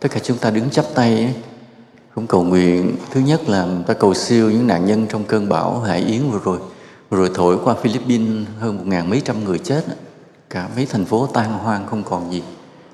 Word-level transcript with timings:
tất 0.00 0.08
cả 0.12 0.20
chúng 0.22 0.38
ta 0.38 0.50
đứng 0.50 0.70
chắp 0.70 0.84
tay 0.94 1.14
ấy, 1.14 1.34
cũng 2.14 2.26
cầu 2.26 2.42
nguyện. 2.42 2.96
Thứ 3.10 3.20
nhất 3.20 3.48
là 3.48 3.66
ta 3.86 3.94
cầu 3.94 4.14
siêu 4.14 4.50
những 4.50 4.66
nạn 4.66 4.86
nhân 4.86 5.06
trong 5.08 5.24
cơn 5.24 5.48
bão 5.48 5.80
hải 5.80 6.00
yến 6.00 6.30
vừa 6.30 6.40
rồi. 6.44 6.58
Vừa 7.10 7.18
rồi 7.18 7.30
thổi 7.34 7.58
qua 7.64 7.74
philippines 7.74 8.48
hơn 8.60 8.76
một 8.76 8.82
ngàn 8.86 9.10
mấy 9.10 9.22
trăm 9.24 9.44
người 9.44 9.58
chết. 9.58 9.84
Cả 10.50 10.68
mấy 10.76 10.86
thành 10.86 11.04
phố 11.04 11.26
tan 11.26 11.52
hoang 11.52 11.86
không 11.86 12.02
còn 12.02 12.32
gì. 12.32 12.42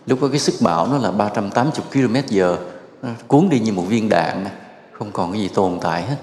Lúc 0.07 0.19
có 0.23 0.29
cái 0.29 0.39
sức 0.39 0.55
bão 0.61 0.87
nó 0.87 0.99
là 0.99 1.11
380 1.11 1.85
km 1.93 2.17
giờ. 2.29 2.57
Nó 3.03 3.09
cuốn 3.29 3.49
đi 3.49 3.61
như 3.61 3.73
một 3.73 3.83
viên 3.83 4.09
đạn. 4.09 4.47
Không 4.93 5.13
còn 5.13 5.33
cái 5.33 5.41
gì 5.41 5.49
tồn 5.49 5.79
tại 5.81 6.03
hết. 6.03 6.17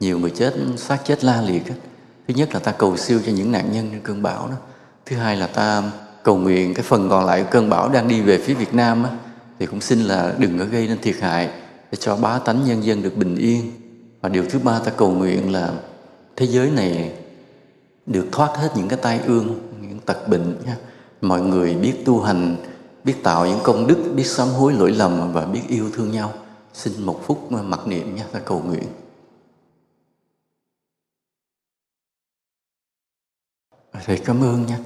Nhiều 0.00 0.18
người 0.18 0.30
chết 0.30 0.54
xác 0.76 0.98
chết 1.04 1.24
la 1.24 1.42
liệt 1.42 1.68
hết. 1.68 1.74
Thứ 2.28 2.34
nhất 2.34 2.54
là 2.54 2.60
ta 2.60 2.72
cầu 2.72 2.96
siêu 2.96 3.20
cho 3.26 3.32
những 3.32 3.52
nạn 3.52 3.72
nhân 3.72 3.88
trong 3.92 4.00
cơn 4.00 4.22
bão 4.22 4.48
đó. 4.48 4.56
Thứ 5.06 5.16
hai 5.16 5.36
là 5.36 5.46
ta 5.46 5.82
cầu 6.22 6.36
nguyện 6.36 6.74
cái 6.74 6.82
phần 6.82 7.08
còn 7.08 7.24
lại 7.24 7.44
cơn 7.50 7.70
bão 7.70 7.88
đang 7.88 8.08
đi 8.08 8.20
về 8.20 8.38
phía 8.38 8.54
Việt 8.54 8.74
Nam 8.74 9.04
á, 9.04 9.10
thì 9.62 9.66
cũng 9.66 9.80
xin 9.80 10.00
là 10.00 10.34
đừng 10.38 10.58
có 10.58 10.64
gây 10.64 10.88
nên 10.88 10.98
thiệt 11.00 11.16
hại 11.20 11.46
để 11.90 11.98
cho 12.00 12.16
bá 12.16 12.38
tánh 12.38 12.64
nhân 12.64 12.84
dân 12.84 13.02
được 13.02 13.16
bình 13.16 13.36
yên. 13.36 13.72
Và 14.20 14.28
điều 14.28 14.44
thứ 14.50 14.58
ba 14.58 14.78
ta 14.78 14.92
cầu 14.96 15.10
nguyện 15.10 15.52
là 15.52 15.80
thế 16.36 16.46
giới 16.46 16.70
này 16.70 17.18
được 18.06 18.26
thoát 18.32 18.56
hết 18.56 18.72
những 18.76 18.88
cái 18.88 18.98
tai 19.02 19.20
ương, 19.20 19.60
những 19.80 19.98
tật 19.98 20.28
bệnh 20.28 20.56
nha 20.66 20.76
mọi 21.20 21.40
người 21.40 21.74
biết 21.74 21.94
tu 22.04 22.20
hành, 22.20 22.56
biết 23.04 23.14
tạo 23.22 23.46
những 23.46 23.60
công 23.62 23.86
đức, 23.86 24.12
biết 24.16 24.26
sám 24.26 24.48
hối 24.48 24.72
lỗi 24.72 24.90
lầm 24.92 25.32
và 25.32 25.46
biết 25.46 25.62
yêu 25.68 25.90
thương 25.92 26.10
nhau. 26.10 26.32
Xin 26.74 26.92
một 27.02 27.20
phút 27.24 27.52
mặc 27.52 27.86
niệm 27.86 28.16
nha 28.16 28.24
ta 28.32 28.38
cầu 28.38 28.62
nguyện. 28.62 28.86
Thầy 34.04 34.18
cảm 34.18 34.42
ơn 34.42 34.66
nha 34.66 34.78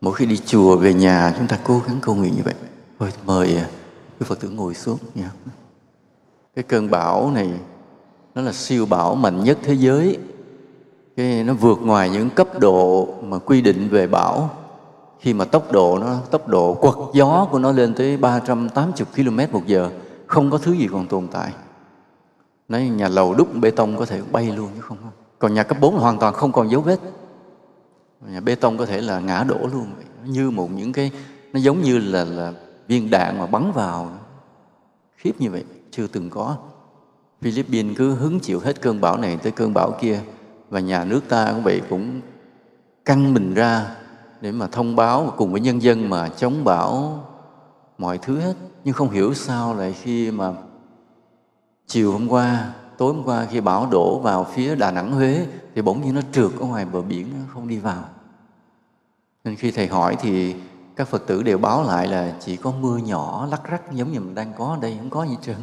mỗi 0.00 0.14
khi 0.14 0.26
đi 0.26 0.36
chùa 0.36 0.76
về 0.76 0.94
nhà, 0.94 1.34
chúng 1.38 1.48
ta 1.48 1.60
cố 1.64 1.82
gắng 1.86 1.98
cầu 2.02 2.14
nguyện 2.14 2.34
như 2.36 2.42
vậy. 2.44 2.54
Mời, 2.98 3.10
à, 3.10 3.22
mời 3.26 3.64
quý 4.20 4.26
phật 4.26 4.40
tử 4.40 4.48
ngồi 4.48 4.74
xuống 4.74 4.98
nha. 5.14 5.30
Cái 6.56 6.62
cơn 6.62 6.90
bão 6.90 7.30
này 7.30 7.50
nó 8.34 8.42
là 8.42 8.52
siêu 8.52 8.86
bão 8.86 9.14
mạnh 9.14 9.44
nhất 9.44 9.58
thế 9.62 9.74
giới. 9.74 10.18
Cái 11.16 11.44
nó 11.44 11.54
vượt 11.54 11.78
ngoài 11.82 12.10
những 12.10 12.30
cấp 12.30 12.60
độ 12.60 13.08
mà 13.22 13.38
quy 13.38 13.60
định 13.60 13.88
về 13.88 14.06
bão. 14.06 14.50
Khi 15.20 15.34
mà 15.34 15.44
tốc 15.44 15.72
độ 15.72 15.98
nó 15.98 16.20
tốc 16.30 16.48
độ 16.48 16.74
quật 16.74 16.94
gió 17.14 17.48
của 17.50 17.58
nó 17.58 17.72
lên 17.72 17.94
tới 17.94 18.16
380 18.16 19.06
km 19.16 19.52
một 19.52 19.66
giờ 19.66 19.90
không 20.26 20.50
có 20.50 20.58
thứ 20.58 20.72
gì 20.72 20.88
còn 20.92 21.06
tồn 21.06 21.28
tại. 21.32 21.52
Nói 22.68 22.88
nhà 22.88 23.08
lầu 23.08 23.34
đúc 23.34 23.48
bê 23.60 23.70
tông 23.70 23.96
có 23.96 24.06
thể 24.06 24.22
bay 24.32 24.52
luôn 24.56 24.68
chứ 24.74 24.80
không 24.80 24.96
còn 25.38 25.54
nhà 25.54 25.62
cấp 25.62 25.78
4 25.80 25.98
hoàn 25.98 26.18
toàn 26.18 26.34
không 26.34 26.52
còn 26.52 26.70
dấu 26.70 26.80
vết. 26.80 27.00
Nhà 28.32 28.40
bê 28.40 28.54
tông 28.54 28.78
có 28.78 28.86
thể 28.86 29.00
là 29.00 29.20
ngã 29.20 29.44
đổ 29.48 29.58
luôn 29.72 29.86
như 30.24 30.50
một 30.50 30.70
những 30.70 30.92
cái 30.92 31.10
nó 31.52 31.60
giống 31.60 31.82
như 31.82 31.98
là 31.98 32.24
là 32.24 32.52
viên 32.88 33.10
đạn 33.10 33.38
mà 33.38 33.46
bắn 33.46 33.72
vào. 33.72 34.10
Khiếp 35.16 35.32
như 35.38 35.50
vậy, 35.50 35.64
chưa 35.90 36.06
từng 36.06 36.30
có. 36.30 36.56
Philippines 37.40 37.96
cứ 37.96 38.14
hứng 38.14 38.40
chịu 38.40 38.60
hết 38.60 38.80
cơn 38.80 39.00
bão 39.00 39.16
này 39.16 39.36
tới 39.36 39.52
cơn 39.52 39.74
bão 39.74 39.90
kia, 40.00 40.20
và 40.70 40.80
nhà 40.80 41.04
nước 41.04 41.20
ta 41.28 41.52
cũng 41.52 41.62
vậy 41.62 41.82
cũng 41.90 42.20
căng 43.04 43.34
mình 43.34 43.54
ra 43.54 43.96
để 44.40 44.52
mà 44.52 44.66
thông 44.66 44.96
báo 44.96 45.34
cùng 45.36 45.52
với 45.52 45.60
nhân 45.60 45.82
dân 45.82 46.10
mà 46.10 46.28
chống 46.28 46.64
bão 46.64 47.24
mọi 47.98 48.18
thứ 48.18 48.38
hết. 48.38 48.54
Nhưng 48.84 48.94
không 48.94 49.10
hiểu 49.10 49.34
sao 49.34 49.74
lại 49.74 49.92
khi 49.92 50.30
mà 50.30 50.52
chiều 51.86 52.12
hôm 52.12 52.28
qua, 52.28 52.72
tối 52.98 53.14
hôm 53.14 53.24
qua 53.24 53.46
khi 53.50 53.60
bão 53.60 53.88
đổ 53.90 54.18
vào 54.18 54.44
phía 54.44 54.74
Đà 54.74 54.90
Nẵng, 54.90 55.12
Huế, 55.12 55.46
thì 55.74 55.82
bỗng 55.82 56.02
nhiên 56.02 56.14
nó 56.14 56.20
trượt 56.32 56.50
ở 56.60 56.66
ngoài 56.66 56.84
bờ 56.84 57.02
biển 57.02 57.26
không 57.54 57.68
đi 57.68 57.78
vào. 57.78 58.04
Nên 59.44 59.56
khi 59.56 59.70
thầy 59.70 59.86
hỏi 59.86 60.16
thì 60.20 60.54
các 60.98 61.08
Phật 61.08 61.26
tử 61.26 61.42
đều 61.42 61.58
báo 61.58 61.84
lại 61.86 62.06
là 62.06 62.32
chỉ 62.40 62.56
có 62.56 62.72
mưa 62.80 62.96
nhỏ 62.96 63.48
lắc 63.50 63.70
rắc 63.70 63.92
giống 63.92 64.12
như 64.12 64.20
mình 64.20 64.34
đang 64.34 64.52
có 64.58 64.64
ở 64.64 64.76
đây 64.80 64.96
không 64.98 65.10
có 65.10 65.26
gì 65.26 65.36
trơn. 65.42 65.56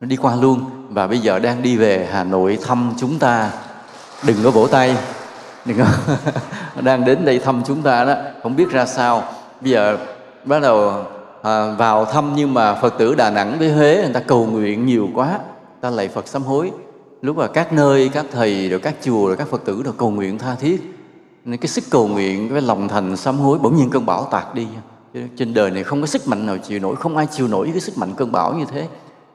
Nó 0.00 0.06
đi 0.06 0.16
qua 0.16 0.36
luôn. 0.36 0.60
Và 0.88 1.06
bây 1.06 1.18
giờ 1.18 1.38
đang 1.38 1.62
đi 1.62 1.76
về 1.76 2.08
Hà 2.12 2.24
Nội 2.24 2.58
thăm 2.66 2.92
chúng 2.98 3.18
ta. 3.18 3.50
Đừng 4.26 4.36
có 4.44 4.50
vỗ 4.50 4.66
tay. 4.66 4.96
Đừng 5.64 5.78
có 5.78 6.14
đang 6.82 7.04
đến 7.04 7.24
đây 7.24 7.38
thăm 7.38 7.62
chúng 7.66 7.82
ta 7.82 8.04
đó. 8.04 8.14
Không 8.42 8.56
biết 8.56 8.70
ra 8.70 8.86
sao. 8.86 9.22
Bây 9.60 9.70
giờ 9.70 9.98
bắt 10.44 10.62
đầu 10.62 11.04
à, 11.42 11.74
vào 11.78 12.04
thăm 12.04 12.32
nhưng 12.36 12.54
mà 12.54 12.74
Phật 12.74 12.94
tử 12.98 13.14
Đà 13.14 13.30
Nẵng 13.30 13.58
với 13.58 13.72
Huế 13.72 14.00
người 14.04 14.12
ta 14.12 14.20
cầu 14.20 14.46
nguyện 14.46 14.86
nhiều 14.86 15.08
quá. 15.14 15.38
Ta 15.80 15.90
lạy 15.90 16.08
Phật 16.08 16.28
sám 16.28 16.42
hối. 16.42 16.72
Lúc 17.22 17.36
mà 17.36 17.46
các 17.46 17.72
nơi 17.72 18.10
các 18.12 18.26
thầy 18.32 18.68
rồi 18.68 18.80
các 18.80 18.94
chùa 19.02 19.26
rồi 19.26 19.36
các 19.36 19.48
Phật 19.48 19.64
tử 19.64 19.82
rồi 19.82 19.94
cầu 19.98 20.10
nguyện 20.10 20.38
tha 20.38 20.54
thiết 20.54 21.03
nên 21.44 21.60
cái 21.60 21.68
sức 21.68 21.84
cầu 21.90 22.08
nguyện, 22.08 22.48
cái 22.48 22.62
lòng 22.62 22.88
thành 22.88 23.16
sám 23.16 23.36
hối 23.36 23.58
bỗng 23.58 23.76
nhiên 23.76 23.90
cơn 23.90 24.06
bão 24.06 24.24
tạt 24.24 24.54
đi. 24.54 24.66
Trên 25.36 25.54
đời 25.54 25.70
này 25.70 25.84
không 25.84 26.00
có 26.00 26.06
sức 26.06 26.28
mạnh 26.28 26.46
nào 26.46 26.58
chịu 26.58 26.78
nổi, 26.78 26.96
không 26.96 27.16
ai 27.16 27.26
chịu 27.30 27.48
nổi 27.48 27.68
cái 27.72 27.80
sức 27.80 27.98
mạnh 27.98 28.12
cơn 28.16 28.32
bão 28.32 28.54
như 28.54 28.64
thế. 28.64 28.88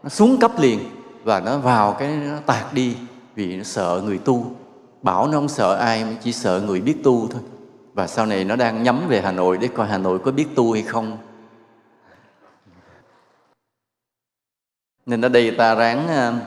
Nó 0.03 0.09
xuống 0.09 0.39
cấp 0.39 0.51
liền 0.59 0.79
và 1.23 1.39
nó 1.39 1.57
vào 1.57 1.93
cái 1.93 2.11
nó 2.11 2.37
tạt 2.45 2.73
đi 2.73 2.95
vì 3.35 3.57
nó 3.57 3.63
sợ 3.63 4.01
người 4.05 4.17
tu. 4.17 4.51
Bảo 5.01 5.27
nó 5.27 5.33
không 5.33 5.49
sợ 5.49 5.75
ai, 5.75 6.05
mà 6.05 6.11
chỉ 6.23 6.31
sợ 6.31 6.61
người 6.61 6.81
biết 6.81 7.03
tu 7.03 7.27
thôi. 7.27 7.41
Và 7.93 8.07
sau 8.07 8.25
này 8.25 8.43
nó 8.43 8.55
đang 8.55 8.83
nhắm 8.83 9.07
về 9.07 9.21
Hà 9.21 9.31
Nội 9.31 9.57
để 9.57 9.67
coi 9.67 9.87
Hà 9.87 9.97
Nội 9.97 10.19
có 10.19 10.31
biết 10.31 10.47
tu 10.55 10.71
hay 10.71 10.81
không. 10.81 11.17
Nên 15.05 15.21
ở 15.21 15.29
đây 15.29 15.51
ta 15.51 15.75
ráng 15.75 16.07
à, 16.07 16.39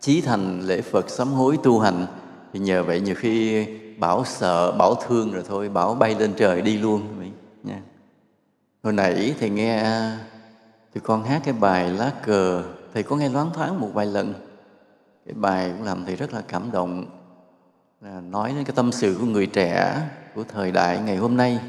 chí 0.00 0.20
thành 0.20 0.60
lễ 0.60 0.80
Phật 0.80 1.10
sám 1.10 1.28
hối 1.28 1.58
tu 1.62 1.80
hành. 1.80 2.06
Thì 2.52 2.60
nhờ 2.60 2.82
vậy 2.82 3.00
nhiều 3.00 3.14
khi 3.14 3.66
bảo 3.98 4.24
sợ, 4.24 4.72
bảo 4.72 4.94
thương 4.94 5.32
rồi 5.32 5.42
thôi, 5.48 5.68
bảo 5.68 5.94
bay 5.94 6.14
lên 6.14 6.32
trời 6.36 6.62
đi 6.62 6.78
luôn. 6.78 7.32
Nha. 7.62 7.80
Hồi 8.82 8.92
nãy 8.92 9.34
thầy 9.40 9.50
nghe 9.50 9.76
à, 9.76 10.18
thì 10.94 11.00
con 11.04 11.24
hát 11.24 11.42
cái 11.44 11.54
bài 11.54 11.90
lá 11.90 12.12
cờ. 12.26 12.62
Thầy 12.94 13.02
có 13.02 13.16
nghe 13.16 13.28
loáng 13.28 13.50
thoáng 13.54 13.80
một 13.80 13.90
vài 13.94 14.06
lần. 14.06 14.34
Cái 15.26 15.34
bài 15.34 15.72
cũng 15.76 15.86
làm 15.86 16.04
thầy 16.04 16.16
rất 16.16 16.32
là 16.32 16.40
cảm 16.48 16.70
động. 16.72 17.04
Là 18.00 18.20
nói 18.20 18.52
đến 18.56 18.64
cái 18.64 18.76
tâm 18.76 18.92
sự 18.92 19.16
của 19.20 19.26
người 19.26 19.46
trẻ 19.46 20.02
của 20.34 20.44
thời 20.44 20.72
đại 20.72 20.98
ngày 20.98 21.16
hôm 21.16 21.36
nay. 21.36 21.60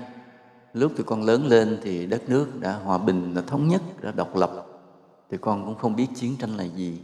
Lúc 0.73 0.91
tụi 0.97 1.03
con 1.03 1.23
lớn 1.23 1.47
lên 1.47 1.79
thì 1.83 2.05
đất 2.05 2.29
nước 2.29 2.59
đã 2.59 2.71
hòa 2.71 2.97
bình, 2.97 3.35
đã 3.35 3.41
thống 3.47 3.67
nhất, 3.67 3.81
đã 4.01 4.11
độc 4.11 4.35
lập. 4.35 4.51
Tụi 5.29 5.37
con 5.37 5.65
cũng 5.65 5.75
không 5.75 5.95
biết 5.95 6.07
chiến 6.15 6.35
tranh 6.39 6.57
là 6.57 6.63
gì. 6.63 6.99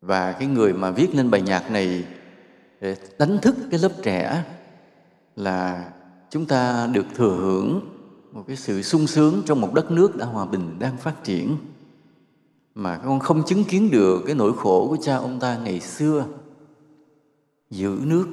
Và 0.00 0.32
cái 0.32 0.48
người 0.48 0.72
mà 0.72 0.90
viết 0.90 1.14
lên 1.14 1.30
bài 1.30 1.40
nhạc 1.40 1.70
này 1.70 2.04
để 2.82 2.96
đánh 3.18 3.38
thức 3.42 3.54
cái 3.70 3.80
lớp 3.80 3.92
trẻ 4.02 4.44
là 5.36 5.90
chúng 6.30 6.46
ta 6.46 6.86
được 6.86 7.06
thừa 7.14 7.36
hưởng 7.36 7.80
một 8.32 8.44
cái 8.46 8.56
sự 8.56 8.82
sung 8.82 9.06
sướng 9.06 9.42
trong 9.46 9.60
một 9.60 9.74
đất 9.74 9.90
nước 9.90 10.16
đã 10.16 10.26
hòa 10.26 10.46
bình, 10.46 10.78
đang 10.78 10.96
phát 10.96 11.24
triển. 11.24 11.56
Mà 12.74 12.98
con 12.98 13.20
không 13.20 13.42
chứng 13.46 13.64
kiến 13.64 13.90
được 13.90 14.22
cái 14.26 14.34
nỗi 14.34 14.52
khổ 14.56 14.88
của 14.88 14.96
cha 15.02 15.16
ông 15.16 15.40
ta 15.40 15.58
ngày 15.58 15.80
xưa. 15.80 16.24
Giữ 17.70 17.98
nước, 18.02 18.28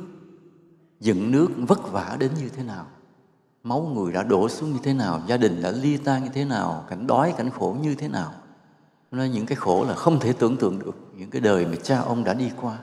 dựng 0.99 1.31
nước 1.31 1.47
vất 1.67 1.91
vả 1.91 2.17
đến 2.19 2.31
như 2.39 2.49
thế 2.49 2.63
nào? 2.63 2.85
Máu 3.63 3.81
người 3.81 4.13
đã 4.13 4.23
đổ 4.23 4.49
xuống 4.49 4.71
như 4.71 4.79
thế 4.83 4.93
nào? 4.93 5.21
Gia 5.27 5.37
đình 5.37 5.61
đã 5.61 5.71
ly 5.71 5.97
tan 5.97 6.23
như 6.23 6.29
thế 6.33 6.45
nào? 6.45 6.85
Cảnh 6.89 7.07
đói, 7.07 7.33
cảnh 7.37 7.49
khổ 7.49 7.75
như 7.81 7.95
thế 7.95 8.07
nào? 8.07 8.33
Nó 9.11 9.23
những 9.23 9.45
cái 9.45 9.55
khổ 9.55 9.85
là 9.85 9.95
không 9.95 10.19
thể 10.19 10.33
tưởng 10.33 10.57
tượng 10.57 10.79
được, 10.79 10.95
những 11.17 11.29
cái 11.29 11.41
đời 11.41 11.65
mà 11.65 11.75
cha 11.83 11.99
ông 11.99 12.23
đã 12.23 12.33
đi 12.33 12.51
qua 12.61 12.77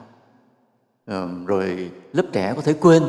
rồi 1.45 1.91
lớp 2.13 2.25
trẻ 2.31 2.53
có 2.55 2.61
thể 2.61 2.73
quên 2.73 3.03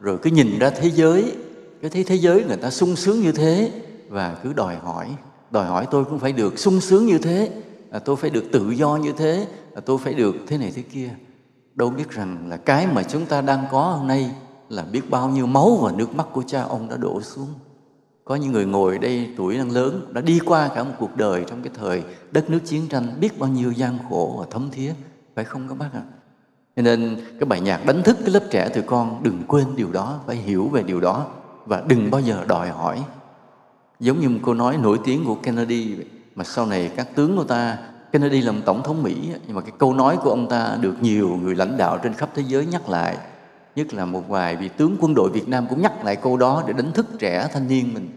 rồi 0.00 0.18
cứ 0.22 0.30
nhìn 0.30 0.58
ra 0.58 0.70
thế 0.70 0.90
giới 0.90 1.36
cái 1.82 1.90
thấy 1.90 2.04
thế 2.04 2.14
giới 2.14 2.44
người 2.44 2.56
ta 2.56 2.70
sung 2.70 2.96
sướng 2.96 3.20
như 3.20 3.32
thế 3.32 3.72
và 4.08 4.36
cứ 4.42 4.52
đòi 4.52 4.76
hỏi 4.76 5.16
đòi 5.50 5.66
hỏi 5.66 5.86
tôi 5.90 6.04
cũng 6.04 6.18
phải 6.18 6.32
được 6.32 6.58
sung 6.58 6.80
sướng 6.80 7.06
như 7.06 7.18
thế 7.18 7.50
à, 7.90 7.98
tôi 7.98 8.16
phải 8.16 8.30
được 8.30 8.44
tự 8.52 8.70
do 8.70 8.96
như 8.96 9.12
thế 9.12 9.46
à, 9.74 9.80
tôi 9.86 9.98
phải 9.98 10.14
được 10.14 10.36
thế 10.46 10.58
này 10.58 10.72
thế 10.74 10.82
kia 10.82 11.10
đâu 11.74 11.90
biết 11.90 12.10
rằng 12.10 12.48
là 12.48 12.56
cái 12.56 12.86
mà 12.86 13.02
chúng 13.02 13.26
ta 13.26 13.40
đang 13.40 13.64
có 13.70 13.82
hôm 13.82 14.06
nay 14.06 14.30
là 14.68 14.82
biết 14.92 15.10
bao 15.10 15.28
nhiêu 15.28 15.46
máu 15.46 15.76
và 15.82 15.92
nước 15.92 16.14
mắt 16.14 16.26
của 16.32 16.42
cha 16.46 16.62
ông 16.62 16.88
đã 16.88 16.96
đổ 16.96 17.22
xuống 17.22 17.48
có 18.24 18.36
những 18.36 18.52
người 18.52 18.66
ngồi 18.66 18.98
đây 18.98 19.28
tuổi 19.36 19.56
đang 19.56 19.70
lớn 19.70 20.08
đã 20.12 20.20
đi 20.20 20.38
qua 20.44 20.70
cả 20.74 20.84
một 20.84 20.92
cuộc 20.98 21.16
đời 21.16 21.44
trong 21.48 21.62
cái 21.62 21.72
thời 21.74 22.02
đất 22.30 22.50
nước 22.50 22.60
chiến 22.64 22.88
tranh 22.88 23.06
biết 23.20 23.38
bao 23.38 23.50
nhiêu 23.50 23.72
gian 23.72 23.98
khổ 24.08 24.36
và 24.40 24.46
thấm 24.50 24.68
thía 24.72 24.94
phải 25.34 25.44
không 25.44 25.68
các 25.68 25.78
bác 25.78 25.92
ạ 25.92 26.02
à? 26.12 26.17
Cho 26.78 26.82
nên 26.82 27.16
cái 27.40 27.46
bài 27.46 27.60
nhạc 27.60 27.86
đánh 27.86 28.02
thức 28.02 28.16
cái 28.20 28.30
lớp 28.30 28.42
trẻ 28.50 28.68
tụi 28.68 28.82
con, 28.82 29.22
đừng 29.22 29.42
quên 29.48 29.66
điều 29.76 29.92
đó, 29.92 30.20
phải 30.26 30.36
hiểu 30.36 30.68
về 30.68 30.82
điều 30.82 31.00
đó 31.00 31.26
và 31.66 31.82
đừng 31.86 32.10
bao 32.10 32.20
giờ 32.20 32.44
đòi 32.48 32.68
hỏi. 32.68 33.04
Giống 34.00 34.20
như 34.20 34.28
một 34.28 34.38
câu 34.44 34.54
nói 34.54 34.76
nổi 34.76 34.98
tiếng 35.04 35.24
của 35.24 35.34
Kennedy 35.34 35.96
mà 36.34 36.44
sau 36.44 36.66
này 36.66 36.90
các 36.96 37.08
tướng 37.14 37.36
của 37.36 37.44
ta, 37.44 37.78
Kennedy 38.12 38.40
làm 38.40 38.62
tổng 38.62 38.82
thống 38.82 39.02
Mỹ 39.02 39.16
nhưng 39.46 39.56
mà 39.56 39.62
cái 39.62 39.72
câu 39.78 39.94
nói 39.94 40.16
của 40.16 40.30
ông 40.30 40.48
ta 40.48 40.78
được 40.80 40.94
nhiều 41.00 41.38
người 41.42 41.54
lãnh 41.54 41.76
đạo 41.76 41.98
trên 42.02 42.14
khắp 42.14 42.30
thế 42.34 42.42
giới 42.46 42.66
nhắc 42.66 42.88
lại, 42.88 43.16
nhất 43.76 43.94
là 43.94 44.04
một 44.04 44.28
vài 44.28 44.56
vị 44.56 44.68
tướng 44.68 44.96
quân 45.00 45.14
đội 45.14 45.30
Việt 45.30 45.48
Nam 45.48 45.66
cũng 45.70 45.82
nhắc 45.82 46.04
lại 46.04 46.16
câu 46.16 46.36
đó 46.36 46.64
để 46.66 46.72
đánh 46.72 46.92
thức 46.92 47.06
trẻ 47.18 47.48
thanh 47.52 47.68
niên 47.68 47.94
mình, 47.94 48.08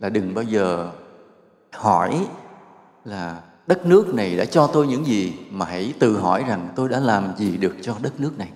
là 0.00 0.08
đừng 0.08 0.34
bao 0.34 0.44
giờ 0.44 0.90
hỏi 1.72 2.26
là 3.04 3.36
đất 3.68 3.86
nước 3.86 4.14
này 4.14 4.36
đã 4.36 4.44
cho 4.44 4.66
tôi 4.66 4.86
những 4.86 5.06
gì 5.06 5.32
mà 5.50 5.66
hãy 5.66 5.94
tự 5.98 6.18
hỏi 6.18 6.44
rằng 6.48 6.68
tôi 6.76 6.88
đã 6.88 7.00
làm 7.00 7.36
gì 7.36 7.56
được 7.56 7.74
cho 7.82 7.94
đất 8.02 8.20
nước 8.20 8.38
này. 8.38 8.48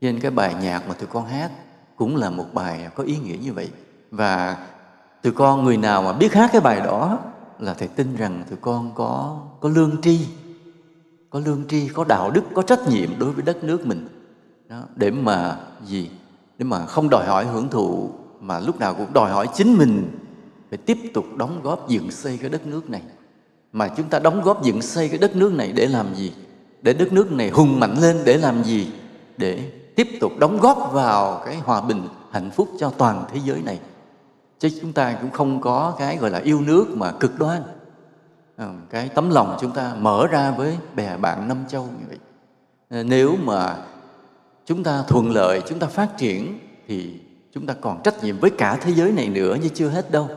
Nên 0.00 0.20
cái 0.20 0.30
bài 0.30 0.54
nhạc 0.62 0.88
mà 0.88 0.94
tụi 0.94 1.06
con 1.06 1.26
hát 1.26 1.50
cũng 1.96 2.16
là 2.16 2.30
một 2.30 2.46
bài 2.54 2.88
có 2.94 3.04
ý 3.04 3.16
nghĩa 3.16 3.36
như 3.36 3.52
vậy. 3.52 3.70
Và 4.10 4.56
tụi 5.22 5.32
con 5.32 5.64
người 5.64 5.76
nào 5.76 6.02
mà 6.02 6.12
biết 6.12 6.32
hát 6.32 6.50
cái 6.52 6.60
bài 6.60 6.80
đó 6.80 7.18
là 7.58 7.74
thầy 7.74 7.88
tin 7.88 8.16
rằng 8.16 8.44
tụi 8.50 8.58
con 8.60 8.92
có 8.94 9.40
có 9.60 9.68
lương 9.68 10.02
tri 10.02 10.26
có 11.30 11.40
lương 11.44 11.64
tri 11.68 11.88
có 11.88 12.04
đạo 12.04 12.30
đức 12.30 12.42
có 12.54 12.62
trách 12.62 12.88
nhiệm 12.88 13.18
đối 13.18 13.30
với 13.32 13.42
đất 13.42 13.64
nước 13.64 13.86
mình. 13.86 14.08
Đó, 14.68 14.82
để 14.96 15.10
mà 15.10 15.56
gì? 15.86 16.10
Để 16.58 16.64
mà 16.64 16.86
không 16.86 17.08
đòi 17.10 17.26
hỏi 17.26 17.46
hưởng 17.46 17.68
thụ 17.68 18.10
mà 18.40 18.60
lúc 18.60 18.80
nào 18.80 18.94
cũng 18.94 19.12
đòi 19.12 19.30
hỏi 19.30 19.48
chính 19.54 19.74
mình 19.74 20.18
phải 20.70 20.78
tiếp 20.78 20.98
tục 21.14 21.24
đóng 21.36 21.60
góp 21.62 21.88
dựng 21.88 22.10
xây 22.10 22.38
cái 22.38 22.50
đất 22.50 22.66
nước 22.66 22.90
này 22.90 23.02
mà 23.72 23.88
chúng 23.88 24.08
ta 24.08 24.18
đóng 24.18 24.42
góp 24.42 24.64
dựng 24.64 24.82
xây 24.82 25.08
cái 25.08 25.18
đất 25.18 25.36
nước 25.36 25.52
này 25.52 25.72
để 25.72 25.86
làm 25.86 26.14
gì? 26.14 26.32
Để 26.82 26.92
đất 26.92 27.12
nước 27.12 27.32
này 27.32 27.50
hùng 27.50 27.80
mạnh 27.80 27.94
lên 28.00 28.16
để 28.24 28.36
làm 28.36 28.64
gì? 28.64 28.88
Để 29.36 29.70
tiếp 29.96 30.08
tục 30.20 30.32
đóng 30.38 30.58
góp 30.60 30.90
vào 30.92 31.42
cái 31.44 31.56
hòa 31.56 31.80
bình, 31.80 32.08
hạnh 32.30 32.50
phúc 32.50 32.68
cho 32.78 32.90
toàn 32.90 33.24
thế 33.32 33.40
giới 33.44 33.62
này. 33.64 33.80
Chứ 34.58 34.68
chúng 34.80 34.92
ta 34.92 35.16
cũng 35.20 35.30
không 35.30 35.60
có 35.60 35.94
cái 35.98 36.16
gọi 36.16 36.30
là 36.30 36.38
yêu 36.38 36.60
nước 36.60 36.86
mà 36.94 37.12
cực 37.20 37.38
đoan. 37.38 37.62
Ờ, 38.56 38.72
cái 38.90 39.08
tấm 39.08 39.30
lòng 39.30 39.56
chúng 39.60 39.70
ta 39.70 39.94
mở 39.98 40.26
ra 40.26 40.50
với 40.50 40.76
bè 40.96 41.16
bạn 41.16 41.48
năm 41.48 41.64
châu 41.68 41.82
như 41.82 42.04
vậy. 42.08 42.18
Ờ, 42.90 43.02
nếu 43.02 43.36
mà 43.44 43.76
chúng 44.66 44.84
ta 44.84 45.04
thuận 45.08 45.30
lợi, 45.30 45.60
chúng 45.68 45.78
ta 45.78 45.86
phát 45.86 46.18
triển 46.18 46.58
thì 46.88 47.20
chúng 47.52 47.66
ta 47.66 47.74
còn 47.80 48.02
trách 48.02 48.24
nhiệm 48.24 48.38
với 48.38 48.50
cả 48.50 48.78
thế 48.80 48.92
giới 48.92 49.12
này 49.12 49.28
nữa 49.28 49.56
như 49.62 49.68
chưa 49.68 49.88
hết 49.88 50.10
đâu. 50.10 50.28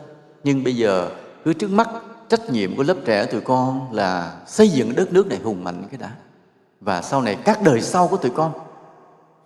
Nhưng 0.44 0.64
bây 0.64 0.76
giờ 0.76 1.10
cứ 1.46 1.54
trước 1.54 1.72
mắt 1.72 1.90
trách 2.30 2.50
nhiệm 2.50 2.75
của 2.75 2.83
lớp 2.83 2.98
trẻ 3.06 3.25
tụi 3.25 3.42
con 3.42 3.94
là 3.94 4.42
xây 4.48 4.69
dựng 4.69 4.95
đất 4.95 5.13
nước 5.13 5.27
này 5.27 5.39
hùng 5.44 5.63
mạnh 5.63 5.83
cái 5.92 5.98
đã 5.98 6.16
và 6.81 7.01
sau 7.01 7.22
này 7.22 7.38
các 7.45 7.62
đời 7.62 7.81
sau 7.81 8.07
của 8.07 8.18
tụi 8.18 8.31
con 8.31 8.54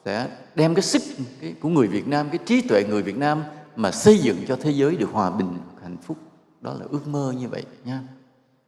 sẽ 0.06 0.28
đem 0.56 0.76
cái 0.76 0.81
sức 0.81 1.02
cái, 1.42 1.56
của 1.62 1.70
người 1.70 1.88
Việt 1.88 2.08
Nam, 2.08 2.30
cái 2.30 2.40
trí 2.46 2.62
tuệ 2.62 2.84
người 2.84 3.04
Việt 3.04 3.18
Nam 3.18 3.44
mà 3.76 3.92
xây 3.92 4.18
dựng 4.18 4.38
cho 4.48 4.58
thế 4.62 4.72
giới 4.72 4.96
được 4.96 5.10
hòa 5.12 5.31
bình, 5.31 5.58
hạnh 5.81 5.98
phúc. 5.98 6.18
Đó 6.62 6.74
là 6.74 6.86
ước 6.90 7.08
mơ 7.08 7.34
như 7.38 7.50
vậy 7.50 7.66
nha. 7.86 8.02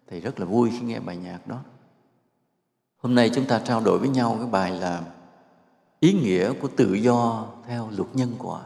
Thầy 0.10 0.19
rất 0.19 0.40
là 0.40 0.46
vui 0.46 0.69
khi 0.72 0.80
nghe 0.80 1.00
bài 1.00 1.18
nhạc 1.18 1.48
đó. 1.48 1.58
Hôm 2.98 3.16
nay 3.16 3.31
chúng 3.34 3.46
ta 3.46 3.60
trao 3.60 3.81
đổi 3.81 4.00
với 4.00 4.10
nhau 4.10 4.36
cái 4.40 4.50
bài 4.52 4.72
là 4.72 5.02
ý 6.00 6.13
nghĩa 6.13 6.54
của 6.54 6.68
tự 6.68 6.94
do 6.94 7.46
theo 7.68 7.90
luật 7.98 8.10
nhân 8.13 8.34
quả. 8.40 8.62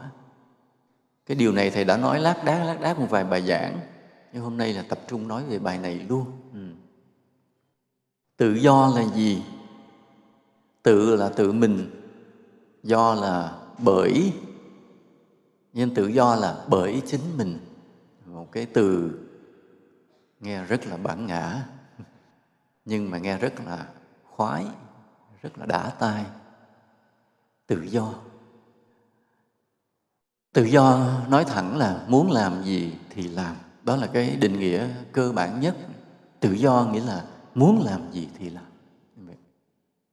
Cái 1.26 1.36
điều 1.36 1.52
này 1.52 1.70
thầy 1.70 1.84
đã 1.84 1.96
nói 1.96 2.20
lát 2.20 2.44
đác 2.44 2.64
lát 2.64 2.80
đác 2.80 2.98
một 2.98 3.06
vài 3.10 3.24
bài 3.24 3.42
giảng, 3.42 3.80
nhưng 4.36 4.44
hôm 4.44 4.56
nay 4.56 4.72
là 4.72 4.82
tập 4.82 4.98
trung 5.08 5.28
nói 5.28 5.44
về 5.44 5.58
bài 5.58 5.78
này 5.78 5.94
luôn. 6.08 6.26
Ừ. 6.52 6.60
Tự 8.36 8.54
do 8.54 8.92
là 8.96 9.04
gì? 9.14 9.42
Tự 10.82 11.16
là 11.16 11.28
tự 11.28 11.52
mình, 11.52 11.90
do 12.82 13.14
là 13.14 13.58
bởi. 13.78 14.32
Nhưng 15.72 15.94
tự 15.94 16.06
do 16.06 16.34
là 16.34 16.64
bởi 16.68 17.02
chính 17.06 17.20
mình. 17.36 17.58
Một 18.26 18.52
cái 18.52 18.66
từ 18.66 19.10
nghe 20.40 20.64
rất 20.64 20.86
là 20.86 20.96
bản 20.96 21.26
ngã. 21.26 21.66
Nhưng 22.84 23.10
mà 23.10 23.18
nghe 23.18 23.38
rất 23.38 23.52
là 23.66 23.88
khoái 24.24 24.66
rất 25.42 25.58
là 25.58 25.66
đã 25.66 25.90
tai. 25.90 26.24
Tự 27.66 27.82
do. 27.82 28.14
Tự 30.52 30.64
do 30.64 31.10
nói 31.28 31.44
thẳng 31.44 31.76
là 31.76 32.04
muốn 32.08 32.30
làm 32.30 32.62
gì 32.62 32.92
thì 33.10 33.28
làm 33.28 33.56
đó 33.86 33.96
là 33.96 34.06
cái 34.06 34.36
định 34.36 34.58
nghĩa 34.58 34.88
cơ 35.12 35.32
bản 35.32 35.60
nhất. 35.60 35.76
Tự 36.40 36.52
do 36.52 36.88
nghĩa 36.92 37.04
là 37.04 37.24
muốn 37.54 37.82
làm 37.84 38.12
gì 38.12 38.28
thì 38.38 38.50
làm. 38.50 38.64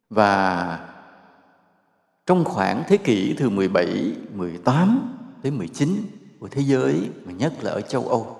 Và 0.09 0.79
trong 2.25 2.43
khoảng 2.45 2.83
thế 2.87 2.97
kỷ 2.97 3.35
từ 3.37 3.49
17, 3.49 4.13
18 4.33 5.17
tới 5.41 5.51
19 5.51 5.89
của 6.39 6.47
thế 6.47 6.61
giới 6.61 7.09
mà 7.25 7.31
nhất 7.31 7.53
là 7.61 7.71
ở 7.71 7.81
châu 7.81 8.07
Âu 8.07 8.37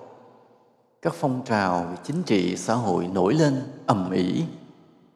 các 1.02 1.14
phong 1.14 1.42
trào 1.46 1.88
về 1.90 1.96
chính 2.04 2.24
trị 2.24 2.58
xã 2.58 2.74
hội 2.74 3.08
nổi 3.08 3.34
lên 3.34 3.62
ầm 3.86 4.12
ĩ 4.12 4.44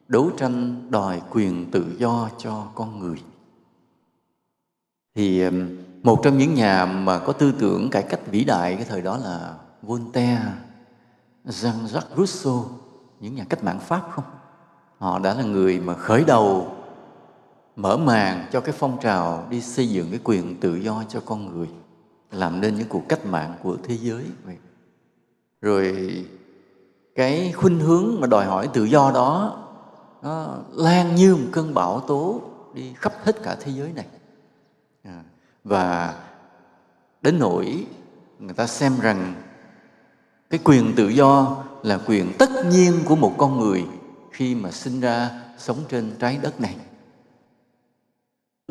đấu 0.08 0.30
tranh 0.38 0.86
đòi 0.90 1.22
quyền 1.30 1.70
tự 1.70 1.96
do 1.98 2.30
cho 2.38 2.66
con 2.74 2.98
người. 2.98 3.22
Thì 5.14 5.42
một 6.02 6.20
trong 6.22 6.38
những 6.38 6.54
nhà 6.54 6.86
mà 6.86 7.18
có 7.18 7.32
tư 7.32 7.52
tưởng 7.58 7.90
cải 7.90 8.02
cách 8.02 8.20
vĩ 8.26 8.44
đại 8.44 8.74
cái 8.74 8.84
thời 8.84 9.02
đó 9.02 9.16
là 9.16 9.54
Voltaire, 9.82 10.52
Jean-Jacques 11.44 12.16
Rousseau, 12.16 12.70
những 13.20 13.34
nhà 13.34 13.44
cách 13.48 13.64
mạng 13.64 13.80
Pháp 13.80 14.08
không? 14.10 14.24
Họ 14.98 15.18
đã 15.18 15.34
là 15.34 15.42
người 15.42 15.80
mà 15.80 15.94
khởi 15.94 16.24
đầu 16.24 16.78
mở 17.76 17.96
màn 17.96 18.46
cho 18.52 18.60
cái 18.60 18.74
phong 18.78 19.00
trào 19.00 19.46
đi 19.50 19.60
xây 19.60 19.88
dựng 19.88 20.10
cái 20.10 20.20
quyền 20.24 20.60
tự 20.60 20.74
do 20.74 21.04
cho 21.08 21.20
con 21.26 21.46
người 21.46 21.68
làm 22.30 22.60
nên 22.60 22.74
những 22.74 22.88
cuộc 22.88 23.02
cách 23.08 23.26
mạng 23.26 23.54
của 23.62 23.76
thế 23.84 23.96
giới 23.96 24.24
rồi 25.60 26.14
cái 27.14 27.52
khuynh 27.52 27.80
hướng 27.80 28.20
mà 28.20 28.26
đòi 28.26 28.46
hỏi 28.46 28.68
tự 28.72 28.84
do 28.84 29.10
đó 29.14 29.58
nó 30.22 30.56
lan 30.72 31.14
như 31.14 31.36
một 31.36 31.48
cơn 31.52 31.74
bão 31.74 32.00
tố 32.00 32.40
đi 32.74 32.92
khắp 32.96 33.12
hết 33.22 33.42
cả 33.42 33.56
thế 33.60 33.72
giới 33.72 33.92
này 33.92 34.06
à, 35.02 35.22
và 35.64 36.14
đến 37.22 37.38
nỗi 37.38 37.86
người 38.38 38.54
ta 38.54 38.66
xem 38.66 38.92
rằng 39.00 39.34
cái 40.50 40.60
quyền 40.64 40.94
tự 40.96 41.08
do 41.08 41.56
là 41.82 42.00
quyền 42.06 42.32
tất 42.38 42.50
nhiên 42.70 42.92
của 43.04 43.16
một 43.16 43.34
con 43.38 43.60
người 43.60 43.84
khi 44.30 44.54
mà 44.54 44.70
sinh 44.70 45.00
ra 45.00 45.30
sống 45.58 45.78
trên 45.88 46.10
trái 46.18 46.38
đất 46.42 46.60
này 46.60 46.76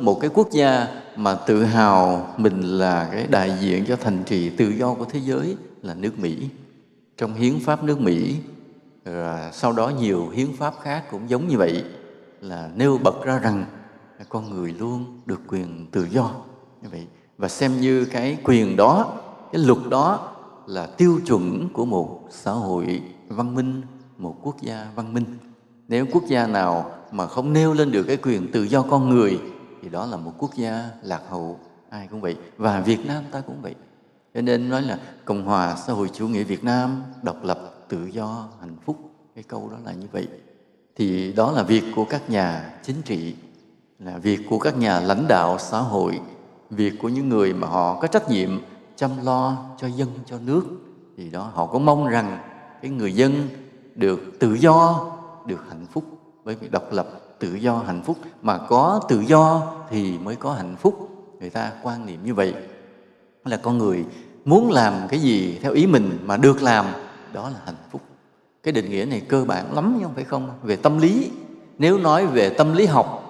một 0.02 0.20
cái 0.22 0.30
quốc 0.34 0.52
gia 0.52 0.88
mà 1.16 1.36
tự 1.36 1.64
hào 1.64 2.34
mình 2.38 2.62
là 2.62 3.10
cái 3.12 3.28
đại 3.28 3.58
diện 3.60 3.86
cho 3.88 3.96
thành 3.96 4.24
trì 4.24 4.50
tự 4.50 4.70
do 4.70 4.94
của 4.94 5.06
thế 5.06 5.20
giới 5.20 5.58
là 5.82 5.94
nước 5.94 6.20
Mỹ. 6.20 6.50
Trong 7.18 7.34
hiến 7.34 7.60
pháp 7.60 7.84
nước 7.84 8.02
Mỹ, 8.02 8.36
và 9.06 9.52
sau 9.54 9.74
đó 9.74 9.90
nhiều 10.00 10.30
hiến 10.30 10.48
pháp 10.58 10.74
khác 10.82 11.04
cũng 11.12 11.30
giống 11.30 11.48
như 11.48 11.58
vậy 11.58 11.84
là 12.42 12.70
nêu 12.76 12.98
bật 13.04 13.26
ra 13.26 13.40
rằng 13.40 13.66
con 14.30 14.50
người 14.50 14.76
luôn 14.80 15.22
được 15.26 15.42
quyền 15.48 15.88
tự 15.92 16.08
do 16.12 16.32
như 16.82 16.90
vậy 16.92 17.08
và 17.38 17.48
xem 17.48 17.82
như 17.82 18.06
cái 18.06 18.38
quyền 18.44 18.76
đó, 18.76 19.14
cái 19.52 19.62
luật 19.62 19.80
đó 19.90 20.34
là 20.68 20.86
tiêu 20.86 21.20
chuẩn 21.26 21.70
của 21.74 21.86
một 21.86 22.28
xã 22.30 22.52
hội 22.52 23.02
văn 23.28 23.56
minh, 23.56 23.82
một 24.18 24.36
quốc 24.42 24.62
gia 24.62 24.88
văn 24.96 25.14
minh. 25.14 25.26
Nếu 25.88 26.06
quốc 26.12 26.24
gia 26.28 26.48
nào 26.48 26.92
mà 27.12 27.28
không 27.28 27.54
nêu 27.54 27.74
lên 27.74 27.92
được 27.92 28.04
cái 28.04 28.18
quyền 28.18 28.52
tự 28.52 28.64
do 28.64 28.82
con 28.82 29.10
người 29.10 29.40
thì 29.82 29.90
đó 29.90 30.06
là 30.06 30.18
một 30.18 30.34
quốc 30.38 30.52
gia 30.56 30.90
lạc 31.04 31.22
hậu. 31.30 31.60
Ai 31.90 32.08
cũng 32.08 32.22
vậy 32.22 32.36
và 32.58 32.82
Việt 32.82 33.06
Nam 33.06 33.24
ta 33.32 33.42
cũng 33.42 33.62
vậy. 33.62 33.76
Cho 34.34 34.42
nên 34.42 34.70
nói 34.70 34.82
là 34.82 35.00
Cộng 35.26 35.46
hòa 35.46 35.76
xã 35.88 35.94
hội 35.94 36.10
chủ 36.14 36.28
nghĩa 36.28 36.44
Việt 36.44 36.64
Nam 36.64 37.04
độc 37.22 37.44
lập 37.44 37.60
tự 37.88 38.06
do 38.06 38.48
hạnh 38.60 38.76
phúc 38.86 38.98
cái 39.36 39.44
câu 39.44 39.70
đó 39.72 39.78
là 39.86 39.92
như 39.92 40.08
vậy. 40.12 40.28
Thì 40.96 41.34
đó 41.34 41.52
là 41.52 41.64
việc 41.64 41.84
của 41.96 42.06
các 42.06 42.30
nhà 42.30 42.74
chính 42.84 43.02
trị 43.06 43.36
là 44.00 44.18
việc 44.18 44.40
của 44.50 44.60
các 44.60 44.78
nhà 44.78 45.00
lãnh 45.00 45.26
đạo 45.28 45.58
xã 45.60 45.80
hội 45.80 46.20
việc 46.70 46.94
của 47.02 47.10
những 47.10 47.30
người 47.30 47.54
mà 47.54 47.68
họ 47.68 48.00
có 48.02 48.08
trách 48.08 48.30
nhiệm 48.30 48.50
chăm 48.98 49.12
lo 49.24 49.58
cho 49.78 49.88
dân, 49.88 50.10
cho 50.26 50.40
nước. 50.46 50.64
Thì 51.18 51.30
đó, 51.30 51.52
họ 51.54 51.66
có 51.66 51.80
mong 51.80 52.08
rằng 52.08 52.40
cái 52.82 52.92
người 52.92 53.14
dân 53.14 53.50
được 53.96 54.20
tự 54.40 54.54
do, 54.54 55.06
được 55.46 55.64
hạnh 55.70 55.86
phúc. 55.92 56.04
Với 56.44 56.56
việc 56.56 56.72
độc 56.72 56.92
lập, 56.92 57.08
tự 57.40 57.56
do, 57.56 57.78
hạnh 57.78 58.02
phúc. 58.06 58.18
Mà 58.42 58.58
có 58.58 59.02
tự 59.10 59.22
do 59.22 59.62
thì 59.90 60.18
mới 60.18 60.36
có 60.36 60.54
hạnh 60.54 60.76
phúc. 60.80 61.10
Người 61.40 61.50
ta 61.50 61.72
quan 61.84 62.06
niệm 62.06 62.20
như 62.24 62.34
vậy. 62.34 62.54
Là 63.46 63.58
con 63.58 63.78
người 63.78 64.06
muốn 64.46 64.72
làm 64.72 64.94
cái 65.10 65.20
gì 65.20 65.60
theo 65.62 65.72
ý 65.72 65.88
mình 65.88 66.18
mà 66.24 66.38
được 66.38 66.62
làm, 66.62 66.86
đó 67.34 67.50
là 67.50 67.60
hạnh 67.66 67.76
phúc. 67.92 68.02
Cái 68.64 68.72
định 68.72 68.90
nghĩa 68.90 69.06
này 69.06 69.22
cơ 69.22 69.46
bản 69.46 69.74
lắm 69.76 69.96
chứ 70.00 70.04
không 70.04 70.16
phải 70.16 70.24
không. 70.24 70.50
Về 70.64 70.76
tâm 70.76 70.98
lý. 70.98 71.32
Nếu 71.78 71.98
nói 71.98 72.26
về 72.26 72.50
tâm 72.50 72.74
lý 72.74 72.86
học, 72.86 73.24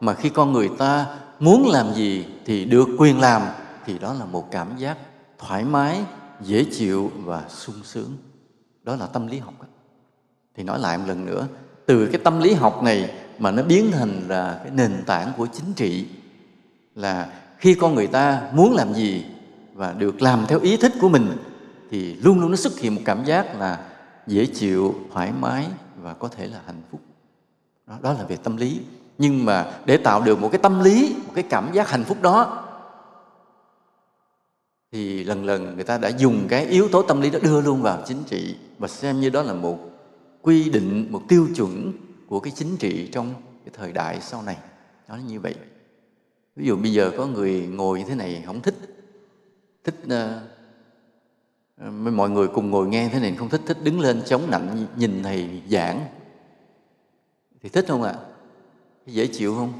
mà 0.00 0.14
khi 0.14 0.28
con 0.28 0.52
người 0.52 0.70
ta 0.78 1.06
muốn 1.40 1.68
làm 1.68 1.94
gì 1.94 2.26
thì 2.46 2.64
được 2.64 2.88
quyền 2.98 3.20
làm, 3.20 3.42
thì 3.86 3.98
đó 3.98 4.14
là 4.18 4.24
một 4.24 4.50
cảm 4.50 4.76
giác 4.76 4.96
thoải 5.40 5.64
mái 5.64 6.04
dễ 6.40 6.64
chịu 6.64 7.10
và 7.16 7.44
sung 7.48 7.80
sướng. 7.84 8.16
Đó 8.82 8.96
là 8.96 9.06
tâm 9.06 9.26
lý 9.26 9.38
học 9.38 9.54
thì 10.56 10.62
nói 10.62 10.78
lại 10.78 10.98
một 10.98 11.04
lần 11.06 11.26
nữa 11.26 11.46
từ 11.86 12.06
cái 12.06 12.20
tâm 12.24 12.40
lý 12.40 12.54
học 12.54 12.82
này 12.82 13.14
mà 13.38 13.50
nó 13.50 13.62
biến 13.62 13.90
thành 13.92 14.28
là 14.28 14.60
cái 14.62 14.72
nền 14.74 15.02
tảng 15.06 15.32
của 15.36 15.46
chính 15.46 15.72
trị 15.72 16.06
là 16.94 17.32
khi 17.58 17.74
con 17.74 17.94
người 17.94 18.06
ta 18.06 18.50
muốn 18.52 18.74
làm 18.74 18.94
gì 18.94 19.24
và 19.74 19.92
được 19.92 20.22
làm 20.22 20.44
theo 20.48 20.60
ý 20.60 20.76
thích 20.76 20.92
của 21.00 21.08
mình 21.08 21.36
thì 21.90 22.14
luôn 22.14 22.40
luôn 22.40 22.50
nó 22.50 22.56
xuất 22.56 22.78
hiện 22.78 22.94
một 22.94 23.00
cảm 23.04 23.24
giác 23.24 23.58
là 23.58 23.84
dễ 24.26 24.46
chịu 24.46 24.94
thoải 25.12 25.32
mái 25.40 25.66
và 25.96 26.14
có 26.14 26.28
thể 26.28 26.46
là 26.46 26.60
hạnh 26.66 26.82
phúc. 26.90 27.00
Đó, 27.86 27.98
đó 28.02 28.12
là 28.12 28.24
về 28.24 28.36
tâm 28.36 28.56
lý. 28.56 28.80
Nhưng 29.18 29.44
mà 29.44 29.72
để 29.86 29.96
tạo 29.96 30.22
được 30.22 30.40
một 30.40 30.48
cái 30.52 30.58
tâm 30.62 30.80
lý 30.80 31.14
một 31.26 31.32
cái 31.34 31.44
cảm 31.50 31.72
giác 31.72 31.88
hạnh 31.88 32.04
phúc 32.04 32.22
đó 32.22 32.66
thì 34.92 35.24
lần 35.24 35.44
lần 35.44 35.74
người 35.74 35.84
ta 35.84 35.98
đã 35.98 36.08
dùng 36.08 36.46
cái 36.48 36.66
yếu 36.66 36.88
tố 36.88 37.02
tâm 37.02 37.20
lý 37.20 37.30
đó 37.30 37.38
đưa 37.42 37.60
luôn 37.60 37.82
vào 37.82 38.02
chính 38.06 38.22
trị 38.26 38.56
và 38.78 38.88
xem 38.88 39.20
như 39.20 39.30
đó 39.30 39.42
là 39.42 39.54
một 39.54 39.78
quy 40.42 40.70
định 40.70 41.06
một 41.10 41.22
tiêu 41.28 41.46
chuẩn 41.56 41.92
của 42.28 42.40
cái 42.40 42.52
chính 42.56 42.76
trị 42.76 43.08
trong 43.12 43.34
cái 43.64 43.72
thời 43.72 43.92
đại 43.92 44.20
sau 44.20 44.42
này. 44.42 44.56
Nó 45.08 45.16
như 45.16 45.40
vậy. 45.40 45.54
Ví 46.56 46.66
dụ 46.66 46.76
bây 46.76 46.92
giờ 46.92 47.12
có 47.16 47.26
người 47.26 47.66
ngồi 47.66 47.98
như 47.98 48.04
thế 48.08 48.14
này 48.14 48.42
không 48.46 48.60
thích 48.60 48.74
thích 49.84 49.94
uh, 50.04 51.92
mọi 51.92 52.30
người 52.30 52.48
cùng 52.48 52.70
ngồi 52.70 52.88
nghe 52.88 53.08
thế 53.12 53.20
này 53.20 53.34
không 53.38 53.48
thích 53.48 53.60
thích 53.66 53.78
đứng 53.82 54.00
lên 54.00 54.22
chống 54.26 54.50
nạnh 54.50 54.86
nhìn 54.96 55.22
thầy 55.22 55.62
giảng 55.70 56.00
thì 57.62 57.68
thích 57.68 57.84
không 57.88 58.02
ạ? 58.02 58.14
Dễ 59.06 59.26
chịu 59.26 59.54
không? 59.54 59.72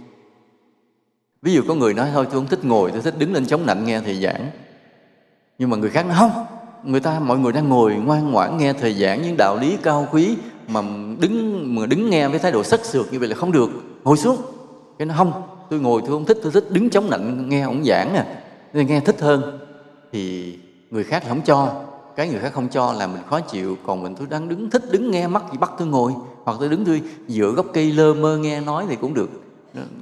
Ví 1.43 1.53
dụ 1.53 1.63
có 1.69 1.75
người 1.75 1.95
nói 1.95 2.11
thôi 2.13 2.25
tôi 2.25 2.35
không 2.35 2.49
thích 2.49 2.65
ngồi 2.65 2.91
tôi 2.91 3.03
thích 3.03 3.15
đứng 3.19 3.33
lên 3.33 3.47
chống 3.47 3.67
nạnh 3.67 3.85
nghe 3.85 4.01
thầy 4.01 4.21
giảng 4.21 4.51
nhưng 5.61 5.71
mà 5.71 5.77
người 5.77 5.91
khác 5.91 6.07
nói, 6.07 6.17
không, 6.19 6.47
người 6.85 7.01
ta, 7.01 7.21
mọi 7.21 7.39
người 7.39 7.53
đang 7.53 7.69
ngồi 7.69 7.95
ngoan 7.95 8.31
ngoãn 8.31 8.57
nghe 8.57 8.73
thầy 8.73 8.95
giảng 8.95 9.23
những 9.23 9.37
đạo 9.37 9.57
lý 9.57 9.77
cao 9.83 10.09
quý 10.13 10.37
mà 10.69 10.83
đứng 11.21 11.65
mà 11.75 11.87
đứng 11.87 12.11
nghe 12.11 12.29
với 12.29 12.39
thái 12.39 12.53
độ 12.53 12.65
sắc 12.65 12.85
sược 12.85 13.13
như 13.13 13.19
vậy 13.19 13.29
là 13.29 13.35
không 13.35 13.53
được. 13.53 13.71
Ngồi 14.05 14.17
xuống. 14.17 14.37
Cái 14.99 15.07
nó, 15.07 15.15
không, 15.17 15.33
tôi 15.71 15.81
ngồi, 15.81 16.01
tôi 16.01 16.11
không 16.11 16.25
thích, 16.25 16.39
tôi 16.43 16.53
thích 16.53 16.67
đứng 16.71 16.91
chống 16.91 17.11
nạnh, 17.11 17.49
nghe 17.49 17.61
ông 17.61 17.85
giảng 17.85 18.13
nè 18.13 18.25
nên 18.73 18.87
nghe 18.87 19.01
thích 19.01 19.21
hơn. 19.21 19.59
Thì 20.13 20.55
người 20.91 21.05
khác 21.05 21.23
không 21.29 21.41
cho, 21.43 21.83
cái 22.17 22.29
người 22.29 22.41
khác 22.41 22.53
không 22.53 22.69
cho 22.69 22.93
là 22.93 23.07
mình 23.07 23.23
khó 23.31 23.41
chịu, 23.41 23.77
còn 23.87 24.03
mình 24.03 24.15
tôi 24.15 24.27
đang 24.31 24.49
đứng 24.49 24.71
thích 24.71 24.83
đứng 24.91 25.11
nghe 25.11 25.27
mắt 25.27 25.43
gì 25.53 25.59
bắt 25.59 25.73
tôi 25.79 25.89
ngồi, 25.89 26.13
hoặc 26.45 26.57
tôi 26.61 26.69
đứng 26.69 26.85
tôi 26.85 27.03
dựa 27.29 27.53
gốc 27.57 27.67
cây 27.73 27.93
lơ 27.93 28.15
mơ 28.15 28.39
nghe 28.39 28.61
nói 28.61 28.85
thì 28.89 28.97
cũng 28.97 29.15
được. 29.15 29.31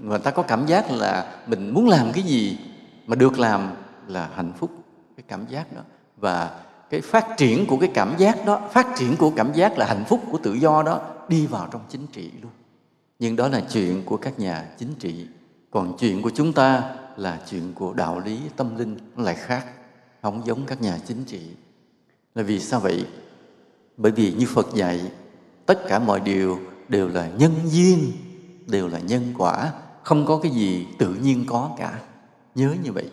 Người 0.02 0.18
ta 0.18 0.30
có 0.30 0.42
cảm 0.42 0.66
giác 0.66 0.90
là 0.90 1.26
mình 1.46 1.74
muốn 1.74 1.88
làm 1.88 2.12
cái 2.12 2.22
gì 2.22 2.58
mà 3.06 3.16
được 3.16 3.38
làm 3.38 3.68
là 4.08 4.28
hạnh 4.36 4.52
phúc 4.58 4.70
cái 5.18 5.24
cảm 5.28 5.46
giác 5.46 5.72
đó. 5.72 5.82
Và 6.16 6.60
cái 6.90 7.00
phát 7.00 7.26
triển 7.36 7.66
của 7.66 7.76
cái 7.76 7.90
cảm 7.94 8.14
giác 8.18 8.46
đó, 8.46 8.68
phát 8.72 8.86
triển 8.96 9.16
của 9.16 9.32
cảm 9.36 9.52
giác 9.52 9.78
là 9.78 9.86
hạnh 9.86 10.04
phúc, 10.08 10.20
của 10.30 10.38
tự 10.42 10.54
do 10.54 10.82
đó, 10.82 11.00
đi 11.28 11.46
vào 11.46 11.68
trong 11.72 11.80
chính 11.88 12.06
trị 12.06 12.30
luôn. 12.42 12.52
Nhưng 13.18 13.36
đó 13.36 13.48
là 13.48 13.62
chuyện 13.72 14.02
của 14.04 14.16
các 14.16 14.38
nhà 14.38 14.68
chính 14.78 14.94
trị. 14.94 15.26
Còn 15.70 15.96
chuyện 15.98 16.22
của 16.22 16.30
chúng 16.34 16.52
ta 16.52 16.94
là 17.16 17.40
chuyện 17.50 17.72
của 17.74 17.92
đạo 17.92 18.20
lý, 18.20 18.40
tâm 18.56 18.76
linh, 18.76 18.98
nó 19.16 19.24
lại 19.24 19.34
khác, 19.34 19.66
không 20.22 20.42
giống 20.46 20.66
các 20.66 20.82
nhà 20.82 20.98
chính 21.06 21.24
trị. 21.24 21.40
Là 22.34 22.42
vì 22.42 22.60
sao 22.60 22.80
vậy? 22.80 23.06
Bởi 23.96 24.12
vì 24.12 24.32
như 24.32 24.46
phật 24.46 24.74
dạy, 24.74 25.00
tất 25.66 25.80
cả 25.88 25.98
mọi 25.98 26.20
điều 26.20 26.58
đều 26.88 27.08
là 27.08 27.28
nhân 27.28 27.52
duyên, 27.64 28.12
đều 28.66 28.88
là 28.88 28.98
nhân 28.98 29.34
quả, 29.38 29.72
không 30.02 30.26
có 30.26 30.40
cái 30.42 30.52
gì 30.52 30.86
tự 30.98 31.14
nhiên 31.14 31.44
có 31.48 31.70
cả. 31.78 32.00
Nhớ 32.54 32.74
như 32.82 32.92
vậy. 32.92 33.10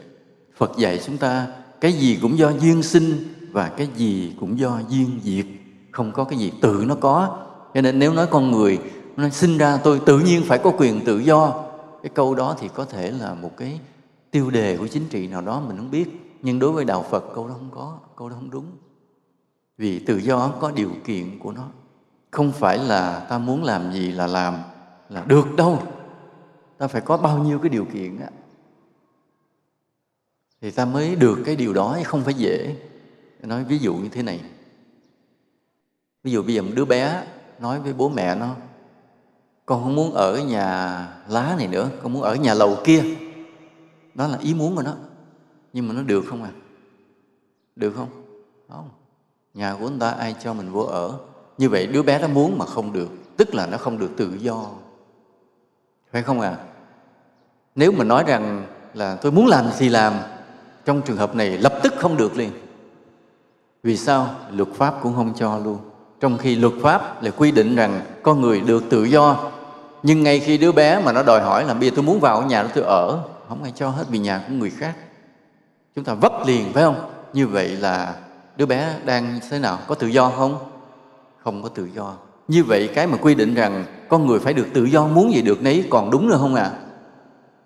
Phật 0.58 0.72
dạy 0.78 1.02
chúng 1.06 1.18
ta 1.18 1.48
cái 1.82 1.94
gì 1.94 2.20
cũng 2.22 2.38
do 2.38 2.50
duyên 2.50 2.84
sinh 2.84 3.34
và 3.52 3.70
cái 3.70 3.90
gì 3.96 4.36
cũng 4.40 4.60
do 4.60 4.80
duyên 4.90 5.20
diệt. 5.24 5.46
Không 5.92 6.12
có 6.12 6.24
cái 6.24 6.40
gì 6.40 6.52
tự 6.62 6.84
nó 6.88 6.96
có. 6.96 7.38
Cho 7.74 7.82
nên 7.82 8.00
nếu 8.00 8.14
nói 8.14 8.28
con 8.28 8.52
người, 8.52 8.80
nó 9.18 9.30
sinh 9.30 9.58
ra 9.58 9.78
tôi 9.78 10.00
tự 10.06 10.20
nhiên 10.20 10.44
phải 10.46 10.58
có 10.58 10.72
quyền 10.78 11.06
tự 11.06 11.20
do. 11.20 11.64
Cái 12.04 12.10
câu 12.14 12.36
đó 12.36 12.56
thì 12.60 12.70
có 12.74 12.86
thể 12.86 13.12
là 13.12 13.34
một 13.34 13.58
cái 13.58 13.80
tiêu 14.32 14.50
đề 14.50 14.78
của 14.78 14.88
chính 14.88 15.08
trị 15.10 15.28
nào 15.28 15.42
đó 15.42 15.62
mình 15.68 15.78
không 15.78 15.92
biết. 15.92 16.38
Nhưng 16.42 16.60
đối 16.60 16.72
với 16.72 16.86
đạo 16.86 17.06
phật, 17.10 17.26
câu 17.36 17.48
đó 17.48 17.54
không 17.54 17.70
có, 17.72 17.98
câu 18.16 18.30
đó 18.30 18.36
không 18.40 18.52
đúng. 18.52 18.66
Vì 19.78 20.00
tự 20.00 20.18
do 20.18 20.48
có 20.60 20.72
điều 20.72 20.92
kiện 21.06 21.40
của 21.40 21.52
nó. 21.52 21.64
Không 22.32 22.52
phải 22.52 22.78
là 22.78 23.20
ta 23.30 23.38
muốn 23.38 23.64
làm 23.64 23.94
gì 23.94 24.12
là 24.12 24.28
làm 24.28 24.54
là 25.10 25.24
được 25.26 25.56
đâu. 25.56 25.80
Ta 26.78 26.88
phải 26.88 27.02
có 27.02 27.18
bao 27.18 27.38
nhiêu 27.38 27.60
cái 27.60 27.70
điều 27.70 27.86
kiện 27.86 28.20
á 28.20 28.28
thì 30.62 30.72
ta 30.72 30.86
mới 30.86 31.16
được 31.16 31.38
cái 31.46 31.56
điều 31.56 31.74
đó 31.74 31.98
không 32.06 32.24
phải 32.24 32.34
dễ. 32.34 32.76
Nói 33.42 33.64
ví 33.64 33.78
dụ 33.78 33.96
như 33.96 34.10
thế 34.10 34.24
này. 34.24 34.42
Ví 36.24 36.32
dụ 36.32 36.44
bây 36.44 36.54
giờ 36.54 36.62
một 36.62 36.72
đứa 36.76 36.86
bé 36.86 37.24
nói 37.60 37.80
với 37.80 37.94
bố 37.94 38.10
mẹ 38.10 38.36
nó, 38.36 38.56
con 39.66 39.84
không 39.84 39.96
muốn 39.96 40.14
ở 40.14 40.38
nhà 40.38 41.08
lá 41.28 41.56
này 41.58 41.68
nữa, 41.68 41.90
con 42.04 42.14
muốn 42.14 42.22
ở 42.22 42.36
nhà 42.36 42.54
lầu 42.54 42.78
kia. 42.84 43.04
Đó 44.14 44.28
là 44.28 44.38
ý 44.38 44.54
muốn 44.54 44.76
của 44.76 44.82
nó. 44.82 44.94
Nhưng 45.74 45.88
mà 45.88 45.94
nó 45.94 46.02
được 46.02 46.24
không 46.28 46.44
à? 46.44 46.52
Được 47.76 47.94
không? 47.96 48.10
Không. 48.70 48.90
Nhà 49.54 49.76
của 49.80 49.90
người 49.90 50.00
ta 50.00 50.10
ai 50.10 50.36
cho 50.44 50.54
mình 50.54 50.72
vô 50.72 50.82
ở? 50.82 51.20
Như 51.58 51.70
vậy 51.70 51.88
đứa 51.88 52.04
bé 52.04 52.20
nó 52.20 52.28
muốn 52.28 52.58
mà 52.58 52.66
không 52.66 52.94
được. 52.94 53.10
Tức 53.38 53.56
là 53.56 53.66
nó 53.66 53.78
không 53.78 54.00
được 54.00 54.12
tự 54.18 54.34
do. 54.40 54.70
Phải 56.12 56.24
không 56.24 56.42
à? 56.42 56.58
Nếu 57.76 57.92
mà 57.92 58.04
nói 58.04 58.24
rằng 58.28 58.66
là 58.94 59.16
tôi 59.16 59.32
muốn 59.32 59.48
làm 59.48 59.66
thì 59.78 59.90
làm 59.90 60.14
trong 60.86 61.02
trường 61.02 61.18
hợp 61.18 61.36
này 61.36 61.58
lập 61.58 61.74
tức 61.84 61.94
không 61.98 62.18
được 62.18 62.38
liền. 62.38 62.52
Vì 63.84 63.98
sao? 63.98 64.30
Luật 64.52 64.70
pháp 64.76 64.96
cũng 65.02 65.16
không 65.16 65.34
cho 65.38 65.58
luôn. 65.58 65.78
Trong 66.20 66.38
khi 66.38 66.56
luật 66.56 66.74
pháp 66.82 67.24
là 67.24 67.32
quy 67.32 67.52
định 67.52 67.76
rằng 67.76 68.02
con 68.24 68.42
người 68.42 68.62
được 68.62 68.84
tự 68.90 69.04
do, 69.04 69.52
nhưng 70.04 70.24
ngay 70.24 70.40
khi 70.40 70.58
đứa 70.58 70.72
bé 70.72 71.02
mà 71.06 71.12
nó 71.12 71.24
đòi 71.24 71.42
hỏi 71.42 71.66
là 71.66 71.74
bây 71.74 71.90
giờ 71.90 71.94
tôi 71.96 72.06
muốn 72.06 72.20
vào 72.20 72.44
nhà 72.44 72.64
đó 72.64 72.70
tôi 72.76 72.84
ở 72.84 73.20
không 73.50 73.64
ai 73.64 73.74
cho 73.76 73.90
hết 73.90 74.04
vì 74.10 74.20
nhà 74.20 74.46
của 74.48 74.54
người 74.54 74.70
khác. 74.70 74.96
Chúng 75.96 76.04
ta 76.04 76.14
vấp 76.14 76.34
liền, 76.46 76.74
phải 76.74 76.84
không? 76.84 77.10
Như 77.34 77.48
vậy 77.48 77.70
là 77.70 78.16
đứa 78.58 78.66
bé 78.66 78.96
đang 79.06 79.40
thế 79.50 79.60
nào? 79.60 79.80
Có 79.88 79.96
tự 79.96 80.08
do 80.08 80.30
không? 80.30 80.58
Không 81.44 81.64
có 81.64 81.70
tự 81.70 81.90
do. 81.96 82.14
Như 82.48 82.64
vậy 82.64 82.90
cái 82.96 83.08
mà 83.08 83.18
quy 83.18 83.36
định 83.36 83.54
rằng 83.54 83.86
con 84.10 84.28
người 84.28 84.40
phải 84.40 84.54
được 84.54 84.68
tự 84.74 84.84
do, 84.84 85.08
muốn 85.08 85.34
gì 85.34 85.42
được 85.42 85.62
nấy 85.62 85.88
còn 85.90 86.12
đúng 86.12 86.30
nữa 86.30 86.38
không 86.40 86.56
à? 86.56 86.72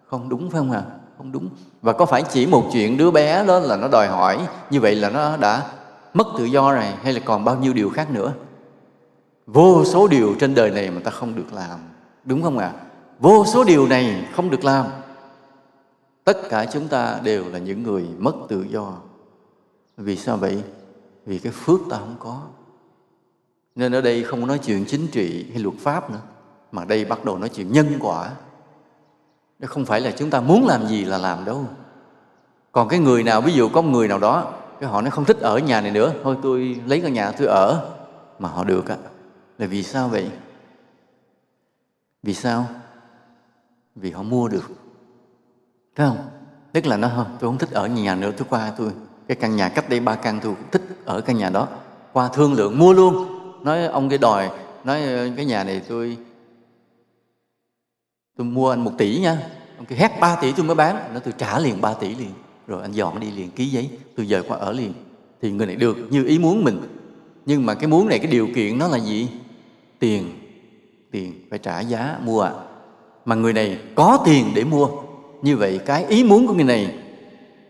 Không 0.09 0.29
đúng, 0.29 0.49
phải 0.49 0.59
không 0.59 0.71
à? 0.71 0.83
Không 1.19 1.31
đúng. 1.31 1.49
Và 1.81 1.93
có 1.93 2.05
phải 2.05 2.23
chỉ 2.31 2.45
một 2.45 2.69
chuyện 2.73 2.97
đứa 2.97 3.11
bé 3.11 3.45
đó 3.45 3.59
là 3.59 3.75
nó 3.75 3.87
đòi 3.87 4.07
hỏi 4.07 4.47
như 4.69 4.79
vậy 4.79 4.95
là 4.95 5.09
nó 5.09 5.37
đã 5.37 5.71
mất 6.13 6.27
tự 6.37 6.45
do 6.45 6.73
này 6.73 6.93
hay 7.03 7.13
là 7.13 7.19
còn 7.25 7.45
bao 7.45 7.57
nhiêu 7.57 7.73
điều 7.73 7.89
khác 7.89 8.11
nữa? 8.11 8.33
Vô 9.45 9.85
số 9.85 10.07
điều 10.07 10.35
trên 10.39 10.55
đời 10.55 10.71
này 10.71 10.91
mà 10.91 11.01
ta 11.03 11.11
không 11.11 11.35
được 11.35 11.53
làm, 11.53 11.79
đúng 12.25 12.43
không 12.43 12.57
ạ? 12.57 12.73
À? 12.75 12.79
vô 13.19 13.45
số 13.45 13.63
điều 13.63 13.87
này 13.87 14.27
không 14.33 14.49
được 14.49 14.63
làm. 14.63 14.85
Tất 16.23 16.37
cả 16.49 16.65
chúng 16.65 16.87
ta 16.87 17.19
đều 17.23 17.49
là 17.49 17.59
những 17.59 17.83
người 17.83 18.05
mất 18.17 18.35
tự 18.49 18.65
do. 18.69 18.93
Vì 19.97 20.15
sao 20.15 20.37
vậy? 20.37 20.63
Vì 21.25 21.39
cái 21.39 21.51
phước 21.51 21.79
ta 21.89 21.97
không 21.97 22.15
có. 22.19 22.41
Nên 23.75 23.91
ở 23.95 24.01
đây 24.01 24.23
không 24.23 24.47
nói 24.47 24.59
chuyện 24.65 24.85
chính 24.87 25.07
trị 25.07 25.45
hay 25.51 25.59
luật 25.59 25.75
pháp 25.79 26.11
nữa, 26.11 26.21
mà 26.71 26.85
đây 26.85 27.05
bắt 27.05 27.25
đầu 27.25 27.37
nói 27.37 27.49
chuyện 27.49 27.71
nhân 27.71 27.97
quả 27.99 28.31
nó 29.59 29.67
không 29.67 29.85
phải 29.85 30.01
là 30.01 30.11
chúng 30.11 30.29
ta 30.29 30.41
muốn 30.41 30.67
làm 30.67 30.87
gì 30.87 31.05
là 31.05 31.17
làm 31.17 31.45
đâu. 31.45 31.65
Còn 32.71 32.87
cái 32.87 32.99
người 32.99 33.23
nào, 33.23 33.41
ví 33.41 33.53
dụ 33.53 33.69
có 33.69 33.81
người 33.81 34.07
nào 34.07 34.19
đó, 34.19 34.53
cái 34.79 34.89
họ 34.89 35.01
nó 35.01 35.09
không 35.09 35.25
thích 35.25 35.39
ở 35.39 35.57
nhà 35.57 35.81
này 35.81 35.91
nữa, 35.91 36.13
thôi 36.23 36.37
tôi 36.41 36.81
lấy 36.85 37.01
căn 37.01 37.13
nhà 37.13 37.31
tôi 37.31 37.47
ở. 37.47 37.91
Mà 38.39 38.49
họ 38.49 38.63
được 38.63 38.87
á. 38.87 38.95
Là 39.57 39.67
vì 39.67 39.83
sao 39.83 40.07
vậy? 40.07 40.29
Vì 42.23 42.33
sao? 42.33 42.65
Vì 43.95 44.11
họ 44.11 44.23
mua 44.23 44.47
được. 44.47 44.71
Thấy 45.95 46.07
không? 46.07 46.17
Tức 46.71 46.85
là 46.85 46.97
nó, 46.97 47.09
thôi, 47.15 47.25
tôi 47.39 47.49
không 47.49 47.57
thích 47.57 47.71
ở 47.71 47.87
nhà 47.87 48.15
nữa, 48.15 48.31
tôi 48.37 48.47
qua 48.49 48.71
tôi. 48.77 48.91
Cái 49.27 49.35
căn 49.35 49.55
nhà 49.55 49.69
cách 49.69 49.89
đây 49.89 49.99
ba 49.99 50.15
căn 50.15 50.39
tôi 50.43 50.55
thích 50.71 50.81
ở 51.05 51.21
căn 51.21 51.37
nhà 51.37 51.49
đó. 51.49 51.67
Qua 52.13 52.27
thương 52.27 52.53
lượng, 52.53 52.79
mua 52.79 52.93
luôn. 52.93 53.39
Nói 53.63 53.85
ông 53.85 54.09
cái 54.09 54.17
đòi, 54.17 54.49
nói, 54.83 55.01
cái 55.35 55.45
nhà 55.45 55.63
này 55.63 55.81
tôi 55.89 56.17
tôi 58.39 58.47
mua 58.47 58.69
anh 58.69 58.83
một 58.83 58.91
tỷ 58.97 59.19
nha. 59.19 59.37
Ông 59.77 59.85
kêu 59.85 59.97
hét 59.99 60.19
ba 60.19 60.35
tỷ 60.35 60.51
tôi 60.51 60.65
mới 60.65 60.75
bán. 60.75 61.13
Nó 61.13 61.19
tôi 61.19 61.33
trả 61.37 61.59
liền 61.59 61.81
ba 61.81 61.93
tỷ 61.93 62.15
liền. 62.15 62.31
Rồi 62.67 62.81
anh 62.81 62.91
dọn 62.91 63.19
đi 63.19 63.31
liền 63.31 63.51
ký 63.51 63.65
giấy. 63.65 63.89
Tôi 64.17 64.25
dời 64.25 64.43
qua 64.47 64.57
ở 64.57 64.71
liền. 64.71 64.93
Thì 65.41 65.51
người 65.51 65.67
này 65.67 65.75
được 65.75 65.97
như 66.09 66.25
ý 66.25 66.39
muốn 66.39 66.63
mình. 66.63 66.81
Nhưng 67.45 67.65
mà 67.65 67.73
cái 67.73 67.87
muốn 67.87 68.09
này, 68.09 68.19
cái 68.19 68.31
điều 68.31 68.47
kiện 68.55 68.77
nó 68.77 68.87
là 68.87 68.97
gì? 68.97 69.27
Tiền. 69.99 70.29
Tiền 71.11 71.33
phải 71.49 71.59
trả 71.59 71.79
giá 71.79 72.17
mua. 72.23 72.41
À. 72.41 72.51
mà 73.25 73.35
người 73.35 73.53
này 73.53 73.79
có 73.95 74.21
tiền 74.25 74.45
để 74.55 74.63
mua. 74.63 74.87
Như 75.41 75.57
vậy 75.57 75.79
cái 75.85 76.05
ý 76.05 76.23
muốn 76.23 76.47
của 76.47 76.53
người 76.53 76.63
này 76.63 76.95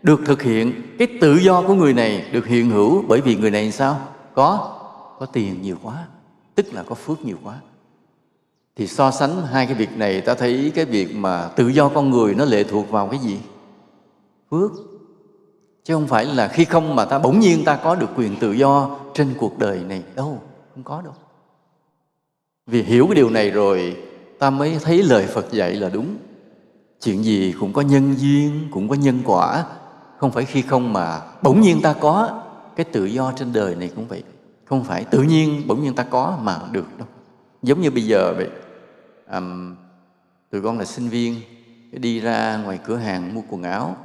được 0.04 0.22
thực 0.26 0.42
hiện, 0.42 0.74
cái 1.00 1.08
tự 1.22 1.36
do 1.36 1.62
của 1.62 1.74
người 1.74 1.94
này 1.94 2.26
được 2.32 2.48
hiện 2.48 2.70
hữu 2.70 3.04
bởi 3.08 3.22
vì 3.22 3.36
người 3.36 3.52
này 3.52 3.72
sao? 3.72 4.00
Có 4.34 4.80
có 5.20 5.26
tiền 5.26 5.62
nhiều 5.62 5.78
quá. 5.84 6.08
Tức 6.56 6.74
là 6.74 6.84
có 6.84 6.96
phước 6.96 7.26
nhiều 7.26 7.38
quá 7.44 7.56
thì 8.80 8.88
so 8.88 9.12
sánh 9.12 9.46
hai 9.46 9.66
cái 9.66 9.76
việc 9.76 9.98
này, 9.98 10.22
ta 10.22 10.34
thấy 10.34 10.72
cái 10.76 10.86
việc 10.86 11.16
mà 11.16 11.48
tự 11.56 11.68
do 11.68 11.90
con 11.90 12.10
người 12.10 12.36
nó 12.36 12.46
lệ 12.46 12.64
thuộc 12.64 12.90
vào 12.92 13.08
cái 13.08 13.20
gì? 13.20 13.40
Phước. 14.52 14.72
Chứ 15.84 15.94
không 15.94 16.08
phải 16.08 16.26
là 16.26 16.48
khi 16.48 16.66
không 16.66 16.96
mà 16.96 17.06
ta 17.06 17.20
bỗng 17.20 17.40
nhiên 17.40 17.64
ta 17.66 17.76
có 17.76 17.96
được 17.96 18.10
quyền 18.16 18.36
tự 18.40 18.52
do 18.52 18.98
trên 19.14 19.34
cuộc 19.38 19.60
đời 19.60 19.80
này. 19.88 20.04
Đâu, 20.16 20.42
không 20.74 20.84
có 20.84 21.02
đâu. 21.02 21.14
Vì 22.68 22.84
hiểu 22.84 23.06
cái 23.06 23.16
điều 23.16 23.30
này 23.30 23.50
rồi, 23.50 23.98
ta 24.40 24.50
mới 24.50 24.78
thấy 24.84 25.04
lời 25.04 25.26
phật 25.26 25.52
dạy 25.52 25.74
là 25.74 25.90
đúng. 25.90 26.18
Chuyện 27.02 27.24
gì 27.24 27.54
cũng 27.60 27.74
có 27.74 27.82
nhân 27.82 28.16
duyên, 28.18 28.68
cũng 28.72 28.90
có 28.90 28.96
nhân 28.96 29.20
quả. 29.26 29.66
Không 30.18 30.32
phải 30.32 30.46
khi 30.46 30.62
không 30.62 30.94
mà 30.94 31.22
bỗng 31.42 31.62
nhiên 31.62 31.82
ta 31.82 31.94
có 31.94 32.42
cái 32.76 32.84
tự 32.84 33.06
do 33.06 33.34
trên 33.36 33.54
đời 33.54 33.76
này 33.76 33.92
cũng 33.96 34.08
vậy. 34.08 34.24
Không 34.66 34.84
phải 34.84 35.04
tự 35.04 35.22
nhiên 35.22 35.64
bỗng 35.68 35.84
nhiên 35.84 35.94
ta 35.94 36.04
có 36.04 36.38
mà 36.42 36.60
được 36.72 36.98
đâu. 36.98 37.08
Giống 37.64 37.82
như 37.82 37.92
bây 37.92 38.06
giờ 38.06 38.34
vậy 38.38 38.50
um, 39.32 39.76
tụi 40.52 40.62
con 40.62 40.80
là 40.80 40.86
sinh 40.86 41.10
viên 41.10 41.42
đi 41.92 42.20
ra 42.20 42.58
ngoài 42.58 42.80
cửa 42.84 42.96
hàng 42.96 43.36
mua 43.36 43.42
quần 43.50 43.64
áo. 43.64 43.96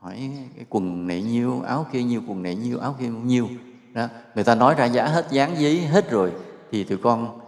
Hỏi 0.00 0.30
cái 0.56 0.64
quần 0.68 1.06
này 1.06 1.22
nhiêu 1.22 1.62
áo 1.66 1.86
kia 1.92 2.02
nhiêu 2.02 2.22
quần 2.28 2.42
này 2.42 2.54
nhiêu 2.54 2.78
áo 2.78 2.96
kia 3.00 3.08
nhiêu. 3.08 3.48
Đó 3.92 4.06
người 4.34 4.44
ta 4.44 4.54
nói 4.54 4.74
ra 4.74 4.84
giá 4.84 5.06
hết 5.06 5.26
dán 5.30 5.54
giấy 5.58 5.86
hết 5.86 6.10
rồi 6.10 6.32
thì 6.70 6.84
tụi 6.84 6.98
con 6.98 7.40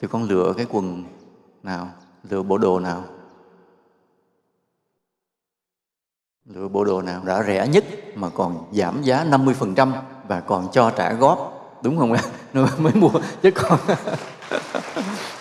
tụi 0.00 0.08
con 0.08 0.22
lựa 0.22 0.52
cái 0.56 0.66
quần 0.70 1.04
nào 1.62 1.88
lựa 2.30 2.42
bộ 2.42 2.58
đồ 2.58 2.80
nào? 2.80 3.04
Lựa 6.44 6.68
bộ 6.68 6.84
đồ 6.84 7.02
nào 7.02 7.22
đã 7.24 7.42
rẻ 7.42 7.68
nhất 7.68 7.84
mà 8.14 8.28
còn 8.28 8.72
giảm 8.72 9.02
giá 9.02 9.24
50% 9.24 9.92
và 10.28 10.40
còn 10.40 10.68
cho 10.72 10.90
trả 10.90 11.12
góp 11.12 11.60
đúng 11.82 11.98
không 11.98 12.12
ạ? 12.12 12.22
Mới 12.78 12.94
mua 12.94 13.10
chứ 13.42 13.50
còn 13.50 13.78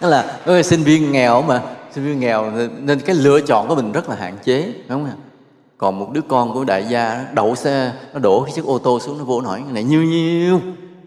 nó 0.00 0.08
là 0.08 0.38
ơi, 0.44 0.62
sinh 0.62 0.82
viên 0.82 1.12
nghèo 1.12 1.42
mà 1.42 1.62
sinh 1.92 2.04
viên 2.04 2.20
nghèo 2.20 2.50
nên 2.78 3.00
cái 3.00 3.16
lựa 3.16 3.40
chọn 3.40 3.68
của 3.68 3.74
mình 3.74 3.92
rất 3.92 4.08
là 4.08 4.16
hạn 4.16 4.36
chế 4.44 4.72
đúng 4.88 4.88
không 4.88 5.04
ạ? 5.04 5.16
Còn 5.78 5.98
một 5.98 6.10
đứa 6.12 6.20
con 6.28 6.52
của 6.52 6.64
đại 6.64 6.84
gia 6.88 7.26
đậu 7.32 7.54
xe 7.54 7.92
nó 8.12 8.18
đổ 8.18 8.42
cái 8.44 8.52
chiếc 8.54 8.64
ô 8.64 8.78
tô 8.78 9.00
xuống 9.00 9.18
nó 9.18 9.24
vô 9.24 9.40
nói 9.40 9.62
cái 9.64 9.72
này 9.72 9.84
nhiêu 9.84 10.02
nhiêu 10.02 10.60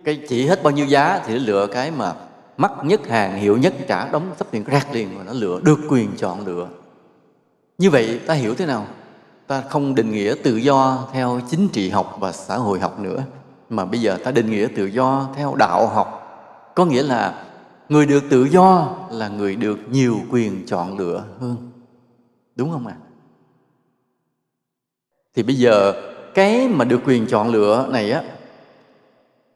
cái 0.03 0.19
chỉ 0.29 0.47
hết 0.47 0.63
bao 0.63 0.71
nhiêu 0.71 0.85
giá 0.85 1.19
thì 1.25 1.33
nó 1.33 1.39
lựa 1.45 1.67
cái 1.67 1.91
mà 1.91 2.13
mắc 2.57 2.71
nhất 2.83 3.07
hàng 3.09 3.39
hiệu 3.39 3.57
nhất 3.57 3.73
trả 3.87 4.07
đóng 4.07 4.31
sắp 4.39 4.47
tiền 4.51 4.63
rác 4.63 4.93
liền 4.93 5.17
mà 5.17 5.23
nó 5.23 5.33
lựa 5.33 5.59
được 5.63 5.79
quyền 5.89 6.11
chọn 6.17 6.47
lựa. 6.47 6.67
Như 7.77 7.89
vậy 7.89 8.19
ta 8.27 8.33
hiểu 8.33 8.55
thế 8.55 8.65
nào? 8.65 8.85
Ta 9.47 9.63
không 9.69 9.95
định 9.95 10.11
nghĩa 10.11 10.35
tự 10.43 10.55
do 10.55 11.07
theo 11.13 11.39
chính 11.49 11.67
trị 11.67 11.89
học 11.89 12.17
và 12.19 12.31
xã 12.31 12.57
hội 12.57 12.79
học 12.79 12.99
nữa 12.99 13.23
mà 13.69 13.85
bây 13.85 14.01
giờ 14.01 14.17
ta 14.23 14.31
định 14.31 14.51
nghĩa 14.51 14.67
tự 14.75 14.85
do 14.85 15.27
theo 15.35 15.55
đạo 15.55 15.87
học. 15.87 16.23
Có 16.75 16.85
nghĩa 16.85 17.03
là 17.03 17.33
người 17.89 18.05
được 18.05 18.23
tự 18.29 18.43
do 18.43 18.95
là 19.11 19.27
người 19.27 19.55
được 19.55 19.79
nhiều 19.91 20.19
quyền 20.31 20.65
chọn 20.65 20.97
lựa 20.97 21.23
hơn. 21.39 21.71
Đúng 22.55 22.71
không 22.71 22.87
ạ? 22.87 22.97
À? 23.01 23.07
thì 25.37 25.43
bây 25.43 25.55
giờ, 25.55 25.93
cái 26.33 26.67
mà 26.67 26.85
được 26.85 26.99
quyền 27.05 27.27
chọn 27.27 27.49
lựa 27.49 27.87
này 27.91 28.11
á, 28.11 28.23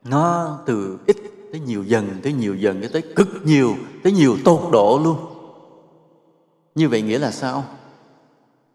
nó 0.04 0.58
từ 0.66 0.98
ít 1.08 1.18
tới 1.52 1.62
nhiều 1.62 1.84
dần, 1.84 2.10
tới 2.24 2.34
nhiều 2.34 2.56
dần 2.56 2.82
tới 2.94 3.02
cực 3.16 3.28
nhiều, 3.44 3.76
tới 4.04 4.14
nhiều 4.14 4.38
tột 4.46 4.72
độ 4.72 5.02
luôn. 5.04 5.18
Như 6.76 6.90
vậy 6.90 7.02
nghĩa 7.02 7.20
là 7.20 7.32
sao? 7.32 7.64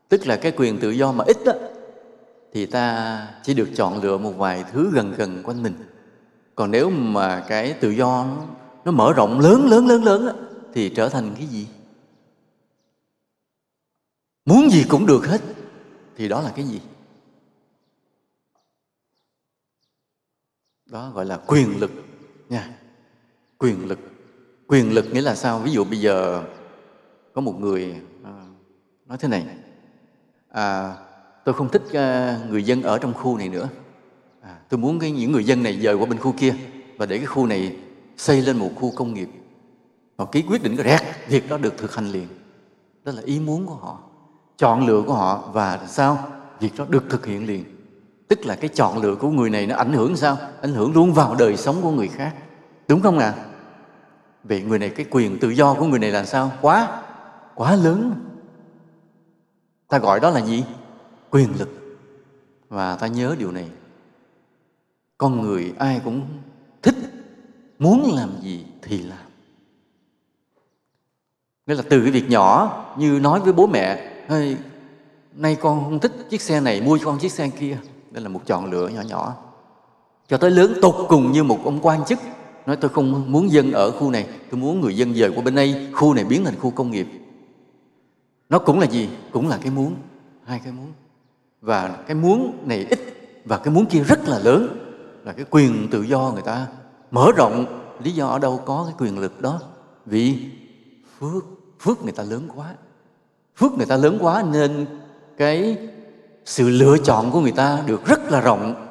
Tức 0.09 0.27
là 0.27 0.37
cái 0.37 0.53
quyền 0.57 0.79
tự 0.79 0.91
do 0.91 1.13
mà 1.13 1.25
ít 1.27 1.37
á, 1.47 1.53
thì 2.53 2.67
ta 2.67 3.27
chỉ 3.43 3.55
được 3.55 3.69
chọn 3.77 4.03
lựa 4.03 4.19
một 4.19 4.33
vài 4.37 4.65
thứ 4.73 4.91
gần 4.93 5.15
gần 5.17 5.43
quanh 5.45 5.63
mình. 5.63 5.75
Còn 6.55 6.71
nếu 6.71 6.91
mà 6.91 7.45
cái 7.49 7.73
tự 7.73 7.91
do 7.91 8.27
nó, 8.87 8.93
mở 8.93 9.13
rộng 9.13 9.41
lớn 9.41 9.67
lớn 9.67 9.87
lớn 9.87 10.05
lớn 10.05 10.27
á, 10.27 10.33
thì 10.75 10.89
trở 10.89 11.09
thành 11.09 11.35
cái 11.37 11.47
gì? 11.47 11.69
Muốn 14.45 14.71
gì 14.71 14.85
cũng 14.89 15.07
được 15.07 15.27
hết 15.27 15.41
thì 16.17 16.29
đó 16.29 16.41
là 16.41 16.53
cái 16.57 16.65
gì? 16.65 16.81
Đó 20.87 21.11
gọi 21.15 21.25
là 21.27 21.37
quyền 21.47 21.81
lực 21.81 21.91
nha. 22.49 22.79
Quyền 23.59 23.89
lực. 23.89 23.99
Quyền 24.67 24.93
lực 24.93 25.07
nghĩa 25.13 25.21
là 25.23 25.35
sao? 25.35 25.59
Ví 25.59 25.73
dụ 25.73 25.85
bây 25.85 26.01
giờ 26.01 26.45
có 27.33 27.41
một 27.41 27.55
người 27.61 28.03
à, 28.25 28.47
nói 29.07 29.19
thế 29.19 29.29
này. 29.29 29.47
À, 30.49 30.97
tôi 31.45 31.55
không 31.55 31.69
thích 31.69 31.83
à, 31.93 32.39
người 32.49 32.63
dân 32.63 32.83
ở 32.83 32.99
trong 32.99 33.15
khu 33.15 33.39
này 33.39 33.49
nữa. 33.49 33.69
À, 34.41 34.59
tôi 34.69 34.79
muốn 34.79 34.99
cái 34.99 35.11
những 35.11 35.33
người 35.33 35.45
dân 35.45 35.63
này 35.63 35.81
dời 35.81 35.95
qua 35.95 36.07
bên 36.07 36.19
khu 36.19 36.35
kia 36.39 36.55
và 36.97 37.07
để 37.07 37.17
cái 37.19 37.27
khu 37.27 37.47
này 37.47 37.77
xây 38.17 38.43
lên 38.43 38.57
một 38.57 38.71
khu 38.77 38.93
công 38.97 39.15
nghiệp. 39.15 39.29
Họ 40.19 40.25
ký 40.25 40.45
quyết 40.49 40.63
định 40.63 40.77
cái 40.77 41.15
việc 41.29 41.49
đó 41.49 41.59
được 41.59 41.79
thực 41.79 41.95
hành 41.95 42.07
liền. 42.07 42.29
Đó 43.05 43.13
là 43.13 43.23
ý 43.25 43.41
muốn 43.41 43.67
của 43.67 43.75
họ, 43.75 43.99
chọn 44.57 44.87
lựa 44.87 45.03
của 45.07 45.15
họ 45.15 45.51
và 45.53 45.81
sao? 45.89 46.19
Việc 46.61 46.71
đó 46.77 46.85
được 46.89 47.05
thực 47.11 47.27
hiện 47.27 47.47
liền. 47.47 47.65
Tức 48.29 48.47
là 48.47 48.55
cái 48.55 48.71
chọn 48.75 49.03
lựa 49.03 49.15
của 49.15 49.31
người 49.31 49.51
này 49.51 49.67
nó 49.67 49.77
ảnh 49.77 49.93
hưởng 49.93 50.17
sao? 50.17 50.39
Ảnh 50.63 50.75
hưởng 50.75 50.93
luôn 50.93 51.13
vào 51.13 51.35
đời 51.35 51.57
sống 51.57 51.77
của 51.83 51.91
người 51.91 52.09
khác. 52.09 52.35
Đúng 52.89 53.01
không 53.01 53.19
ạ? 53.19 53.35
À? 53.37 53.45
vậy 54.45 54.63
người 54.63 54.79
này, 54.79 54.91
cái 54.91 55.07
quyền 55.11 55.39
tự 55.39 55.49
do 55.49 55.75
của 55.75 55.87
người 55.87 55.99
này 55.99 56.11
là 56.11 56.25
sao? 56.25 56.53
Quá 56.61 57.03
quá 57.55 57.77
lớn. 57.77 58.13
Ta 59.89 59.99
gọi 59.99 60.21
đó 60.21 60.31
là 60.31 60.41
gì? 60.41 60.65
Quyền 61.31 61.49
lực. 61.59 61.99
Và 62.69 62.97
ta 62.97 63.07
nhớ 63.07 63.37
điều 63.39 63.53
này. 63.53 63.69
Con 65.19 65.41
người 65.41 65.75
ai 65.79 66.01
cũng 66.05 66.23
muốn 67.79 68.15
làm 68.15 68.31
gì 68.43 68.65
thì 68.83 68.99
làm. 68.99 69.19
Nghĩa 71.67 71.75
là 71.75 71.83
từ 71.91 72.03
cái 72.03 72.11
việc 72.11 72.31
nhỏ 72.31 72.85
như 72.99 73.19
nói 73.23 73.41
với 73.41 73.53
bố 73.53 73.67
mẹ 73.67 74.13
hey, 74.29 74.57
nay 75.35 75.57
con 75.61 75.85
không 75.85 75.99
thích 75.99 76.13
chiếc 76.31 76.41
xe 76.41 76.61
này 76.61 76.81
mua 76.81 76.99
cho 76.99 77.05
con 77.05 77.19
chiếc 77.19 77.33
xe 77.33 77.49
kia. 77.49 77.79
Đây 78.11 78.23
là 78.23 78.29
một 78.29 78.41
chọn 78.47 78.71
lựa 78.71 78.89
nhỏ 78.89 79.01
nhỏ. 79.01 79.35
Cho 80.29 80.37
tới 80.37 80.51
lớn 80.51 80.75
tột 80.83 80.95
cùng 81.09 81.33
như 81.33 81.45
một 81.45 81.59
ông 81.65 81.79
quan 81.83 82.05
chức 82.05 82.19
nói 82.67 82.77
tôi 82.77 82.89
không 82.89 83.33
muốn 83.33 83.51
dân 83.51 83.73
ở 83.73 83.91
khu 83.91 84.11
này 84.11 84.29
tôi 84.51 84.61
muốn 84.61 84.81
người 84.81 84.97
dân 84.97 85.15
dời 85.15 85.31
qua 85.35 85.43
bên 85.43 85.55
đây 85.55 85.89
khu 85.93 86.15
này 86.15 86.25
biến 86.25 86.45
thành 86.45 86.55
khu 86.61 86.71
công 86.71 86.91
nghiệp. 86.91 87.07
Nó 88.49 88.59
cũng 88.59 88.81
là 88.81 88.87
gì? 88.87 89.09
Cũng 89.33 89.49
là 89.49 89.59
cái 89.63 89.71
muốn 89.71 89.95
hai 90.45 90.61
cái 90.65 90.73
muốn. 90.73 90.93
Và 91.61 91.99
cái 92.07 92.15
muốn 92.15 92.59
này 92.65 92.87
ít 92.91 93.01
và 93.45 93.59
cái 93.59 93.75
muốn 93.75 93.87
kia 93.87 94.03
rất 94.03 94.29
là 94.29 94.39
lớn 94.39 94.79
là 95.25 95.33
cái 95.33 95.45
quyền 95.51 95.89
tự 95.91 96.03
do 96.03 96.31
người 96.35 96.43
ta 96.43 96.67
mở 97.11 97.33
rộng, 97.37 97.83
lý 98.03 98.11
do 98.11 98.27
ở 98.27 98.39
đâu 98.39 98.63
có 98.67 98.85
cái 98.87 98.95
quyền 98.99 99.19
lực 99.19 99.41
đó? 99.41 99.61
Vì 100.07 100.39
phước 101.19 101.45
phước 101.81 102.03
người 102.03 102.13
ta 102.13 102.23
lớn 102.23 102.49
quá. 102.55 102.75
Phước 103.57 103.73
người 103.73 103.87
ta 103.87 103.97
lớn 103.97 104.19
quá 104.21 104.45
nên 104.53 104.87
cái 105.37 105.77
sự 106.45 106.69
lựa 106.69 106.97
chọn 107.05 107.31
của 107.31 107.41
người 107.41 107.53
ta 107.53 107.83
được 107.87 108.07
rất 108.07 108.33
là 108.33 108.41
rộng. 108.41 108.87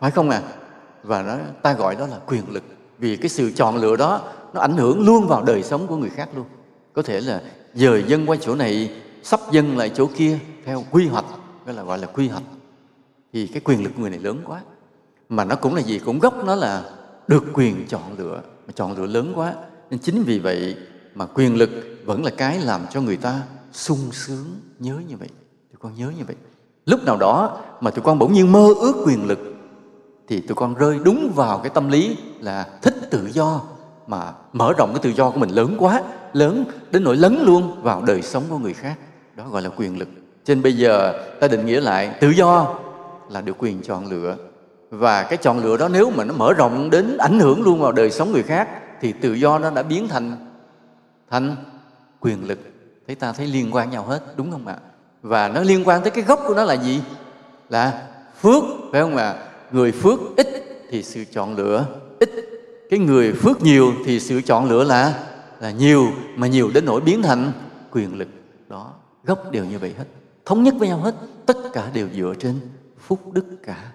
Phải 0.00 0.10
không 0.10 0.30
ạ? 0.30 0.42
À? 0.44 0.64
và 1.04 1.22
nó, 1.22 1.36
ta 1.62 1.72
gọi 1.72 1.96
đó 1.96 2.06
là 2.06 2.18
quyền 2.26 2.42
lực. 2.52 2.62
Vì 2.98 3.16
cái 3.16 3.28
sự 3.28 3.50
chọn 3.50 3.76
lựa 3.76 3.96
đó, 3.96 4.20
nó 4.52 4.60
ảnh 4.60 4.76
hưởng 4.76 5.06
luôn 5.06 5.26
vào 5.26 5.42
đời 5.42 5.62
sống 5.62 5.86
của 5.86 5.96
người 5.96 6.10
khác 6.10 6.28
luôn. 6.36 6.46
Có 6.92 7.02
thể 7.02 7.20
là 7.20 7.42
dời 7.74 8.04
dân 8.06 8.26
qua 8.26 8.36
chỗ 8.40 8.54
này, 8.54 8.90
sắp 9.22 9.40
dân 9.50 9.78
lại 9.78 9.90
chỗ 9.94 10.08
kia, 10.16 10.38
theo 10.64 10.84
quy 10.90 11.06
hoạch 11.06 11.24
gọi 11.66 11.74
là 11.74 11.82
gọi 11.82 11.98
là 11.98 12.06
quy 12.06 12.28
hoạch. 12.28 12.42
Thì 13.32 13.46
cái 13.46 13.60
quyền 13.64 13.82
lực 13.82 13.92
của 13.96 14.00
người 14.00 14.10
này 14.10 14.18
lớn 14.18 14.42
quá. 14.46 14.60
Mà 15.28 15.44
nó 15.44 15.56
cũng 15.56 15.74
là 15.74 15.80
gì? 15.80 15.98
Cũng 15.98 16.18
gốc 16.18 16.44
nó 16.44 16.54
là 16.54 16.84
được 17.28 17.44
quyền 17.52 17.86
chọn 17.88 18.02
lựa. 18.18 18.40
Mà 18.66 18.72
chọn 18.76 18.98
lựa 18.98 19.06
lớn 19.06 19.32
quá, 19.34 19.54
nên 19.90 20.00
chính 20.00 20.22
vì 20.22 20.38
vậy 20.38 20.76
mà 21.14 21.26
quyền 21.26 21.56
lực 21.56 21.70
vẫn 22.04 22.24
là 22.24 22.30
cái 22.30 22.60
làm 22.60 22.80
cho 22.90 23.00
người 23.00 23.16
ta 23.16 23.42
sung 23.72 24.12
sướng 24.12 24.44
nhớ 24.78 24.94
như 25.08 25.16
vậy. 25.16 25.28
Tụi 25.72 25.78
con 25.78 25.94
nhớ 25.94 26.12
như 26.18 26.24
vậy. 26.26 26.36
Lúc 26.86 27.04
nào 27.04 27.16
đó 27.16 27.60
mà 27.80 27.90
tụi 27.90 28.04
con 28.04 28.18
bỗng 28.18 28.32
nhiên 28.32 28.52
mơ 28.52 28.68
ước 28.80 29.02
quyền 29.06 29.26
lực, 29.26 29.38
thì 30.28 30.40
tụi 30.40 30.54
con 30.54 30.74
rơi 30.74 30.98
đúng 31.04 31.32
vào 31.34 31.58
cái 31.58 31.70
tâm 31.74 31.88
lý 31.88 32.16
là 32.40 32.68
thích 32.82 32.94
tự 33.10 33.28
do. 33.32 33.60
Mà 34.06 34.32
mở 34.52 34.72
rộng 34.78 34.90
cái 34.94 35.02
tự 35.02 35.10
do 35.10 35.30
của 35.30 35.38
mình 35.38 35.50
lớn 35.50 35.76
quá, 35.78 36.02
lớn 36.32 36.64
đến 36.90 37.04
nỗi 37.04 37.16
lấn 37.16 37.38
luôn 37.42 37.82
vào 37.82 38.02
đời 38.02 38.22
sống 38.22 38.42
của 38.48 38.58
người 38.58 38.74
khác. 38.74 38.98
Đó 39.36 39.44
gọi 39.50 39.62
là 39.62 39.70
quyền 39.76 39.98
lực. 39.98 40.08
Cho 40.44 40.54
nên 40.54 40.62
bây 40.62 40.76
giờ 40.76 41.12
ta 41.40 41.48
định 41.48 41.66
nghĩa 41.66 41.80
lại 41.80 42.14
tự 42.20 42.30
do 42.30 42.74
là 43.30 43.40
được 43.40 43.56
quyền 43.58 43.82
chọn 43.82 44.06
lựa 44.06 44.36
và 44.98 45.22
cái 45.22 45.36
chọn 45.36 45.58
lựa 45.58 45.76
đó 45.76 45.88
nếu 45.88 46.10
mà 46.10 46.24
nó 46.24 46.34
mở 46.34 46.52
rộng 46.52 46.90
đến 46.90 47.16
ảnh 47.18 47.38
hưởng 47.38 47.62
luôn 47.62 47.80
vào 47.80 47.92
đời 47.92 48.10
sống 48.10 48.32
người 48.32 48.42
khác, 48.42 48.68
thì 49.00 49.12
tự 49.12 49.32
do 49.32 49.58
nó 49.58 49.70
đã 49.70 49.82
biến 49.82 50.08
thành 50.08 50.36
thành 51.30 51.56
quyền 52.20 52.48
lực. 52.48 52.58
Thấy 53.06 53.16
ta 53.16 53.32
thấy 53.32 53.46
liên 53.46 53.74
quan 53.74 53.90
nhau 53.90 54.04
hết, 54.04 54.20
đúng 54.36 54.52
không 54.52 54.66
ạ? 54.66 54.76
Và 55.22 55.48
nó 55.48 55.60
liên 55.60 55.88
quan 55.88 56.02
tới 56.02 56.10
cái 56.10 56.24
gốc 56.24 56.40
của 56.46 56.54
nó 56.54 56.64
là 56.64 56.74
gì? 56.74 57.00
Là 57.68 58.02
phước, 58.40 58.62
phải 58.92 59.02
không 59.02 59.16
ạ? 59.16 59.34
Người 59.70 59.92
phước 59.92 60.20
ít 60.36 60.46
thì 60.90 61.02
sự 61.02 61.24
chọn 61.24 61.56
lựa 61.56 61.86
ít. 62.20 62.30
Cái 62.90 62.98
người 62.98 63.32
phước 63.32 63.62
nhiều 63.62 63.92
thì 64.04 64.20
sự 64.20 64.40
chọn 64.40 64.70
lựa 64.70 64.84
là 64.84 65.14
là 65.60 65.70
nhiều, 65.70 66.06
mà 66.36 66.46
nhiều 66.46 66.70
đến 66.74 66.84
nỗi 66.84 67.00
biến 67.00 67.22
thành 67.22 67.52
quyền 67.90 68.18
lực. 68.18 68.28
Đó, 68.68 68.92
gốc 69.24 69.50
đều 69.50 69.64
như 69.64 69.78
vậy 69.78 69.94
hết. 69.98 70.04
Thống 70.44 70.62
nhất 70.62 70.74
với 70.78 70.88
nhau 70.88 70.98
hết, 70.98 71.14
tất 71.46 71.56
cả 71.72 71.90
đều 71.94 72.08
dựa 72.16 72.34
trên 72.38 72.60
phúc 72.98 73.32
đức 73.32 73.44
cả 73.66 73.92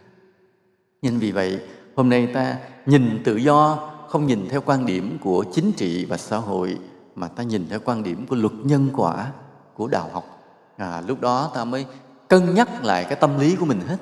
nên 1.01 1.19
vì 1.19 1.31
vậy 1.31 1.59
hôm 1.95 2.09
nay 2.09 2.27
ta 2.33 2.55
nhìn 2.85 3.21
tự 3.23 3.35
do 3.35 3.89
không 4.09 4.27
nhìn 4.27 4.47
theo 4.49 4.61
quan 4.61 4.85
điểm 4.85 5.17
của 5.21 5.45
chính 5.53 5.71
trị 5.71 6.05
và 6.05 6.17
xã 6.17 6.37
hội 6.37 6.77
mà 7.15 7.27
ta 7.27 7.43
nhìn 7.43 7.65
theo 7.69 7.79
quan 7.85 8.03
điểm 8.03 8.25
của 8.27 8.35
luật 8.35 8.53
nhân 8.63 8.89
quả 8.95 9.31
của 9.73 9.87
đạo 9.87 10.09
học. 10.13 10.39
À, 10.77 11.01
lúc 11.07 11.21
đó 11.21 11.51
ta 11.55 11.65
mới 11.65 11.85
cân 12.27 12.53
nhắc 12.53 12.83
lại 12.83 13.03
cái 13.03 13.15
tâm 13.15 13.39
lý 13.39 13.55
của 13.55 13.65
mình 13.65 13.81
hết. 13.87 13.97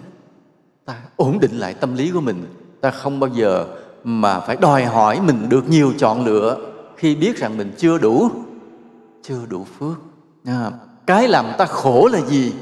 Ta 0.85 0.95
ổn 1.15 1.39
định 1.39 1.57
lại 1.59 1.73
tâm 1.73 1.95
lý 1.95 2.11
của 2.11 2.21
mình. 2.21 2.45
Ta 2.81 2.91
không 2.91 3.19
bao 3.19 3.29
giờ 3.29 3.65
mà 4.03 4.39
phải 4.39 4.55
đòi 4.55 4.85
hỏi 4.85 5.21
mình 5.21 5.49
được 5.49 5.69
nhiều 5.69 5.93
chọn 5.97 6.25
lựa 6.25 6.57
khi 6.97 7.15
biết 7.15 7.37
rằng 7.37 7.57
mình 7.57 7.71
chưa 7.77 7.97
đủ 7.97 8.29
chưa 9.23 9.45
đủ 9.49 9.65
phước. 9.79 9.97
À, 10.45 10.71
cái 11.05 11.27
làm 11.27 11.45
ta 11.57 11.65
khổ 11.65 12.09
là 12.11 12.19
gì? 12.19 12.53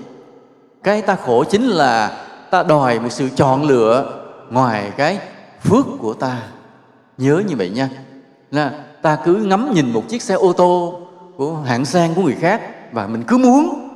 Cái 0.84 1.02
ta 1.02 1.16
khổ 1.16 1.44
chính 1.44 1.64
là 1.68 2.26
ta 2.52 2.64
đòi 2.64 3.00
một 3.00 3.12
sự 3.12 3.30
chọn 3.36 3.64
lựa 3.64 4.15
ngoài 4.50 4.92
cái 4.98 5.20
phước 5.62 5.86
của 6.00 6.14
ta, 6.14 6.42
nhớ 7.18 7.42
như 7.48 7.56
vậy 7.56 7.70
nha. 7.70 7.90
Là 8.52 8.86
ta 9.02 9.18
cứ 9.26 9.36
ngắm 9.36 9.72
nhìn 9.74 9.94
một 9.94 10.04
chiếc 10.08 10.22
xe 10.22 10.34
ô 10.34 10.54
tô 10.54 11.00
của 11.38 11.56
hạng 11.56 11.86
sang 11.86 12.16
của 12.16 12.22
người 12.22 12.36
khác 12.36 12.62
và 12.92 13.08
mình 13.08 13.24
cứ 13.28 13.38
muốn. 13.38 13.90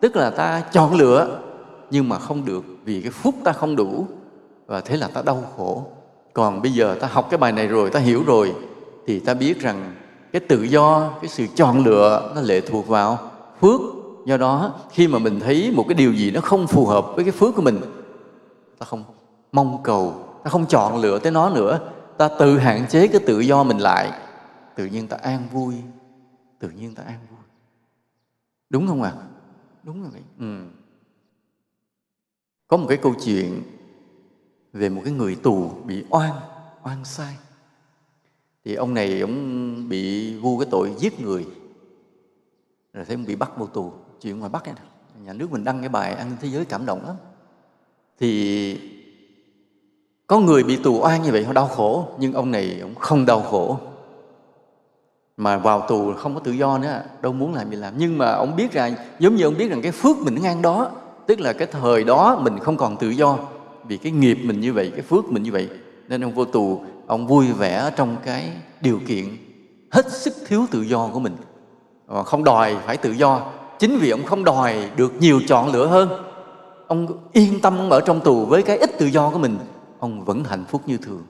Tức 0.00 0.16
là 0.16 0.30
ta 0.30 0.62
chọn 0.72 0.94
lựa, 0.94 1.38
nhưng 1.90 2.08
mà 2.08 2.18
không 2.18 2.44
được 2.44 2.64
vì 2.84 3.00
cái 3.00 3.10
phúc 3.10 3.34
ta 3.44 3.52
không 3.52 3.76
đủ. 3.76 4.06
Và 4.66 4.80
thế 4.80 4.96
là 4.96 5.08
ta 5.14 5.22
đau 5.22 5.44
khổ. 5.56 5.86
Còn 6.32 6.62
bây 6.62 6.72
giờ 6.72 6.96
ta 7.00 7.08
học 7.12 7.26
cái 7.30 7.38
bài 7.38 7.52
này 7.52 7.66
rồi, 7.66 7.90
ta 7.90 8.00
hiểu 8.00 8.22
rồi, 8.26 8.54
thì 9.06 9.20
ta 9.20 9.34
biết 9.34 9.60
rằng 9.60 9.94
cái 10.32 10.40
tự 10.40 10.62
do, 10.62 11.10
cái 11.22 11.28
sự 11.28 11.46
chọn 11.54 11.84
lựa 11.84 12.32
nó 12.34 12.40
lệ 12.40 12.60
thuộc 12.60 12.88
vào 12.88 13.18
phước. 13.60 13.80
Do 14.26 14.36
đó, 14.36 14.74
khi 14.90 15.08
mà 15.08 15.18
mình 15.18 15.40
thấy 15.40 15.72
một 15.76 15.84
cái 15.88 15.94
điều 15.94 16.12
gì 16.12 16.30
nó 16.30 16.40
không 16.40 16.66
phù 16.66 16.86
hợp 16.86 17.06
với 17.14 17.24
cái 17.24 17.32
phước 17.32 17.54
của 17.54 17.62
mình, 17.62 17.80
ta 18.78 18.86
không 18.86 19.04
mong 19.52 19.82
cầu. 19.82 20.24
Ta 20.44 20.50
không 20.50 20.66
chọn 20.66 21.00
lựa 21.00 21.18
tới 21.18 21.32
nó 21.32 21.50
nữa. 21.50 21.92
Ta 22.18 22.28
tự 22.38 22.58
hạn 22.58 22.86
chế 22.88 23.08
cái 23.08 23.20
tự 23.26 23.40
do 23.40 23.62
mình 23.62 23.78
lại. 23.78 24.12
Tự 24.74 24.86
nhiên 24.86 25.08
ta 25.08 25.16
an 25.16 25.48
vui. 25.52 25.74
Tự 26.58 26.70
nhiên 26.70 26.94
ta 26.94 27.02
an 27.02 27.18
vui. 27.30 27.38
Đúng 28.70 28.86
không 28.86 29.02
ạ? 29.02 29.12
À? 29.16 29.26
đúng 29.82 30.02
rồi 30.02 30.22
ừ. 30.38 30.64
có 32.68 32.76
một 32.76 32.86
cái 32.88 32.98
câu 33.02 33.14
chuyện 33.24 33.62
về 34.72 34.88
một 34.88 35.00
cái 35.04 35.12
người 35.12 35.36
tù 35.36 35.68
bị 35.68 36.04
oan 36.10 36.32
oan 36.82 37.04
sai. 37.04 37.36
Thì 38.64 38.74
ông 38.74 38.94
này 38.94 39.20
ông 39.20 39.88
bị 39.88 40.34
vu 40.38 40.58
cái 40.58 40.68
tội 40.70 40.94
giết 40.98 41.20
người. 41.20 41.46
Rồi 42.92 43.04
thấy 43.04 43.16
ông 43.16 43.24
bị 43.26 43.36
bắt 43.36 43.50
vô 43.56 43.66
tù. 43.66 43.92
Chuyện 44.20 44.38
ngoài 44.38 44.50
bắc 44.50 44.64
này 44.64 44.74
nhà 45.24 45.32
nước 45.32 45.52
mình 45.52 45.64
đăng 45.64 45.80
cái 45.80 45.88
bài 45.88 46.14
an 46.14 46.28
ninh 46.28 46.38
thế 46.40 46.48
giới 46.48 46.64
cảm 46.64 46.86
động 46.86 47.06
lắm. 47.06 47.16
Thì 48.18 48.99
có 50.30 50.38
người 50.38 50.62
bị 50.62 50.76
tù 50.76 51.00
oan 51.00 51.22
như 51.22 51.32
vậy 51.32 51.44
họ 51.44 51.52
đau 51.52 51.66
khổ, 51.66 52.08
nhưng 52.18 52.32
ông 52.32 52.50
này 52.50 52.78
ông 52.82 52.94
không 52.94 53.26
đau 53.26 53.40
khổ. 53.40 53.78
Mà 55.36 55.58
vào 55.58 55.80
tù 55.88 56.12
không 56.16 56.34
có 56.34 56.40
tự 56.40 56.52
do 56.52 56.78
nữa, 56.78 57.02
đâu 57.22 57.32
muốn 57.32 57.54
làm 57.54 57.70
gì 57.70 57.76
làm. 57.76 57.94
Nhưng 57.96 58.18
mà 58.18 58.32
ông 58.32 58.56
biết 58.56 58.72
rằng, 58.72 58.94
giống 59.18 59.36
như 59.36 59.44
ông 59.44 59.54
biết 59.58 59.70
rằng 59.70 59.82
cái 59.82 59.92
phước 59.92 60.18
mình 60.18 60.42
ngang 60.42 60.62
đó, 60.62 60.90
tức 61.26 61.40
là 61.40 61.52
cái 61.52 61.68
thời 61.72 62.04
đó 62.04 62.40
mình 62.42 62.58
không 62.58 62.76
còn 62.76 62.96
tự 62.96 63.08
do 63.08 63.38
vì 63.84 63.96
cái 63.96 64.12
nghiệp 64.12 64.38
mình 64.44 64.60
như 64.60 64.72
vậy, 64.72 64.90
cái 64.92 65.02
phước 65.02 65.32
mình 65.32 65.42
như 65.42 65.52
vậy. 65.52 65.68
Nên 66.08 66.24
ông 66.24 66.34
vô 66.34 66.44
tù, 66.44 66.80
ông 67.06 67.26
vui 67.26 67.52
vẻ 67.52 67.90
trong 67.96 68.16
cái 68.24 68.50
điều 68.80 69.00
kiện 69.06 69.24
hết 69.90 70.12
sức 70.12 70.34
thiếu 70.48 70.66
tự 70.70 70.82
do 70.82 71.08
của 71.12 71.20
mình. 71.20 71.36
Ờ, 72.06 72.22
không 72.22 72.44
đòi 72.44 72.76
phải 72.86 72.96
tự 72.96 73.10
do. 73.12 73.42
Chính 73.78 73.98
vì 73.98 74.10
ông 74.10 74.24
không 74.24 74.44
đòi 74.44 74.74
được 74.96 75.12
nhiều 75.20 75.40
chọn 75.48 75.72
lựa 75.72 75.86
hơn, 75.86 76.08
ông 76.86 77.06
yên 77.32 77.60
tâm 77.60 77.78
ông 77.78 77.90
ở 77.90 78.00
trong 78.00 78.20
tù 78.20 78.44
với 78.44 78.62
cái 78.62 78.78
ít 78.78 78.98
tự 78.98 79.06
do 79.06 79.30
của 79.30 79.38
mình 79.38 79.58
ông 80.00 80.24
vẫn 80.24 80.44
hạnh 80.44 80.64
phúc 80.68 80.82
như 80.86 80.96
thường. 80.96 81.26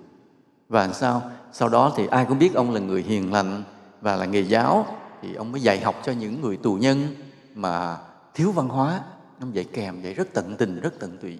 Và 0.68 0.88
sao? 0.88 1.22
Sau 1.52 1.68
đó 1.68 1.92
thì 1.96 2.06
ai 2.06 2.24
cũng 2.28 2.38
biết 2.38 2.54
ông 2.54 2.70
là 2.70 2.80
người 2.80 3.02
hiền 3.02 3.32
lành 3.32 3.62
và 4.00 4.16
là 4.16 4.26
nghề 4.26 4.40
giáo 4.40 4.86
thì 5.22 5.34
ông 5.34 5.52
mới 5.52 5.60
dạy 5.60 5.80
học 5.80 5.94
cho 6.02 6.12
những 6.12 6.40
người 6.40 6.56
tù 6.56 6.74
nhân 6.74 7.06
mà 7.54 7.96
thiếu 8.34 8.52
văn 8.52 8.68
hóa. 8.68 9.00
Ông 9.40 9.54
dạy 9.54 9.64
kèm 9.64 10.02
dạy 10.02 10.14
rất 10.14 10.28
tận 10.34 10.56
tình 10.58 10.80
rất 10.80 10.94
tận 10.98 11.18
tụy. 11.18 11.38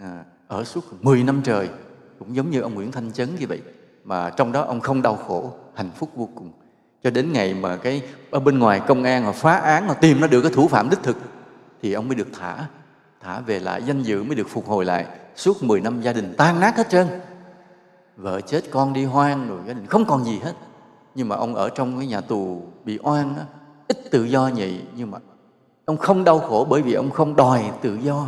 À, 0.00 0.24
ở 0.48 0.64
suốt 0.64 1.04
10 1.04 1.22
năm 1.22 1.40
trời 1.44 1.68
cũng 2.18 2.36
giống 2.36 2.50
như 2.50 2.60
ông 2.60 2.74
Nguyễn 2.74 2.92
Thanh 2.92 3.12
Chấn 3.12 3.28
như 3.40 3.46
vậy 3.46 3.62
mà 4.04 4.30
trong 4.30 4.52
đó 4.52 4.62
ông 4.62 4.80
không 4.80 5.02
đau 5.02 5.16
khổ 5.16 5.52
hạnh 5.74 5.90
phúc 5.96 6.10
vô 6.14 6.28
cùng. 6.34 6.52
Cho 7.02 7.10
đến 7.10 7.32
ngày 7.32 7.54
mà 7.54 7.76
cái 7.76 8.02
ở 8.30 8.40
bên 8.40 8.58
ngoài 8.58 8.80
công 8.86 9.04
an 9.04 9.24
mà 9.24 9.32
phá 9.32 9.56
án 9.56 9.86
mà 9.86 9.94
tìm 9.94 10.20
nó 10.20 10.26
được 10.26 10.42
cái 10.42 10.52
thủ 10.54 10.68
phạm 10.68 10.90
đích 10.90 11.02
thực 11.02 11.16
thì 11.82 11.92
ông 11.92 12.08
mới 12.08 12.14
được 12.14 12.28
thả 12.38 12.66
thả 13.20 13.40
về 13.40 13.58
lại 13.58 13.82
danh 13.82 14.02
dự 14.02 14.22
mới 14.22 14.34
được 14.34 14.48
phục 14.48 14.68
hồi 14.68 14.84
lại 14.84 15.06
suốt 15.36 15.62
10 15.62 15.80
năm 15.80 16.00
gia 16.00 16.12
đình 16.12 16.34
tan 16.36 16.60
nát 16.60 16.76
hết 16.76 16.88
trơn. 16.90 17.06
Vợ 18.16 18.40
chết 18.40 18.62
con 18.70 18.92
đi 18.92 19.04
hoang 19.04 19.48
rồi 19.48 19.60
gia 19.66 19.72
đình 19.72 19.86
không 19.86 20.04
còn 20.04 20.24
gì 20.24 20.38
hết. 20.38 20.52
Nhưng 21.14 21.28
mà 21.28 21.36
ông 21.36 21.54
ở 21.54 21.68
trong 21.68 21.98
cái 21.98 22.06
nhà 22.06 22.20
tù 22.20 22.62
bị 22.84 22.98
oan 23.02 23.34
đó, 23.36 23.42
ít 23.88 24.10
tự 24.10 24.24
do 24.24 24.50
vậy 24.56 24.80
nhưng 24.96 25.10
mà 25.10 25.18
ông 25.84 25.96
không 25.96 26.24
đau 26.24 26.38
khổ 26.38 26.66
bởi 26.70 26.82
vì 26.82 26.92
ông 26.92 27.10
không 27.10 27.36
đòi 27.36 27.70
tự 27.82 27.98
do. 28.02 28.26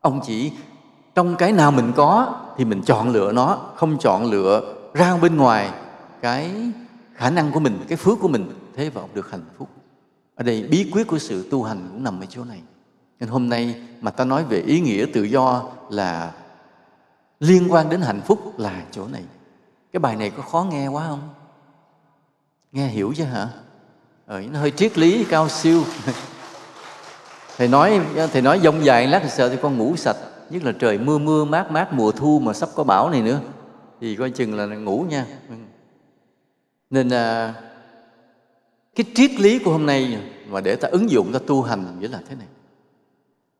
Ông 0.00 0.20
chỉ 0.26 0.52
trong 1.14 1.36
cái 1.36 1.52
nào 1.52 1.70
mình 1.70 1.92
có 1.96 2.40
thì 2.56 2.64
mình 2.64 2.82
chọn 2.82 3.10
lựa 3.10 3.32
nó 3.32 3.58
không 3.74 3.98
chọn 3.98 4.30
lựa 4.30 4.74
ra 4.94 5.16
bên 5.16 5.36
ngoài 5.36 5.70
cái 6.20 6.72
khả 7.14 7.30
năng 7.30 7.52
của 7.52 7.60
mình 7.60 7.78
cái 7.88 7.96
phước 7.96 8.18
của 8.20 8.28
mình. 8.28 8.52
Thế 8.76 8.90
và 8.90 9.00
ông 9.00 9.10
được 9.14 9.30
hạnh 9.30 9.44
phúc. 9.58 9.68
Ở 10.34 10.42
đây 10.42 10.68
bí 10.70 10.90
quyết 10.92 11.06
của 11.06 11.18
sự 11.18 11.48
tu 11.50 11.62
hành 11.62 11.88
cũng 11.92 12.04
nằm 12.04 12.20
ở 12.20 12.26
chỗ 12.28 12.44
này 12.44 12.60
nên 13.20 13.28
hôm 13.28 13.48
nay 13.48 13.74
mà 14.00 14.10
ta 14.10 14.24
nói 14.24 14.44
về 14.44 14.60
ý 14.60 14.80
nghĩa 14.80 15.06
tự 15.12 15.22
do 15.22 15.64
là 15.90 16.32
liên 17.40 17.72
quan 17.72 17.88
đến 17.88 18.00
hạnh 18.00 18.20
phúc 18.26 18.58
là 18.58 18.82
chỗ 18.90 19.06
này. 19.06 19.22
Cái 19.92 20.00
bài 20.00 20.16
này 20.16 20.30
có 20.30 20.42
khó 20.42 20.66
nghe 20.70 20.88
quá 20.88 21.06
không? 21.08 21.28
Nghe 22.72 22.86
hiểu 22.86 23.12
chứ 23.16 23.24
hả? 23.24 23.48
Ờ, 24.26 24.42
nó 24.52 24.60
hơi 24.60 24.70
triết 24.70 24.98
lý 24.98 25.24
cao 25.24 25.48
siêu. 25.48 25.82
Thầy 27.56 27.68
nói 27.68 28.00
thầy 28.32 28.42
nói 28.42 28.60
dông 28.62 28.84
dài 28.84 29.06
lát 29.06 29.20
thì 29.22 29.28
sợ 29.28 29.48
thì 29.48 29.56
con 29.62 29.78
ngủ 29.78 29.96
sạch. 29.96 30.16
Nhất 30.50 30.64
là 30.64 30.72
trời 30.72 30.98
mưa 30.98 31.18
mưa 31.18 31.44
mát 31.44 31.70
mát 31.70 31.92
mùa 31.92 32.12
thu 32.12 32.40
mà 32.44 32.52
sắp 32.52 32.68
có 32.74 32.84
bão 32.84 33.10
này 33.10 33.22
nữa. 33.22 33.40
Thì 34.00 34.16
coi 34.16 34.30
chừng 34.30 34.54
là 34.54 34.66
ngủ 34.66 35.06
nha. 35.08 35.26
Nên 36.90 37.10
à, 37.10 37.54
cái 38.94 39.06
triết 39.14 39.30
lý 39.30 39.58
của 39.58 39.72
hôm 39.72 39.86
nay 39.86 40.18
mà 40.48 40.60
để 40.60 40.76
ta 40.76 40.88
ứng 40.88 41.10
dụng 41.10 41.32
ta 41.32 41.38
tu 41.46 41.62
hành 41.62 42.00
nghĩa 42.00 42.08
là 42.08 42.20
thế 42.28 42.34
này 42.34 42.46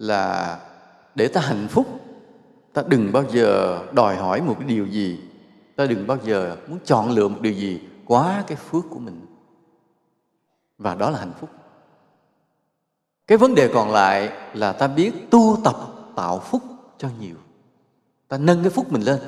là 0.00 0.58
để 1.14 1.28
ta 1.28 1.40
hạnh 1.40 1.68
phúc, 1.70 1.86
ta 2.72 2.82
đừng 2.88 3.12
bao 3.12 3.24
giờ 3.32 3.80
đòi 3.92 4.16
hỏi 4.16 4.40
một 4.40 4.54
cái 4.58 4.68
điều 4.68 4.86
gì. 4.86 5.20
Ta 5.76 5.86
đừng 5.86 6.06
bao 6.06 6.18
giờ 6.24 6.56
muốn 6.68 6.78
chọn 6.84 7.10
lựa 7.10 7.28
một 7.28 7.40
điều 7.40 7.52
gì 7.52 7.80
quá 8.06 8.44
cái 8.46 8.56
phước 8.56 8.84
của 8.90 8.98
mình. 8.98 9.20
Và 10.78 10.94
đó 10.94 11.10
là 11.10 11.18
hạnh 11.18 11.32
phúc. 11.40 11.50
Cái 13.26 13.38
vấn 13.38 13.54
đề 13.54 13.70
còn 13.74 13.90
lại 13.90 14.32
là 14.54 14.72
ta 14.72 14.88
biết 14.88 15.30
tu 15.30 15.58
tập 15.64 15.76
tạo 16.16 16.38
phúc 16.38 16.62
cho 16.98 17.08
nhiều. 17.20 17.36
Ta 18.28 18.38
nâng 18.38 18.62
cái 18.62 18.70
phúc 18.70 18.92
mình 18.92 19.02
lên. 19.02 19.18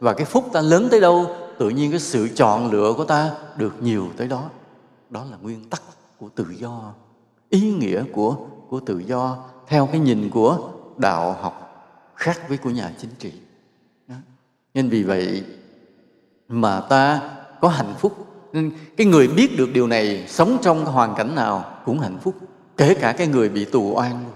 Và 0.00 0.12
cái 0.14 0.24
phúc 0.24 0.44
ta 0.52 0.60
lớn 0.60 0.88
tới 0.90 1.00
đâu, 1.00 1.36
tự 1.58 1.68
nhiên 1.68 1.90
cái 1.90 2.00
sự 2.00 2.28
chọn 2.34 2.70
lựa 2.70 2.92
của 2.96 3.04
ta 3.04 3.30
được 3.56 3.82
nhiều 3.82 4.08
tới 4.16 4.28
đó. 4.28 4.50
Đó 5.10 5.24
là 5.30 5.36
nguyên 5.42 5.70
tắc 5.70 5.82
của 6.18 6.28
tự 6.34 6.46
do, 6.50 6.92
ý 7.48 7.72
nghĩa 7.72 8.04
của 8.12 8.36
của 8.68 8.80
tự 8.80 8.98
do 8.98 9.44
theo 9.72 9.86
cái 9.86 10.00
nhìn 10.00 10.30
của 10.30 10.70
đạo 10.96 11.32
học 11.40 11.86
khác 12.14 12.48
với 12.48 12.58
của 12.58 12.70
nhà 12.70 12.92
chính 12.98 13.10
trị. 13.18 13.32
Đó. 14.08 14.14
nên 14.74 14.88
vì 14.88 15.02
vậy 15.02 15.44
mà 16.48 16.80
ta 16.80 17.30
có 17.60 17.68
hạnh 17.68 17.94
phúc. 17.98 18.26
Nên 18.52 18.72
cái 18.96 19.06
người 19.06 19.28
biết 19.28 19.58
được 19.58 19.68
điều 19.72 19.86
này 19.86 20.24
sống 20.28 20.58
trong 20.62 20.84
hoàn 20.84 21.14
cảnh 21.14 21.34
nào 21.34 21.64
cũng 21.84 21.98
hạnh 21.98 22.18
phúc 22.22 22.34
kể 22.76 22.94
cả 22.94 23.12
cái 23.12 23.26
người 23.26 23.48
bị 23.48 23.64
tù 23.64 23.92
oan 23.94 24.10
luôn. 24.10 24.32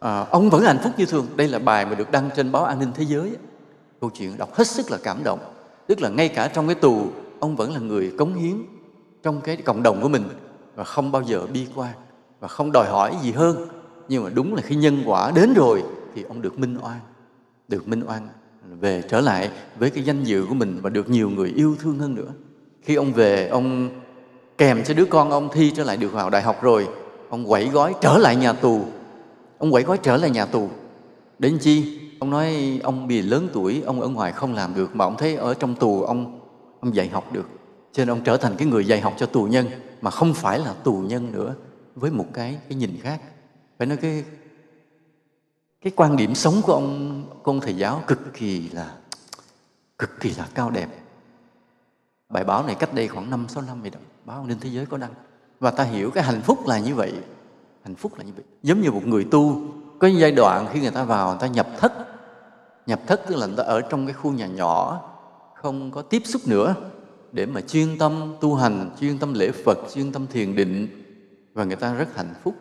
À, 0.00 0.26
ông 0.30 0.50
vẫn 0.50 0.62
hạnh 0.62 0.78
phúc 0.84 0.92
như 0.96 1.06
thường. 1.06 1.26
Đây 1.36 1.48
là 1.48 1.58
bài 1.58 1.86
mà 1.86 1.94
được 1.94 2.10
đăng 2.10 2.30
trên 2.36 2.52
báo 2.52 2.64
an 2.64 2.78
ninh 2.78 2.92
thế 2.94 3.04
giới. 3.04 3.36
Câu 4.00 4.10
chuyện 4.10 4.36
đọc 4.36 4.54
hết 4.54 4.66
sức 4.66 4.90
là 4.90 4.98
cảm 5.02 5.24
động. 5.24 5.38
Tức 5.86 6.00
là 6.00 6.08
ngay 6.08 6.28
cả 6.28 6.48
trong 6.48 6.66
cái 6.66 6.74
tù 6.74 7.06
ông 7.40 7.56
vẫn 7.56 7.72
là 7.72 7.80
người 7.80 8.12
cống 8.18 8.34
hiến 8.34 8.62
trong 9.22 9.40
cái 9.40 9.56
cộng 9.56 9.82
đồng 9.82 10.02
của 10.02 10.08
mình 10.08 10.24
và 10.74 10.84
không 10.84 11.12
bao 11.12 11.22
giờ 11.22 11.46
bi 11.52 11.66
quan 11.74 11.94
và 12.40 12.48
không 12.48 12.72
đòi 12.72 12.86
hỏi 12.88 13.16
gì 13.22 13.32
hơn 13.32 13.73
nhưng 14.08 14.24
mà 14.24 14.30
đúng 14.34 14.54
là 14.54 14.62
khi 14.62 14.76
nhân 14.76 15.02
quả 15.06 15.32
đến 15.34 15.54
rồi 15.54 15.82
thì 16.14 16.22
ông 16.22 16.42
được 16.42 16.58
minh 16.58 16.76
oan, 16.82 17.00
được 17.68 17.88
minh 17.88 18.02
oan, 18.06 18.28
về 18.80 19.02
trở 19.08 19.20
lại 19.20 19.50
với 19.78 19.90
cái 19.90 20.04
danh 20.04 20.24
dự 20.24 20.46
của 20.48 20.54
mình 20.54 20.78
và 20.82 20.90
được 20.90 21.10
nhiều 21.10 21.30
người 21.30 21.52
yêu 21.56 21.76
thương 21.80 21.98
hơn 21.98 22.14
nữa. 22.14 22.32
Khi 22.82 22.94
ông 22.94 23.12
về, 23.12 23.48
ông 23.48 23.90
kèm 24.58 24.84
cho 24.84 24.94
đứa 24.94 25.04
con 25.04 25.30
ông 25.30 25.48
thi 25.52 25.72
trở 25.76 25.84
lại 25.84 25.96
được 25.96 26.12
vào 26.12 26.30
đại 26.30 26.42
học 26.42 26.62
rồi, 26.62 26.88
ông 27.28 27.44
quẩy 27.46 27.68
gói 27.68 27.94
trở 28.00 28.18
lại 28.18 28.36
nhà 28.36 28.52
tù. 28.52 28.80
Ông 29.58 29.70
quẩy 29.70 29.82
gói 29.82 29.98
trở 30.02 30.16
lại 30.16 30.30
nhà 30.30 30.46
tù. 30.46 30.68
Đến 31.38 31.58
chi? 31.60 32.00
Ông 32.18 32.30
nói 32.30 32.80
ông 32.82 33.06
bị 33.08 33.22
lớn 33.22 33.48
tuổi, 33.52 33.82
ông 33.86 34.00
ở 34.00 34.08
ngoài 34.08 34.32
không 34.32 34.54
làm 34.54 34.74
được 34.74 34.96
mà 34.96 35.04
ông 35.04 35.16
thấy 35.18 35.36
ở 35.36 35.54
trong 35.54 35.74
tù 35.74 36.02
ông 36.02 36.40
ông 36.80 36.94
dạy 36.94 37.08
học 37.08 37.32
được. 37.32 37.48
Cho 37.92 38.00
nên 38.04 38.08
ông 38.08 38.24
trở 38.24 38.36
thành 38.36 38.54
cái 38.56 38.68
người 38.68 38.84
dạy 38.84 39.00
học 39.00 39.14
cho 39.16 39.26
tù 39.26 39.44
nhân 39.44 39.66
mà 40.00 40.10
không 40.10 40.34
phải 40.34 40.58
là 40.58 40.72
tù 40.72 40.92
nhân 40.92 41.32
nữa, 41.32 41.54
với 41.94 42.10
một 42.10 42.26
cái 42.32 42.58
cái 42.68 42.78
nhìn 42.78 42.90
khác 43.00 43.20
phải 43.78 43.86
nói 43.86 43.96
cái 43.96 44.24
cái 45.80 45.92
quan 45.96 46.16
điểm 46.16 46.34
sống 46.34 46.54
của 46.62 46.72
ông 46.72 47.22
của 47.42 47.50
ông 47.50 47.60
thầy 47.60 47.76
giáo 47.76 48.02
cực 48.06 48.18
kỳ 48.34 48.68
là, 48.68 48.94
cực 49.98 50.20
kỳ 50.20 50.30
là 50.30 50.48
cao 50.54 50.70
đẹp. 50.70 50.88
Bài 52.28 52.44
báo 52.44 52.66
này 52.66 52.74
cách 52.74 52.94
đây 52.94 53.08
khoảng 53.08 53.30
năm, 53.30 53.46
sáu 53.48 53.62
năm 53.62 53.80
vậy 53.80 53.90
đó, 53.90 53.98
báo 54.24 54.46
nên 54.46 54.58
thế 54.60 54.70
giới 54.70 54.86
có 54.86 54.96
đăng. 54.96 55.14
Và 55.60 55.70
ta 55.70 55.84
hiểu 55.84 56.10
cái 56.10 56.24
hạnh 56.24 56.40
phúc 56.42 56.66
là 56.66 56.78
như 56.78 56.94
vậy. 56.94 57.12
Hạnh 57.82 57.94
phúc 57.94 58.12
là 58.18 58.24
như 58.24 58.32
vậy. 58.36 58.44
Giống 58.62 58.80
như 58.80 58.90
một 58.90 59.06
người 59.06 59.24
tu, 59.30 59.62
có 59.98 60.06
giai 60.06 60.32
đoạn 60.32 60.66
khi 60.72 60.80
người 60.80 60.90
ta 60.90 61.04
vào, 61.04 61.28
người 61.28 61.38
ta 61.40 61.46
nhập 61.46 61.68
thất. 61.78 61.92
Nhập 62.86 63.00
thất 63.06 63.20
tức 63.28 63.36
là 63.36 63.46
người 63.46 63.56
ta 63.56 63.62
ở 63.62 63.80
trong 63.80 64.06
cái 64.06 64.14
khu 64.14 64.32
nhà 64.32 64.46
nhỏ, 64.46 65.10
không 65.54 65.90
có 65.90 66.02
tiếp 66.02 66.22
xúc 66.24 66.42
nữa, 66.46 66.74
để 67.32 67.46
mà 67.46 67.60
chuyên 67.60 67.98
tâm 67.98 68.36
tu 68.40 68.54
hành, 68.54 68.90
chuyên 69.00 69.18
tâm 69.18 69.34
lễ 69.34 69.50
phật, 69.64 69.78
chuyên 69.94 70.12
tâm 70.12 70.26
thiền 70.26 70.56
định. 70.56 70.88
Và 71.54 71.64
người 71.64 71.76
ta 71.76 71.94
rất 71.94 72.16
hạnh 72.16 72.34
phúc 72.42 72.54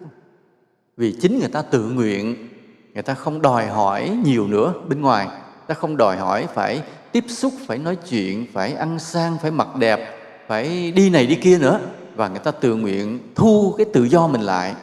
vì 0.98 1.16
chính 1.22 1.40
người 1.40 1.48
ta 1.48 1.62
tự 1.62 1.90
nguyện, 1.90 2.50
người 2.94 3.04
ta 3.04 3.14
không 3.14 3.42
đòi 3.42 3.68
hỏi 3.68 4.18
nhiều 4.26 4.48
nữa 4.48 4.74
bên 4.88 5.02
ngoài. 5.02 5.28
Ta 5.68 5.74
không 5.74 5.98
đòi 5.98 6.18
hỏi 6.18 6.48
phải 6.54 6.84
tiếp 7.12 7.24
xúc, 7.28 7.54
phải 7.68 7.78
nói 7.78 7.98
chuyện, 8.10 8.48
phải 8.54 8.74
ăn 8.74 9.00
sang, 9.00 9.38
phải 9.42 9.52
mặc 9.52 9.68
đẹp, 9.76 10.18
phải 10.48 10.92
đi 10.92 11.10
này 11.10 11.28
đi 11.28 11.36
kia 11.36 11.58
nữa. 11.58 11.80
Và 12.16 12.28
người 12.28 12.40
ta 12.40 12.52
tự 12.52 12.76
nguyện 12.76 13.20
thu 13.36 13.74
cái 13.78 13.86
tự 13.94 14.04
do 14.04 14.28
mình 14.28 14.42
lại, 14.42 14.76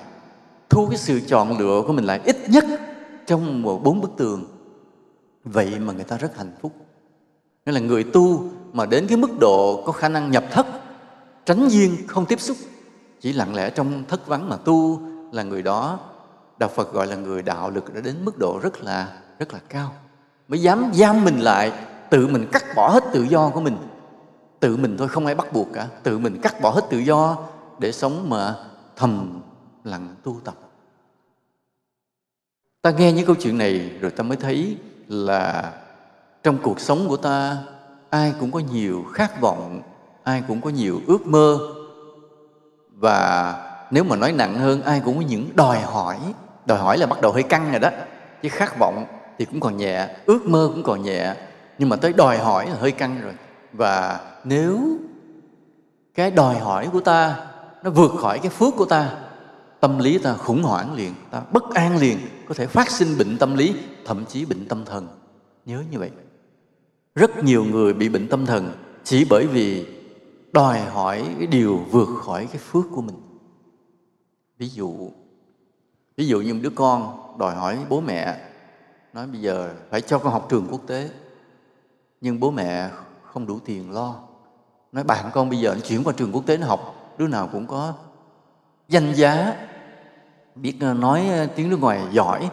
thu 0.70 0.86
cái 0.86 0.98
sự 0.98 1.20
chọn 1.20 1.58
lựa 1.58 1.82
của 1.86 1.92
mình 1.92 2.04
lại 2.04 2.20
ít 2.24 2.36
nhất 2.48 2.64
trong 3.26 3.62
một 3.62 3.82
bốn 3.84 4.00
bức 4.00 4.10
tường. 4.16 4.44
Vậy 5.44 5.72
mà 5.78 5.92
người 5.92 6.04
ta 6.04 6.16
rất 6.16 6.36
hạnh 6.36 6.52
phúc. 6.62 6.72
Nên 7.66 7.74
là 7.74 7.80
người 7.80 8.04
tu 8.04 8.44
mà 8.72 8.86
đến 8.86 9.06
cái 9.06 9.16
mức 9.16 9.30
độ 9.40 9.82
có 9.86 9.92
khả 9.92 10.08
năng 10.08 10.30
nhập 10.30 10.44
thất, 10.50 10.66
tránh 11.46 11.68
duyên, 11.68 11.96
không 12.06 12.26
tiếp 12.26 12.40
xúc, 12.40 12.56
chỉ 13.20 13.32
lặng 13.32 13.54
lẽ 13.54 13.70
trong 13.70 14.04
thất 14.08 14.26
vắng 14.26 14.48
mà 14.48 14.56
tu 14.56 15.00
là 15.32 15.42
người 15.42 15.62
đó. 15.62 15.98
Đạo 16.58 16.70
phật 16.74 16.92
gọi 16.92 17.06
là 17.06 17.16
người 17.16 17.42
đạo 17.42 17.70
lực 17.70 17.94
đã 17.94 18.00
đến 18.00 18.24
mức 18.24 18.38
độ 18.38 18.60
rất 18.62 18.80
là 18.82 19.18
rất 19.38 19.52
là 19.52 19.60
cao. 19.68 19.92
Mới 20.48 20.62
dám 20.62 20.90
giam 20.94 21.24
mình 21.24 21.38
lại, 21.38 21.72
tự 22.10 22.26
mình 22.26 22.46
cắt 22.52 22.64
bỏ 22.76 22.88
hết 22.88 23.04
tự 23.12 23.22
do 23.22 23.48
của 23.48 23.60
mình. 23.60 23.76
Tự 24.60 24.76
mình 24.76 24.96
thôi, 24.98 25.08
không 25.08 25.26
ai 25.26 25.34
bắt 25.34 25.52
buộc 25.52 25.68
cả. 25.72 25.88
Tự 26.02 26.18
mình 26.18 26.40
cắt 26.42 26.60
bỏ 26.60 26.70
hết 26.70 26.82
tự 26.90 26.98
do 26.98 27.36
để 27.78 27.92
sống 27.92 28.30
mà 28.30 28.56
thầm 28.96 29.40
lặng 29.84 30.14
tu 30.22 30.40
tập. 30.44 30.54
Ta 32.82 32.90
nghe 32.90 33.12
những 33.12 33.26
câu 33.26 33.36
chuyện 33.40 33.58
này 33.58 33.90
rồi 34.00 34.10
ta 34.10 34.22
mới 34.22 34.36
thấy 34.36 34.76
là 35.08 35.72
trong 36.42 36.58
cuộc 36.62 36.80
sống 36.80 37.08
của 37.08 37.16
ta, 37.16 37.58
ai 38.10 38.34
cũng 38.40 38.50
có 38.50 38.58
nhiều 38.72 39.04
khát 39.12 39.40
vọng, 39.40 39.82
ai 40.22 40.42
cũng 40.48 40.60
có 40.60 40.70
nhiều 40.70 41.00
ước 41.06 41.26
mơ. 41.26 41.58
Và 42.90 43.54
nếu 43.90 44.04
mà 44.04 44.16
nói 44.16 44.32
nặng 44.32 44.54
hơn, 44.54 44.82
ai 44.82 45.02
cũng 45.04 45.16
có 45.16 45.22
những 45.22 45.50
đòi 45.54 45.80
hỏi. 45.80 46.18
Đòi 46.66 46.78
hỏi 46.78 46.98
là 46.98 47.06
bắt 47.06 47.20
đầu 47.20 47.32
hơi 47.32 47.42
căng 47.42 47.70
rồi 47.70 47.80
đó. 47.80 47.90
Chứ 48.42 48.48
khát 48.48 48.78
vọng 48.78 49.06
thì 49.38 49.44
cũng 49.44 49.60
còn 49.60 49.76
nhẹ, 49.76 50.08
ước 50.26 50.46
mơ 50.46 50.70
cũng 50.72 50.82
còn 50.82 51.02
nhẹ. 51.02 51.34
Nhưng 51.78 51.88
mà 51.88 51.96
tới 51.96 52.12
đòi 52.12 52.38
hỏi 52.38 52.66
là 52.66 52.76
hơi 52.80 52.92
căng 52.92 53.20
rồi. 53.20 53.32
Và 53.72 54.20
nếu 54.44 54.98
cái 56.14 56.30
đòi 56.30 56.58
hỏi 56.58 56.88
của 56.92 57.00
ta 57.00 57.46
nó 57.82 57.90
vượt 57.90 58.12
khỏi 58.18 58.38
cái 58.38 58.50
phước 58.50 58.76
của 58.76 58.84
ta, 58.84 59.10
tâm 59.80 59.98
lý 59.98 60.18
ta 60.18 60.34
khủng 60.34 60.62
hoảng 60.62 60.94
liền, 60.94 61.14
ta 61.30 61.42
bất 61.52 61.74
an 61.74 61.96
liền, 61.96 62.18
có 62.48 62.54
thể 62.54 62.66
phát 62.66 62.90
sinh 62.90 63.18
bệnh 63.18 63.38
tâm 63.38 63.56
lý, 63.56 63.74
thậm 64.06 64.24
chí 64.24 64.44
bệnh 64.44 64.68
tâm 64.68 64.84
thần. 64.84 65.08
Nhớ 65.66 65.82
như 65.90 65.98
vậy. 65.98 66.10
Rất 67.14 67.44
nhiều 67.44 67.64
người 67.64 67.92
bị 67.92 68.08
bệnh 68.08 68.28
tâm 68.28 68.46
thần 68.46 68.72
chỉ 69.04 69.26
bởi 69.30 69.46
vì 69.46 69.86
đòi 70.52 70.80
hỏi 70.80 71.24
cái 71.38 71.46
điều 71.46 71.80
vượt 71.90 72.08
khỏi 72.24 72.46
cái 72.46 72.58
phước 72.70 72.84
của 72.94 73.02
mình 73.02 73.16
ví 74.60 74.68
dụ 74.68 75.10
ví 76.16 76.26
dụ 76.26 76.40
như 76.40 76.54
một 76.54 76.60
đứa 76.62 76.70
con 76.70 77.16
đòi 77.38 77.54
hỏi 77.54 77.78
bố 77.88 78.00
mẹ, 78.00 78.36
nói 79.12 79.26
bây 79.26 79.40
giờ 79.40 79.70
phải 79.90 80.00
cho 80.00 80.18
con 80.18 80.32
học 80.32 80.46
trường 80.50 80.66
quốc 80.70 80.80
tế, 80.86 81.10
nhưng 82.20 82.40
bố 82.40 82.50
mẹ 82.50 82.90
không 83.24 83.46
đủ 83.46 83.58
tiền 83.64 83.92
lo. 83.92 84.14
Nói 84.92 85.04
bạn 85.04 85.30
con 85.32 85.50
bây 85.50 85.58
giờ 85.58 85.76
chuyển 85.84 86.04
qua 86.04 86.12
trường 86.16 86.32
quốc 86.32 86.46
tế 86.46 86.56
nó 86.56 86.66
học, 86.66 87.14
đứa 87.18 87.26
nào 87.26 87.48
cũng 87.52 87.66
có 87.66 87.94
danh 88.88 89.14
giá, 89.14 89.56
biết 90.54 90.74
ờ, 90.80 90.94
nói 90.94 91.28
ờ, 91.28 91.46
tiếng 91.46 91.70
nước 91.70 91.80
ngoài 91.80 92.02
giỏi, 92.12 92.50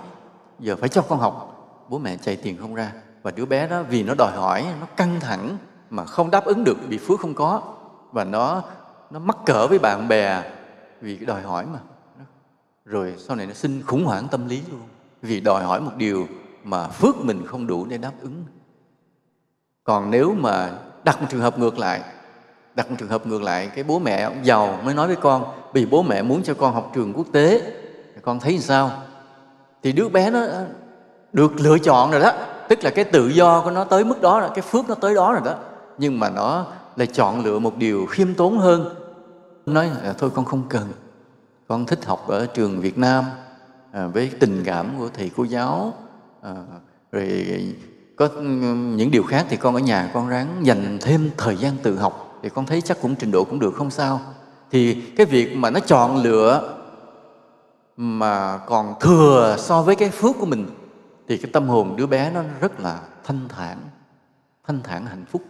giờ 0.59 0.75
phải 0.75 0.89
cho 0.89 1.01
con 1.01 1.19
học, 1.19 1.65
bố 1.89 1.97
mẹ 1.97 2.17
chạy 2.17 2.35
tiền 2.35 2.57
không 2.57 2.75
ra. 2.75 2.93
Và 3.23 3.31
đứa 3.31 3.45
bé 3.45 3.67
đó 3.67 3.83
vì 3.83 4.03
nó 4.03 4.13
đòi 4.17 4.31
hỏi, 4.31 4.65
nó 4.79 4.85
căng 4.85 5.19
thẳng 5.19 5.57
mà 5.89 6.05
không 6.05 6.31
đáp 6.31 6.45
ứng 6.45 6.63
được 6.63 6.77
bị 6.89 6.97
phước 6.97 7.19
không 7.19 7.33
có, 7.33 7.61
và 8.11 8.23
nó 8.23 8.63
nó 9.11 9.19
mắc 9.19 9.37
cỡ 9.45 9.67
với 9.67 9.79
bạn 9.79 10.07
bè 10.07 10.43
vì 11.01 11.17
cái 11.17 11.25
đòi 11.25 11.41
hỏi 11.41 11.65
mà 11.65 11.79
rồi 12.87 13.13
sau 13.17 13.35
này 13.35 13.45
nó 13.45 13.53
sinh 13.53 13.81
khủng 13.85 14.05
hoảng 14.05 14.27
tâm 14.31 14.47
lý 14.47 14.61
luôn. 14.71 14.81
Vì 15.21 15.39
đòi 15.39 15.63
hỏi 15.63 15.81
một 15.81 15.91
điều 15.97 16.27
mà 16.63 16.87
phước 16.87 17.25
mình 17.25 17.45
không 17.45 17.67
đủ 17.67 17.85
để 17.85 17.97
đáp 17.97 18.11
ứng. 18.21 18.43
Còn 19.83 20.11
nếu 20.11 20.35
mà 20.39 20.71
đặt 21.03 21.21
một 21.21 21.27
trường 21.29 21.41
hợp 21.41 21.59
ngược 21.59 21.79
lại, 21.79 22.01
đặt 22.75 22.89
một 22.89 22.95
trường 22.99 23.09
hợp 23.09 23.27
ngược 23.27 23.41
lại, 23.41 23.71
cái 23.75 23.83
bố 23.83 23.99
mẹ 23.99 24.21
ông 24.21 24.45
giàu 24.45 24.79
mới 24.83 24.93
nói 24.93 25.07
với 25.07 25.15
con, 25.15 25.45
vì 25.73 25.85
bố 25.85 26.03
mẹ 26.03 26.21
muốn 26.21 26.43
cho 26.43 26.53
con 26.53 26.73
học 26.73 26.91
trường 26.95 27.13
quốc 27.13 27.27
tế 27.31 27.73
con 28.21 28.39
thấy 28.39 28.59
sao? 28.59 28.91
Thì 29.83 29.91
đứa 29.91 30.09
bé 30.09 30.29
nó 30.29 30.45
được 31.33 31.59
lựa 31.59 31.77
chọn 31.77 32.11
rồi 32.11 32.19
đó. 32.19 32.31
Tức 32.69 32.83
là 32.83 32.89
cái 32.89 33.05
tự 33.05 33.27
do 33.27 33.61
của 33.61 33.71
nó 33.71 33.83
tới 33.83 34.03
mức 34.03 34.21
đó 34.21 34.39
rồi 34.39 34.49
cái 34.55 34.61
phước 34.61 34.89
nó 34.89 34.95
tới 34.95 35.15
đó 35.15 35.33
rồi 35.33 35.41
đó. 35.45 35.55
Nhưng 35.97 36.19
mà 36.19 36.29
nó 36.29 36.65
lại 36.95 37.07
chọn 37.07 37.43
lựa 37.43 37.59
một 37.59 37.77
điều 37.77 38.05
khiêm 38.05 38.33
tốn 38.33 38.57
hơn. 38.57 38.95
Nói 39.65 39.91
thôi 40.17 40.29
con 40.35 40.45
không 40.45 40.63
cần 40.69 40.87
con 41.67 41.85
thích 41.85 42.05
học 42.05 42.27
ở 42.27 42.45
trường 42.45 42.81
Việt 42.81 42.97
Nam 42.97 43.23
à, 43.91 44.07
với 44.07 44.31
tình 44.39 44.63
cảm 44.65 44.87
của 44.99 45.09
thầy 45.13 45.31
cô 45.37 45.43
giáo 45.43 45.93
à, 46.41 46.53
rồi 47.11 47.75
có 48.15 48.29
những 48.95 49.11
điều 49.11 49.23
khác 49.23 49.45
thì 49.49 49.57
con 49.57 49.73
ở 49.73 49.79
nhà 49.79 50.11
con 50.13 50.29
ráng 50.29 50.59
dành 50.63 50.97
thêm 51.01 51.29
thời 51.37 51.57
gian 51.57 51.73
tự 51.83 51.97
học 51.97 52.39
thì 52.43 52.49
con 52.49 52.65
thấy 52.65 52.81
chắc 52.81 52.97
cũng 53.01 53.15
trình 53.15 53.31
độ 53.31 53.43
cũng 53.43 53.59
được 53.59 53.73
không 53.75 53.91
sao. 53.91 54.21
Thì 54.71 55.01
cái 55.01 55.25
việc 55.25 55.55
mà 55.55 55.69
nó 55.69 55.79
chọn 55.79 56.23
lựa 56.23 56.77
mà 57.97 58.57
còn 58.57 58.93
thừa 58.99 59.55
so 59.59 59.81
với 59.81 59.95
cái 59.95 60.09
phước 60.09 60.35
của 60.39 60.45
mình 60.45 60.67
thì 61.27 61.37
cái 61.37 61.51
tâm 61.53 61.67
hồn 61.67 61.95
đứa 61.95 62.05
bé 62.05 62.31
nó 62.33 62.43
rất 62.61 62.79
là 62.79 62.99
thanh 63.23 63.47
thản 63.49 63.77
thanh 64.67 64.81
thản 64.83 65.05
hạnh 65.05 65.25
phúc. 65.31 65.41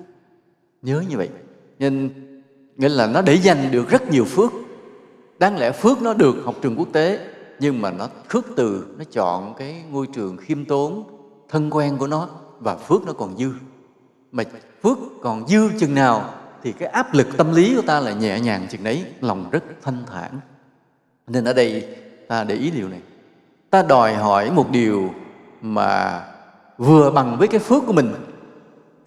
Nhớ 0.81 1.03
như 1.09 1.17
vậy. 1.17 1.29
Nên 1.79 2.09
nghĩa 2.75 2.89
là 2.89 3.07
nó 3.07 3.21
để 3.21 3.33
dành 3.33 3.71
được 3.71 3.89
rất 3.89 4.11
nhiều 4.11 4.25
phước 4.25 4.51
đáng 5.39 5.57
lẽ 5.57 5.71
phước 5.71 6.01
nó 6.01 6.13
được 6.13 6.35
học 6.45 6.55
trường 6.61 6.75
quốc 6.75 6.87
tế, 6.93 7.19
nhưng 7.59 7.81
mà 7.81 7.91
nó 7.91 8.07
khước 8.27 8.45
từ, 8.55 8.95
nó 8.97 9.03
chọn 9.11 9.53
cái 9.57 9.83
ngôi 9.91 10.07
trường 10.07 10.37
khiêm 10.37 10.65
tốn, 10.65 11.03
thân 11.49 11.69
quen 11.69 11.97
của 11.97 12.07
nó, 12.07 12.27
và 12.59 12.75
phước 12.75 13.05
nó 13.05 13.13
còn 13.13 13.37
dư. 13.37 13.51
Mà 14.31 14.43
phước 14.83 14.97
còn 15.21 15.47
dư 15.47 15.69
chừng 15.79 15.95
nào, 15.95 16.33
thì 16.63 16.71
cái 16.71 16.89
áp 16.89 17.13
lực 17.13 17.27
tâm 17.37 17.53
lý 17.53 17.75
của 17.75 17.81
ta 17.81 17.99
là 17.99 18.13
nhẹ 18.13 18.39
nhàng 18.39 18.67
chừng 18.69 18.83
đấy, 18.83 19.05
lòng 19.21 19.49
rất 19.51 19.63
thanh 19.81 20.03
thản. 20.05 20.39
Nên 21.27 21.45
ở 21.45 21.53
đây 21.53 21.97
ta 22.27 22.43
để 22.43 22.55
ý 22.55 22.71
điều 22.71 22.87
này. 22.87 23.01
Ta 23.69 23.83
đòi 23.83 24.13
hỏi 24.13 24.51
một 24.51 24.71
điều 24.71 25.09
mà 25.61 26.23
vừa 26.77 27.11
bằng 27.11 27.37
với 27.37 27.47
cái 27.47 27.59
phước 27.59 27.83
của 27.87 27.93
mình, 27.93 28.13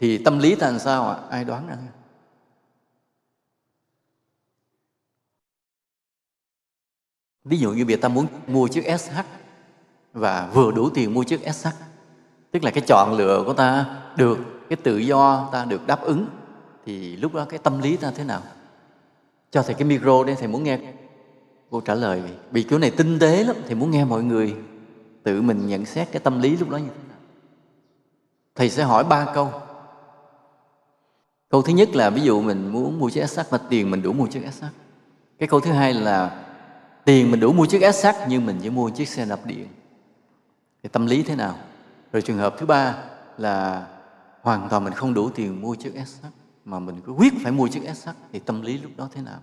thì 0.01 0.19
tâm 0.19 0.39
lý 0.39 0.55
ta 0.55 0.71
làm 0.71 0.79
sao 0.79 1.09
ạ? 1.09 1.17
Ai 1.31 1.45
đoán 1.45 1.67
ra? 1.69 1.77
Ví 7.45 7.59
dụ 7.59 7.73
như 7.73 7.87
việc 7.87 8.01
ta 8.01 8.09
muốn 8.09 8.27
mua 8.47 8.69
chiếc 8.69 8.99
SH 8.99 9.19
và 10.13 10.51
vừa 10.55 10.71
đủ 10.71 10.91
tiền 10.91 11.15
mua 11.15 11.23
chiếc 11.23 11.41
SH 11.55 11.69
tức 12.51 12.65
là 12.65 12.71
cái 12.71 12.85
chọn 12.87 13.17
lựa 13.17 13.43
của 13.47 13.53
ta 13.53 13.97
được, 14.17 14.39
cái 14.69 14.77
tự 14.77 14.99
do 14.99 15.49
ta 15.53 15.65
được 15.65 15.87
đáp 15.87 16.03
ứng, 16.03 16.27
thì 16.87 17.17
lúc 17.17 17.35
đó 17.35 17.45
cái 17.45 17.59
tâm 17.59 17.83
lý 17.83 17.97
ta 17.97 18.13
thế 18.17 18.25
nào? 18.25 18.43
Cho 19.51 19.63
thầy 19.63 19.75
cái 19.75 19.85
micro 19.85 20.25
đây 20.25 20.37
thầy 20.39 20.49
muốn 20.49 20.65
nghe. 20.65 20.79
Cô 21.71 21.81
trả 21.81 21.95
lời, 21.95 22.23
vì 22.51 22.63
chỗ 22.71 22.79
này 22.79 22.91
tinh 22.91 23.19
tế 23.19 23.45
lắm, 23.45 23.57
thầy 23.67 23.75
muốn 23.75 23.91
nghe 23.91 24.05
mọi 24.05 24.23
người 24.23 24.57
tự 25.23 25.43
mình 25.43 25.67
nhận 25.67 25.87
xét 25.87 26.13
cái 26.13 26.21
tâm 26.21 26.41
lý 26.41 26.57
lúc 26.57 26.69
đó 26.69 26.77
như 26.77 26.89
thế 26.89 27.09
nào. 27.09 27.19
Thầy 28.55 28.71
sẽ 28.71 28.83
hỏi 28.83 29.05
ba 29.05 29.27
câu. 29.35 29.53
Câu 31.49 31.63
thứ 31.63 31.73
nhất 31.73 31.97
là 31.97 32.11
ví 32.11 32.23
dụ 32.23 32.43
mình 32.43 32.73
muốn 32.73 32.99
mua 32.99 33.11
chiếc 33.11 33.27
SH 33.27 33.41
và 33.51 33.59
tiền 33.59 33.91
mình 33.91 34.03
đủ 34.03 34.13
mua 34.13 34.27
chiếc 34.27 34.43
SH 34.53 34.65
cái 35.39 35.49
câu 35.49 35.61
thứ 35.61 35.73
hai 35.73 35.95
là 35.95 36.45
tiền 37.05 37.31
mình 37.31 37.41
đủ 37.41 37.53
mua 37.53 37.67
chiếc 37.67 37.93
SH 37.95 38.07
nhưng 38.29 38.47
mình 38.47 38.59
chỉ 38.63 38.71
mua 38.71 38.91
chiếc 38.91 39.09
xe 39.09 39.27
đạp 39.27 39.41
điện. 39.45 39.69
Thì 40.83 40.89
tâm 40.89 41.07
lý 41.07 41.23
thế 41.23 41.37
nào? 41.37 41.57
Rồi 42.13 42.23
trường 42.23 42.39
hợp 42.39 42.55
thứ 42.59 42.67
ba 42.67 42.95
là 43.39 43.87
hoàn 44.43 44.69
toàn 44.69 44.85
mình 44.85 44.93
không 44.93 45.15
đủ 45.15 45.31
tiền 45.31 45.61
mua 45.61 45.75
chiếc 45.75 45.93
SH 46.07 46.25
mà 46.65 46.79
mình 46.79 47.01
cứ 47.07 47.13
quyết 47.13 47.33
phải 47.43 47.53
mua 47.53 47.69
chiếc 47.69 47.83
SH 47.95 48.09
thì 48.33 48.39
tâm 48.39 48.63
lý 48.63 48.79
lúc 48.79 48.93
đó 48.97 49.09
thế 49.15 49.23
nào? 49.23 49.39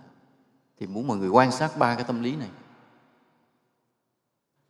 Thì 0.80 0.86
muốn 0.86 1.06
mọi 1.06 1.16
người 1.16 1.28
quan 1.28 1.52
sát 1.52 1.78
ba 1.78 1.94
cái 1.94 2.04
tâm 2.04 2.22
lý 2.22 2.36
này. 2.36 2.48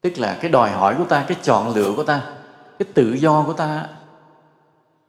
Tức 0.01 0.19
là 0.19 0.39
cái 0.41 0.51
đòi 0.51 0.71
hỏi 0.71 0.95
của 0.99 1.05
ta, 1.05 1.25
cái 1.29 1.39
chọn 1.43 1.75
lựa 1.75 1.93
của 1.97 2.05
ta, 2.05 2.35
cái 2.79 2.89
tự 2.95 3.13
do 3.13 3.43
của 3.43 3.53
ta 3.53 3.89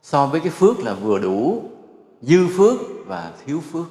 so 0.02 0.26
với 0.26 0.40
cái 0.40 0.50
phước 0.50 0.80
là 0.80 0.94
vừa 0.94 1.18
đủ, 1.18 1.62
dư 2.22 2.48
phước 2.56 2.80
và 3.06 3.32
thiếu 3.44 3.62
phước, 3.72 3.86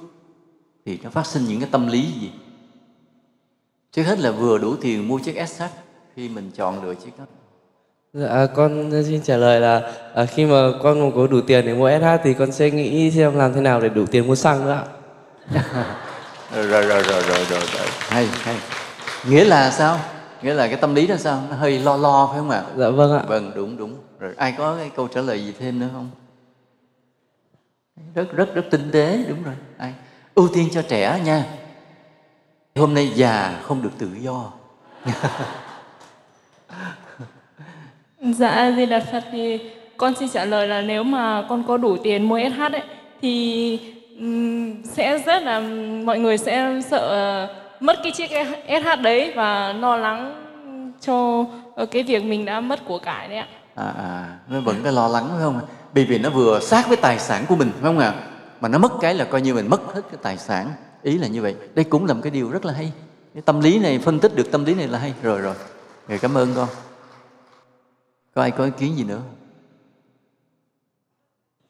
thì 0.86 0.99
nó 1.04 1.10
phát 1.10 1.25
sinh 1.25 1.45
những 1.45 1.60
cái 1.60 1.69
tâm 1.71 1.88
lý 1.88 2.12
gì? 2.12 2.32
Trước 3.91 4.04
hết 4.04 4.19
là 4.19 4.32
vừa 4.32 4.58
đủ 4.58 4.75
tiền 4.75 5.08
mua 5.08 5.19
chiếc 5.19 5.47
SH 5.47 5.63
khi 6.15 6.30
mình 6.30 6.52
chọn 6.56 6.84
lựa 6.84 6.93
chiếc 6.93 7.12
đó 7.17 7.25
Dạ, 8.13 8.45
con 8.56 8.91
xin 9.06 9.21
trả 9.21 9.38
lời 9.38 9.60
là 9.60 9.91
à, 10.15 10.25
khi 10.25 10.45
mà 10.45 10.71
con 10.84 11.12
có 11.15 11.28
đủ 11.28 11.41
tiền 11.41 11.65
để 11.65 11.73
mua 11.73 11.89
SH 11.99 12.23
thì 12.23 12.34
con 12.34 12.52
sẽ 12.52 12.71
nghĩ 12.71 13.12
xem 13.12 13.36
làm 13.36 13.54
thế 13.54 13.62
nào 13.62 13.82
để 13.82 13.89
đủ 13.89 14.06
tiền 14.06 14.28
mua 14.28 14.36
xăng 14.36 14.65
nữa 14.65 14.71
ạ. 14.71 14.84
rồi, 16.56 16.67
rồi, 16.67 16.82
rồi, 16.82 17.04
rồi, 17.04 17.21
rồi, 17.21 17.45
rồi, 17.49 17.60
rồi. 17.60 17.88
Hay, 17.99 18.28
hay. 18.41 18.58
Nghĩa 19.28 19.43
là 19.43 19.71
sao? 19.71 19.99
Nghĩa 20.41 20.54
là 20.54 20.67
cái 20.67 20.78
tâm 20.78 20.95
lý 20.95 21.08
đó 21.08 21.15
sao? 21.17 21.43
Nó 21.49 21.56
hơi 21.56 21.80
lo 21.80 21.97
lo 21.97 22.28
phải 22.28 22.39
không 22.39 22.49
ạ? 22.49 22.63
Dạ 22.78 22.89
vâng 22.89 23.12
ạ. 23.13 23.23
Vâng, 23.28 23.52
đúng, 23.56 23.78
đúng. 23.78 23.95
Rồi 24.19 24.34
ai 24.38 24.54
có 24.58 24.75
cái 24.78 24.91
câu 24.95 25.08
trả 25.08 25.21
lời 25.21 25.45
gì 25.45 25.54
thêm 25.60 25.80
nữa 25.80 25.89
không? 25.93 26.10
Rất, 28.15 28.32
rất, 28.32 28.56
rất 28.56 28.65
tinh 28.71 28.89
tế, 28.91 29.19
đúng 29.30 29.43
rồi. 29.43 29.56
Ai? 29.78 29.93
Ưu 30.36 30.47
tiên 30.54 30.69
cho 30.71 30.82
trẻ 30.82 31.21
nha. 31.25 31.45
Hôm 32.79 32.93
nay 32.93 33.11
già 33.15 33.59
không 33.63 33.81
được 33.81 33.89
tự 33.97 34.09
do. 34.19 34.51
Dạ, 38.21 38.71
Di 38.77 38.85
Đà 38.85 38.99
Phật 39.11 39.23
thì 39.31 39.59
con 39.97 40.13
xin 40.15 40.29
trả 40.29 40.45
lời 40.45 40.67
là 40.67 40.81
nếu 40.81 41.03
mà 41.03 41.45
con 41.49 41.63
có 41.67 41.77
đủ 41.77 41.97
tiền 42.03 42.29
mua 42.29 42.39
SH 42.55 42.59
ấy 42.61 42.83
thì 43.21 43.79
sẽ 44.83 45.17
rất 45.25 45.43
là 45.43 45.59
mọi 46.05 46.19
người 46.19 46.37
sẽ 46.37 46.81
sợ 46.89 47.47
mất 47.79 47.99
cái 48.03 48.11
chiếc 48.11 48.29
SH 48.67 49.01
đấy 49.01 49.33
và 49.35 49.73
lo 49.73 49.97
lắng 49.97 50.45
cho 51.01 51.45
cái 51.91 52.03
việc 52.03 52.23
mình 52.23 52.45
đã 52.45 52.59
mất 52.59 52.79
của 52.87 52.99
cải 52.99 53.27
đấy 53.27 53.37
ạ. 53.37 53.47
À, 53.75 53.93
à 53.97 54.37
nó 54.47 54.59
vẫn 54.59 54.75
cái 54.83 54.93
lo 54.93 55.07
lắng 55.07 55.27
phải 55.31 55.41
không? 55.41 55.59
Bởi 55.93 56.05
vì 56.05 56.17
nó 56.19 56.29
vừa 56.29 56.59
sát 56.59 56.87
với 56.87 56.97
tài 56.97 57.19
sản 57.19 57.45
của 57.47 57.55
mình 57.55 57.71
phải 57.71 57.83
không 57.83 57.99
ạ? 57.99 58.13
Mà 58.61 58.69
nó 58.69 58.77
mất 58.77 58.91
cái 59.01 59.15
là 59.15 59.25
coi 59.25 59.41
như 59.41 59.53
mình 59.53 59.69
mất 59.69 59.81
hết 59.95 60.01
cái 60.11 60.19
tài 60.21 60.37
sản. 60.37 60.67
Ý 61.03 61.17
là 61.17 61.27
như 61.27 61.41
vậy. 61.41 61.55
Đây 61.75 61.85
cũng 61.85 62.05
là 62.05 62.13
một 62.13 62.19
cái 62.23 62.31
điều 62.31 62.49
rất 62.51 62.65
là 62.65 62.73
hay. 62.73 62.91
Cái 63.33 63.41
tâm 63.45 63.62
lý 63.62 63.79
này 63.79 63.99
phân 63.99 64.19
tích 64.19 64.35
được 64.35 64.51
tâm 64.51 64.65
lý 64.65 64.73
này 64.73 64.88
là 64.88 64.99
hay. 64.99 65.13
Rồi 65.23 65.39
rồi. 65.41 65.55
Rồi 66.07 66.19
cảm 66.19 66.38
ơn 66.38 66.53
con. 66.55 66.67
Có 68.35 68.41
ai 68.41 68.51
có 68.51 68.65
ý 68.65 68.71
kiến 68.79 68.97
gì 68.97 69.03
nữa 69.03 69.19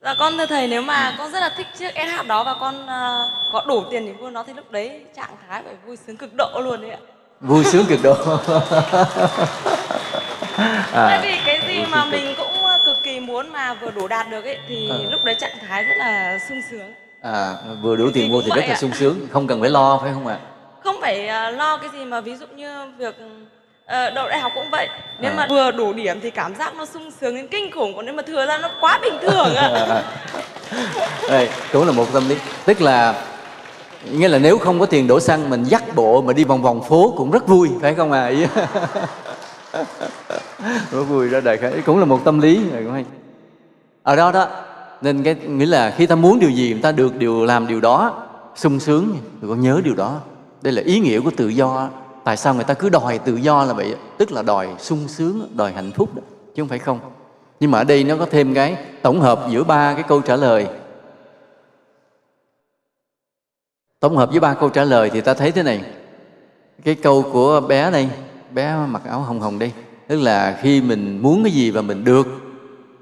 Dạ 0.01 0.15
con 0.19 0.37
thưa 0.37 0.45
thầy 0.45 0.67
nếu 0.67 0.81
mà 0.81 1.15
con 1.17 1.31
rất 1.31 1.39
là 1.39 1.53
thích 1.57 1.67
chiếc 1.77 1.91
SH 1.95 2.27
đó 2.27 2.43
và 2.43 2.55
con 2.59 2.87
ờ, 2.87 3.29
có 3.51 3.65
đủ 3.67 3.83
tiền 3.91 4.05
để 4.05 4.13
mua 4.13 4.29
nó 4.29 4.43
thì 4.47 4.53
lúc 4.53 4.71
đấy 4.71 5.05
trạng 5.15 5.35
thái 5.47 5.63
phải 5.63 5.73
vui 5.85 5.97
sướng 6.07 6.17
cực 6.17 6.29
độ 6.37 6.59
luôn 6.63 6.81
đấy 6.81 6.91
ạ. 6.91 6.97
vui 7.41 7.63
sướng 7.63 7.85
cực 7.89 7.99
độ. 8.03 8.15
Tại 10.93 11.17
à, 11.17 11.19
vì 11.23 11.37
cái 11.45 11.61
gì 11.67 11.85
mà 11.91 12.05
mình 12.05 12.35
cũng 12.37 12.47
cực 12.85 12.97
kỳ 13.03 13.19
muốn 13.19 13.49
mà 13.49 13.73
vừa 13.73 13.91
đủ 13.91 14.07
đạt 14.07 14.29
được 14.29 14.45
ấy 14.45 14.57
thì 14.67 14.89
Ờ. 14.89 15.03
lúc 15.11 15.23
đấy 15.23 15.35
trạng 15.39 15.57
thái 15.67 15.83
rất 15.83 15.95
là 15.97 16.39
sung 16.49 16.61
sướng. 16.71 16.93
À 17.21 17.53
vừa 17.81 17.95
đủ 17.95 18.09
tiền 18.13 18.31
mua 18.31 18.41
thì 18.41 18.49
rất 18.55 18.65
là 18.67 18.75
sung 18.75 18.91
sướng. 18.93 19.27
Không 19.31 19.47
cần 19.47 19.61
phải 19.61 19.69
lo 19.69 19.99
phải 20.03 20.11
không 20.13 20.27
ạ? 20.27 20.39
Không 20.83 20.95
phải 21.01 21.27
ờ, 21.27 21.51
lo 21.51 21.77
cái 21.77 21.89
gì 21.93 22.05
mà 22.05 22.21
ví 22.21 22.35
dụ 22.35 22.45
như 22.55 22.69
việc 22.97 23.15
ờ, 23.85 24.09
đậu 24.09 24.29
đại 24.29 24.39
học 24.39 24.51
cũng 24.55 24.69
vậy. 24.71 24.89
Nếu 25.19 25.31
À. 25.31 25.35
mà 25.37 25.47
vừa 25.49 25.71
đủ 25.71 25.93
điểm 25.93 26.19
thì 26.21 26.29
cảm 26.31 26.55
giác 26.55 26.75
nó 26.75 26.85
sung 26.85 27.11
sướng 27.21 27.35
đến 27.35 27.47
kinh 27.47 27.71
khủng 27.71 27.95
còn 27.95 28.05
nếu 28.05 28.13
mà 28.15 28.23
thừa 28.23 28.45
ra 28.45 28.57
nó 28.57 28.69
quá 28.81 28.99
bình 29.03 29.13
thường 29.21 29.55
ạ. 29.55 30.03
đây 31.29 31.49
cũng 31.73 31.85
là 31.85 31.91
một 31.91 32.05
tâm 32.13 32.29
lý. 32.29 32.35
Tức 32.65 32.81
là 32.81 33.23
nghĩa 34.11 34.27
là 34.27 34.37
nếu 34.37 34.57
không 34.57 34.79
có 34.79 34.85
tiền 34.85 35.07
đổ 35.07 35.19
xăng 35.19 35.49
mình 35.49 35.63
dắt 35.63 35.83
bộ 35.95 36.21
mà 36.21 36.33
đi 36.33 36.43
vòng 36.43 36.61
vòng 36.61 36.83
phố 36.89 37.13
cũng 37.17 37.31
rất 37.31 37.47
vui 37.47 37.69
phải 37.81 37.95
không 37.95 38.11
à 38.11 38.31
rất 40.91 41.03
vui 41.03 41.29
đó 41.29 41.39
đại 41.39 41.57
khái 41.57 41.71
cũng 41.85 41.99
là 41.99 42.05
một 42.05 42.19
tâm 42.25 42.39
lý 42.39 42.57
này 42.71 42.83
cũng 42.83 42.93
hay. 42.93 43.05
Ở 44.03 44.15
đó 44.15 44.31
đó 44.31 44.47
nên 45.01 45.23
cái 45.23 45.35
nghĩa 45.35 45.65
là 45.65 45.93
khi 45.97 46.05
ta 46.05 46.15
muốn 46.15 46.39
điều 46.39 46.49
gì 46.49 46.71
người 46.71 46.81
ta 46.81 46.91
được 46.91 47.15
điều 47.15 47.45
làm 47.45 47.67
điều 47.67 47.81
đó 47.81 48.27
sung 48.55 48.79
sướng 48.79 49.17
rồi 49.41 49.49
con 49.49 49.61
nhớ 49.61 49.81
điều 49.83 49.95
đó. 49.95 50.21
Đây 50.61 50.73
là 50.73 50.81
ý 50.81 50.99
nghĩa 50.99 51.19
của 51.19 51.31
tự 51.37 51.47
do. 51.47 51.89
Tại 52.23 52.37
sao 52.37 52.53
người 52.53 52.63
ta 52.63 52.73
cứ 52.73 52.89
đòi 52.89 53.17
tự 53.17 53.35
do 53.35 53.65
là 53.65 53.73
vậy? 53.73 53.95
Tức 54.17 54.31
là 54.31 54.41
đòi 54.41 54.67
sung 54.79 55.07
sướng 55.07 55.49
đòi 55.55 55.71
hạnh 55.71 55.91
phúc 55.91 56.15
đó, 56.15 56.21
chứ 56.55 56.61
không 56.61 56.69
phải 56.69 56.79
không. 56.79 56.99
Nhưng 57.59 57.71
mà 57.71 57.77
ở 57.77 57.83
đây 57.83 58.03
nó 58.03 58.15
có 58.17 58.25
thêm 58.25 58.53
cái 58.53 58.77
tổng 59.01 59.21
hợp 59.21 59.39
giữa 59.49 59.63
ba 59.63 59.93
cái 59.93 60.03
câu 60.03 60.21
trả 60.21 60.35
lời. 60.35 60.67
Tổng 63.99 64.17
hợp 64.17 64.29
với 64.31 64.39
ba 64.39 64.53
câu 64.53 64.69
trả 64.69 64.83
lời 64.83 65.09
thì 65.09 65.21
ta 65.21 65.33
thấy 65.33 65.51
thế 65.51 65.63
này. 65.63 65.81
Cái 66.83 66.95
câu 66.95 67.25
của 67.33 67.61
bé 67.61 67.91
đây 67.91 68.09
bé 68.51 68.75
mặc 68.87 69.01
áo 69.05 69.19
hồng 69.19 69.39
hồng 69.39 69.59
đây. 69.59 69.71
Tức 70.07 70.21
là 70.21 70.59
khi 70.61 70.81
mình 70.81 71.19
muốn 71.21 71.43
cái 71.43 71.53
gì 71.53 71.71
và 71.71 71.81
mình 71.81 72.03
được 72.03 72.27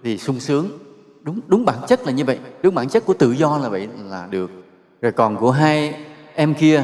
thì 0.04 0.18
sung 0.18 0.40
sướng 0.40 0.70
đúng 1.28 1.40
đúng 1.48 1.66
bản 1.66 1.80
chất 1.88 2.06
là 2.06 2.12
như 2.12 2.26
vậy. 2.26 2.40
Đúng 2.62 2.76
bản 2.76 2.90
chất 2.90 3.06
của 3.06 3.14
tự 3.14 3.32
do 3.32 3.58
là 3.58 3.70
vậy 3.70 3.88
là 4.10 4.28
được. 4.30 4.52
Rồi 5.02 5.12
còn 5.12 5.38
của 5.38 5.52
hai 5.52 6.06
em 6.36 6.54
kia 6.54 6.84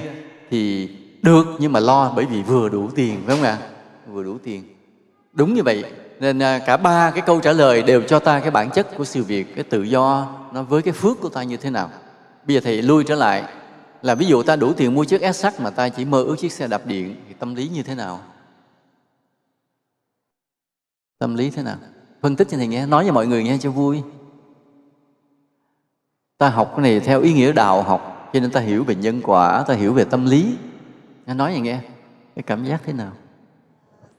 thì 0.50 0.90
được 1.22 1.46
nhưng 1.60 1.72
mà 1.72 1.80
lo 1.80 2.14
bởi 2.16 2.26
vì 2.26 2.44
vừa 2.44 2.70
đủ 2.70 2.90
tiền, 2.96 3.22
phải 3.26 3.36
không 3.36 3.46
ạ? 3.46 3.58
Vừa 4.08 4.24
đủ 4.24 4.38
tiền. 4.44 4.64
Đúng 5.34 5.54
như 5.54 5.64
vậy. 5.64 5.84
Nên 6.20 6.40
à, 6.40 6.60
cả 6.60 6.78
ba 6.78 7.12
cái 7.12 7.22
câu 7.26 7.40
trả 7.40 7.52
lời 7.52 7.84
đều 7.84 8.02
cho 8.02 8.20
ta 8.20 8.40
cái 8.40 8.52
bản 8.52 8.70
chất 8.70 8.98
của 8.98 9.06
sự 9.06 9.24
việc, 9.24 9.56
cái 9.56 9.64
tự 9.64 9.84
do 9.84 10.36
nó 10.54 10.64
với 10.64 10.82
cái 10.82 10.94
phước 10.94 11.22
của 11.22 11.30
ta 11.30 11.44
như 11.44 11.58
thế 11.58 11.70
nào. 11.70 11.90
Bây 12.48 12.56
giờ 12.56 12.62
thầy 12.64 12.82
lui 12.82 13.04
trở 13.04 13.16
lại 13.16 13.44
là 14.02 14.16
ví 14.16 14.26
dụ 14.26 14.44
ta 14.44 14.56
đủ 14.56 14.74
tiền 14.74 14.94
mua 14.94 15.04
chiếc 15.04 15.36
S 15.36 15.46
mà 15.62 15.70
ta 15.70 15.90
chỉ 15.90 16.06
mơ 16.06 16.24
ước 16.24 16.36
chiếc 16.40 16.52
xe 16.52 16.68
đạp 16.68 16.86
điện 16.86 17.16
thì 17.28 17.34
tâm 17.40 17.56
lý 17.56 17.68
như 17.68 17.84
thế 17.84 17.96
nào? 17.96 18.22
Tâm 21.20 21.36
lý 21.36 21.50
thế 21.50 21.64
nào? 21.64 21.78
Phân 22.22 22.36
tích 22.36 22.48
cho 22.52 22.58
thầy 22.58 22.68
nghe. 22.68 22.86
Nói 22.86 23.04
cho 23.08 23.14
mọi 23.14 23.28
người 23.28 23.44
nghe 23.44 23.58
cho 23.62 23.72
vui 23.72 24.02
ta 26.38 26.50
học 26.50 26.74
cái 26.76 26.84
này 26.84 27.00
theo 27.00 27.22
ý 27.22 27.34
nghĩa 27.34 27.52
đạo 27.52 27.82
học 27.82 28.30
cho 28.34 28.40
nên 28.40 28.52
ta 28.52 28.60
hiểu 28.60 28.84
về 28.84 28.96
nhân 28.96 29.22
quả 29.24 29.64
ta 29.68 29.74
hiểu 29.74 29.94
về 29.94 30.04
tâm 30.04 30.26
lý. 30.26 30.56
Nghe 31.26 31.34
nói 31.34 31.52
vậy 31.52 31.62
nghe 31.62 31.78
cái 32.36 32.44
cảm 32.44 32.66
giác 32.66 32.82
thế 32.86 32.94
nào? 32.94 33.12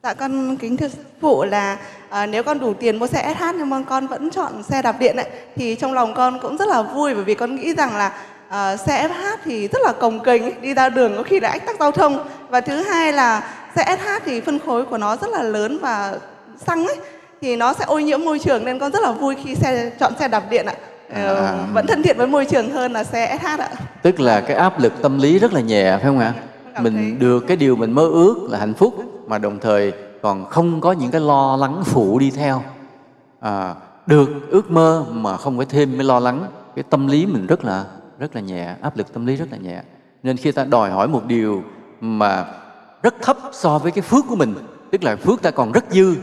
Dạ 0.02 0.14
con 0.14 0.56
kính 0.56 0.76
thưa 0.76 0.88
sư 0.88 0.98
phụ 1.20 1.44
là 1.44 1.78
à, 2.10 2.26
nếu 2.26 2.42
con 2.42 2.58
đủ 2.58 2.74
tiền 2.74 2.96
mua 2.96 3.06
xe 3.06 3.34
SH 3.38 3.44
nhưng 3.58 3.70
mà 3.70 3.82
con 3.88 4.06
vẫn 4.06 4.30
chọn 4.30 4.62
xe 4.62 4.82
đạp 4.82 4.96
điện 4.98 5.16
ấy, 5.16 5.26
thì 5.56 5.74
trong 5.74 5.92
lòng 5.92 6.14
con 6.14 6.38
cũng 6.42 6.56
rất 6.56 6.68
là 6.68 6.82
vui 6.82 7.14
bởi 7.14 7.24
vì 7.24 7.34
con 7.34 7.56
nghĩ 7.56 7.74
rằng 7.74 7.96
là 7.96 8.12
à, 8.48 8.76
xe 8.76 9.08
SH 9.08 9.40
thì 9.44 9.68
rất 9.68 9.78
là 9.84 9.92
cồng 9.92 10.20
kềnh 10.20 10.62
đi 10.62 10.74
ra 10.74 10.88
đường 10.88 11.16
có 11.16 11.22
khi 11.22 11.40
đã 11.40 11.50
ách 11.50 11.66
tắc 11.66 11.76
giao 11.80 11.90
thông. 11.90 12.28
Và 12.48 12.60
thứ 12.60 12.82
hai 12.82 13.12
là 13.12 13.54
xe 13.76 13.96
SH 13.98 14.24
thì 14.24 14.40
phân 14.40 14.58
khối 14.58 14.84
của 14.84 14.98
nó 14.98 15.16
rất 15.16 15.30
là 15.30 15.42
lớn 15.42 15.78
và 15.82 16.18
xăng 16.66 16.86
ấy 16.86 16.96
thì 17.40 17.56
nó 17.56 17.72
sẽ 17.72 17.84
ô 17.84 17.98
nhiễm 17.98 18.24
môi 18.24 18.38
trường 18.38 18.64
nên 18.64 18.78
con 18.78 18.92
rất 18.92 19.02
là 19.02 19.12
vui 19.12 19.36
khi 19.44 19.54
xe 19.54 19.90
chọn 20.00 20.12
xe 20.18 20.28
đạp 20.28 20.44
điện 20.50 20.66
ạ. 20.66 20.74
À. 21.22 21.66
vẫn 21.72 21.86
thân 21.86 22.02
thiện 22.02 22.16
với 22.18 22.26
môi 22.26 22.44
trường 22.44 22.70
hơn 22.70 22.92
là 22.92 23.04
xe 23.04 23.38
SH 23.40 23.60
ạ. 23.60 23.68
Tức 24.02 24.20
là 24.20 24.40
cái 24.40 24.56
áp 24.56 24.80
lực 24.80 24.92
tâm 25.02 25.18
lý 25.18 25.38
rất 25.38 25.52
là 25.52 25.60
nhẹ 25.60 25.90
phải 25.90 26.04
không 26.04 26.18
ạ? 26.18 26.32
Con 26.36 26.72
cảm 26.74 26.84
mình 26.84 26.94
thấy- 26.94 27.10
được 27.18 27.44
cái 27.48 27.56
điều 27.56 27.76
mình 27.76 27.92
mơ 27.92 28.02
ước 28.02 28.36
là 28.50 28.58
hạnh 28.58 28.74
phúc 28.74 28.94
mà 29.26 29.38
đồng 29.38 29.58
thời 29.58 29.92
còn 30.22 30.44
không 30.50 30.80
có 30.80 30.92
những 30.92 31.10
cái 31.10 31.20
lo 31.20 31.56
lắng 31.56 31.82
phụ 31.84 32.18
đi 32.18 32.30
theo. 32.30 32.62
À, 33.40 33.74
được 34.06 34.28
ước 34.50 34.70
mơ 34.70 35.04
mà 35.10 35.36
không 35.36 35.56
phải 35.56 35.66
thêm 35.66 35.92
cái 35.96 36.04
lo 36.04 36.18
lắng 36.18 36.46
cái 36.76 36.82
tâm 36.90 37.06
lý 37.06 37.26
mình 37.26 37.46
rất 37.46 37.64
là 37.64 37.84
rất 38.18 38.34
là 38.34 38.40
nhẹ 38.40 38.74
áp 38.80 38.96
lực 38.96 39.12
tâm 39.12 39.26
lý 39.26 39.36
rất 39.36 39.48
là 39.52 39.58
nhẹ. 39.58 39.80
Nên 40.22 40.36
khi 40.36 40.52
ta 40.52 40.64
đòi 40.64 40.90
hỏi 40.90 41.08
một 41.08 41.24
điều 41.26 41.62
mà 42.00 42.44
rất 43.02 43.14
thấp 43.22 43.36
so 43.52 43.78
với 43.78 43.92
cái 43.92 44.02
phước 44.02 44.24
của 44.28 44.36
mình 44.36 44.54
tức 44.90 45.04
là 45.04 45.16
phước 45.16 45.42
ta 45.42 45.50
còn 45.50 45.72
rất 45.72 45.84
dư 45.90 46.14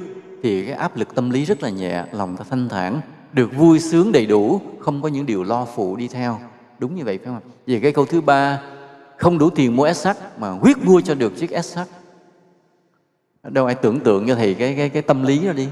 thì 0.43 0.65
cái 0.65 0.75
áp 0.75 0.97
lực 0.97 1.15
tâm 1.15 1.29
lý 1.29 1.45
rất 1.45 1.63
là 1.63 1.69
nhẹ 1.69 2.03
lòng 2.11 2.37
ta 2.37 2.45
thanh 2.49 2.69
thản 2.69 3.01
được 3.33 3.55
vui 3.55 3.79
sướng 3.79 4.11
đầy 4.11 4.25
đủ 4.25 4.61
không 4.79 5.01
có 5.01 5.07
những 5.09 5.25
điều 5.25 5.43
lo 5.43 5.65
phụ 5.75 5.95
đi 5.95 6.07
theo 6.07 6.39
đúng 6.79 6.95
như 6.95 7.05
vậy 7.05 7.17
phải 7.17 7.25
không 7.25 7.35
ạ? 7.35 7.47
về 7.67 7.79
cái 7.83 7.91
câu 7.91 8.05
thứ 8.05 8.21
ba 8.21 8.59
không 9.17 9.37
đủ 9.37 9.49
tiền 9.49 9.75
mua 9.75 9.93
sắt 9.93 10.17
mà 10.39 10.51
quyết 10.61 10.77
mua 10.83 11.01
cho 11.01 11.15
được 11.15 11.33
chiếc 11.37 11.63
sắt 11.63 11.87
đâu 13.43 13.65
ai 13.65 13.75
tưởng 13.75 13.99
tượng 13.99 14.27
cho 14.27 14.35
thầy 14.35 14.53
cái 14.53 14.73
cái 14.77 14.89
cái 14.89 15.01
tâm 15.01 15.23
lý 15.23 15.47
đó 15.47 15.53
đi 15.53 15.67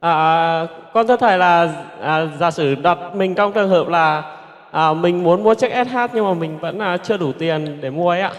À, 0.00 0.66
con 0.94 1.06
thưa 1.06 1.16
thầy 1.16 1.38
là 1.38 1.84
à, 2.00 2.26
giả 2.40 2.50
sử 2.50 2.74
đặt 2.74 2.98
mình 3.14 3.34
trong 3.34 3.52
trường 3.52 3.68
hợp 3.68 3.88
là 3.88 4.36
à, 4.70 4.92
mình 4.92 5.22
muốn 5.22 5.42
mua 5.42 5.54
chiếc 5.54 5.72
SH 5.86 5.96
nhưng 6.14 6.24
mà 6.24 6.34
mình 6.34 6.58
vẫn 6.58 6.78
à, 6.78 6.96
chưa 6.96 7.16
đủ 7.16 7.32
tiền 7.38 7.78
để 7.80 7.90
mua 7.90 8.10
ấy 8.10 8.20
ạ. 8.20 8.32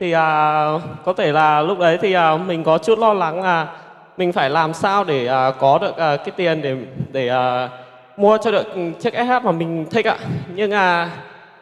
Thì 0.00 0.12
à, 0.12 0.68
có 1.04 1.12
thể 1.12 1.32
là 1.32 1.62
lúc 1.62 1.78
đấy 1.78 1.98
thì 2.02 2.12
à, 2.12 2.36
mình 2.36 2.64
có 2.64 2.78
chút 2.78 2.98
lo 2.98 3.12
lắng 3.12 3.42
là 3.42 3.68
mình 4.16 4.32
phải 4.32 4.50
làm 4.50 4.74
sao 4.74 5.04
để 5.04 5.26
à, 5.26 5.50
có 5.50 5.78
được 5.78 5.96
à, 5.96 6.16
cái 6.16 6.30
tiền 6.36 6.62
để 6.62 6.76
để 7.12 7.28
à, 7.28 7.68
mua 8.16 8.38
cho 8.38 8.50
được 8.50 8.66
chiếc 9.00 9.14
SH 9.14 9.44
mà 9.44 9.52
mình 9.52 9.86
thích 9.90 10.06
ạ. 10.06 10.16
Nhưng 10.54 10.70
à, 10.70 11.10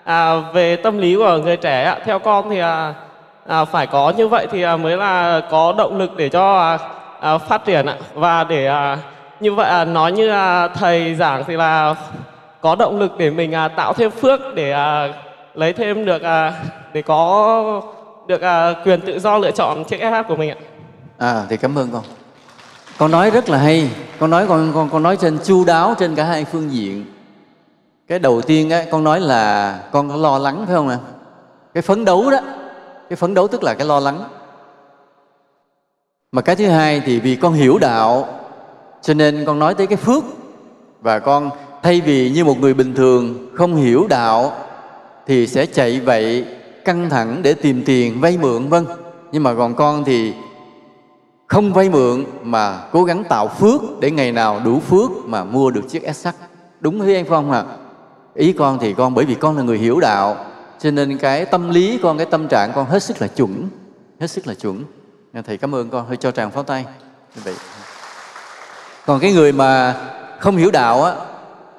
à, 0.05 0.35
về 0.37 0.77
tâm 0.77 0.99
lý 0.99 1.17
của 1.17 1.39
người 1.39 1.57
trẻ 1.57 1.85
ạ, 1.85 1.99
theo 2.05 2.19
con 2.19 2.51
thì 2.51 2.59
à, 2.59 2.95
à, 3.47 3.65
phải 3.65 3.87
có 3.87 4.13
như 4.17 4.29
vậy 4.29 4.47
thì 4.51 4.63
à, 4.63 4.77
mới 4.77 4.97
là 4.97 5.41
có 5.51 5.75
động 5.79 5.99
lực 5.99 6.17
để 6.17 6.29
cho 6.29 6.59
à, 6.59 6.79
à, 7.21 7.39
phát 7.39 7.65
triển 7.65 7.87
ạ 7.87 7.97
và 8.15 8.45
để 8.45 8.67
à, 8.67 8.99
như 9.41 9.55
vậy 9.55 9.69
à, 9.69 9.85
nói 9.85 10.13
như 10.13 10.29
là 10.29 10.69
thầy 10.69 11.15
giảng 11.15 11.45
thì 11.47 11.57
là 11.57 11.95
có 12.61 12.75
động 12.75 12.99
lực 12.99 13.19
để 13.19 13.31
mình 13.31 13.55
à, 13.55 13.69
tạo 13.69 13.93
thêm 13.93 14.11
phước 14.11 14.41
để 14.55 14.71
à, 14.71 15.09
lấy 15.55 15.73
thêm 15.73 16.05
được 16.05 16.23
à, 16.23 16.53
để 16.93 17.03
có 17.03 17.83
được 18.27 18.41
à, 18.43 18.75
quyền 18.85 19.01
tự 19.01 19.19
do 19.19 19.39
lựa 19.39 19.51
chọn 19.51 19.85
chiếc 19.85 20.01
SH 20.01 20.29
của 20.29 20.37
mình 20.37 20.51
ạ. 20.51 20.57
à 21.19 21.43
thì 21.49 21.57
cảm 21.57 21.79
ơn 21.79 21.89
con 21.93 22.03
con 22.99 23.11
nói 23.11 23.31
rất 23.31 23.49
là 23.49 23.59
hay. 23.59 23.91
Con 24.19 24.31
nói 24.31 24.47
con 24.49 24.73
con 24.75 24.89
con 24.91 25.03
nói 25.03 25.17
trên 25.17 25.39
chu 25.45 25.65
đáo 25.65 25.95
trên 25.99 26.15
cả 26.15 26.25
hai 26.25 26.45
phương 26.45 26.73
diện. 26.73 27.05
Cái 28.09 28.19
đầu 28.19 28.41
tiên 28.41 28.71
á, 28.71 28.85
con 28.91 29.05
nói 29.05 29.21
là 29.21 29.79
con 29.93 30.09
có 30.09 30.17
lo 30.17 30.39
lắng, 30.39 30.65
phải 30.67 30.75
không 30.75 30.89
ạ? 30.89 30.99
Cái 31.75 31.83
phấn 31.83 32.05
đấu 32.05 32.31
đó, 32.31 32.39
cái 33.09 33.17
phấn 33.17 33.35
đấu 33.35 33.49
tức 33.49 33.63
là 33.63 33.75
cái 33.75 33.87
lo 33.87 34.01
lắng. 34.01 34.25
Mà 36.33 36.43
cái 36.43 36.57
thứ 36.57 36.67
hai 36.67 37.01
thì 37.01 37.21
vì 37.21 37.37
con 37.37 37.53
hiểu 37.53 37.79
đạo, 37.79 38.29
cho 39.03 39.15
nên 39.15 39.45
con 39.47 39.59
nói 39.59 39.75
tới 39.75 39.87
cái 39.87 39.97
phước. 39.97 40.25
Và 41.01 41.19
con, 41.19 41.51
thay 41.83 42.01
vì 42.01 42.31
như 42.31 42.45
một 42.45 42.61
người 42.61 42.75
bình 42.75 42.95
thường 42.95 43.49
không 43.55 43.77
hiểu 43.77 44.07
đạo, 44.09 44.53
thì 45.27 45.47
sẽ 45.47 45.67
chạy 45.67 46.01
vậy 46.01 46.45
căng 46.85 47.11
thẳng 47.11 47.41
để 47.43 47.55
tìm 47.55 47.83
tiền 47.87 48.21
vay 48.21 48.39
mượn 48.39 48.69
vân 48.69 48.87
nhưng 49.33 49.43
mà 49.43 49.55
còn 49.55 49.75
con 49.75 50.05
thì 50.05 50.33
không 51.55 51.73
vay 51.73 51.89
mượn 51.89 52.25
mà 52.43 52.81
cố 52.93 53.05
gắng 53.05 53.25
tạo 53.29 53.49
phước 53.49 53.81
để 54.01 54.11
ngày 54.11 54.33
nào 54.33 54.61
đủ 54.65 54.81
phước 54.81 55.11
mà 55.25 55.45
mua 55.45 55.71
được 55.71 55.89
chiếc 55.89 56.03
SH 56.15 56.29
đúng 56.81 56.99
với 56.99 57.17
anh 57.17 57.25
Phong 57.29 57.53
à 57.53 57.65
ý 58.35 58.53
con 58.53 58.79
thì 58.81 58.95
con, 58.95 59.15
bởi 59.15 59.25
vì 59.25 59.35
con 59.35 59.57
là 59.57 59.63
người 59.63 59.79
hiểu 59.79 60.01
đạo, 60.01 60.47
cho 60.79 60.91
nên 60.91 61.19
cái 61.19 61.45
tâm 61.45 61.71
lý 61.71 61.99
con, 62.03 62.17
cái 62.17 62.27
tâm 62.27 62.49
trạng 62.49 62.73
con 62.75 62.87
hết 62.87 63.03
sức 63.03 63.21
là 63.21 63.29
chuẩn, 63.29 63.69
hết 64.21 64.27
sức 64.27 64.47
là 64.47 64.55
chuẩn. 64.55 64.85
Thầy, 65.47 65.57
cảm 65.57 65.75
ơn 65.75 65.91
con. 65.91 66.07
Hơi 66.07 66.17
cho 66.17 66.31
tràng 66.31 66.51
pháo 66.51 66.63
tay. 66.63 66.85
Như 67.37 67.43
vậy. 67.45 67.55
Còn 69.07 69.21
cái 69.21 69.33
người 69.33 69.53
mà 69.53 69.97
không 70.41 70.57
hiểu 70.57 70.71
đạo 70.71 71.05
á, 71.05 71.15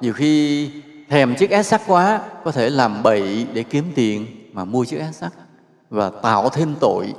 nhiều 0.00 0.12
khi 0.12 0.70
thèm 1.08 1.34
chiếc 1.34 1.50
SH 1.64 1.74
quá, 1.86 2.20
có 2.44 2.52
thể 2.52 2.70
làm 2.70 3.02
bậy 3.02 3.46
để 3.52 3.62
kiếm 3.62 3.84
tiền 3.94 4.26
mà 4.52 4.64
mua 4.64 4.84
chiếc 4.84 5.00
SH 5.12 5.24
và 5.90 6.10
tạo 6.22 6.48
thêm 6.48 6.74
tội 6.80 7.14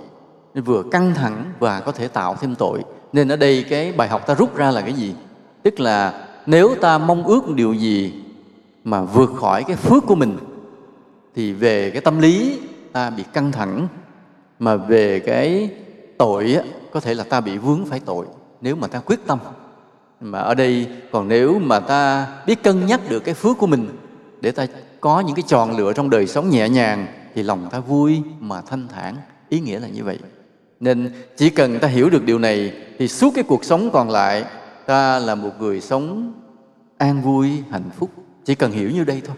nên 0.57 0.63
vừa 0.63 0.83
căng 0.91 1.13
thẳng 1.13 1.51
và 1.59 1.79
có 1.79 1.91
thể 1.91 2.07
tạo 2.07 2.35
thêm 2.41 2.55
tội. 2.55 2.83
Nên 3.13 3.27
ở 3.27 3.35
đây 3.35 3.65
cái 3.69 3.91
bài 3.91 4.07
học 4.07 4.27
ta 4.27 4.33
rút 4.33 4.55
ra 4.55 4.71
là 4.71 4.81
cái 4.81 4.93
gì? 4.93 5.15
Tức 5.63 5.79
là 5.79 6.27
nếu 6.45 6.75
ta 6.81 6.97
mong 6.97 7.23
ước 7.23 7.49
điều 7.55 7.73
gì 7.73 8.13
mà 8.83 9.01
vượt 9.01 9.29
khỏi 9.35 9.63
cái 9.63 9.75
phước 9.75 10.05
của 10.05 10.15
mình 10.15 10.37
thì 11.35 11.53
về 11.53 11.89
cái 11.89 12.01
tâm 12.01 12.19
lý 12.19 12.59
ta 12.91 13.09
bị 13.09 13.23
căng 13.33 13.51
thẳng 13.51 13.87
mà 14.59 14.75
về 14.75 15.19
cái 15.19 15.69
tội 16.17 16.53
á, 16.53 16.61
có 16.91 16.99
thể 16.99 17.13
là 17.13 17.23
ta 17.23 17.41
bị 17.41 17.57
vướng 17.57 17.85
phải 17.85 17.99
tội 17.99 18.25
nếu 18.61 18.75
mà 18.75 18.87
ta 18.87 18.99
quyết 18.99 19.19
tâm. 19.27 19.39
Mà 20.21 20.39
ở 20.39 20.53
đây 20.53 20.87
còn 21.11 21.27
nếu 21.27 21.59
mà 21.59 21.79
ta 21.79 22.27
biết 22.45 22.63
cân 22.63 22.85
nhắc 22.85 23.01
được 23.09 23.19
cái 23.19 23.33
phước 23.33 23.57
của 23.57 23.67
mình 23.67 23.89
để 24.41 24.51
ta 24.51 24.67
có 25.01 25.19
những 25.19 25.35
cái 25.35 25.43
tròn 25.47 25.77
lựa 25.77 25.93
trong 25.93 26.09
đời 26.09 26.27
sống 26.27 26.49
nhẹ 26.49 26.69
nhàng 26.69 27.07
thì 27.35 27.43
lòng 27.43 27.67
ta 27.71 27.79
vui 27.79 28.21
mà 28.39 28.61
thanh 28.61 28.87
thản. 28.87 29.15
Ý 29.49 29.59
nghĩa 29.59 29.79
là 29.79 29.87
như 29.87 30.03
vậy 30.03 30.19
nên 30.79 31.11
chỉ 31.37 31.49
cần 31.49 31.79
ta 31.79 31.87
hiểu 31.87 32.09
được 32.09 32.23
điều 32.23 32.39
này, 32.39 32.73
thì 32.99 33.07
suốt 33.07 33.31
cái 33.35 33.43
cuộc 33.43 33.63
sống 33.63 33.89
còn 33.93 34.09
lại, 34.09 34.45
ta 34.85 35.19
là 35.19 35.35
một 35.35 35.51
người 35.59 35.81
sống 35.81 36.33
an 36.97 37.21
vui, 37.21 37.63
hạnh 37.69 37.89
phúc. 37.97 38.09
Chỉ 38.45 38.55
cần 38.55 38.71
hiểu 38.71 38.91
như 38.91 39.03
đây 39.03 39.21
thôi. 39.25 39.35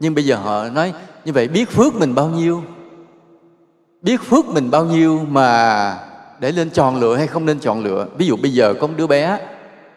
Nhưng 0.00 0.14
bây 0.14 0.24
giờ 0.24 0.36
họ 0.36 0.68
nói 0.68 0.92
như 1.24 1.32
vậy, 1.32 1.48
biết 1.48 1.70
phước 1.70 1.94
mình 1.94 2.14
bao 2.14 2.28
nhiêu? 2.28 2.62
Biết 4.02 4.20
phước 4.20 4.46
mình 4.46 4.70
bao 4.70 4.84
nhiêu 4.84 5.18
mà 5.28 5.98
để 6.40 6.52
lên 6.52 6.70
chọn 6.70 6.96
lựa 6.96 7.16
hay 7.16 7.26
không 7.26 7.46
nên 7.46 7.58
chọn 7.58 7.84
lựa? 7.84 8.08
Ví 8.18 8.26
dụ 8.26 8.36
bây 8.36 8.52
giờ 8.52 8.74
có 8.80 8.86
một 8.86 8.94
đứa 8.96 9.06
bé, 9.06 9.38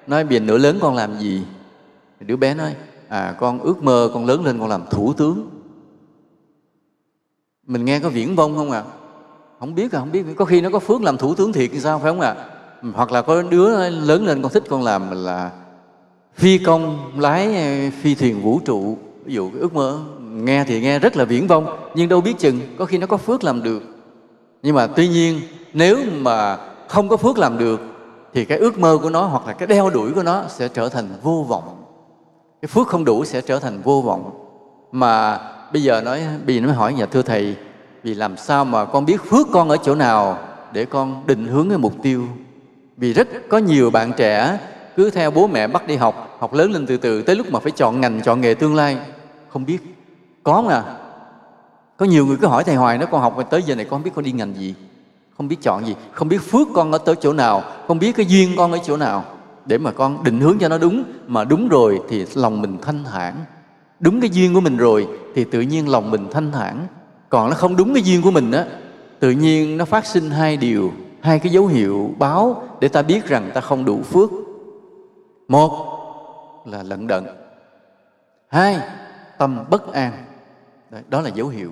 nói 0.08 0.24
bây 0.24 0.34
giờ 0.34 0.46
nửa 0.46 0.58
lớn 0.58 0.78
con 0.82 0.96
làm 0.96 1.20
gì? 1.20 1.42
Đứa 2.20 2.36
bé 2.36 2.54
nói 2.54 2.76
à 3.08 3.36
con 3.40 3.60
ước 3.60 3.84
mơ 3.84 4.10
con 4.14 4.26
lớn 4.26 4.46
lên 4.46 4.60
con 4.60 4.70
làm 4.70 4.82
thủ 4.90 5.14
tướng. 5.14 5.50
Mình 7.68 7.86
nghe 7.86 8.00
có 8.00 8.10
viễn 8.10 8.36
vông 8.36 8.56
không 8.56 8.72
ạ? 8.72 8.84
à? 8.88 9.05
Không 9.66 9.76
biết 9.76 9.92
à 9.92 10.00
không 10.00 10.12
biết. 10.12 10.24
Có 10.38 10.46
khi 10.46 10.62
nó 10.62 10.70
có 10.70 10.80
phước 10.80 11.02
làm 11.02 11.18
thủ 11.18 11.36
tướng 11.36 11.54
thiệt 11.54 11.70
thì 11.74 11.80
sao, 11.80 12.00
phải 12.00 12.12
không 12.12 12.22
ạ? 12.22 12.36
À? 12.38 12.46
hoặc 12.94 13.12
là 13.12 13.22
có 13.22 13.42
đứa 13.42 13.90
lớn 13.90 14.26
lên 14.26 14.42
con 14.42 14.52
thích 14.52 14.64
con 14.70 14.84
làm 14.84 15.12
là 15.12 15.52
phi 16.36 16.58
công 16.58 17.12
lái 17.18 17.56
ờ, 17.56 17.92
phi 18.02 18.16
thuyền 18.16 18.42
vũ 18.42 18.60
trụ. 18.66 18.98
Ví 19.26 19.34
dụ, 19.34 19.50
cái 19.50 19.60
ước 19.62 19.74
mơ, 19.74 20.00
nghe 20.20 20.64
thì 20.64 20.82
nghe 20.82 21.00
rất 21.00 21.18
là 21.18 21.26
viễn 21.26 21.48
vông, 21.48 21.78
nhưng 21.96 22.10
đâu 22.10 22.22
biết 22.22 22.34
chừng, 22.40 22.60
có 22.78 22.86
khi 22.86 22.98
nó 22.98 23.08
có 23.08 23.18
phước 23.18 23.44
làm 23.44 23.64
được. 23.64 23.84
Nhưng 24.64 24.76
mà 24.76 24.88
tuy 24.88 25.08
nhiên, 25.08 25.42
nếu 25.74 25.98
mà 26.18 26.58
không 26.88 27.10
có 27.10 27.18
phước 27.18 27.38
làm 27.38 27.58
được, 27.58 27.82
thì 28.34 28.46
cái 28.46 28.58
ước 28.58 28.80
mơ 28.80 28.98
của 29.02 29.10
nó 29.10 29.22
hoặc 29.22 29.48
là 29.48 29.54
cái 29.54 29.68
đeo 29.68 29.90
đuổi 29.90 30.12
của 30.12 30.24
nó 30.24 30.44
sẽ 30.50 30.68
trở 30.68 30.90
thành 30.90 31.10
vô 31.22 31.46
vọng. 31.50 31.84
Cái 32.62 32.68
phước 32.68 32.88
không 32.88 33.06
đủ 33.06 33.26
sẽ 33.26 33.42
trở 33.42 33.60
thành 33.60 33.82
vô 33.82 34.02
vọng. 34.02 34.32
Mà 34.92 35.40
bây 35.74 35.84
giờ 35.84 36.02
nói 36.02 36.22
bị 36.46 36.60
nó 36.60 36.68
mới 36.68 36.76
hỏi 36.76 36.94
nhà 36.94 37.06
thưa 37.06 37.22
thầy 37.22 37.56
vì 38.06 38.14
làm 38.14 38.38
sao 38.38 38.66
mà 38.66 38.86
con 38.86 39.06
biết 39.06 39.24
phước 39.30 39.48
con 39.52 39.70
ở 39.70 39.78
chỗ 39.78 39.96
nào 39.96 40.40
để 40.74 40.86
con 40.86 41.24
định 41.28 41.48
hướng 41.48 41.70
cái 41.70 41.78
mục 41.78 41.94
tiêu? 42.02 42.28
Vì 42.98 43.14
rất 43.14 43.28
có 43.50 43.58
nhiều 43.58 43.92
bạn 43.92 44.12
trẻ 44.18 44.60
cứ 44.96 45.10
theo 45.10 45.32
bố 45.32 45.48
mẹ 45.48 45.68
bắt 45.68 45.88
đi 45.88 45.96
học 45.96 46.38
học 46.40 46.54
lớn 46.54 46.72
lên 46.72 46.86
từ 46.86 46.98
từ, 46.98 47.22
tới 47.22 47.36
lúc 47.36 47.52
mà 47.52 47.60
phải 47.60 47.72
chọn 47.72 48.02
ngành, 48.02 48.22
chọn 48.22 48.42
nghề 48.42 48.54
tương 48.54 48.76
lai, 48.76 48.98
không 49.50 49.66
biết. 49.66 49.78
Có 50.44 50.54
không 50.54 50.68
à? 50.68 50.84
Có 51.98 52.06
nhiều 52.06 52.26
người 52.26 52.38
cứ 52.42 52.48
hỏi 52.48 52.64
thầy 52.64 52.76
hoài 52.76 52.98
nó 52.98 53.06
con 53.06 53.22
học 53.22 53.38
tới 53.50 53.62
giờ 53.62 53.76
này 53.76 53.86
con 53.86 53.92
không 53.92 54.04
biết 54.04 54.12
con 54.16 54.26
đi 54.26 54.32
ngành 54.32 54.54
gì, 54.56 54.76
không 55.38 55.48
biết 55.48 55.62
chọn 55.62 55.86
gì, 55.86 55.96
không 56.12 56.28
biết 56.28 56.42
phước 56.52 56.68
con 56.74 56.92
ở 56.92 56.98
tới 56.98 57.16
chỗ 57.22 57.34
nào, 57.34 57.64
không 57.88 58.00
biết 58.00 58.16
cái 58.16 58.26
duyên 58.26 58.56
con 58.58 58.72
ở 58.72 58.80
chỗ 58.86 58.98
nào. 58.98 59.26
Để 59.66 59.78
mà 59.78 59.92
con 59.92 60.24
định 60.24 60.40
hướng 60.40 60.58
cho 60.60 60.68
nó 60.68 60.78
đúng, 60.78 61.04
mà 61.28 61.44
đúng 61.44 61.68
rồi 61.68 62.02
thì 62.10 62.26
lòng 62.34 62.62
mình 62.62 62.78
thanh 62.82 63.04
thản. 63.04 63.36
Đúng 64.00 64.22
cái 64.22 64.30
duyên 64.30 64.54
của 64.54 64.62
mình 64.62 64.78
rồi 64.78 65.08
thì 65.36 65.44
tự 65.44 65.62
nhiên 65.62 65.90
lòng 65.90 66.12
mình 66.12 66.28
thanh 66.32 66.52
thản 66.52 66.88
còn 67.36 67.50
nó 67.50 67.56
không 67.56 67.76
đúng 67.76 67.94
cái 67.94 68.04
duyên 68.04 68.22
của 68.22 68.32
mình 68.32 68.52
á, 68.52 68.66
tự 69.20 69.32
nhiên 69.32 69.78
nó 69.78 69.86
phát 69.86 70.06
sinh 70.06 70.30
hai 70.30 70.58
điều, 70.58 70.92
hai 71.22 71.40
cái 71.40 71.52
dấu 71.52 71.68
hiệu 71.68 72.14
báo 72.20 72.64
để 72.80 72.88
ta 72.88 73.02
biết 73.02 73.26
rằng 73.26 73.52
ta 73.54 73.62
không 73.62 73.86
đủ 73.86 74.02
phước. 74.02 74.30
Một 75.48 75.72
là 76.66 76.84
lận 76.84 77.08
đận. 77.08 77.26
Hai, 78.48 78.80
tâm 79.38 79.66
bất 79.70 79.94
an. 79.94 80.26
Đó 81.10 81.22
là 81.22 81.30
dấu 81.30 81.48
hiệu. 81.48 81.72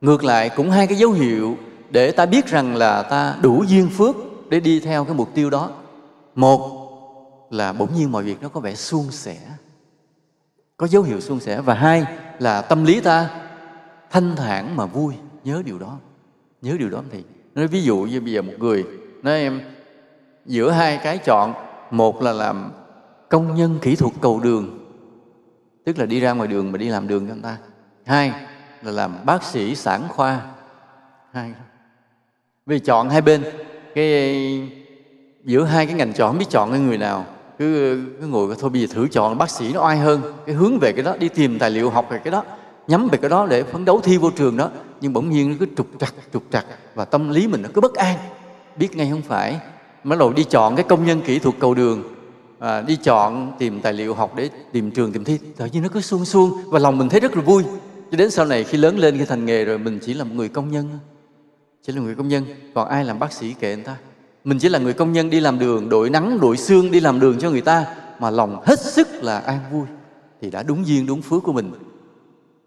Ngược 0.00 0.24
lại 0.24 0.50
cũng 0.56 0.70
hai 0.70 0.86
cái 0.86 0.98
dấu 0.98 1.10
hiệu 1.10 1.56
để 1.90 2.10
ta 2.10 2.26
biết 2.26 2.46
rằng 2.46 2.76
là 2.76 3.02
ta 3.02 3.36
đủ 3.42 3.64
duyên 3.68 3.90
phước 3.90 4.16
để 4.48 4.60
đi 4.60 4.80
theo 4.80 5.04
cái 5.04 5.14
mục 5.14 5.28
tiêu 5.34 5.50
đó. 5.50 5.70
Một 6.34 6.90
là 7.50 7.72
bỗng 7.72 7.94
nhiên 7.94 8.12
mọi 8.12 8.22
việc 8.22 8.42
nó 8.42 8.48
có 8.48 8.60
vẻ 8.60 8.74
suôn 8.74 9.10
sẻ. 9.10 9.36
Có 10.76 10.86
dấu 10.86 11.02
hiệu 11.02 11.20
suôn 11.20 11.40
sẻ 11.40 11.60
và 11.60 11.74
hai 11.74 12.04
là 12.38 12.62
tâm 12.62 12.84
lý 12.84 13.00
ta 13.00 13.43
thanh 14.14 14.36
thản 14.36 14.76
mà 14.76 14.86
vui, 14.86 15.14
nhớ 15.44 15.62
điều 15.64 15.78
đó. 15.78 15.98
Nhớ 16.62 16.76
điều 16.78 16.90
đó 16.90 17.02
thì, 17.10 17.24
nói 17.54 17.66
ví 17.66 17.82
dụ 17.82 17.96
như 17.96 18.20
bây 18.20 18.32
giờ 18.32 18.42
một 18.42 18.52
người 18.58 18.84
nói 19.22 19.34
em, 19.34 19.60
giữa 20.46 20.70
hai 20.70 20.96
cái 20.96 21.18
chọn, 21.18 21.54
một 21.90 22.22
là 22.22 22.32
làm 22.32 22.70
công 23.28 23.56
nhân 23.56 23.78
kỹ 23.82 23.96
thuật 23.96 24.12
cầu 24.20 24.40
đường, 24.40 24.78
tức 25.84 25.98
là 25.98 26.06
đi 26.06 26.20
ra 26.20 26.32
ngoài 26.32 26.48
đường 26.48 26.72
mà 26.72 26.78
đi 26.78 26.88
làm 26.88 27.08
đường 27.08 27.28
cho 27.28 27.34
người 27.34 27.42
ta. 27.42 27.56
Hai 28.04 28.32
là 28.82 28.92
làm 28.92 29.16
bác 29.26 29.42
sĩ 29.42 29.74
sản 29.74 30.02
khoa. 30.08 30.40
Hai 31.32 31.52
vì 32.66 32.78
chọn 32.78 33.08
hai 33.08 33.20
bên, 33.20 33.42
cái, 33.94 34.68
giữa 35.44 35.64
hai 35.64 35.86
cái 35.86 35.94
ngành 35.94 36.12
chọn, 36.12 36.30
không 36.30 36.38
biết 36.38 36.50
chọn 36.50 36.70
cái 36.70 36.80
người 36.80 36.98
nào. 36.98 37.24
Cứ 37.58 38.00
cứ 38.20 38.26
ngồi 38.26 38.54
thôi, 38.58 38.70
bây 38.70 38.86
giờ 38.86 38.94
thử 38.94 39.08
chọn 39.08 39.38
bác 39.38 39.50
sĩ 39.50 39.72
nó 39.72 39.84
oai 39.84 39.98
hơn, 39.98 40.22
cái 40.46 40.54
hướng 40.54 40.78
về 40.78 40.92
cái 40.92 41.04
đó, 41.04 41.16
đi 41.16 41.28
tìm 41.28 41.58
tài 41.58 41.70
liệu, 41.70 41.90
học 41.90 42.06
về 42.10 42.18
cái 42.24 42.32
đó 42.32 42.44
nhắm 42.88 43.08
về 43.08 43.18
cái 43.18 43.30
đó 43.30 43.46
để 43.46 43.62
phấn 43.62 43.84
đấu 43.84 44.00
thi 44.00 44.16
vô 44.16 44.30
trường 44.30 44.56
đó. 44.56 44.70
Nhưng 45.00 45.12
bỗng 45.12 45.30
nhiên 45.30 45.50
nó 45.50 45.56
cứ 45.60 45.66
trục 45.76 45.86
trặc 45.98 46.14
trục 46.32 46.42
trặc. 46.50 46.66
Và 46.94 47.04
tâm 47.04 47.30
lý 47.30 47.46
mình 47.46 47.62
nó 47.62 47.68
cứ 47.74 47.80
bất 47.80 47.94
an. 47.94 48.18
Biết 48.76 48.96
ngay 48.96 49.10
không 49.10 49.22
phải. 49.22 49.60
Bắt 50.04 50.18
đầu 50.18 50.32
đi 50.32 50.44
chọn 50.44 50.76
cái 50.76 50.84
công 50.88 51.06
nhân 51.06 51.20
kỹ 51.20 51.38
thuật 51.38 51.54
cầu 51.58 51.74
đường. 51.74 52.02
À, 52.58 52.80
đi 52.80 52.96
chọn 52.96 53.52
tìm 53.58 53.80
tài 53.80 53.92
liệu 53.92 54.14
học 54.14 54.32
để 54.36 54.50
tìm 54.72 54.90
trường 54.90 55.12
tìm 55.12 55.24
thi. 55.24 55.38
Tự 55.56 55.66
nhiên 55.66 55.82
nó 55.82 55.88
cứ 55.88 56.00
suông 56.00 56.24
suông. 56.24 56.50
Và 56.66 56.78
lòng 56.78 56.98
mình 56.98 57.08
thấy 57.08 57.20
rất 57.20 57.36
là 57.36 57.42
vui. 57.42 57.62
Cho 58.10 58.16
đến 58.16 58.30
sau 58.30 58.46
này 58.46 58.64
khi 58.64 58.78
lớn 58.78 58.98
lên 58.98 59.18
khi 59.18 59.24
thành 59.24 59.46
nghề 59.46 59.64
rồi 59.64 59.78
mình 59.78 59.98
chỉ 60.02 60.14
là 60.14 60.24
một 60.24 60.34
người 60.34 60.48
công 60.48 60.70
nhân 60.70 60.98
chỉ 61.86 61.92
là 61.92 62.00
người 62.02 62.14
công 62.14 62.28
nhân. 62.28 62.44
Còn 62.74 62.88
ai 62.88 63.04
làm 63.04 63.18
bác 63.18 63.32
sĩ 63.32 63.54
kệ 63.60 63.74
người 63.74 63.84
ta? 63.84 63.96
Mình 64.44 64.58
chỉ 64.58 64.68
là 64.68 64.78
người 64.78 64.92
công 64.92 65.12
nhân 65.12 65.30
đi 65.30 65.40
làm 65.40 65.58
đường 65.58 65.88
đội 65.88 66.10
nắng 66.10 66.40
đội 66.40 66.56
xương 66.56 66.90
đi 66.90 67.00
làm 67.00 67.20
đường 67.20 67.38
cho 67.40 67.50
người 67.50 67.60
ta. 67.60 67.86
Mà 68.18 68.30
lòng 68.30 68.62
hết 68.64 68.80
sức 68.80 69.08
là 69.14 69.38
an 69.38 69.58
vui. 69.72 69.86
Thì 70.40 70.50
đã 70.50 70.62
đúng 70.62 70.86
duyên 70.86 71.06
đúng 71.06 71.22
phước 71.22 71.42
của 71.42 71.52
mình 71.52 71.72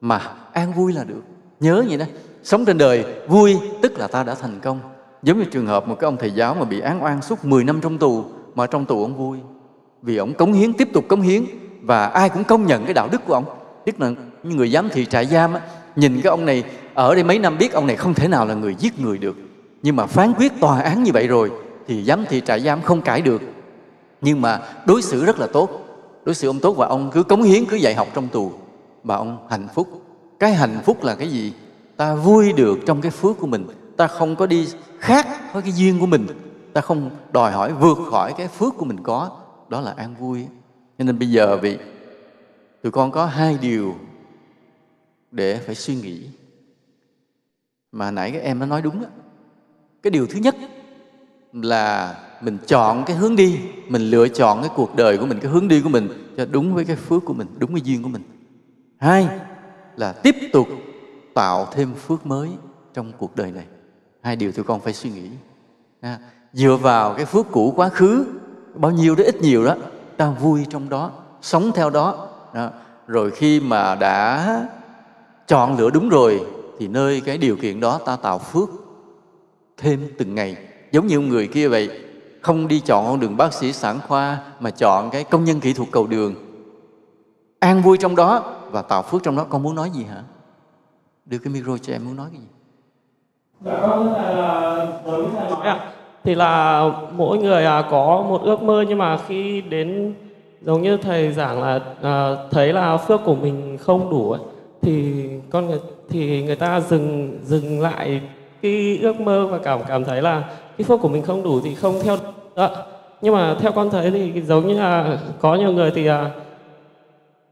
mà 0.02 0.22
an 0.54 0.74
vui 0.74 0.94
là 0.94 1.04
được. 1.04 1.22
Nhớ 1.60 1.84
vậy 1.88 1.98
đó 1.98 2.06
sống 2.44 2.66
trên 2.66 2.78
đời 2.78 3.06
vui 3.28 3.58
tức 3.82 4.00
là 4.00 4.08
ta 4.08 4.24
đã 4.24 4.36
thành 4.36 4.60
công. 4.60 4.80
Giống 5.24 5.40
như 5.40 5.46
trường 5.46 5.68
hợp 5.68 5.88
một 5.88 5.96
cái 6.00 6.08
ông 6.08 6.18
thầy 6.18 6.32
giáo 6.32 6.56
mà 6.60 6.66
bị 6.66 6.80
án 6.80 7.04
oan 7.04 7.22
suốt 7.22 7.46
10 7.46 7.64
năm 7.64 7.82
trong 7.82 7.98
tù 7.98 8.26
mà 8.56 8.68
trong 8.68 8.86
tù 8.86 9.02
ông 9.04 9.18
vui. 9.18 9.38
Vì 10.02 10.18
ông 10.18 10.34
cống 10.34 10.54
hiến 10.54 10.74
tiếp 10.74 10.90
tục 10.94 11.08
cống 11.08 11.22
hiến 11.22 11.46
và 11.82 12.06
ai 12.06 12.30
cũng 12.30 12.44
công 12.44 12.66
nhận 12.66 12.86
cái 12.86 12.94
đạo 12.94 13.08
đức 13.12 13.22
của 13.28 13.34
ông. 13.34 13.46
Tức 13.86 14.02
là 14.02 14.12
những 14.44 14.58
người 14.58 14.70
giám 14.70 14.90
thị 14.90 15.06
trại 15.06 15.26
giam 15.26 15.54
á, 15.54 15.62
nhìn 15.96 16.22
cái 16.22 16.30
ông 16.30 16.46
này 16.46 16.64
ở 16.94 17.16
đây 17.16 17.24
mấy 17.24 17.40
năm 17.40 17.58
biết 17.58 17.74
ông 17.74 17.88
này 17.88 17.96
không 17.96 18.14
thể 18.14 18.28
nào 18.28 18.46
là 18.46 18.54
người 18.54 18.76
giết 18.80 19.00
người 19.00 19.18
được. 19.18 19.36
Nhưng 19.84 19.96
mà 19.96 20.06
phán 20.06 20.34
quyết 20.34 20.52
tòa 20.60 20.82
án 20.82 21.04
như 21.04 21.12
vậy 21.12 21.28
rồi 21.28 21.52
thì 21.88 22.04
giám 22.04 22.26
thị 22.30 22.42
trại 22.46 22.60
giam 22.60 22.82
không 22.82 23.02
cãi 23.02 23.22
được. 23.22 23.42
Nhưng 24.22 24.42
mà 24.42 24.62
đối 24.86 25.02
xử 25.02 25.26
rất 25.26 25.40
là 25.40 25.48
tốt. 25.48 25.70
Đối 26.26 26.36
xử 26.36 26.50
ông 26.50 26.60
tốt 26.60 26.78
và 26.78 26.88
ông 26.88 27.12
cứ 27.14 27.24
cống 27.24 27.44
hiến 27.44 27.66
cứ 27.66 27.76
dạy 27.76 27.96
học 27.96 28.08
trong 28.14 28.28
tù 28.28 28.52
bà 29.08 29.16
ông 29.16 29.48
hạnh 29.50 29.68
phúc. 29.74 29.88
Cái 30.40 30.54
hạnh 30.54 30.82
phúc 30.86 31.04
là 31.04 31.16
cái 31.16 31.30
gì? 31.30 31.54
Ta 31.98 32.16
vui 32.16 32.54
được 32.54 32.80
trong 32.86 33.02
cái 33.02 33.12
phước 33.12 33.38
của 33.38 33.48
mình. 33.48 33.68
Ta 33.98 34.08
không 34.08 34.36
có 34.36 34.46
đi 34.46 34.68
khác 35.00 35.28
với 35.54 35.62
cái 35.62 35.72
duyên 35.72 36.00
của 36.00 36.06
mình. 36.06 36.28
Ta 36.74 36.82
không 36.82 37.10
đòi 37.32 37.52
hỏi 37.52 37.74
vượt 37.74 37.98
khỏi 38.12 38.34
cái 38.38 38.48
phước 38.48 38.74
của 38.78 38.86
mình 38.86 39.04
có. 39.04 39.32
Đó 39.70 39.82
là 39.82 39.94
an 39.98 40.16
vui. 40.20 40.46
Cho 40.98 41.04
nên 41.04 41.20
bây 41.20 41.30
giờ 41.30 41.58
vì 41.58 41.78
tụi 42.84 42.92
con 42.92 43.12
có 43.12 43.26
hai 43.26 43.58
điều 43.62 43.96
để 45.32 45.60
phải 45.66 45.76
suy 45.76 45.96
nghĩ. 45.96 46.30
Mà 47.92 48.12
nãy 48.12 48.32
các 48.32 48.42
em 48.42 48.60
nó 48.60 48.66
nói 48.66 48.82
đúng 48.82 49.02
đó. 49.02 49.08
cái 50.04 50.12
điều 50.12 50.28
thứ 50.28 50.40
nhất 50.40 50.56
là 51.54 52.16
mình 52.42 52.58
chọn 52.68 53.04
cái 53.06 53.16
hướng 53.16 53.36
đi. 53.36 53.60
Mình 53.88 54.02
lựa 54.02 54.28
chọn 54.28 54.62
cái 54.62 54.72
cuộc 54.76 54.96
đời 54.96 55.18
của 55.18 55.26
mình, 55.26 55.40
cái 55.40 55.52
hướng 55.52 55.68
đi 55.68 55.82
của 55.82 55.90
mình 55.90 56.08
cho 56.38 56.46
đúng 56.52 56.74
với 56.74 56.86
cái 56.86 56.96
phước 56.96 57.26
của 57.26 57.34
mình, 57.34 57.48
đúng 57.60 57.72
với 57.72 57.82
duyên 57.82 58.04
của 58.04 58.10
mình 58.10 58.22
hai 59.00 59.30
là 59.96 60.12
tiếp 60.12 60.36
tục 60.54 60.68
tạo 61.34 61.68
thêm 61.72 61.94
phước 61.94 62.26
mới 62.26 62.50
trong 62.94 63.12
cuộc 63.18 63.36
đời 63.36 63.52
này. 63.52 63.66
Hai 64.22 64.36
điều 64.36 64.52
tụi 64.52 64.66
con 64.66 64.80
phải 64.80 64.94
suy 64.94 65.10
nghĩ. 65.10 65.30
À, 66.02 66.20
dựa 66.54 66.78
vào 66.82 67.14
cái 67.14 67.26
phước 67.26 67.46
cũ 67.52 67.74
quá 67.76 67.90
khứ 67.90 68.26
bao 68.76 68.92
nhiêu 68.92 69.16
đó 69.16 69.24
ít 69.24 69.42
nhiều 69.42 69.66
đó 69.66 69.76
ta 70.18 70.30
vui 70.30 70.66
trong 70.70 70.90
đó 70.90 71.12
sống 71.42 71.72
theo 71.76 71.90
đó, 71.90 72.28
à, 72.54 72.70
rồi 73.08 73.32
khi 73.32 73.60
mà 73.60 73.96
đã 73.96 74.66
chọn 75.48 75.78
lựa 75.78 75.90
đúng 75.90 76.10
rồi 76.10 76.46
thì 76.80 76.88
nơi 76.88 77.22
cái 77.22 77.38
điều 77.38 77.56
kiện 77.56 77.80
đó 77.80 78.00
ta 78.06 78.16
tạo 78.16 78.40
phước 78.40 78.70
thêm 79.78 80.08
từng 80.18 80.36
ngày. 80.36 80.58
Giống 80.92 81.08
như 81.08 81.20
người 81.20 81.48
kia 81.48 81.68
vậy 81.68 81.90
không 82.42 82.68
đi 82.68 82.80
chọn 82.80 83.06
con 83.06 83.20
đường 83.20 83.38
bác 83.38 83.54
sĩ 83.54 83.74
sản 83.74 84.00
khoa 84.08 84.40
mà 84.60 84.70
chọn 84.70 85.10
cái 85.10 85.24
công 85.24 85.44
nhân 85.44 85.60
kỹ 85.60 85.74
thuật 85.74 85.90
cầu 85.92 86.08
đường. 86.08 86.36
An 87.60 87.82
vui 87.82 87.98
trong 87.98 88.16
đó 88.16 88.57
và 88.72 88.82
tạo 88.82 89.02
phước 89.02 89.24
trong 89.24 89.36
đó 89.36 89.46
con 89.50 89.64
muốn 89.64 89.76
nói 89.76 89.90
gì 89.90 90.04
hả? 90.04 90.24
Đưa 91.26 91.38
cái 91.38 91.54
micro 91.54 91.78
cho 91.78 91.94
em 91.94 92.06
muốn 92.06 92.16
nói 92.16 92.28
cái 92.32 92.42
gì? 92.42 92.48
Dạ 93.62 93.78
con 93.82 94.14
là 94.14 94.88
thầy 95.06 95.50
nói 95.50 95.68
ạ 95.68 95.80
thì 96.24 96.36
là 96.36 96.84
mỗi 97.12 97.38
người 97.38 97.66
à, 97.66 97.84
có 97.92 98.26
một 98.30 98.42
ước 98.42 98.62
mơ 98.62 98.86
nhưng 98.88 98.98
mà 98.98 99.18
khi 99.28 99.62
đến 99.62 100.14
giống 100.62 100.82
như 100.82 100.98
thầy 100.98 101.32
giảng 101.32 101.62
là 101.64 101.80
à, 102.02 102.36
thấy 102.52 102.74
là 102.74 102.98
phước 102.98 103.22
của 103.26 103.36
mình 103.36 103.78
không 103.78 104.10
đủ 104.10 104.32
ấy, 104.32 104.42
thì 104.82 105.26
con 105.50 105.68
người 105.68 105.80
thì 106.10 106.44
người 106.44 106.56
ta 106.56 106.80
dừng 106.80 107.40
dừng 107.44 107.82
lại 107.82 108.22
cái 108.62 109.00
ước 109.02 109.20
mơ 109.20 109.48
và 109.48 109.58
cảm 109.58 109.80
cảm 109.88 110.06
thấy 110.06 110.22
là 110.22 110.44
cái 110.78 110.86
phước 110.86 111.02
của 111.02 111.08
mình 111.08 111.24
không 111.24 111.44
đủ 111.44 111.62
thì 111.64 111.76
không 111.76 111.96
theo. 112.04 112.18
Đó. 112.56 112.70
nhưng 113.22 113.36
mà 113.36 113.56
theo 113.60 113.72
con 113.72 113.90
thấy 113.90 114.12
thì 114.12 114.42
giống 114.42 114.68
như 114.68 114.80
là 114.80 115.18
có 115.40 115.56
nhiều 115.56 115.72
người 115.72 115.92
thì 115.92 116.08
à, 116.08 116.32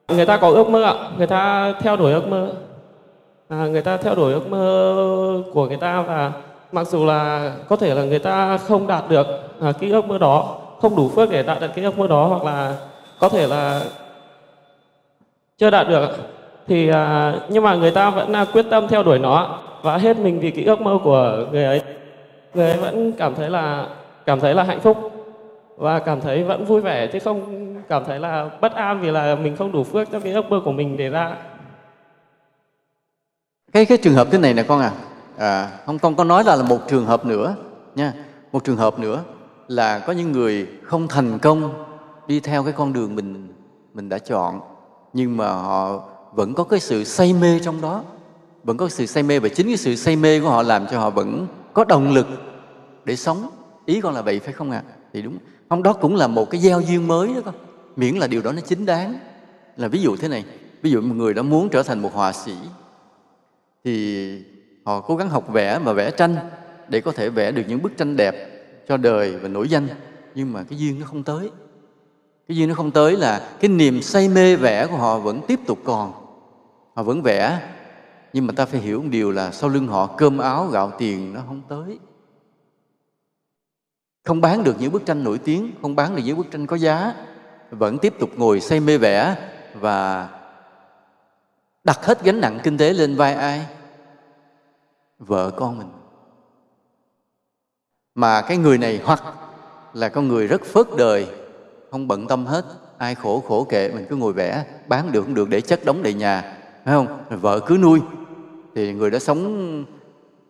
người 0.08 0.26
ta 0.26 0.38
có 0.38 0.50
ước 0.50 0.70
mơ 0.70 0.84
ạ. 0.84 0.94
Người 1.18 1.28
ta 1.28 1.74
theo 1.80 1.96
đuổi 1.96 2.14
ước 2.14 2.28
mơ. 2.28 2.50
À, 3.50 3.58
người 3.58 3.82
ta 3.82 3.98
theo 3.98 4.16
đuổi 4.16 4.34
ước 4.34 4.48
mơ 4.50 5.44
của 5.54 5.68
người 5.68 5.78
ta 5.78 6.02
và 6.02 6.32
mặc 6.72 6.88
dù 6.88 7.06
là 7.06 7.52
có 7.70 7.76
thể 7.76 7.96
là 7.96 8.04
người 8.04 8.20
ta 8.20 8.58
không 8.58 8.88
đạt 8.88 9.04
được 9.10 9.28
à, 9.62 9.72
cái 9.80 9.90
ước 9.90 10.06
mơ 10.06 10.18
đó 10.18 10.58
không 10.82 10.96
đủ 10.96 11.10
phước 11.10 11.32
để 11.32 11.44
đạt 11.44 11.62
được 11.62 11.68
cái 11.76 11.86
ước 11.86 11.98
mơ 11.98 12.08
đó 12.08 12.28
hoặc 12.28 12.44
là 12.44 12.76
có 13.20 13.30
thể 13.30 13.48
là 13.48 13.82
chưa 15.58 15.70
đạt 15.70 15.88
được 15.88 16.10
thì 16.68 16.90
à, 16.90 17.36
nhưng 17.50 17.64
mà 17.64 17.76
người 17.76 17.92
ta 17.92 18.10
vẫn 18.10 18.34
à, 18.34 18.46
quyết 18.54 18.66
tâm 18.70 18.88
theo 18.88 19.04
đuổi 19.04 19.20
nó 19.20 19.60
và 19.82 19.98
hết 19.98 20.18
mình 20.18 20.40
vì 20.40 20.52
cái 20.52 20.66
ước 20.66 20.82
mơ 20.82 20.98
của 21.04 21.46
người 21.52 21.66
ấy. 21.66 21.82
Người 22.54 22.70
ấy 22.70 22.78
vẫn 22.78 23.12
cảm 23.12 23.36
thấy 23.36 23.50
là 23.50 23.88
cảm 24.26 24.40
thấy 24.40 24.54
là 24.54 24.64
hạnh 24.64 24.80
phúc 24.80 25.12
và 25.78 26.00
cảm 26.00 26.22
thấy 26.22 26.44
vẫn 26.44 26.66
vui 26.66 26.82
vẻ 26.82 27.08
chứ 27.08 27.20
không 27.20 27.66
cảm 27.90 28.04
thấy 28.06 28.20
là 28.20 28.50
bất 28.62 28.74
an 28.74 29.02
vì 29.02 29.12
là 29.12 29.36
mình 29.36 29.56
không 29.56 29.72
đủ 29.72 29.84
phước 29.84 30.12
cho 30.12 30.20
cái 30.20 30.34
ước 30.34 30.46
mơ 30.50 30.62
của 30.66 30.72
mình 30.72 30.98
để 30.98 31.10
ra. 31.10 31.38
Cái 33.72 33.86
cái 33.86 33.98
trường 33.98 34.14
hợp 34.14 34.28
thế 34.32 34.38
này 34.38 34.54
nè 34.54 34.64
con 34.64 34.82
à, 34.82 34.92
à 35.38 35.72
không 35.86 36.00
con 36.00 36.16
có 36.16 36.24
nói 36.24 36.44
là, 36.44 36.56
là 36.56 36.64
một 36.64 36.80
trường 36.88 37.06
hợp 37.06 37.26
nữa 37.26 37.56
nha. 37.96 38.14
Một 38.52 38.64
trường 38.64 38.78
hợp 38.78 39.00
nữa 39.00 39.24
là 39.68 40.00
có 40.00 40.14
những 40.14 40.32
người 40.32 40.68
không 40.84 41.08
thành 41.08 41.40
công 41.40 41.86
đi 42.28 42.40
theo 42.40 42.64
cái 42.64 42.74
con 42.74 42.94
đường 42.94 43.16
mình 43.16 43.48
mình 43.94 44.10
đã 44.10 44.20
chọn 44.20 44.60
nhưng 45.14 45.38
mà 45.38 45.48
họ 45.48 46.04
vẫn 46.32 46.54
có 46.54 46.64
cái 46.64 46.80
sự 46.80 47.04
say 47.04 47.34
mê 47.34 47.60
trong 47.64 47.82
đó. 47.82 48.04
Vẫn 48.64 48.78
có 48.78 48.90
sự 48.90 49.06
say 49.06 49.24
mê 49.24 49.40
và 49.40 49.50
chính 49.50 49.68
cái 49.68 49.78
sự 49.78 49.96
say 49.96 50.16
mê 50.16 50.40
của 50.40 50.50
họ 50.50 50.64
làm 50.64 50.88
cho 50.92 51.00
họ 51.00 51.10
vẫn 51.10 51.48
có 51.74 51.84
động 51.84 52.14
lực 52.14 52.28
để 53.06 53.16
sống. 53.16 53.50
Ý 53.86 54.02
con 54.02 54.14
là 54.14 54.22
vậy 54.22 54.40
phải 54.40 54.54
không 54.54 54.72
ạ? 54.72 54.84
À? 54.88 54.94
thì 55.16 55.22
đúng 55.22 55.38
không 55.70 55.84
đó 55.84 55.94
cũng 55.94 56.16
là 56.16 56.28
một 56.28 56.50
cái 56.50 56.62
giao 56.62 56.82
duyên 56.82 57.08
mới 57.08 57.34
đó 57.34 57.42
con. 57.46 57.56
Miễn 57.96 58.16
là 58.16 58.28
điều 58.28 58.42
đó 58.42 58.52
nó 58.52 58.62
chính 58.62 58.86
đáng. 58.86 59.20
Là 59.78 59.88
ví 59.88 60.02
dụ 60.02 60.16
thế 60.16 60.28
này, 60.28 60.46
ví 60.82 60.92
dụ 60.92 61.02
một 61.02 61.16
người 61.16 61.34
đã 61.34 61.42
muốn 61.42 61.70
trở 61.70 61.84
thành 61.84 62.00
một 62.00 62.14
họa 62.14 62.32
sĩ, 62.32 62.54
thì 63.84 64.28
họ 64.86 65.02
cố 65.02 65.16
gắng 65.16 65.30
học 65.30 65.54
vẽ 65.54 65.80
mà 65.80 65.94
vẽ 65.94 66.12
tranh 66.12 66.36
để 66.88 67.02
có 67.02 67.12
thể 67.12 67.30
vẽ 67.30 67.52
được 67.52 67.64
những 67.68 67.82
bức 67.82 67.98
tranh 67.98 68.16
đẹp 68.16 68.36
cho 68.88 68.98
đời 68.98 69.38
và 69.38 69.48
nổi 69.48 69.70
danh. 69.70 69.88
Nhưng 70.36 70.54
mà 70.54 70.64
cái 70.64 70.80
duyên 70.80 71.00
nó 71.00 71.06
không 71.06 71.24
tới. 71.24 71.50
Cái 72.48 72.58
duyên 72.58 72.70
nó 72.70 72.76
không 72.76 72.92
tới 72.92 73.18
là 73.18 73.50
cái 73.60 73.70
niềm 73.70 74.02
say 74.02 74.30
mê 74.30 74.56
vẽ 74.56 74.88
của 74.88 74.98
họ 74.98 75.20
vẫn 75.20 75.42
tiếp 75.48 75.60
tục 75.68 75.80
còn. 75.84 76.14
Họ 76.94 77.04
vẫn 77.04 77.22
vẽ, 77.22 77.70
nhưng 78.34 78.48
mà 78.48 78.54
ta 78.56 78.66
phải 78.66 78.80
hiểu 78.80 79.02
một 79.02 79.08
điều 79.12 79.32
là 79.32 79.52
sau 79.52 79.70
lưng 79.70 79.88
họ 79.88 80.08
cơm 80.18 80.38
áo 80.38 80.68
gạo 80.68 80.92
tiền 80.98 81.34
nó 81.34 81.42
không 81.48 81.62
tới 81.70 82.00
không 84.26 84.42
bán 84.42 84.64
được 84.64 84.76
những 84.80 84.92
bức 84.92 85.06
tranh 85.06 85.24
nổi 85.24 85.38
tiếng, 85.38 85.72
không 85.82 85.96
bán 85.96 86.16
được 86.16 86.22
những 86.26 86.38
bức 86.38 86.52
tranh 86.52 86.68
có 86.68 86.76
giá, 86.76 87.14
vẫn 87.72 87.98
tiếp 87.98 88.14
tục 88.20 88.30
ngồi 88.36 88.60
say 88.60 88.80
mê 88.80 88.98
vẽ 88.98 89.36
và 89.74 90.30
đặt 91.84 92.06
hết 92.06 92.24
gánh 92.24 92.42
nặng 92.42 92.60
kinh 92.64 92.78
tế 92.78 92.94
lên 92.94 93.16
vai 93.16 93.34
ai? 93.34 93.66
Vợ 95.20 95.52
con 95.52 95.78
mình. 95.78 95.88
Mà 98.16 98.42
cái 98.42 98.58
người 98.58 98.78
này 98.78 99.02
hoặc 99.04 99.24
là 99.94 100.10
con 100.10 100.28
người 100.28 100.48
rất 100.48 100.62
phớt 100.66 100.88
đời, 100.98 101.28
không 101.92 102.08
bận 102.08 102.28
tâm 102.28 102.46
hết, 102.46 102.66
ai 102.98 103.16
khổ 103.16 103.44
khổ 103.48 103.64
kệ 103.64 103.92
mình 103.92 104.06
cứ 104.10 104.16
ngồi 104.16 104.34
vẽ, 104.34 104.66
bán 104.88 105.12
được 105.12 105.22
cũng 105.22 105.34
được 105.34 105.50
để 105.50 105.62
chất 105.62 105.86
đóng 105.86 106.04
đầy 106.04 106.14
nhà, 106.14 106.58
phải 106.86 106.94
không? 106.94 107.20
Vợ 107.30 107.60
cứ 107.60 107.78
nuôi. 107.78 108.02
Thì 108.76 108.94
người 108.94 109.12
đó 109.12 109.20
sống, 109.20 109.86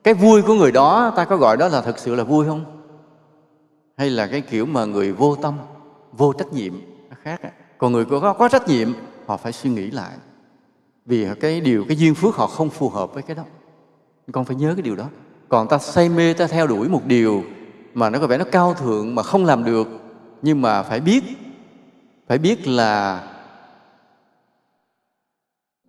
cái 0.03 0.13
vui 0.13 0.41
của 0.41 0.53
người 0.53 0.71
đó, 0.71 1.13
ta 1.15 1.25
có 1.25 1.37
gọi 1.37 1.57
đó 1.57 1.67
là 1.67 1.81
thật 1.81 1.99
sự 1.99 2.15
là 2.15 2.23
vui 2.23 2.45
không? 2.45 2.74
Hay 3.97 4.09
là 4.09 4.27
cái 4.27 4.41
kiểu 4.41 4.65
mà 4.65 4.85
người 4.85 5.11
vô 5.11 5.35
tâm, 5.35 5.57
vô 6.11 6.33
trách 6.33 6.53
nhiệm, 6.53 6.73
nó 7.09 7.15
khác 7.23 7.41
còn 7.77 7.91
người 7.91 8.05
có 8.05 8.33
có 8.33 8.49
trách 8.49 8.67
nhiệm, 8.67 8.93
họ 9.25 9.37
phải 9.37 9.51
suy 9.51 9.69
nghĩ 9.69 9.91
lại. 9.91 10.11
Vì 11.05 11.27
cái 11.39 11.61
điều, 11.61 11.85
cái 11.87 11.97
duyên 11.97 12.15
phước 12.15 12.35
họ 12.35 12.47
không 12.47 12.69
phù 12.69 12.89
hợp 12.89 13.13
với 13.13 13.23
cái 13.23 13.35
đó. 13.35 13.43
Con 14.31 14.45
phải 14.45 14.55
nhớ 14.55 14.73
cái 14.75 14.81
điều 14.81 14.95
đó. 14.95 15.09
Còn 15.49 15.67
ta 15.67 15.77
say 15.77 16.09
mê, 16.09 16.33
ta 16.33 16.47
theo 16.47 16.67
đuổi 16.67 16.89
một 16.89 17.05
điều 17.05 17.43
mà 17.93 18.09
nó 18.09 18.19
có 18.19 18.27
vẻ 18.27 18.37
nó 18.37 18.45
cao 18.51 18.73
thượng 18.73 19.15
mà 19.15 19.23
không 19.23 19.45
làm 19.45 19.63
được, 19.63 19.87
nhưng 20.41 20.61
mà 20.61 20.83
phải 20.83 20.99
biết 20.99 21.23
phải 22.27 22.37
biết 22.37 22.67
là 22.67 23.23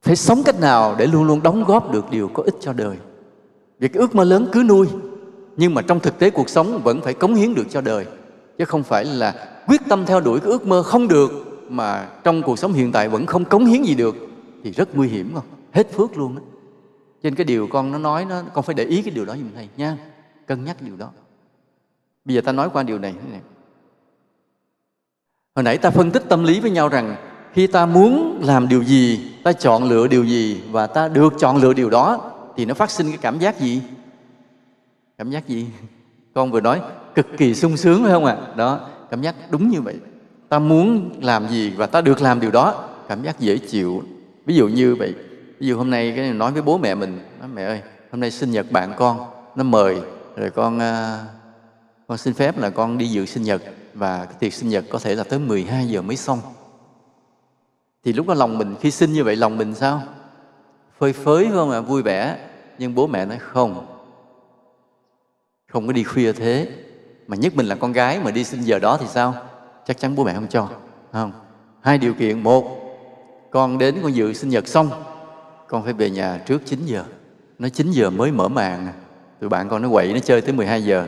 phải 0.02 0.16
sống 0.16 0.42
cách 0.44 0.61
nào 0.61 0.94
để 0.98 1.07
luôn 1.07 1.24
luôn 1.24 1.42
đóng 1.42 1.64
góp 1.64 1.92
được 1.92 2.11
điều 2.11 2.28
có 2.28 2.42
ích 2.42 2.54
cho 2.61 2.72
đời. 2.72 2.96
Việc 3.78 3.94
ước 3.94 4.14
mơ 4.14 4.24
lớn 4.24 4.48
cứ 4.52 4.62
nuôi 4.62 4.88
nhưng 5.57 5.74
mà 5.74 5.82
trong 5.82 6.00
thực 6.00 6.18
tế 6.18 6.30
cuộc 6.30 6.48
sống 6.48 6.80
vẫn 6.84 7.00
phải 7.00 7.14
cống 7.14 7.34
hiến 7.34 7.54
được 7.54 7.66
cho 7.70 7.80
đời. 7.80 8.07
Chứ 8.59 8.64
không 8.64 8.82
phải 8.82 9.04
là 9.04 9.48
quyết 9.66 9.80
tâm 9.88 10.07
theo 10.07 10.20
đuổi 10.20 10.40
cái 10.40 10.50
ước 10.50 10.66
mơ 10.66 10.82
không 10.82 11.09
được, 11.09 11.30
mà 11.68 12.09
trong 12.24 12.42
cuộc 12.42 12.59
sống 12.59 12.72
hiện 12.72 12.92
tại 12.92 13.09
vẫn 13.09 13.26
không 13.26 13.44
cống 13.44 13.66
hiến 13.66 13.82
gì 13.82 13.94
được, 13.94 14.16
thì 14.64 14.70
rất 14.70 14.96
nguy 14.96 15.09
hiểm, 15.09 15.34
không? 15.34 15.44
Hết 15.72 15.92
phước 15.92 16.18
luôn 16.18 16.34
đó. 16.36 16.42
trên 17.22 17.34
cái 17.34 17.44
điều 17.44 17.66
con 17.66 17.92
nó 17.92 17.98
nói 17.98 18.24
nó 18.24 18.42
con 18.54 18.64
phải 18.64 18.74
để 18.74 18.84
ý 18.84 19.02
cái 19.02 19.14
điều 19.14 19.24
đó 19.24 19.36
giùm 19.36 19.50
thầy 19.54 19.68
nha. 19.76 19.96
Cân 20.46 20.64
nhắc 20.64 20.76
điều 20.80 20.96
đó. 20.96 21.11
Bây 22.24 22.34
giờ 22.34 22.40
ta 22.40 22.52
nói 22.52 22.70
qua 22.72 22.82
điều 22.82 22.98
này. 22.98 23.14
Hồi 25.54 25.62
nãy 25.62 25.78
ta 25.78 25.90
phân 25.90 26.11
tích 26.11 26.22
tâm 26.28 26.44
lý 26.44 26.61
với 26.61 26.70
nhau 26.70 26.88
rằng, 26.88 27.16
khi 27.52 27.66
ta 27.66 27.86
muốn 27.86 28.40
làm 28.44 28.68
điều 28.68 28.82
gì, 28.82 29.32
ta 29.44 29.52
chọn 29.52 29.84
lựa 29.84 30.07
điều 30.07 30.24
gì 30.24 30.62
và 30.70 30.86
ta 30.86 31.09
được 31.09 31.32
chọn 31.38 31.57
lựa 31.57 31.72
điều 31.72 31.90
đó, 31.90 32.32
thì 32.57 32.64
nó 32.64 32.74
phát 32.74 32.90
sinh 32.90 33.09
cái 33.09 33.18
cảm 33.18 33.38
giác 33.38 33.61
gì? 33.61 33.82
Cảm 35.18 35.30
giác 35.30 35.48
gì? 35.48 35.66
Con 36.34 36.50
vừa 36.50 36.60
nói, 36.60 36.80
cực 37.14 37.26
kỳ 37.38 37.54
sung 37.54 37.76
sướng 37.76 38.02
phải 38.02 38.12
không 38.12 38.24
ạ? 38.24 38.36
À? 38.40 38.54
đó, 38.56 38.88
cảm 39.10 39.22
giác 39.22 39.34
đúng 39.50 39.68
như 39.68 39.80
vậy. 39.80 39.96
Ta 40.48 40.58
muốn 40.58 41.10
làm 41.22 41.48
gì 41.48 41.70
và 41.70 41.86
ta 41.86 42.00
được 42.00 42.22
làm 42.22 42.40
điều 42.40 42.50
đó, 42.50 42.88
cảm 43.08 43.22
giác 43.22 43.40
dễ 43.40 43.58
chịu. 43.58 44.02
Ví 44.46 44.54
dụ 44.54 44.68
như 44.68 44.94
vậy, 44.94 45.14
ví 45.58 45.66
dụ 45.66 45.76
hôm 45.76 45.90
nay 45.90 46.12
cái 46.16 46.32
nói 46.32 46.52
với 46.52 46.62
bố 46.62 46.78
mẹ 46.78 46.94
mình, 46.94 47.18
nói, 47.40 47.48
mẹ 47.54 47.64
ơi, 47.64 47.82
hôm 48.10 48.20
nay 48.20 48.30
sinh 48.30 48.50
nhật 48.50 48.70
bạn 48.70 48.92
con, 48.96 49.18
nó 49.56 49.64
mời, 49.64 50.00
rồi 50.36 50.50
con 50.50 50.78
à, 50.78 51.24
con 52.06 52.18
xin 52.18 52.34
phép 52.34 52.58
là 52.58 52.70
con 52.70 52.98
đi 52.98 53.06
dự 53.06 53.26
sinh 53.26 53.42
nhật 53.42 53.62
và 53.94 54.24
cái 54.24 54.34
tiệc 54.38 54.52
sinh 54.52 54.68
nhật 54.68 54.84
có 54.90 54.98
thể 54.98 55.14
là 55.14 55.24
tới 55.24 55.38
12 55.38 55.86
giờ 55.86 56.02
mới 56.02 56.16
xong. 56.16 56.40
Thì 58.04 58.12
lúc 58.12 58.26
đó 58.28 58.34
lòng 58.34 58.58
mình, 58.58 58.74
khi 58.80 58.90
sinh 58.90 59.12
như 59.12 59.24
vậy, 59.24 59.36
lòng 59.36 59.58
mình 59.58 59.74
sao? 59.74 60.02
Phơi 60.98 61.12
phới 61.12 61.44
phải 61.44 61.54
không 61.54 61.70
ạ? 61.70 61.80
Vui 61.80 62.02
vẻ. 62.02 62.38
Nhưng 62.78 62.94
bố 62.94 63.06
mẹ 63.06 63.26
nói, 63.26 63.38
không 63.40 63.95
không 65.72 65.86
có 65.86 65.92
đi 65.92 66.04
khuya 66.04 66.32
thế. 66.32 66.68
Mà 67.26 67.36
nhất 67.36 67.52
mình 67.56 67.66
là 67.66 67.74
con 67.74 67.92
gái 67.92 68.20
mà 68.24 68.30
đi 68.30 68.44
sinh 68.44 68.60
giờ 68.60 68.78
đó 68.78 68.96
thì 69.00 69.06
sao? 69.08 69.34
Chắc 69.86 69.98
chắn 69.98 70.14
bố 70.14 70.24
mẹ 70.24 70.34
không 70.34 70.48
cho 70.48 70.68
không? 71.12 71.32
Hai 71.80 71.98
điều 71.98 72.14
kiện. 72.14 72.42
Một, 72.42 72.76
con 73.50 73.78
đến 73.78 73.94
con 74.02 74.14
dự 74.14 74.32
sinh 74.32 74.50
nhật 74.50 74.68
xong, 74.68 74.90
con 75.68 75.84
phải 75.84 75.92
về 75.92 76.10
nhà 76.10 76.38
trước 76.46 76.62
9 76.66 76.86
giờ. 76.86 77.04
Nó 77.58 77.68
9 77.68 77.90
giờ 77.90 78.10
mới 78.10 78.32
mở 78.32 78.48
màn. 78.48 78.88
Tụi 79.40 79.50
bạn 79.50 79.68
con 79.68 79.82
nó 79.82 79.88
quậy, 79.90 80.12
nó 80.12 80.18
chơi 80.18 80.40
tới 80.40 80.52
12 80.52 80.84
giờ. 80.84 81.06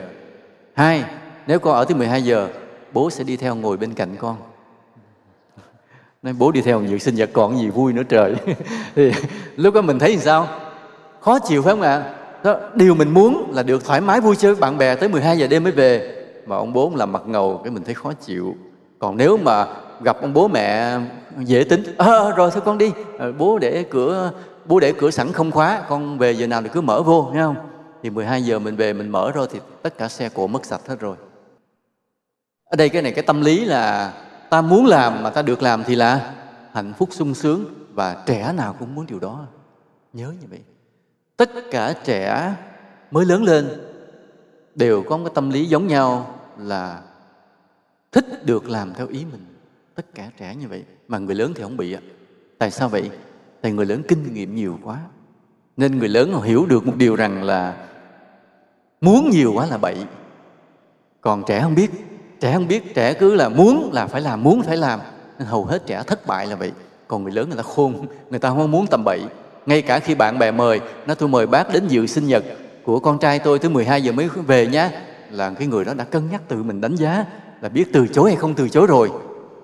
Hai, 0.75 1.05
nếu 1.47 1.59
con 1.59 1.75
ở 1.75 1.85
tới 1.85 1.97
12 1.97 2.23
giờ, 2.23 2.49
bố 2.93 3.11
sẽ 3.11 3.25
đi 3.25 3.37
theo 3.37 3.55
ngồi 3.55 3.77
bên 3.77 3.95
cạnh 3.95 4.17
con. 4.19 4.37
Nói 6.23 6.35
bố 6.39 6.53
đi 6.53 6.61
theo 6.61 6.83
dự 6.83 6.99
sinh 6.99 7.15
nhật 7.15 7.31
còn 7.33 7.59
gì 7.59 7.71
vui 7.71 7.93
nữa 7.93 8.03
trời. 8.09 8.35
Thì 8.95 9.13
lúc 9.57 9.75
đó 9.75 9.81
mình 9.81 9.99
thấy 9.99 10.13
làm 10.13 10.21
sao? 10.21 10.49
Khó 11.21 11.39
chịu 11.39 11.63
phải 11.63 11.73
không 11.73 11.83
ạ? 11.83 12.15
Đó, 12.45 12.57
điều 12.75 12.95
mình 12.95 13.15
muốn 13.15 13.51
là 13.51 13.63
được 13.63 13.85
thoải 13.85 14.01
mái 14.01 14.21
vui 14.21 14.37
chơi 14.37 14.55
với 14.55 14.61
bạn 14.61 14.79
bè 14.79 14.95
tới 14.95 15.09
12 15.09 15.39
giờ 15.39 15.47
đêm 15.47 15.63
mới 15.63 15.73
về. 15.73 16.15
Mà 16.47 16.57
ông 16.57 16.73
bố 16.73 16.93
làm 16.95 17.13
mặt 17.13 17.23
ngầu 17.27 17.61
cái 17.65 17.71
mình 17.73 17.85
thấy 17.85 17.95
khó 17.95 18.13
chịu. 18.13 18.57
Còn 18.99 19.17
nếu 19.17 19.37
mà 19.37 19.67
gặp 20.01 20.17
ông 20.21 20.35
bố 20.35 20.49
mẹ 20.49 20.99
dễ 21.39 21.65
tính 21.65 21.83
à, 21.99 22.31
rồi 22.37 22.51
thôi 22.51 22.63
con 22.65 22.79
đi. 22.79 22.93
Ờ, 23.19 23.33
bố 23.33 23.59
để 23.59 23.85
cửa 23.91 24.33
bố 24.65 24.81
để 24.81 24.93
cửa 24.99 25.11
sẵn 25.11 25.33
không 25.33 25.51
khóa 25.51 25.83
con 25.89 26.19
về 26.19 26.33
giờ 26.33 26.47
nào 26.47 26.63
thì 26.63 26.69
cứ 26.73 26.81
mở 26.81 27.03
vô 27.03 27.31
nghe 27.35 27.43
không? 27.43 27.57
Thì 28.03 28.11
12 28.11 28.43
giờ 28.43 28.59
mình 28.59 28.77
về 28.77 28.93
mình 28.93 29.09
mở 29.09 29.33
rồi 29.33 29.47
thì 29.51 29.61
tất 29.83 29.99
cả 29.99 30.09
xe 30.09 30.29
cộ 30.29 30.47
mất 30.47 30.65
sạch 30.65 30.81
hết 30.87 31.01
rồi. 31.01 31.17
Ở 32.65 32.77
đây 32.77 32.89
cái 32.89 33.03
này 33.03 33.13
cái 33.13 33.25
tâm 33.25 33.41
lý 33.41 33.65
là 33.65 34.13
ta 34.51 34.61
muốn 34.61 34.87
làm 34.87 35.23
mà 35.23 35.31
ta 35.31 35.43
được 35.43 35.63
làm 35.63 35.85
thì 35.85 35.95
là 35.95 36.33
hạnh 36.73 36.93
phúc 36.99 37.09
sung 37.13 37.35
sướng 37.35 37.65
và 37.95 38.23
trẻ 38.27 38.53
nào 38.57 38.77
cũng 38.79 38.95
muốn 38.95 39.07
điều 39.07 39.19
đó. 39.19 39.47
Nhớ 40.13 40.33
như 40.41 40.47
vậy 40.51 40.61
tất 41.39 41.71
cả 41.71 41.95
trẻ 42.05 42.55
mới 43.11 43.27
lớn 43.27 43.45
lên 43.45 43.69
đều 44.75 45.03
có 45.03 45.17
một 45.17 45.25
cái 45.25 45.33
tâm 45.35 45.51
lý 45.51 45.65
giống 45.65 45.87
nhau 45.87 46.35
là 46.59 47.03
thích 48.13 48.47
được 48.47 48.69
làm 48.69 48.95
theo 48.95 49.07
ý 49.07 49.25
mình. 49.33 49.45
Tất 49.95 50.07
cả 50.15 50.31
trẻ 50.39 50.55
như 50.55 50.69
vậy, 50.69 50.85
mà 51.09 51.19
người 51.19 51.35
lớn 51.35 51.53
thì 51.55 51.63
không 51.63 51.77
bị 51.77 51.93
ạ. 51.93 52.01
Tại 52.59 52.71
sao 52.71 52.89
vậy? 52.89 53.11
Tại 53.61 53.73
người 53.73 53.87
lớn 53.87 54.03
kinh 54.09 54.35
nghiệm 54.35 54.55
nhiều 54.55 54.79
quá. 54.83 54.99
Nên 55.77 55.99
người 55.99 56.09
lớn 56.09 56.33
họ 56.33 56.41
hiểu 56.41 56.67
được 56.67 56.87
một 56.87 56.97
điều 56.97 57.17
rằng 57.17 57.43
là 57.43 57.87
muốn 59.01 59.31
nhiều 59.31 59.53
quá 59.55 59.67
là 59.67 59.79
bậy. 59.79 59.97
Còn 61.21 61.43
trẻ 61.47 61.61
không 61.63 61.75
biết. 61.75 61.91
Trẻ 62.41 62.55
không 62.55 62.69
biết, 62.69 62.95
trẻ 62.95 63.15
cứ 63.15 63.35
là 63.35 63.49
muốn 63.49 63.91
là 63.93 64.07
phải 64.07 64.21
làm, 64.21 64.43
muốn 64.43 64.63
phải 64.63 64.77
làm. 64.77 65.01
Nên 65.39 65.49
hầu 65.49 65.65
hết 65.65 65.87
trẻ 65.87 66.03
thất 66.07 66.27
bại 66.27 66.47
là 66.47 66.57
vậy. 66.57 66.73
Còn 67.09 67.23
người 67.23 67.33
lớn 67.33 67.49
người 67.49 67.57
ta 67.57 67.63
khôn, 67.63 68.07
người 68.31 68.39
ta 68.39 68.49
không 68.49 68.71
muốn 68.71 68.87
tầm 68.87 69.05
bậy 69.05 69.23
ngay 69.69 69.83
cả 69.83 69.99
khi 69.99 70.15
bạn 70.15 70.39
bè 70.39 70.51
mời 70.51 70.81
nó 71.07 71.15
tôi 71.15 71.29
mời 71.29 71.47
bác 71.47 71.73
đến 71.73 71.89
dự 71.89 72.07
sinh 72.07 72.27
nhật. 72.27 72.45
Của 72.85 73.01
con 73.01 73.19
trai 73.19 73.39
tôi 73.39 73.59
tới 73.59 73.71
12 73.71 74.03
giờ 74.03 74.13
mới 74.13 74.29
về 74.29 74.67
nhá 74.67 74.91
là 75.31 75.51
cái 75.51 75.67
người 75.67 75.85
đó 75.85 75.95
đã 75.95 76.05
cân 76.05 76.31
nhắc 76.31 76.43
tự 76.49 76.63
mình 76.63 76.81
đánh 76.81 76.97
giá 76.97 77.25
là 77.61 77.69
biết 77.69 77.93
từ 77.93 78.07
chối 78.07 78.31
hay 78.31 78.37
không 78.37 78.55
từ 78.55 78.69
chối 78.69 78.87
rồi. 78.87 79.11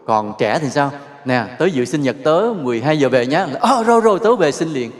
Còn 0.07 0.33
trẻ 0.39 0.59
thì 0.59 0.69
sao? 0.69 0.91
Nè 1.25 1.47
tới 1.59 1.71
dự 1.71 1.85
sinh 1.85 2.03
nhật 2.03 2.17
tớ 2.25 2.53
12 2.63 2.99
giờ 2.99 3.09
về 3.09 3.27
nhá 3.27 3.45
oh, 3.45 3.61
ờ, 3.61 3.85
rồi 3.85 4.01
rồi 4.01 4.19
tớ 4.23 4.37
về 4.37 4.53
xin 4.53 4.69
liền. 4.69 4.91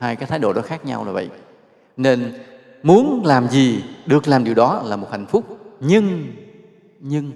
Hai 0.00 0.16
cái 0.16 0.26
thái 0.26 0.38
độ 0.38 0.52
đó 0.52 0.62
khác 0.62 0.86
nhau 0.86 1.04
là 1.04 1.12
vậy. 1.12 1.28
Nên 1.96 2.32
muốn 2.82 3.22
làm 3.24 3.48
gì 3.48 3.84
được 4.06 4.28
làm 4.28 4.44
điều 4.44 4.54
đó 4.54 4.82
là 4.84 4.96
một 4.96 5.08
hạnh 5.10 5.26
phúc. 5.26 5.44
Nhưng 5.80 6.26
nhưng 7.00 7.30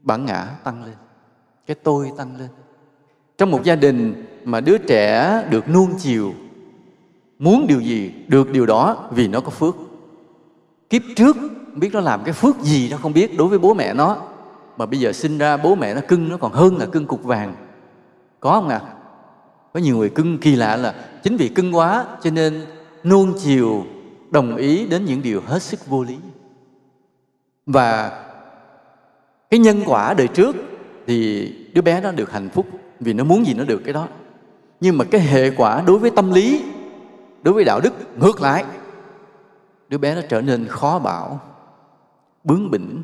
bản 0.00 0.26
ngã 0.26 0.46
tăng 0.64 0.84
lên 0.84 0.94
cái 1.66 1.76
tôi 1.82 2.10
tăng 2.16 2.36
lên. 2.38 2.48
Trong 3.38 3.50
một 3.50 3.64
gia 3.64 3.74
đình 3.76 4.24
mà 4.44 4.60
đứa 4.60 4.78
trẻ 4.78 5.42
được 5.50 5.68
nuông 5.68 5.94
chiều 5.98 6.32
muốn 7.38 7.66
điều 7.66 7.80
gì 7.80 8.12
được 8.28 8.50
điều 8.50 8.66
đó 8.66 9.08
vì 9.10 9.28
nó 9.28 9.40
có 9.40 9.50
phước. 9.50 9.76
Kiếp 10.90 11.02
trước 11.16 11.36
biết 11.74 11.90
nó 11.92 12.00
làm 12.00 12.24
cái 12.24 12.32
phước 12.32 12.60
gì, 12.60 12.88
nó 12.90 12.96
không 12.96 13.12
biết 13.12 13.38
đối 13.38 13.48
với 13.48 13.58
bố 13.58 13.74
mẹ 13.74 13.94
nó. 13.94 14.16
Mà 14.76 14.86
bây 14.86 15.00
giờ 15.00 15.12
sinh 15.12 15.38
ra, 15.38 15.56
bố 15.56 15.74
mẹ 15.74 15.94
nó 15.94 16.00
cưng, 16.08 16.28
nó 16.28 16.36
còn 16.36 16.52
hơn 16.52 16.76
là 16.76 16.86
cưng 16.86 17.06
cục 17.06 17.24
vàng. 17.24 17.54
Có 18.40 18.52
không 18.52 18.68
ạ? 18.68 18.80
À? 18.84 18.94
có 19.72 19.80
nhiều 19.80 19.96
người 19.96 20.10
cưng 20.10 20.38
kỳ 20.38 20.56
lạ 20.56 20.76
là 20.76 20.94
chính 21.22 21.36
vì 21.36 21.48
cưng 21.48 21.76
quá 21.76 22.06
cho 22.22 22.30
nên 22.30 22.66
nuông 23.04 23.34
chiều 23.44 23.84
đồng 24.30 24.56
ý 24.56 24.86
đến 24.86 25.04
những 25.04 25.22
điều 25.22 25.40
hết 25.46 25.62
sức 25.62 25.86
vô 25.86 26.04
lý. 26.04 26.16
Và 27.66 28.10
cái 29.50 29.60
nhân 29.60 29.82
quả 29.86 30.14
đời 30.14 30.28
trước 30.28 30.56
thì 31.06 31.48
đứa 31.74 31.82
bé 31.82 32.00
nó 32.00 32.12
được 32.12 32.32
hạnh 32.32 32.48
phúc 32.48 32.66
vì 33.00 33.12
nó 33.12 33.24
muốn 33.24 33.46
gì 33.46 33.54
nó 33.54 33.64
được 33.64 33.82
cái 33.84 33.92
đó. 33.92 34.08
Nhưng 34.80 34.98
mà 34.98 35.04
cái 35.04 35.20
hệ 35.20 35.50
quả 35.50 35.82
đối 35.86 35.98
với 35.98 36.10
tâm 36.10 36.32
lý 36.32 36.62
đối 37.42 37.54
với 37.54 37.64
đạo 37.64 37.80
đức, 37.80 37.92
ngược 38.20 38.40
lại. 38.40 38.64
Đứa 39.88 39.98
bé 39.98 40.14
nó 40.14 40.20
trở 40.28 40.40
nên 40.40 40.66
khó 40.68 40.98
bảo, 40.98 41.40
bướng 42.44 42.70
bỉnh. 42.70 43.02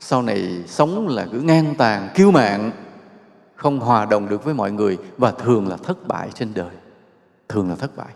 Sau 0.00 0.22
này 0.22 0.64
sống 0.66 1.08
là 1.08 1.26
cứ 1.32 1.40
ngang 1.40 1.74
tàn, 1.78 2.08
kiêu 2.14 2.30
mạng 2.30 2.70
không 3.54 3.80
hòa 3.80 4.04
đồng 4.04 4.28
được 4.28 4.44
với 4.44 4.54
mọi 4.54 4.72
người 4.72 4.98
và 5.18 5.30
thường 5.30 5.68
là 5.68 5.76
thất 5.76 6.08
bại 6.08 6.28
trên 6.34 6.54
đời. 6.54 6.74
Thường 7.48 7.68
là 7.68 7.76
thất 7.76 7.96
bại. 7.96 8.14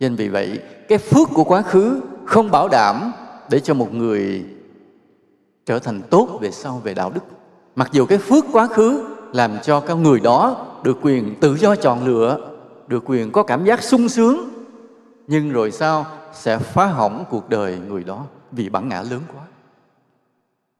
Nên 0.00 0.16
vì 0.16 0.28
vậy, 0.28 0.60
cái 0.88 0.98
phước 0.98 1.28
của 1.34 1.44
quá 1.44 1.62
khứ 1.62 2.00
không 2.24 2.50
bảo 2.50 2.68
đảm 2.68 3.12
để 3.50 3.60
cho 3.60 3.74
một 3.74 3.94
người 3.94 4.44
trở 5.66 5.78
thành 5.78 6.02
tốt 6.10 6.38
về 6.40 6.50
sau 6.50 6.80
về 6.84 6.94
đạo 6.94 7.10
đức. 7.14 7.20
Mặc 7.76 7.88
dù 7.92 8.06
cái 8.06 8.18
phước 8.18 8.44
quá 8.52 8.66
khứ 8.66 9.08
làm 9.32 9.58
cho 9.62 9.80
các 9.80 9.94
người 9.94 10.20
đó 10.20 10.66
được 10.82 10.96
quyền 11.02 11.34
tự 11.40 11.56
do 11.56 11.76
chọn 11.76 12.06
lựa, 12.06 12.50
được 12.86 13.02
quyền 13.06 13.32
có 13.32 13.42
cảm 13.42 13.64
giác 13.64 13.82
sung 13.82 14.08
sướng 14.08 14.51
nhưng 15.26 15.52
rồi 15.52 15.72
sao 15.72 16.06
sẽ 16.32 16.58
phá 16.58 16.86
hỏng 16.86 17.24
cuộc 17.30 17.48
đời 17.48 17.78
người 17.78 18.04
đó 18.04 18.26
vì 18.52 18.68
bản 18.68 18.88
ngã 18.88 19.02
lớn 19.02 19.22
quá? 19.34 19.46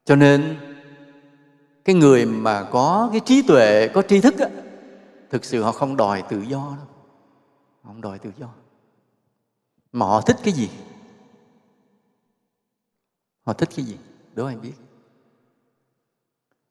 Cho 0.05 0.15
nên 0.15 0.57
cái 1.85 1.95
người 1.95 2.25
mà 2.25 2.63
có 2.71 3.09
cái 3.11 3.21
trí 3.25 3.41
tuệ 3.41 3.87
có 3.87 4.01
tri 4.01 4.21
thức 4.21 4.39
á, 4.39 4.49
thực 5.29 5.45
sự 5.45 5.63
họ 5.63 5.71
không 5.71 5.97
đòi 5.97 6.21
tự 6.21 6.41
do 6.41 6.59
đâu. 6.77 6.87
Họ 7.81 7.87
không 7.87 8.01
đòi 8.01 8.19
tự 8.19 8.31
do. 8.37 8.47
Mà 9.91 10.05
họ 10.05 10.21
thích 10.21 10.37
cái 10.43 10.53
gì? 10.53 10.69
Họ 13.45 13.53
thích 13.53 13.69
cái 13.75 13.85
gì? 13.85 13.97
Đố 14.35 14.45
anh 14.45 14.61
biết. 14.61 14.73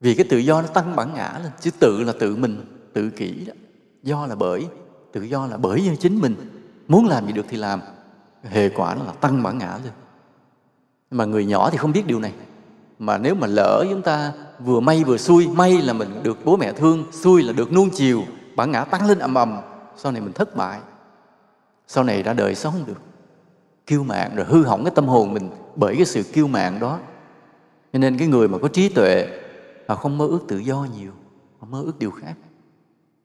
Vì 0.00 0.14
cái 0.14 0.26
tự 0.30 0.38
do 0.38 0.62
nó 0.62 0.68
tăng 0.68 0.96
bản 0.96 1.14
ngã 1.14 1.40
lên 1.42 1.52
chứ 1.60 1.70
tự 1.80 2.02
là 2.02 2.12
tự 2.20 2.36
mình 2.36 2.64
tự 2.92 3.10
kỷ 3.10 3.44
đó. 3.44 3.54
Do 4.02 4.26
là 4.26 4.34
bởi 4.34 4.66
tự 5.12 5.22
do 5.22 5.46
là 5.46 5.56
bởi 5.56 5.84
do 5.84 5.92
chính 5.94 6.20
mình 6.20 6.34
muốn 6.92 7.08
làm 7.08 7.26
gì 7.26 7.32
được 7.32 7.46
thì 7.48 7.56
làm. 7.56 7.80
Hệ 8.44 8.68
quả 8.68 8.94
nó 8.94 9.04
là 9.04 9.12
tăng 9.12 9.42
bản 9.42 9.58
ngã 9.58 9.78
lên 9.84 9.92
mà 11.10 11.24
người 11.24 11.44
nhỏ 11.44 11.70
thì 11.70 11.78
không 11.78 11.92
biết 11.92 12.06
điều 12.06 12.20
này. 12.20 12.32
Mà 12.98 13.18
nếu 13.18 13.34
mà 13.34 13.46
lỡ 13.46 13.84
chúng 13.90 14.02
ta 14.02 14.32
vừa 14.58 14.80
may 14.80 15.04
vừa 15.04 15.16
xui, 15.16 15.48
may 15.48 15.82
là 15.82 15.92
mình 15.92 16.22
được 16.22 16.44
bố 16.44 16.56
mẹ 16.56 16.72
thương, 16.72 17.04
xui 17.12 17.42
là 17.42 17.52
được 17.52 17.72
nuông 17.72 17.90
chiều, 17.90 18.22
bản 18.56 18.70
ngã 18.70 18.84
tăng 18.84 19.06
lên 19.06 19.18
ầm 19.18 19.34
ầm, 19.34 19.60
sau 19.96 20.12
này 20.12 20.20
mình 20.20 20.32
thất 20.32 20.56
bại. 20.56 20.80
Sau 21.86 22.04
này 22.04 22.22
ra 22.22 22.32
đời 22.32 22.54
sống 22.54 22.72
không 22.72 22.86
được. 22.86 23.00
Kiêu 23.86 24.04
mạng 24.04 24.32
rồi 24.36 24.46
hư 24.48 24.64
hỏng 24.64 24.84
cái 24.84 24.92
tâm 24.94 25.06
hồn 25.06 25.34
mình 25.34 25.50
bởi 25.76 25.96
cái 25.96 26.06
sự 26.06 26.22
kiêu 26.22 26.46
mạng 26.46 26.80
đó. 26.80 26.98
Cho 27.92 27.98
nên 27.98 28.18
cái 28.18 28.28
người 28.28 28.48
mà 28.48 28.58
có 28.58 28.68
trí 28.68 28.88
tuệ, 28.88 29.28
họ 29.88 29.94
không 29.94 30.18
mơ 30.18 30.26
ước 30.26 30.40
tự 30.48 30.58
do 30.58 30.86
nhiều, 30.98 31.12
họ 31.58 31.66
mơ 31.70 31.82
ước 31.84 31.98
điều 31.98 32.10
khác. 32.10 32.34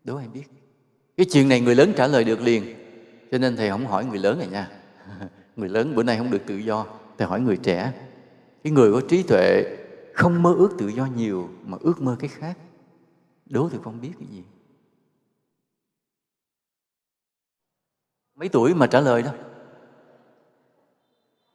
Đố 0.03 0.15
ai 0.15 0.27
biết. 0.33 0.43
Cái 1.17 1.25
chuyện 1.31 1.49
này 1.49 1.61
người 1.61 1.75
lớn 1.75 1.93
trả 1.97 2.07
lời 2.07 2.23
được 2.23 2.41
liền 2.41 2.76
cho 3.31 3.37
nên 3.37 3.55
thầy 3.55 3.69
không 3.69 3.85
hỏi 3.85 4.05
người 4.05 4.19
lớn 4.19 4.39
này 4.39 4.47
nha. 4.47 4.69
Người 5.55 5.69
lớn 5.69 5.95
bữa 5.95 6.03
nay 6.03 6.17
không 6.17 6.31
được 6.31 6.41
tự 6.45 6.57
do. 6.57 6.85
Thầy 7.17 7.27
hỏi 7.27 7.41
người 7.41 7.57
trẻ. 7.57 7.93
Cái 8.63 8.73
người 8.73 8.93
có 8.93 9.01
trí 9.09 9.23
tuệ 9.23 9.77
không 10.13 10.43
mơ 10.43 10.53
ước 10.53 10.69
tự 10.77 10.87
do 10.87 11.05
nhiều 11.05 11.49
mà 11.63 11.77
ước 11.81 12.01
mơ 12.01 12.15
cái 12.19 12.29
khác. 12.29 12.57
Đố 13.45 13.69
thì 13.71 13.77
không 13.83 14.01
biết 14.01 14.11
cái 14.19 14.27
gì? 14.31 14.43
Mấy 18.35 18.49
tuổi 18.49 18.73
mà 18.73 18.87
trả 18.87 18.99
lời 19.01 19.21
đó? 19.21 19.31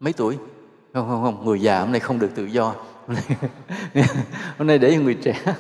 Mấy 0.00 0.12
tuổi? 0.12 0.38
Không 0.92 1.08
không 1.08 1.22
không. 1.22 1.44
Người 1.44 1.60
già 1.60 1.80
hôm 1.80 1.92
nay 1.92 2.00
không 2.00 2.18
được 2.18 2.30
tự 2.34 2.44
do. 2.44 2.74
Hôm 4.58 4.66
nay 4.66 4.78
để 4.78 4.94
cho 4.94 5.02
người 5.02 5.18
trẻ 5.22 5.56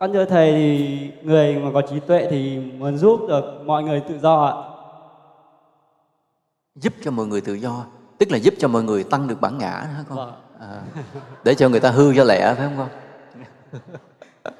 con 0.00 0.12
thưa 0.12 0.24
thầy 0.24 0.52
thì 0.52 1.10
người 1.22 1.56
mà 1.58 1.70
có 1.74 1.82
trí 1.90 2.00
tuệ 2.00 2.26
thì 2.30 2.58
muốn 2.58 2.96
giúp 2.98 3.20
được 3.28 3.44
mọi 3.66 3.82
người 3.82 4.00
tự 4.00 4.18
do 4.18 4.44
ạ. 4.44 4.54
giúp 6.76 6.92
cho 7.04 7.10
mọi 7.10 7.26
người 7.26 7.40
tự 7.40 7.54
do 7.54 7.84
tức 8.18 8.30
là 8.30 8.38
giúp 8.38 8.54
cho 8.58 8.68
mọi 8.68 8.82
người 8.82 9.04
tăng 9.04 9.28
được 9.28 9.40
bản 9.40 9.58
ngã 9.58 9.70
hả 9.70 10.04
con 10.08 10.16
Vâng. 10.18 10.32
à, 10.60 10.80
để 11.44 11.54
cho 11.54 11.68
người 11.68 11.80
ta 11.80 11.90
hư 11.90 12.14
cho 12.16 12.24
lẹ 12.24 12.54
phải 12.54 12.68
không 12.68 12.76
con 12.78 12.88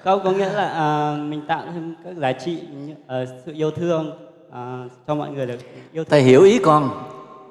Không 0.04 0.20
có 0.24 0.30
nghĩa 0.32 0.52
là 0.52 0.68
à, 0.68 1.16
mình 1.16 1.42
tạo 1.48 1.62
thêm 1.74 1.94
các 2.04 2.16
giá 2.16 2.32
trị 2.32 2.62
ờ, 3.06 3.26
sự 3.46 3.52
yêu 3.52 3.70
thương 3.70 4.12
à, 4.52 4.84
cho 5.06 5.14
mọi 5.14 5.30
người 5.30 5.46
được 5.46 5.58
yêu 5.92 6.04
thương. 6.04 6.10
thầy 6.10 6.22
hiểu 6.22 6.42
ý 6.42 6.58
con 6.58 6.90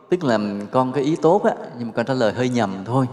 tức 0.10 0.24
là 0.24 0.40
con 0.72 0.92
cái 0.92 1.04
ý 1.04 1.16
tốt 1.22 1.44
á 1.44 1.52
nhưng 1.78 1.88
mà 1.88 1.94
con 1.96 2.06
trả 2.06 2.14
lời 2.14 2.34
hơi 2.34 2.50
nhầm 2.50 2.70
thôi 2.86 3.08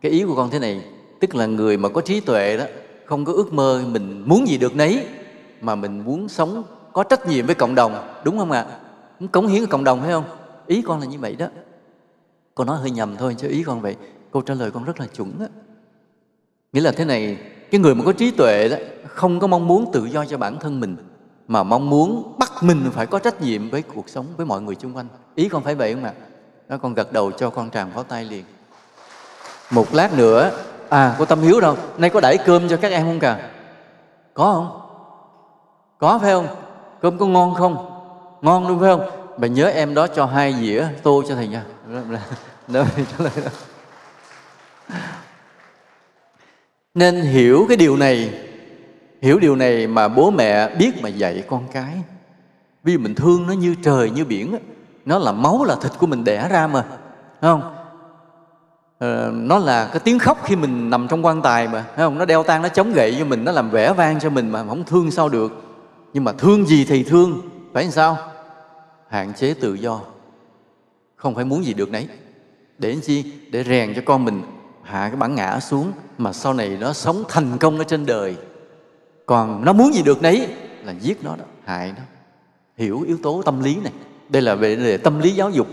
cái 0.00 0.12
ý 0.12 0.24
của 0.24 0.34
con 0.36 0.50
thế 0.50 0.58
này 0.58 0.84
tức 1.20 1.34
là 1.34 1.46
người 1.46 1.76
mà 1.76 1.88
có 1.88 2.00
trí 2.00 2.20
tuệ 2.20 2.56
đó 2.56 2.64
không 3.08 3.24
có 3.24 3.32
ước 3.32 3.52
mơ 3.52 3.82
mình 3.86 4.22
muốn 4.26 4.48
gì 4.48 4.58
được 4.58 4.76
nấy, 4.76 5.06
mà 5.60 5.74
mình 5.74 6.04
muốn 6.04 6.28
sống 6.28 6.62
có 6.92 7.02
trách 7.02 7.26
nhiệm 7.26 7.46
với 7.46 7.54
cộng 7.54 7.74
đồng, 7.74 8.20
đúng 8.24 8.38
không 8.38 8.50
ạ? 8.50 8.66
Muốn 9.20 9.28
cống 9.28 9.46
hiến 9.46 9.58
với 9.58 9.66
cộng 9.66 9.84
đồng, 9.84 10.00
phải 10.00 10.10
không? 10.10 10.24
Ý 10.66 10.82
con 10.82 11.00
là 11.00 11.06
như 11.06 11.18
vậy 11.18 11.36
đó. 11.36 11.46
Con 12.54 12.66
nói 12.66 12.78
hơi 12.78 12.90
nhầm 12.90 13.16
thôi, 13.16 13.36
chứ 13.38 13.48
ý 13.48 13.62
con 13.62 13.80
vậy. 13.80 13.96
Câu 14.32 14.42
trả 14.42 14.54
lời 14.54 14.70
con 14.70 14.84
rất 14.84 15.00
là 15.00 15.06
chuẩn 15.06 15.32
á. 15.40 15.46
Nghĩa 16.72 16.80
là 16.80 16.92
thế 16.92 17.04
này, 17.04 17.38
cái 17.70 17.80
người 17.80 17.94
mà 17.94 18.04
có 18.04 18.12
trí 18.12 18.30
tuệ 18.30 18.68
đó, 18.68 18.76
không 19.06 19.40
có 19.40 19.46
mong 19.46 19.66
muốn 19.66 19.92
tự 19.92 20.04
do 20.04 20.24
cho 20.24 20.38
bản 20.38 20.58
thân 20.60 20.80
mình, 20.80 20.96
mà 21.48 21.62
mong 21.62 21.90
muốn 21.90 22.34
bắt 22.38 22.52
mình 22.62 22.90
phải 22.92 23.06
có 23.06 23.18
trách 23.18 23.42
nhiệm 23.42 23.70
với 23.70 23.82
cuộc 23.82 24.08
sống, 24.08 24.26
với 24.36 24.46
mọi 24.46 24.60
người 24.60 24.74
xung 24.74 24.96
quanh. 24.96 25.06
Ý 25.34 25.48
con 25.48 25.62
phải 25.62 25.74
vậy 25.74 25.94
không 25.94 26.04
ạ? 26.04 26.12
Đó, 26.68 26.76
con 26.78 26.94
gật 26.94 27.12
đầu 27.12 27.30
cho 27.32 27.50
con 27.50 27.70
tràng 27.70 27.90
pháo 27.94 28.04
tay 28.04 28.24
liền. 28.24 28.44
Một 29.70 29.94
lát 29.94 30.16
nữa 30.16 30.50
à 30.88 31.16
có 31.18 31.24
tâm 31.24 31.40
hiếu 31.40 31.60
đâu? 31.60 31.76
Nay 31.98 32.10
có 32.10 32.20
đẩy 32.20 32.38
cơm 32.38 32.68
cho 32.68 32.76
các 32.76 32.92
em 32.92 33.06
không 33.06 33.18
cả 33.18 33.38
có 34.34 34.52
không? 34.54 34.80
Có 35.98 36.18
phải 36.18 36.32
không? 36.32 36.46
Cơm 37.00 37.18
có 37.18 37.26
ngon 37.26 37.54
không? 37.54 37.90
Ngon 38.42 38.68
đúng 38.68 38.80
phải 38.80 38.88
không? 38.88 39.10
Bà 39.38 39.48
nhớ 39.48 39.66
em 39.66 39.94
đó 39.94 40.06
cho 40.06 40.26
hai 40.26 40.54
dĩa 40.54 40.86
tô 41.02 41.22
cho 41.28 41.34
thầy 41.34 41.48
nha. 41.48 41.64
Đó, 42.68 42.84
đó, 43.18 43.30
nên 46.94 47.20
hiểu 47.20 47.66
cái 47.68 47.76
điều 47.76 47.96
này 47.96 48.30
hiểu 49.22 49.38
điều 49.38 49.56
này 49.56 49.86
mà 49.86 50.08
bố 50.08 50.30
mẹ 50.30 50.74
biết 50.74 51.02
mà 51.02 51.08
dạy 51.08 51.44
con 51.48 51.64
cái. 51.72 51.94
Vì 52.84 52.98
mình 52.98 53.14
thương 53.14 53.46
nó 53.46 53.52
như 53.52 53.74
trời 53.82 54.10
như 54.10 54.24
biển 54.24 54.58
nó 55.04 55.18
là 55.18 55.32
máu 55.32 55.64
là 55.64 55.76
thịt 55.82 55.92
của 55.98 56.06
mình 56.06 56.24
đẻ 56.24 56.48
ra 56.48 56.66
mà 56.66 56.84
Thấy 57.40 57.50
không 57.50 57.77
Ờ, 58.98 59.32
nó 59.34 59.58
là 59.58 59.88
cái 59.92 60.00
tiếng 60.00 60.18
khóc 60.18 60.38
khi 60.44 60.56
mình 60.56 60.90
nằm 60.90 61.08
trong 61.08 61.26
quan 61.26 61.42
tài 61.42 61.68
mà 61.68 61.84
thấy 61.96 62.06
không? 62.06 62.18
Nó 62.18 62.24
đeo 62.24 62.42
tang, 62.42 62.62
nó 62.62 62.68
chống 62.68 62.92
gậy 62.92 63.16
cho 63.18 63.24
mình, 63.24 63.44
nó 63.44 63.52
làm 63.52 63.70
vẻ 63.70 63.92
vang 63.92 64.20
cho 64.20 64.30
mình 64.30 64.50
mà 64.50 64.64
không 64.68 64.84
thương 64.84 65.10
sao 65.10 65.28
được. 65.28 65.52
Nhưng 66.12 66.24
mà 66.24 66.32
thương 66.32 66.66
gì 66.66 66.84
thì 66.84 67.02
thương, 67.02 67.40
phải 67.72 67.84
làm 67.84 67.92
sao? 67.92 68.18
Hạn 69.08 69.32
chế 69.34 69.54
tự 69.54 69.74
do. 69.74 70.00
Không 71.16 71.34
phải 71.34 71.44
muốn 71.44 71.64
gì 71.64 71.74
được 71.74 71.90
nấy. 71.90 72.08
Để 72.78 72.90
làm 72.90 73.00
chi? 73.00 73.24
Để 73.50 73.64
rèn 73.64 73.94
cho 73.94 74.02
con 74.04 74.24
mình 74.24 74.42
hạ 74.82 75.08
cái 75.08 75.16
bản 75.16 75.34
ngã 75.34 75.60
xuống 75.60 75.92
mà 76.18 76.32
sau 76.32 76.54
này 76.54 76.68
nó 76.80 76.92
sống 76.92 77.24
thành 77.28 77.58
công 77.58 77.78
ở 77.78 77.84
trên 77.84 78.06
đời. 78.06 78.36
Còn 79.26 79.64
nó 79.64 79.72
muốn 79.72 79.94
gì 79.94 80.02
được 80.02 80.22
nấy 80.22 80.48
là 80.84 80.92
giết 81.00 81.24
nó 81.24 81.36
đó, 81.36 81.44
hại 81.64 81.92
nó. 81.96 82.02
Hiểu 82.76 83.04
yếu 83.06 83.16
tố 83.22 83.42
tâm 83.42 83.64
lý 83.64 83.76
này. 83.76 83.92
Đây 84.28 84.42
là 84.42 84.54
về 84.54 84.76
về 84.76 84.96
tâm 84.96 85.20
lý 85.20 85.30
giáo 85.30 85.50
dục. 85.50 85.66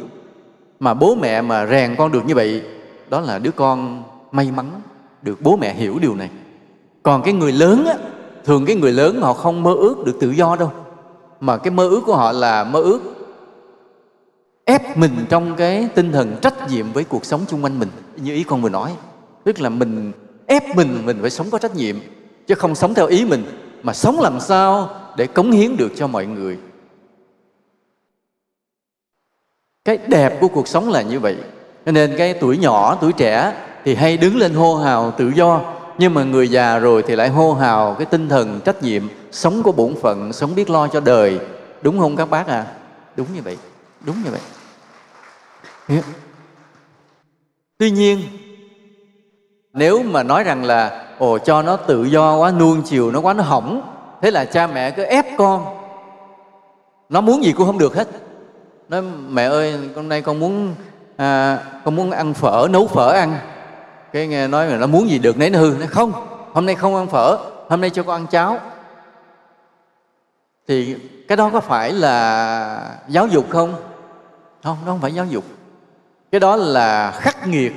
Mà 0.80 0.93
bố 0.93 1.15
mẹ 1.15 1.41
mà 1.41 1.67
rèn 1.67 1.95
con 1.95 2.11
được 2.11 2.26
như 2.26 2.36
vậy 2.36 2.63
đó 3.10 3.22
là 3.22 3.39
đứa 3.39 3.51
con 3.51 4.03
may 4.32 4.51
mắn 4.51 4.82
được 5.22 5.41
bố 5.41 5.58
mẹ 5.58 5.74
hiểu 5.74 5.99
điều 5.99 6.16
này. 6.16 6.30
Còn 7.03 7.22
cái 7.24 7.34
người 7.34 7.51
lớn 7.51 7.86
á, 7.86 7.93
thường 8.43 8.66
cái 8.66 8.76
người 8.76 8.91
lớn 8.91 9.22
họ 9.22 9.34
không 9.34 9.64
mơ 9.64 9.74
ước 9.74 10.06
được 10.06 10.18
tự 10.20 10.32
do 10.32 10.56
đâu. 10.56 10.72
Mà 11.39 11.58
cái 11.58 11.72
mơ 11.72 11.89
ước 11.89 12.01
của 12.06 12.16
họ 12.16 12.32
là 12.32 12.64
mơ 12.64 12.82
ước 12.82 12.99
ép 14.66 14.97
mình 14.97 15.26
trong 15.30 15.56
cái 15.56 15.89
tinh 15.95 16.12
thần 16.12 16.36
trách 16.41 16.70
nhiệm 16.70 16.91
với 16.93 17.03
cuộc 17.03 17.26
sống 17.26 17.45
xung 17.47 17.64
quanh 17.64 17.80
mình. 17.80 17.89
Như 18.16 18.34
ý 18.34 18.43
con 18.43 18.62
vừa 18.62 18.70
nói, 18.70 18.95
tức 19.43 19.60
là 19.60 19.70
mình 19.70 20.12
ép 20.45 20.76
mình 20.76 21.06
mình 21.06 21.18
phải 21.22 21.30
sống 21.30 21.49
có 21.51 21.58
trách 21.58 21.76
nhiệm, 21.76 21.95
chứ 22.47 22.56
không 22.56 22.76
sống 22.76 22.93
theo 22.93 23.08
ý 23.08 23.26
mình, 23.26 23.45
mà 23.84 23.93
sống 23.93 24.20
làm 24.20 24.39
sao 24.39 24.89
để 25.18 25.28
cống 25.28 25.51
hiến 25.51 25.78
được 25.78 25.91
cho 25.95 26.08
mọi 26.08 26.26
người. 26.26 26.58
Cái 29.86 29.97
đẹp 30.08 30.38
của 30.41 30.47
cuộc 30.47 30.68
sống 30.68 30.89
là 30.89 31.01
như 31.01 31.20
vậy 31.20 31.36
cho 31.86 31.92
nên 31.92 32.16
cái 32.18 32.34
tuổi 32.34 32.58
nhỏ, 32.58 32.98
tuổi 33.02 33.14
trẻ 33.14 33.54
thì 33.84 33.96
hay 33.96 34.18
đứng 34.18 34.38
lên 34.38 34.54
hô 34.54 34.76
hào 34.76 35.12
tự 35.12 35.32
do. 35.36 35.62
Nhưng 35.98 36.14
mà 36.14 36.24
người 36.24 36.48
già 36.48 36.80
rồi 36.80 37.04
thì 37.08 37.16
lại 37.16 37.30
hô 37.30 37.54
hào 37.54 37.94
cái 37.94 38.06
tinh 38.06 38.30
thần 38.30 38.62
trách 38.66 38.84
nhiệm, 38.84 39.04
sống 39.32 39.64
có 39.64 39.72
bổn 39.72 39.96
phận, 40.02 40.34
sống 40.34 40.56
biết 40.56 40.70
lo 40.70 40.88
cho 40.88 41.00
đời. 41.00 41.40
Đúng 41.82 42.00
không 42.00 42.16
các 42.16 42.30
bác 42.30 42.48
à 42.48 42.66
đúng 43.16 43.28
như 43.36 43.42
vậy, 43.42 43.58
đúng 44.02 44.16
như 44.24 44.32
vậy. 44.32 46.02
Tuy 47.78 47.92
nhiên, 47.92 48.22
nếu 49.74 50.04
mà 50.04 50.24
nói 50.24 50.44
rằng 50.44 50.64
là, 50.64 51.06
ồ, 51.20 51.38
cho 51.38 51.62
nó 51.62 51.76
tự 51.76 52.04
do 52.04 52.38
quá, 52.38 52.52
nuông 52.52 52.82
chiều 52.86 53.12
nó 53.12 53.20
quá, 53.20 53.34
nó 53.34 53.44
hỏng, 53.44 53.82
thế 54.22 54.32
là 54.32 54.46
cha 54.46 54.68
mẹ 54.68 54.92
cứ 54.92 55.04
ép 55.04 55.26
con, 55.38 55.66
nó 57.10 57.22
muốn 57.22 57.44
gì 57.44 57.52
cũng 57.52 57.68
không 57.68 57.78
được 57.78 57.96
hết. 57.96 58.08
Nói, 58.90 59.02
mẹ 59.30 59.44
ơi 59.44 59.80
hôm 59.96 60.10
nay 60.10 60.22
con 60.22 60.40
muốn 60.40 60.76
à, 61.18 61.59
con 61.86 61.95
muốn 61.95 62.11
ăn 62.11 62.34
phở 62.34 62.68
nấu 62.72 62.88
phở 62.88 63.11
ăn. 63.11 63.38
Cái 64.13 64.28
nghe 64.28 64.47
nói 64.47 64.68
là 64.68 64.78
nó 64.78 64.88
muốn 64.88 65.09
gì 65.09 65.20
được 65.20 65.38
nấy 65.38 65.49
nó 65.49 65.59
hư. 65.59 65.76
Nó 65.80 65.86
không 65.89 66.11
hôm 66.53 66.66
nay 66.66 66.76
không 66.76 66.95
ăn 66.95 67.07
phở 67.07 67.38
hôm 67.70 67.82
nay 67.82 67.89
cho 67.89 68.03
con 68.03 68.22
ăn 68.22 68.28
cháo. 68.28 68.59
Thì 70.68 70.95
cái 71.28 71.38
đó 71.38 71.49
có 71.53 71.59
phải 71.59 71.91
là 71.91 72.97
giáo 73.07 73.28
dục 73.28 73.45
không? 73.49 73.76
Không 74.63 74.78
nó 74.86 74.91
không 74.91 75.01
phải 75.01 75.13
giáo 75.13 75.26
dục. 75.26 75.43
Cái 76.32 76.39
đó 76.39 76.55
là 76.55 77.11
khắc 77.11 77.47
nghiệt. 77.47 77.74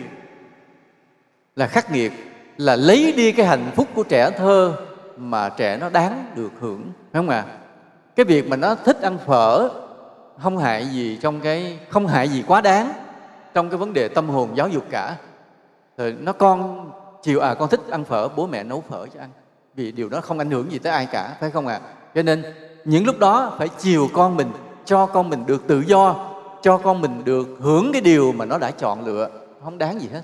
Là 1.56 1.66
khắc 1.66 1.92
nghiệt 1.92 2.12
là 2.56 2.76
lấy 2.76 3.12
đi 3.16 3.32
cái 3.32 3.46
hạnh 3.46 3.70
phúc 3.76 3.88
của 3.94 4.02
trẻ 4.02 4.30
thơ 4.30 4.72
mà 5.16 5.48
trẻ 5.48 5.76
nó 5.76 5.88
đáng 5.88 6.32
được 6.34 6.52
hưởng. 6.60 6.82
Phải 7.12 7.20
không 7.20 7.28
ạ? 7.28 7.44
À? 7.48 7.54
cái 8.18 8.24
việc 8.24 8.48
mà 8.48 8.56
nó 8.56 8.74
thích 8.74 9.02
ăn 9.02 9.18
phở 9.26 9.68
không 10.38 10.58
hại 10.58 10.86
gì 10.86 11.18
trong 11.22 11.40
cái 11.40 11.78
không 11.88 12.06
hại 12.06 12.28
gì 12.28 12.44
quá 12.46 12.60
đáng 12.60 12.92
trong 13.58 13.70
cái 13.70 13.78
vấn 13.78 13.92
đề 13.92 14.08
tâm 14.08 14.28
hồn 14.28 14.48
giáo 14.56 14.68
dục 14.68 14.84
cả 14.90 15.16
rồi 15.96 16.16
nó 16.20 16.32
con 16.32 16.90
chiều 17.22 17.40
à 17.40 17.54
con 17.54 17.68
thích 17.68 17.80
ăn 17.90 18.04
phở, 18.04 18.28
bố 18.28 18.46
mẹ 18.46 18.62
nấu 18.62 18.80
phở 18.88 19.06
cho 19.14 19.20
ăn. 19.20 19.28
Vì 19.74 19.92
điều 19.92 20.08
đó 20.08 20.20
không 20.20 20.38
ảnh 20.38 20.50
hưởng 20.50 20.72
gì 20.72 20.78
tới 20.78 20.92
ai 20.92 21.06
cả, 21.06 21.36
phải 21.40 21.50
không 21.50 21.66
ạ? 21.66 21.80
À? 21.84 21.90
cho 22.14 22.22
nên, 22.22 22.44
những 22.84 23.06
lúc 23.06 23.18
đó 23.18 23.54
phải 23.58 23.68
chiều 23.78 24.08
con 24.12 24.36
mình, 24.36 24.50
cho 24.84 25.06
con 25.06 25.30
mình 25.30 25.46
được 25.46 25.66
tự 25.66 25.80
do, 25.80 26.30
cho 26.62 26.76
con 26.76 27.00
mình 27.00 27.24
được 27.24 27.48
hưởng 27.60 27.92
cái 27.92 28.00
điều 28.00 28.32
mà 28.32 28.44
nó 28.44 28.58
đã 28.58 28.70
chọn 28.70 29.06
lựa. 29.06 29.30
Không 29.64 29.78
đáng 29.78 30.00
gì 30.00 30.08
hết, 30.12 30.22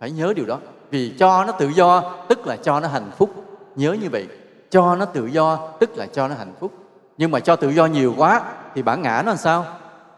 phải 0.00 0.10
nhớ 0.10 0.32
điều 0.36 0.46
đó. 0.46 0.58
Vì 0.90 1.14
cho 1.18 1.44
nó 1.44 1.52
tự 1.52 1.68
do, 1.68 2.12
tức 2.28 2.46
là 2.46 2.56
cho 2.56 2.80
nó 2.80 2.88
hạnh 2.88 3.10
phúc. 3.18 3.30
Nhớ 3.76 3.92
như 3.92 4.08
vậy, 4.12 4.26
cho 4.70 4.96
nó 4.96 5.04
tự 5.04 5.26
do, 5.26 5.68
tức 5.80 5.96
là 5.96 6.06
cho 6.06 6.28
nó 6.28 6.34
hạnh 6.34 6.54
phúc. 6.60 6.72
Nhưng 7.18 7.30
mà 7.30 7.40
cho 7.40 7.56
tự 7.56 7.70
do 7.70 7.86
nhiều 7.86 8.14
quá, 8.16 8.42
thì 8.74 8.82
bản 8.82 9.02
ngã 9.02 9.22
nó 9.24 9.30
làm 9.30 9.38
sao? 9.38 9.64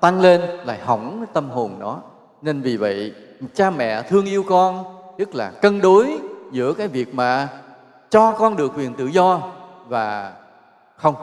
Tăng 0.00 0.20
lên, 0.20 0.40
lại 0.40 0.78
hỏng 0.84 1.16
cái 1.18 1.30
tâm 1.32 1.50
hồn 1.50 1.76
nó 1.78 2.00
nên 2.42 2.60
vì 2.60 2.76
vậy, 2.76 3.14
cha 3.54 3.70
mẹ 3.70 4.02
thương 4.02 4.26
yêu 4.26 4.42
con 4.42 4.84
tức 5.18 5.34
là 5.34 5.50
cân 5.50 5.80
đối 5.80 6.18
giữa 6.52 6.72
cái 6.72 6.88
việc 6.88 7.14
mà 7.14 7.48
cho 8.10 8.32
con 8.32 8.56
được 8.56 8.72
quyền 8.76 8.94
tự 8.94 9.06
do 9.06 9.52
và 9.88 10.32
không 10.96 11.14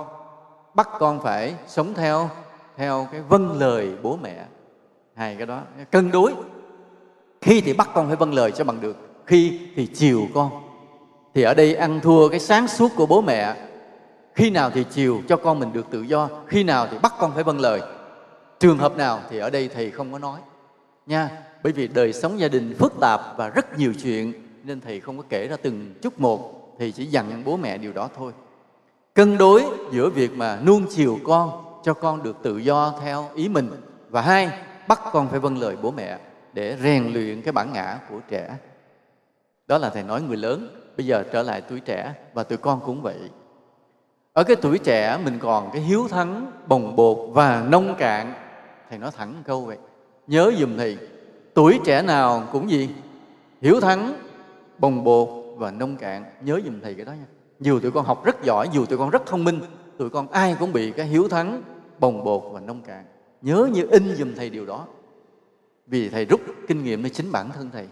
bắt 0.73 0.89
con 0.99 1.19
phải 1.23 1.55
sống 1.67 1.93
theo 1.93 2.29
theo 2.77 3.07
cái 3.11 3.21
vâng 3.21 3.59
lời 3.59 3.91
bố 4.01 4.17
mẹ. 4.21 4.45
Hai 5.15 5.35
cái 5.35 5.45
đó 5.45 5.61
cân 5.91 6.11
đối. 6.11 6.33
Khi 7.41 7.61
thì 7.61 7.73
bắt 7.73 7.89
con 7.93 8.07
phải 8.07 8.15
vâng 8.15 8.33
lời 8.33 8.51
cho 8.51 8.63
bằng 8.63 8.81
được, 8.81 8.97
khi 9.25 9.59
thì 9.75 9.85
chiều 9.85 10.27
con. 10.33 10.49
Thì 11.33 11.41
ở 11.41 11.53
đây 11.53 11.75
ăn 11.75 11.99
thua 11.99 12.29
cái 12.29 12.39
sáng 12.39 12.67
suốt 12.67 12.91
của 12.95 13.05
bố 13.05 13.21
mẹ. 13.21 13.55
Khi 14.35 14.49
nào 14.49 14.69
thì 14.69 14.85
chiều 14.91 15.21
cho 15.27 15.37
con 15.37 15.59
mình 15.59 15.73
được 15.73 15.85
tự 15.91 16.01
do, 16.01 16.29
khi 16.47 16.63
nào 16.63 16.87
thì 16.91 16.97
bắt 17.01 17.13
con 17.19 17.31
phải 17.31 17.43
vâng 17.43 17.59
lời. 17.59 17.81
Trường 18.59 18.77
hợp 18.77 18.97
nào 18.97 19.19
thì 19.29 19.37
ở 19.37 19.49
đây 19.49 19.69
thầy 19.73 19.91
không 19.91 20.11
có 20.11 20.19
nói 20.19 20.39
nha. 21.05 21.29
Bởi 21.63 21.73
vì 21.73 21.87
đời 21.87 22.13
sống 22.13 22.39
gia 22.39 22.47
đình 22.47 22.75
phức 22.79 22.93
tạp 23.01 23.21
và 23.37 23.49
rất 23.49 23.79
nhiều 23.79 23.93
chuyện, 24.03 24.33
nên 24.63 24.81
thầy 24.81 24.99
không 24.99 25.17
có 25.17 25.23
kể 25.29 25.47
ra 25.47 25.57
từng 25.61 25.93
chút 26.01 26.19
một 26.19 26.75
thì 26.79 26.91
chỉ 26.91 27.05
dặn 27.05 27.43
bố 27.45 27.57
mẹ 27.57 27.77
điều 27.77 27.93
đó 27.93 28.09
thôi. 28.17 28.31
Cân 29.13 29.37
đối 29.37 29.63
giữa 29.91 30.09
việc 30.09 30.31
mà 30.31 30.59
nuông 30.65 30.85
chiều 30.89 31.19
con, 31.23 31.65
cho 31.83 31.93
con 31.93 32.23
được 32.23 32.37
tự 32.43 32.57
do 32.57 32.93
theo 33.01 33.29
ý 33.35 33.49
mình, 33.49 33.69
và 34.09 34.21
hai, 34.21 34.49
bắt 34.87 35.01
con 35.11 35.29
phải 35.29 35.39
vâng 35.39 35.57
lời 35.57 35.75
bố 35.81 35.91
mẹ 35.91 36.17
để 36.53 36.77
rèn 36.83 37.13
luyện 37.13 37.41
cái 37.41 37.51
bản 37.51 37.73
ngã 37.73 37.99
của 38.09 38.19
trẻ. 38.29 38.57
Đó 39.67 39.77
là 39.77 39.89
thầy 39.89 40.03
nói 40.03 40.21
người 40.21 40.37
lớn, 40.37 40.81
bây 40.97 41.05
giờ 41.05 41.23
trở 41.31 41.43
lại 41.43 41.61
tuổi 41.61 41.79
trẻ, 41.79 42.13
và 42.33 42.43
tụi 42.43 42.57
con 42.57 42.79
cũng 42.85 43.01
vậy. 43.01 43.19
Ở 44.33 44.43
cái 44.43 44.55
tuổi 44.55 44.79
trẻ, 44.79 45.17
mình 45.23 45.39
còn 45.39 45.69
cái 45.73 45.81
hiếu 45.81 46.07
thắng, 46.07 46.51
bồng 46.67 46.95
bột 46.95 47.17
và 47.33 47.65
nông 47.69 47.95
cạn. 47.97 48.33
Thầy 48.89 48.99
nói 48.99 49.11
thẳng 49.17 49.43
câu 49.45 49.61
vậy 49.61 49.77
nhớ 50.27 50.51
dùm 50.59 50.77
thầy, 50.77 50.97
tuổi 51.53 51.79
trẻ 51.85 52.01
nào 52.01 52.47
cũng 52.51 52.69
gì? 52.69 52.89
Hiếu 53.61 53.79
thắng, 53.79 54.15
bồng 54.77 55.03
bột 55.03 55.29
và 55.57 55.71
nông 55.71 55.97
cạn. 55.97 56.23
Nhớ 56.41 56.59
dùm 56.65 56.81
thầy 56.81 56.93
cái 56.93 57.05
đó 57.05 57.11
nha. 57.11 57.25
Dù 57.59 57.79
tụi 57.79 57.91
con 57.91 58.05
học 58.05 58.25
rất 58.25 58.43
giỏi 58.43 58.69
dù 58.73 58.85
tụi 58.85 58.97
con 58.97 59.09
rất 59.09 59.25
thông 59.25 59.43
minh. 59.43 59.59
Tụi 59.97 60.09
con 60.09 60.27
ai 60.27 60.55
cũng 60.59 60.73
bị 60.73 60.91
cái 60.91 61.05
hiếu 61.05 61.27
thắng, 61.27 61.61
bồng 61.99 62.23
bột 62.23 62.43
và 62.51 62.59
nông 62.59 62.81
cạn. 62.81 63.05
Nhớ 63.41 63.69
như 63.73 63.87
in 63.91 64.15
dùm 64.15 64.33
thầy 64.35 64.49
điều 64.49 64.65
đó. 64.65 64.87
Vì 65.87 66.09
thầy 66.09 66.25
rút 66.25 66.41
kinh 66.67 66.83
nghiệm 66.83 67.01
nơi 67.01 67.09
chính 67.09 67.31
bản 67.31 67.51
thân 67.51 67.69
thầy. 67.73 67.87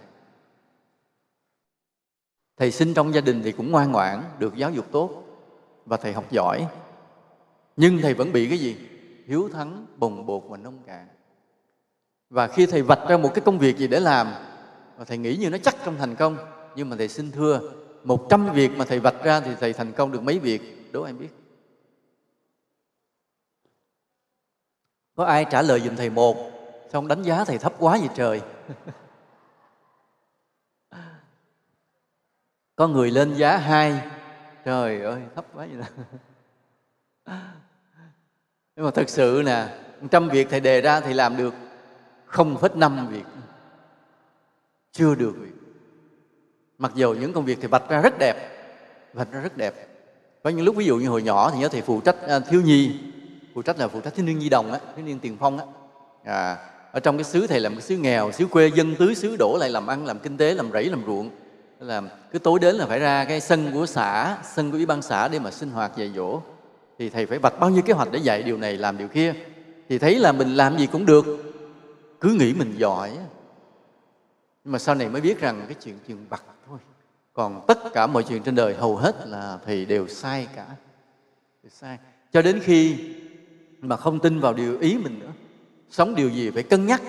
Thầy 2.57 2.71
sinh 2.71 2.93
trong 2.93 3.13
gia 3.13 3.21
đình 3.21 3.41
thì 3.43 3.51
cũng 3.51 3.71
ngoan 3.71 3.91
ngoãn, 3.91 4.23
được 4.39 4.55
giáo 4.55 4.71
dục 4.71 4.85
tốt 4.91 5.23
và 5.85 5.97
thầy 5.97 6.13
học 6.13 6.31
giỏi. 6.31 6.67
Nhưng 7.77 7.99
thầy 8.01 8.13
vẫn 8.13 8.31
bị 8.31 8.49
cái 8.49 8.57
gì? 8.57 8.75
Hiếu 9.25 9.49
thắng, 9.53 9.85
bồng 9.97 10.25
bột 10.25 10.43
và 10.49 10.57
nông 10.57 10.79
cạn 10.87 11.07
và 12.33 12.47
khi 12.47 12.65
thầy 12.65 12.81
vạch 12.81 12.99
ra 13.09 13.17
một 13.17 13.31
cái 13.33 13.41
công 13.45 13.59
việc 13.59 13.77
gì 13.77 13.87
để 13.87 13.99
làm 13.99 14.33
và 14.97 15.05
thầy 15.05 15.17
nghĩ 15.17 15.35
như 15.35 15.49
nó 15.49 15.57
chắc 15.57 15.75
trong 15.85 15.97
thành 15.97 16.15
công, 16.15 16.37
nhưng 16.75 16.89
mà 16.89 16.95
thầy 16.95 17.07
xin 17.07 17.31
thưa, 17.31 17.61
một 18.03 18.27
trăm 18.29 18.53
việc 18.53 18.71
mà 18.77 18.85
thầy 18.85 18.99
vạch 18.99 19.23
ra 19.23 19.39
thì 19.39 19.51
thầy 19.59 19.73
thành 19.73 19.91
công 19.93 20.11
được 20.11 20.23
mấy 20.23 20.39
việc? 20.39 20.91
Đố 20.91 21.03
em 21.03 21.19
biết. 21.19 21.29
Có 25.15 25.25
ai 25.25 25.45
trả 25.51 25.61
lời 25.61 25.79
dùm 25.79 25.95
thầy 25.95 26.09
một 26.09 26.51
xong 26.93 27.07
đánh 27.07 27.23
giá 27.23 27.43
thầy 27.45 27.57
thấp 27.57 27.73
quá 27.79 27.97
vậy 27.99 28.09
trời? 28.15 28.41
Có 32.75 32.87
người 32.87 33.11
lên 33.11 33.33
giá 33.33 33.57
hai. 33.57 34.01
Trời 34.65 35.01
ơi, 35.01 35.21
thấp 35.35 35.45
quá 35.53 35.67
vậy 35.71 35.77
đó 35.77 35.85
nhưng 38.75 38.85
mà 38.85 38.91
thật 38.91 39.09
sự 39.09 39.41
nè 39.45 39.67
trăm 40.11 40.29
việc 40.29 40.47
thầy 40.49 40.59
đề 40.59 40.81
ra 40.81 40.99
thì 40.99 41.13
làm 41.13 41.37
được 41.37 41.53
không 42.33 42.57
phết 42.57 42.75
năm 42.75 43.07
việc. 43.11 43.25
Chưa 44.91 45.15
được. 45.15 45.33
Việc 45.39 45.53
mặc 46.77 46.91
dù 46.95 47.13
những 47.13 47.33
công 47.33 47.45
việc 47.45 47.57
thì 47.61 47.67
vạch 47.67 47.89
ra 47.89 48.01
rất 48.01 48.13
đẹp. 48.19 48.35
Vạch 49.13 49.31
ra 49.31 49.39
rất 49.39 49.57
đẹp. 49.57 49.87
Có 50.43 50.49
những 50.49 50.65
lúc 50.65 50.75
ví 50.75 50.85
dụ 50.85 50.97
như 50.97 51.09
hồi 51.09 51.21
nhỏ 51.21 51.51
thì 51.53 51.59
nhớ 51.59 51.67
thầy 51.67 51.81
phụ 51.81 52.01
trách 52.01 52.21
à, 52.21 52.39
thiếu 52.39 52.61
nhi. 52.61 52.99
Phụ 53.55 53.61
trách 53.61 53.79
là 53.79 53.87
phụ 53.87 54.01
trách 54.01 54.15
thiếu 54.15 54.25
niên 54.25 54.39
nhi 54.39 54.49
đồng 54.49 54.71
á 54.71 54.79
thiếu 54.95 55.05
niên 55.05 55.19
tiền 55.19 55.37
phong 55.39 55.59
á. 55.59 55.65
À, 56.23 56.57
ở 56.91 56.99
trong 56.99 57.17
cái 57.17 57.23
xứ 57.23 57.47
thầy 57.47 57.59
làm 57.59 57.73
cái 57.73 57.81
xứ 57.81 57.97
nghèo 57.97 58.31
xứ 58.31 58.45
quê 58.45 58.67
dân 58.67 58.95
tứ 58.95 59.13
xứ 59.13 59.35
đổ 59.39 59.57
lại 59.59 59.69
làm 59.69 59.87
ăn 59.87 60.05
làm 60.05 60.19
kinh 60.19 60.37
tế 60.37 60.53
làm 60.53 60.71
rẫy 60.71 60.85
làm 60.85 61.03
ruộng. 61.05 61.29
Là 61.79 62.01
cứ 62.31 62.39
tối 62.39 62.59
đến 62.59 62.75
là 62.75 62.85
phải 62.85 62.99
ra 62.99 63.25
cái 63.25 63.41
sân 63.41 63.71
của 63.73 63.85
xã 63.85 64.37
sân 64.43 64.71
của 64.71 64.77
ủy 64.77 64.85
ban 64.85 65.01
xã 65.01 65.27
để 65.27 65.39
mà 65.39 65.51
sinh 65.51 65.69
hoạt 65.69 65.97
dạy 65.97 66.11
dỗ. 66.15 66.41
Thì 66.99 67.09
thầy 67.09 67.25
phải 67.25 67.39
vạch 67.39 67.59
bao 67.59 67.69
nhiêu 67.69 67.81
kế 67.81 67.93
hoạch 67.93 68.11
để 68.11 68.19
dạy 68.19 68.43
điều 68.43 68.57
này 68.57 68.77
làm 68.77 68.97
điều 68.97 69.07
kia. 69.07 69.33
Thì 69.89 69.97
thấy 69.97 70.19
là 70.19 70.31
mình 70.31 70.55
làm 70.55 70.77
gì 70.77 70.87
cũng 70.87 71.05
được 71.05 71.52
cứ 72.23 72.29
nghĩ 72.29 72.53
mình 72.53 72.73
giỏi 72.77 73.11
nhưng 74.63 74.71
mà 74.71 74.79
sau 74.79 74.95
này 74.95 75.09
mới 75.09 75.21
biết 75.21 75.39
rằng 75.39 75.65
cái 75.67 75.75
chuyện 75.83 75.95
chuyện 76.07 76.17
vặt 76.29 76.43
thôi. 76.67 76.79
Còn 77.33 77.65
tất 77.67 77.79
cả 77.93 78.07
mọi 78.07 78.23
chuyện 78.23 78.43
trên 78.43 78.55
đời 78.55 78.75
hầu 78.75 78.95
hết 78.95 79.15
là 79.27 79.59
thầy 79.65 79.85
đều 79.85 80.07
sai 80.07 80.47
cả. 80.55 80.65
Đều 81.63 81.69
sai. 81.69 81.97
Cho 82.33 82.41
đến 82.41 82.59
khi 82.63 82.97
mà 83.79 83.97
không 83.97 84.19
tin 84.19 84.39
vào 84.39 84.53
điều 84.53 84.79
ý 84.79 84.97
mình 84.97 85.19
nữa, 85.19 85.31
sống 85.89 86.15
điều 86.15 86.29
gì 86.29 86.49
phải 86.49 86.63
cân 86.63 86.85
nhắc. 86.85 87.01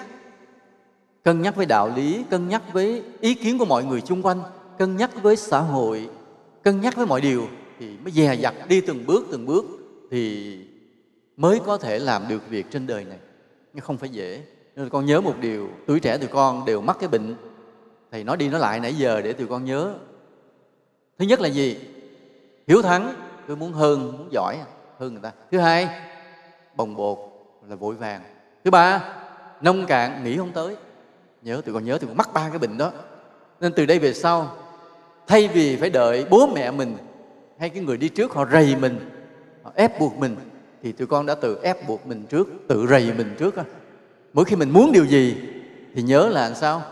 Cân 1.25 1.43
nhắc 1.43 1.57
với 1.57 1.67
đạo 1.67 1.93
lý, 1.97 2.25
cân 2.31 2.49
nhắc 2.49 2.63
với 2.73 3.03
ý 3.21 3.35
kiến 3.35 3.59
của 3.59 3.65
mọi 3.65 3.85
người 3.85 4.01
xung 4.01 4.23
quanh, 4.23 4.43
cân 4.79 4.97
nhắc 4.97 5.11
với 5.23 5.37
xã 5.37 5.61
hội, 5.61 6.09
cân 6.63 6.81
nhắc 6.81 6.97
với 6.97 7.07
mọi 7.07 7.21
điều 7.21 7.49
thì 7.79 7.97
mới 8.03 8.13
dè 8.13 8.35
dặt 8.35 8.55
đi 8.69 8.81
từng 8.81 9.07
bước 9.07 9.27
từng 9.31 9.47
bước 9.47 9.65
thì 10.11 10.59
mới 11.37 11.61
có 11.67 11.79
thể 11.79 11.99
làm 11.99 12.29
được 12.29 12.49
việc 12.49 12.67
trên 12.71 12.87
đời 12.87 13.05
này. 13.05 13.19
Nhưng 13.73 13.85
không 13.85 13.99
phải 13.99 14.09
dễ 14.09 14.43
nên 14.77 14.89
con 14.89 15.07
nhớ 15.07 15.21
một 15.21 15.35
điều, 15.41 15.69
tuổi 15.87 16.01
trẻ 16.01 16.19
tụi 16.19 16.29
con 16.29 16.65
đều 16.65 16.81
mắc 16.81 16.97
cái 17.01 17.09
bệnh. 17.09 17.35
Thầy 18.11 18.25
nói 18.25 18.37
đi 18.37 18.49
nói 18.49 18.61
lại 18.61 18.81
nãy 18.81 18.95
giờ 18.95 19.21
để 19.21 19.33
tụi 19.33 19.47
con 19.47 19.65
nhớ. 19.65 19.95
Thứ 21.19 21.25
nhất 21.25 21.41
là 21.41 21.49
gì? 21.49 21.79
Hiếu 22.67 22.83
thắng, 22.83 23.15
tôi 23.47 23.57
muốn 23.57 23.73
hơn, 23.73 24.13
muốn 24.19 24.29
giỏi 24.33 24.57
à? 24.57 24.67
hơn 24.99 25.13
người 25.13 25.23
ta. 25.23 25.33
Thứ 25.51 25.59
hai, 25.59 25.89
bồng 26.77 26.97
bột 26.97 27.19
là 27.69 27.77
vội 27.77 27.95
vàng. 27.95 28.21
Thứ 28.65 28.71
ba, 28.71 29.15
nông 29.61 29.87
cạn 29.87 30.25
nghĩ 30.25 30.37
không 30.37 30.53
tới. 30.53 30.77
Nhớ, 31.43 31.61
tụi 31.65 31.75
con 31.75 31.85
nhớ, 31.85 31.99
tụi 31.99 32.09
con 32.09 32.17
mắc 32.17 32.31
ba 32.33 32.49
cái 32.49 32.59
bệnh 32.59 32.79
đó. 32.79 32.93
Nên 33.61 33.73
từ 33.73 33.87
đây 33.87 33.99
về 33.99 34.13
sau, 34.15 34.57
thay 35.27 35.49
vì 35.49 35.77
phải 35.77 35.91
đợi 35.91 36.27
bố 36.31 36.47
mẹ 36.47 36.71
mình 36.71 36.97
hay 37.59 37.71
cái 37.71 37.83
người 37.83 37.97
đi 37.97 38.09
trước 38.09 38.33
họ 38.33 38.47
rầy 38.53 38.77
mình, 38.77 39.11
họ 39.63 39.73
ép 39.75 40.01
buộc 40.01 40.17
mình, 40.17 40.37
thì 40.83 40.93
tụi 40.93 41.07
con 41.07 41.27
đã 41.27 41.35
tự 41.35 41.59
ép 41.63 41.89
buộc 41.89 42.07
mình 42.07 42.25
trước, 42.29 42.49
tự 42.69 42.87
rầy 42.87 43.13
mình 43.13 43.35
trước 43.39 43.55
mỗi 44.35 44.45
khi 44.45 44.57
mình 44.57 44.71
muốn 44.71 44.93
điều 44.93 45.05
gì 45.05 45.37
thì 45.95 46.03
nhớ 46.03 46.29
là 46.29 46.41
làm 46.41 46.55
sao? 46.55 46.83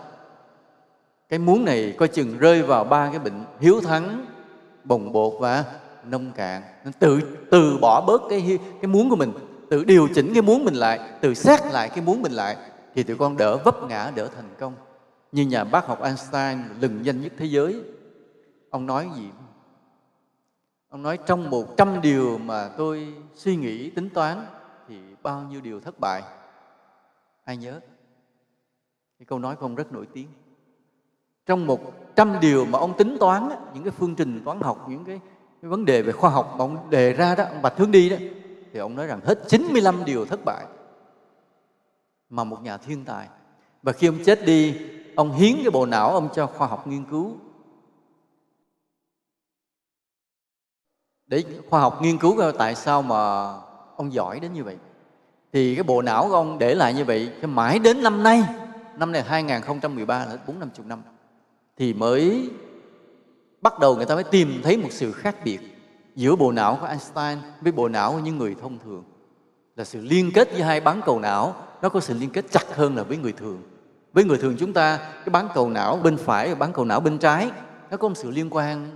Cái 1.29 1.39
muốn 1.39 1.65
này 1.65 1.95
coi 1.99 2.09
chừng 2.09 2.39
rơi 2.39 2.63
vào 2.63 2.85
ba 2.85 3.11
cái 3.11 3.19
bệnh 3.19 3.45
hiếu 3.61 3.81
thắng, 3.81 4.27
bồng 4.85 5.13
bột 5.13 5.33
và 5.41 5.65
nông 6.05 6.33
cạn. 6.33 6.63
Nên 6.85 6.93
tự, 6.93 7.21
từ 7.51 7.79
bỏ 7.81 8.05
bớt 8.07 8.23
cái 8.31 8.59
cái 8.83 8.89
muốn 8.89 9.11
của 9.11 9.17
mình, 9.17 9.33
tự 9.71 9.85
điều 9.85 10.09
chỉnh 10.15 10.33
cái 10.33 10.43
muốn 10.43 10.65
mình 10.65 10.75
lại, 10.75 11.01
tự 11.21 11.35
xét 11.35 11.61
lại 11.67 11.89
cái 11.89 12.05
muốn 12.05 12.23
mình 12.23 12.33
lại 12.33 12.57
thì 12.95 13.03
tụi 13.03 13.17
con 13.17 13.37
đỡ 13.37 13.57
vấp 13.57 13.83
ngã, 13.89 14.13
đỡ 14.15 14.29
thành 14.37 14.49
công. 14.59 14.75
Như 15.33 15.47
nhà 15.47 15.65
bác 15.65 15.87
học 15.87 16.03
Einstein 16.03 16.59
lừng 16.81 17.05
danh 17.05 17.21
nhất 17.21 17.33
thế 17.39 17.47
giới, 17.47 17.81
ông 18.71 18.87
nói 18.87 19.09
gì? 19.17 19.29
Ông 20.89 21.03
nói, 21.03 21.19
trong 21.27 21.51
một 21.51 21.77
trăm 21.77 22.01
điều 22.01 22.39
mà 22.39 22.69
tôi 22.79 23.15
suy 23.35 23.57
nghĩ 23.57 23.91
tính 23.91 24.09
toán 24.09 24.47
thì 24.89 24.97
bao 25.23 25.47
nhiêu 25.51 25.61
điều 25.61 25.81
thất 25.81 26.01
bại? 26.01 26.23
Ai 27.45 27.57
nhớ? 27.57 27.81
Cái 29.19 29.27
câu 29.27 29.39
nói 29.39 29.57
của 29.57 29.67
ông 29.67 29.75
rất 29.75 29.93
nổi 29.93 30.07
tiếng. 30.13 30.29
Trong 31.47 31.67
một 31.67 31.81
trăm 32.17 32.41
điều 32.41 32.65
mà 32.65 32.79
ông 32.79 32.97
tính 32.97 33.17
toán 33.21 33.49
những 33.75 33.85
cái 33.85 33.91
phương 33.91 34.15
trình 34.15 34.43
toán 34.45 34.61
học 34.61 34.87
những 34.89 35.05
cái, 35.05 35.21
cái 35.63 35.69
vấn 35.69 35.85
đề 35.85 36.03
về 36.03 36.13
khoa 36.13 36.31
học 36.31 36.55
mà 36.59 36.65
ông 36.65 36.91
đề 36.91 37.13
ra 37.13 37.35
đó 37.35 37.45
ông 37.45 37.63
bạch 37.63 37.77
hướng 37.77 37.91
đi 37.91 38.09
đó 38.09 38.17
thì 38.73 38.79
ông 38.79 38.97
nói 38.97 39.07
rằng 39.07 39.21
hết 39.25 39.39
95 39.49 40.05
điều 40.05 40.27
thất 40.27 40.41
bại 40.45 40.67
mà 42.31 42.45
một 42.45 42.63
nhà 42.63 42.77
thiên 42.77 43.05
tài. 43.05 43.29
Và 43.83 43.93
khi 43.93 44.07
ông 44.07 44.19
chết 44.25 44.47
đi 44.47 44.89
ông 45.17 45.33
hiến 45.33 45.55
cái 45.63 45.71
bộ 45.71 45.87
não 45.87 46.11
ông 46.11 46.29
cho 46.35 46.47
khoa 46.47 46.67
học 46.67 46.87
nghiên 46.87 47.05
cứu. 47.05 47.37
Để 51.27 51.45
khoa 51.71 51.81
học 51.81 51.99
nghiên 52.03 52.19
cứu 52.19 52.53
tại 52.59 52.75
sao 52.75 53.03
mà 53.03 53.53
ông 53.97 54.13
giỏi 54.13 54.41
đến 54.41 54.53
như 54.53 54.65
vậy 54.65 54.79
thì 55.53 55.75
cái 55.75 55.83
bộ 55.83 56.03
não 56.03 56.29
của 56.29 56.35
ông 56.35 56.59
để 56.59 56.75
lại 56.75 56.95
như 56.95 57.05
vậy, 57.05 57.31
cho 57.43 57.49
mãi 57.49 57.79
đến 57.79 58.03
năm 58.03 58.23
nay, 58.23 58.45
năm 58.97 59.13
này 59.13 59.23
2013 59.23 60.19
là 60.19 60.37
bốn 60.47 60.59
năm 60.59 60.71
chục 60.75 60.87
năm, 60.87 61.03
thì 61.77 61.95
mới 61.95 62.51
bắt 63.61 63.79
đầu 63.79 63.97
người 63.97 64.07
ta 64.07 64.15
mới 64.15 64.25
tìm 64.25 64.61
thấy 64.63 64.77
một 64.77 64.89
sự 64.91 65.13
khác 65.13 65.37
biệt 65.45 65.59
giữa 66.15 66.37
bộ 66.37 66.53
não 66.53 66.79
của 66.81 66.87
Einstein 66.87 67.39
với 67.61 67.73
bộ 67.73 67.89
não 67.89 68.13
của 68.13 68.19
những 68.19 68.39
người 68.39 68.57
thông 68.63 68.79
thường. 68.85 69.05
Là 69.77 69.85
sự 69.85 70.01
liên 70.01 70.31
kết 70.35 70.53
với 70.53 70.63
hai 70.63 70.81
bán 70.81 71.01
cầu 71.07 71.19
não, 71.19 71.55
nó 71.83 71.89
có 71.89 72.01
sự 72.01 72.15
liên 72.15 72.31
kết 72.31 72.45
chặt 72.51 72.77
hơn 72.77 72.97
là 72.97 73.03
với 73.03 73.17
người 73.17 73.33
thường. 73.33 73.63
Với 74.13 74.25
người 74.25 74.39
thường 74.39 74.57
chúng 74.59 74.73
ta, 74.73 74.97
cái 74.97 75.31
bán 75.31 75.49
cầu 75.55 75.71
não 75.71 75.97
bên 75.97 76.17
phải 76.17 76.49
và 76.49 76.55
bán 76.55 76.73
cầu 76.73 76.85
não 76.85 77.01
bên 77.01 77.19
trái, 77.19 77.51
nó 77.91 77.97
có 77.97 78.09
một 78.09 78.15
sự 78.15 78.31
liên 78.31 78.49
quan 78.51 78.91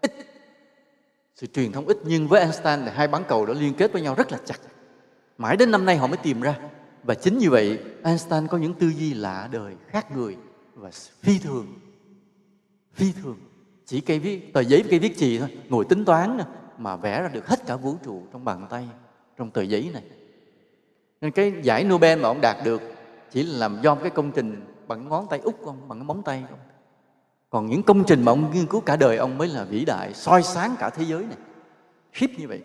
ít. 0.00 0.12
Sự 1.34 1.46
truyền 1.46 1.72
thông 1.72 1.86
ít, 1.86 1.96
nhưng 2.04 2.28
với 2.28 2.40
Einstein 2.40 2.80
là 2.80 2.92
hai 2.92 3.08
bán 3.08 3.22
cầu 3.28 3.46
đó 3.46 3.54
liên 3.54 3.74
kết 3.74 3.92
với 3.92 4.02
nhau 4.02 4.14
rất 4.14 4.32
là 4.32 4.38
chặt 4.44 4.58
mãi 5.42 5.56
đến 5.56 5.70
năm 5.70 5.84
nay 5.84 5.96
họ 5.96 6.06
mới 6.06 6.16
tìm 6.16 6.40
ra. 6.40 6.58
Và 7.02 7.14
chính 7.14 7.38
như 7.38 7.50
vậy, 7.50 7.78
Einstein 8.04 8.46
có 8.46 8.58
những 8.58 8.74
tư 8.74 8.88
duy 8.88 9.14
lạ 9.14 9.48
đời 9.52 9.76
khác 9.88 10.16
người 10.16 10.36
và 10.74 10.90
phi 11.22 11.38
thường. 11.38 11.66
Phi 12.94 13.12
thường. 13.12 13.36
Chỉ 13.86 14.00
cây 14.00 14.18
viết, 14.18 14.52
tờ 14.52 14.60
giấy 14.60 14.84
cây 14.90 14.98
viết 14.98 15.16
chì 15.16 15.38
thôi. 15.38 15.48
Ngồi 15.68 15.84
tính 15.84 16.04
toán 16.04 16.38
mà 16.78 16.96
vẽ 16.96 17.22
ra 17.22 17.28
được 17.28 17.46
hết 17.46 17.66
cả 17.66 17.76
vũ 17.76 17.96
trụ 18.04 18.22
trong 18.32 18.44
bàn 18.44 18.66
tay, 18.70 18.88
trong 19.36 19.50
tờ 19.50 19.62
giấy 19.62 19.90
này. 19.92 20.02
Nên 21.20 21.30
cái 21.30 21.52
giải 21.62 21.84
Nobel 21.84 22.20
mà 22.20 22.28
ông 22.28 22.40
đạt 22.40 22.56
được 22.64 22.82
chỉ 23.30 23.42
là 23.42 23.58
làm 23.58 23.82
do 23.82 23.94
cái 23.94 24.10
công 24.10 24.32
trình 24.32 24.60
bằng 24.88 25.08
ngón 25.08 25.26
tay 25.30 25.38
út 25.38 25.54
con 25.64 25.88
bằng 25.88 25.98
cái 25.98 26.04
móng 26.04 26.22
tay 26.22 26.44
không 26.50 26.58
còn 27.50 27.66
những 27.66 27.82
công 27.82 28.04
trình 28.04 28.24
mà 28.24 28.32
ông 28.32 28.50
nghiên 28.54 28.66
cứu 28.66 28.80
cả 28.80 28.96
đời, 28.96 29.16
ông 29.16 29.38
mới 29.38 29.48
là 29.48 29.64
vĩ 29.64 29.84
đại, 29.84 30.14
soi 30.14 30.42
sáng 30.42 30.74
cả 30.78 30.90
thế 30.90 31.04
giới 31.04 31.24
này. 31.24 31.36
Khiếp 32.12 32.30
như 32.38 32.48
vậy 32.48 32.62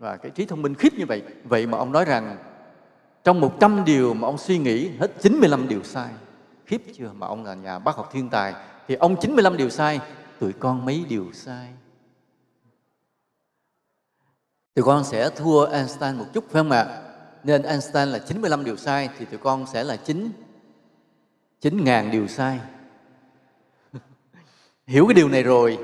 và 0.00 0.16
cái 0.16 0.30
trí 0.30 0.46
thông 0.46 0.62
minh 0.62 0.74
khiếp 0.74 0.94
như 0.94 1.06
vậy 1.06 1.22
vậy 1.44 1.66
mà 1.66 1.78
ông 1.78 1.92
nói 1.92 2.04
rằng, 2.04 2.36
trong 3.24 3.40
100 3.40 3.84
điều 3.84 4.14
mà 4.14 4.28
ông 4.28 4.38
suy 4.38 4.58
nghĩ, 4.58 4.90
hết 5.00 5.10
95 5.20 5.68
điều 5.68 5.82
sai. 5.82 6.08
Khiếp 6.66 6.82
chưa 6.94 7.10
mà 7.14 7.26
ông 7.26 7.44
là 7.44 7.54
nhà 7.54 7.78
bác 7.78 7.96
học 7.96 8.10
thiên 8.12 8.28
tài, 8.28 8.54
thì 8.88 8.94
ông 8.94 9.16
95 9.20 9.56
điều 9.56 9.70
sai, 9.70 10.00
tụi 10.38 10.52
con 10.52 10.84
mấy 10.84 11.04
điều 11.08 11.32
sai? 11.32 11.68
Tụi 14.74 14.84
con 14.84 15.04
sẽ 15.04 15.30
thua 15.30 15.66
Einstein 15.66 16.16
một 16.16 16.26
chút, 16.32 16.44
phải 16.50 16.62
không 16.62 16.70
ạ? 16.70 17.02
Nên 17.44 17.62
Einstein 17.62 18.08
là 18.08 18.18
95 18.18 18.64
điều 18.64 18.76
sai, 18.76 19.08
thì 19.18 19.24
tụi 19.24 19.38
con 19.38 19.66
sẽ 19.66 19.84
là 19.84 19.96
9 19.96 20.32
9 21.60 21.84
ngàn 21.84 22.10
điều 22.10 22.26
sai. 22.26 22.60
Hiểu 24.86 25.06
cái 25.06 25.14
điều 25.14 25.28
này 25.28 25.42
rồi, 25.42 25.78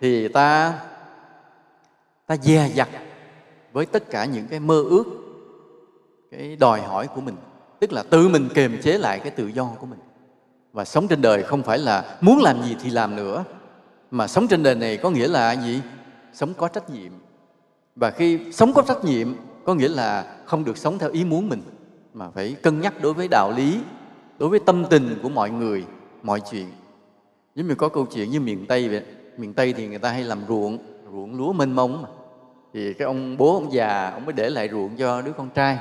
thì 0.00 0.28
ta 0.28 0.80
ta 2.26 2.36
dè 2.36 2.70
dặt 2.74 2.88
với 3.72 3.86
tất 3.86 4.10
cả 4.10 4.24
những 4.24 4.46
cái 4.48 4.60
mơ 4.60 4.82
ước, 4.82 5.04
cái 6.30 6.56
đòi 6.56 6.80
hỏi 6.80 7.08
của 7.14 7.20
mình, 7.20 7.36
tức 7.80 7.92
là 7.92 8.02
tự 8.02 8.28
mình 8.28 8.48
kềm 8.54 8.78
chế 8.82 8.98
lại 8.98 9.18
cái 9.18 9.30
tự 9.30 9.46
do 9.46 9.64
của 9.80 9.86
mình. 9.86 9.98
Và 10.72 10.84
sống 10.84 11.08
trên 11.08 11.22
đời 11.22 11.42
không 11.42 11.62
phải 11.62 11.78
là 11.78 12.18
muốn 12.20 12.38
làm 12.38 12.62
gì 12.62 12.76
thì 12.82 12.90
làm 12.90 13.16
nữa, 13.16 13.44
mà 14.10 14.26
sống 14.26 14.48
trên 14.48 14.62
đời 14.62 14.74
này 14.74 14.96
có 14.96 15.10
nghĩa 15.10 15.28
là 15.28 15.52
gì? 15.52 15.80
Sống 16.32 16.54
có 16.54 16.68
trách 16.68 16.90
nhiệm. 16.90 17.12
Và 17.96 18.10
khi 18.10 18.52
sống 18.52 18.72
có 18.72 18.82
trách 18.82 19.04
nhiệm, 19.04 19.28
có 19.64 19.74
nghĩa 19.74 19.88
là 19.88 20.36
không 20.44 20.64
được 20.64 20.78
sống 20.78 20.98
theo 20.98 21.10
ý 21.10 21.24
muốn 21.24 21.48
mình, 21.48 21.62
mà 22.14 22.30
phải 22.30 22.56
cân 22.62 22.80
nhắc 22.80 22.94
đối 23.02 23.12
với 23.12 23.28
đạo 23.28 23.52
lý, 23.56 23.78
đối 24.38 24.48
với 24.48 24.60
tâm 24.60 24.84
tình 24.90 25.18
của 25.22 25.28
mọi 25.28 25.50
người, 25.50 25.84
mọi 26.22 26.40
chuyện. 26.50 26.66
Giống 27.54 27.68
như 27.68 27.74
có 27.74 27.88
câu 27.88 28.06
chuyện 28.14 28.30
như 28.30 28.40
miền 28.40 28.66
tây 28.66 28.88
vậy, 28.88 29.02
miền 29.36 29.54
tây 29.54 29.72
thì 29.72 29.88
người 29.88 29.98
ta 29.98 30.10
hay 30.10 30.22
làm 30.22 30.40
ruộng 30.48 30.78
ruộng 31.12 31.34
lúa 31.34 31.52
mênh 31.52 31.72
mông 31.72 32.02
mà 32.02 32.08
thì 32.72 32.94
cái 32.94 33.06
ông 33.06 33.36
bố, 33.36 33.54
ông 33.54 33.72
già, 33.72 34.10
ông 34.10 34.24
mới 34.24 34.32
để 34.32 34.50
lại 34.50 34.68
ruộng 34.72 34.96
cho 34.96 35.22
đứa 35.22 35.32
con 35.32 35.50
trai. 35.50 35.78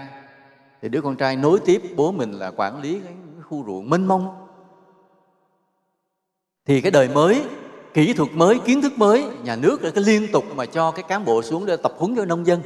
Thì 0.81 0.89
đứa 0.89 1.01
con 1.01 1.15
trai 1.15 1.35
nối 1.35 1.59
tiếp 1.65 1.81
bố 1.95 2.11
mình 2.11 2.31
là 2.31 2.51
quản 2.51 2.81
lý 2.81 2.99
cái 3.03 3.13
khu 3.43 3.63
ruộng 3.65 3.89
mênh 3.89 4.05
mông. 4.05 4.47
Thì 6.65 6.81
cái 6.81 6.91
đời 6.91 7.09
mới, 7.09 7.43
kỹ 7.93 8.13
thuật 8.13 8.29
mới, 8.33 8.59
kiến 8.65 8.81
thức 8.81 8.93
mới, 8.97 9.25
nhà 9.43 9.55
nước 9.55 9.81
đã 9.81 9.89
cái 9.89 10.03
liên 10.03 10.27
tục 10.31 10.43
mà 10.55 10.65
cho 10.65 10.91
cái 10.91 11.03
cán 11.07 11.25
bộ 11.25 11.41
xuống 11.41 11.65
để 11.65 11.77
tập 11.77 11.93
huấn 11.97 12.15
cho 12.15 12.25
nông 12.25 12.45
dân. 12.45 12.61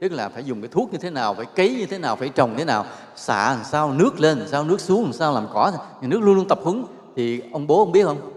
Tức 0.00 0.12
là 0.12 0.28
phải 0.28 0.44
dùng 0.44 0.60
cái 0.60 0.68
thuốc 0.68 0.92
như 0.92 0.98
thế 0.98 1.10
nào, 1.10 1.34
phải 1.34 1.46
cấy 1.46 1.76
như 1.78 1.86
thế 1.86 1.98
nào, 1.98 2.16
phải 2.16 2.28
trồng 2.28 2.54
thế 2.56 2.64
nào, 2.64 2.86
xả 3.16 3.54
làm 3.54 3.64
sao, 3.64 3.92
nước 3.92 4.20
lên 4.20 4.38
làm 4.38 4.48
sao, 4.48 4.64
nước 4.64 4.80
xuống 4.80 5.04
làm 5.04 5.12
sao, 5.12 5.34
làm 5.34 5.46
cỏ. 5.52 5.72
Nhà 6.00 6.08
nước 6.08 6.20
luôn 6.22 6.34
luôn 6.34 6.48
tập 6.48 6.58
huấn. 6.62 6.84
Thì 7.16 7.42
ông 7.52 7.66
bố, 7.66 7.78
ông 7.78 7.92
biết 7.92 8.04
không? 8.04 8.32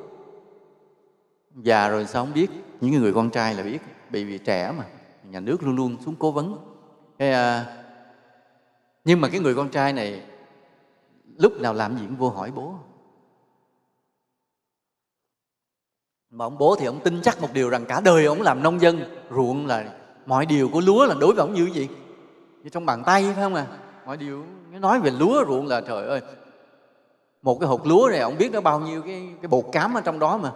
Già 1.55 1.89
rồi 1.89 2.05
sao 2.05 2.25
không 2.25 2.33
biết? 2.33 2.47
Những 2.81 3.01
người 3.01 3.13
con 3.13 3.29
trai 3.29 3.53
là 3.53 3.63
biết, 3.63 3.79
bởi 4.09 4.23
vì 4.23 4.37
trẻ 4.37 4.73
mà 4.77 4.83
nhà 5.31 5.39
nước 5.39 5.63
luôn 5.63 5.75
luôn 5.75 5.97
xuống 6.05 6.15
cố 6.19 6.31
vấn. 6.31 6.57
Cái, 7.17 7.31
à, 7.31 7.77
nhưng 9.05 9.21
mà 9.21 9.29
cái 9.29 9.39
người 9.39 9.55
con 9.55 9.69
trai 9.69 9.93
này 9.93 10.23
lúc 11.37 11.53
nào 11.61 11.73
làm 11.73 11.97
gì 11.97 12.05
cũng 12.05 12.15
vô 12.15 12.29
hỏi 12.29 12.51
bố. 12.55 12.73
Mà 16.29 16.45
ông 16.45 16.57
bố 16.57 16.75
thì 16.79 16.85
ông 16.85 16.99
tin 17.03 17.21
chắc 17.21 17.41
một 17.41 17.49
điều 17.53 17.69
rằng 17.69 17.85
cả 17.85 18.01
đời 18.01 18.25
ông 18.25 18.41
làm 18.41 18.63
nông 18.63 18.81
dân 18.81 18.99
ruộng 19.29 19.65
là 19.65 19.93
mọi 20.25 20.45
điều 20.45 20.69
của 20.69 20.81
lúa 20.81 21.05
là 21.05 21.15
đối 21.19 21.33
với 21.33 21.45
ông 21.45 21.53
như 21.53 21.63
vậy. 21.63 21.73
gì 21.73 21.89
như 22.63 22.69
trong 22.69 22.85
bàn 22.85 23.03
tay 23.05 23.23
phải 23.23 23.43
không 23.43 23.55
à 23.55 23.67
mọi 24.05 24.17
điều 24.17 24.45
nói 24.71 24.99
về 24.99 25.11
lúa 25.11 25.45
ruộng 25.47 25.67
là 25.67 25.81
trời 25.81 26.07
ơi 26.07 26.21
một 27.41 27.59
cái 27.59 27.67
hột 27.67 27.87
lúa 27.87 28.07
này 28.11 28.19
ông 28.19 28.37
biết 28.37 28.51
nó 28.51 28.61
bao 28.61 28.79
nhiêu 28.79 29.01
cái 29.01 29.29
cái 29.41 29.47
bột 29.47 29.65
cám 29.71 29.93
ở 29.93 30.01
trong 30.01 30.19
đó 30.19 30.37
mà. 30.37 30.51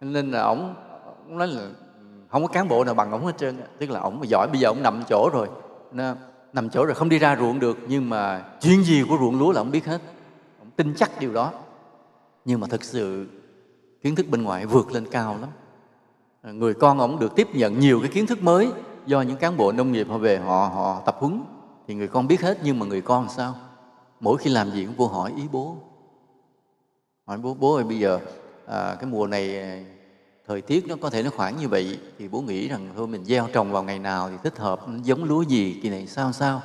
Nên 0.00 0.30
là 0.30 0.42
ông, 0.42 0.74
ông 1.28 1.38
nói 1.38 1.48
là 1.48 1.68
không 2.30 2.42
có 2.42 2.48
cán 2.48 2.68
bộ 2.68 2.84
nào 2.84 2.94
bằng 2.94 3.10
ông 3.10 3.26
hết 3.26 3.38
trơn 3.38 3.56
tức 3.78 3.90
là 3.90 4.00
ông 4.00 4.28
giỏi 4.28 4.48
bây 4.48 4.60
giờ 4.60 4.68
ông 4.68 4.82
nằm 4.82 5.02
chỗ 5.08 5.30
rồi. 5.32 5.48
Nó, 5.92 6.14
nằm 6.52 6.70
chỗ 6.70 6.84
rồi 6.84 6.94
không 6.94 7.08
đi 7.08 7.18
ra 7.18 7.36
ruộng 7.36 7.58
được. 7.58 7.78
Nhưng 7.88 8.10
mà 8.10 8.44
chuyện 8.60 8.84
gì 8.84 9.04
của 9.08 9.16
ruộng 9.20 9.38
lúa 9.38 9.52
là 9.52 9.60
ông 9.60 9.70
biết 9.70 9.86
hết. 9.86 10.00
Ông 10.58 10.70
tin 10.76 10.94
chắc 10.96 11.20
điều 11.20 11.32
đó. 11.32 11.52
Nhưng 12.44 12.60
mà 12.60 12.66
thực 12.66 12.84
sự 12.84 13.26
kiến 14.02 14.14
thức 14.14 14.26
bên 14.30 14.42
ngoài 14.42 14.66
vượt 14.66 14.92
lên 14.92 15.06
cao 15.10 15.36
lắm. 15.40 15.50
Người 16.58 16.74
con 16.74 16.98
ông 16.98 17.18
được 17.18 17.34
tiếp 17.36 17.48
nhận 17.54 17.80
nhiều 17.80 18.00
cái 18.00 18.10
kiến 18.10 18.26
thức 18.26 18.42
mới 18.42 18.68
do 19.06 19.22
những 19.22 19.36
cán 19.36 19.56
bộ 19.56 19.72
nông 19.72 19.92
nghiệp 19.92 20.06
họ 20.10 20.18
về 20.18 20.38
họ 20.38 20.70
họ 20.74 21.02
tập 21.06 21.16
huấn. 21.18 21.42
Thì 21.88 21.94
người 21.94 22.08
con 22.08 22.26
biết 22.26 22.40
hết 22.40 22.58
nhưng 22.62 22.78
mà 22.78 22.86
người 22.86 23.00
con 23.00 23.28
sao? 23.28 23.54
Mỗi 24.20 24.38
khi 24.38 24.50
làm 24.50 24.70
gì 24.70 24.84
cũng 24.84 24.94
vô 24.94 25.06
hỏi 25.06 25.32
ý 25.36 25.42
bố. 25.52 25.76
Hỏi 27.26 27.38
bố 27.38 27.54
bố 27.54 27.74
ơi 27.74 27.84
bây 27.84 27.98
giờ 27.98 28.18
à, 28.66 28.94
cái 28.94 29.10
mùa 29.10 29.26
này 29.26 29.56
thời 30.50 30.60
tiết 30.60 30.86
nó 30.88 30.96
có 31.00 31.10
thể 31.10 31.22
nó 31.22 31.30
khoảng 31.36 31.56
như 31.56 31.68
vậy 31.68 31.98
thì 32.18 32.28
bố 32.28 32.40
nghĩ 32.40 32.68
rằng, 32.68 32.88
thôi, 32.96 33.06
mình 33.06 33.24
gieo 33.24 33.48
trồng 33.52 33.72
vào 33.72 33.82
ngày 33.82 33.98
nào 33.98 34.30
thì 34.30 34.36
thích 34.42 34.58
hợp 34.58 34.80
giống 35.02 35.24
lúa 35.24 35.42
gì, 35.42 35.80
kỳ 35.82 35.88
này 35.88 36.06
sao 36.06 36.32
sao? 36.32 36.62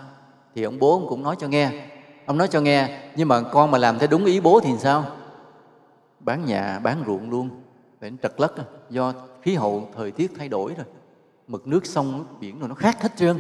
Thì 0.56 0.64
ông 0.64 0.80
bố 0.80 0.92
ông 0.92 1.10
cũng 1.10 1.24
nói 1.24 1.36
cho 1.40 1.48
nghe. 1.48 1.88
Ông 2.26 2.38
nói 2.38 2.48
cho 2.48 2.62
nghe, 2.62 3.00
nhưng 3.16 3.28
mà 3.28 3.42
con 3.42 3.72
mà 3.72 3.78
làm 3.78 4.00
theo 4.00 4.08
đúng 4.12 4.26
ý 4.26 4.40
bố 4.40 4.60
thì 4.60 4.72
sao? 4.80 5.06
Bán 6.20 6.46
nhà, 6.46 6.80
bán 6.84 7.04
ruộng 7.08 7.30
luôn. 7.30 7.50
Để 8.02 8.12
trật 8.24 8.34
lất 8.38 8.54
do 8.90 9.14
khí 9.42 9.56
hậu 9.56 9.90
thời 9.98 10.12
tiết 10.12 10.32
thay 10.38 10.50
đổi 10.50 10.74
rồi. 10.78 10.86
Mực 11.48 11.68
nước 11.68 11.86
sông, 11.86 12.18
nước 12.18 12.26
biển 12.40 12.60
rồi 12.60 12.70
nó 12.70 12.76
khác 12.76 13.02
hết 13.02 13.12
trơn. 13.18 13.40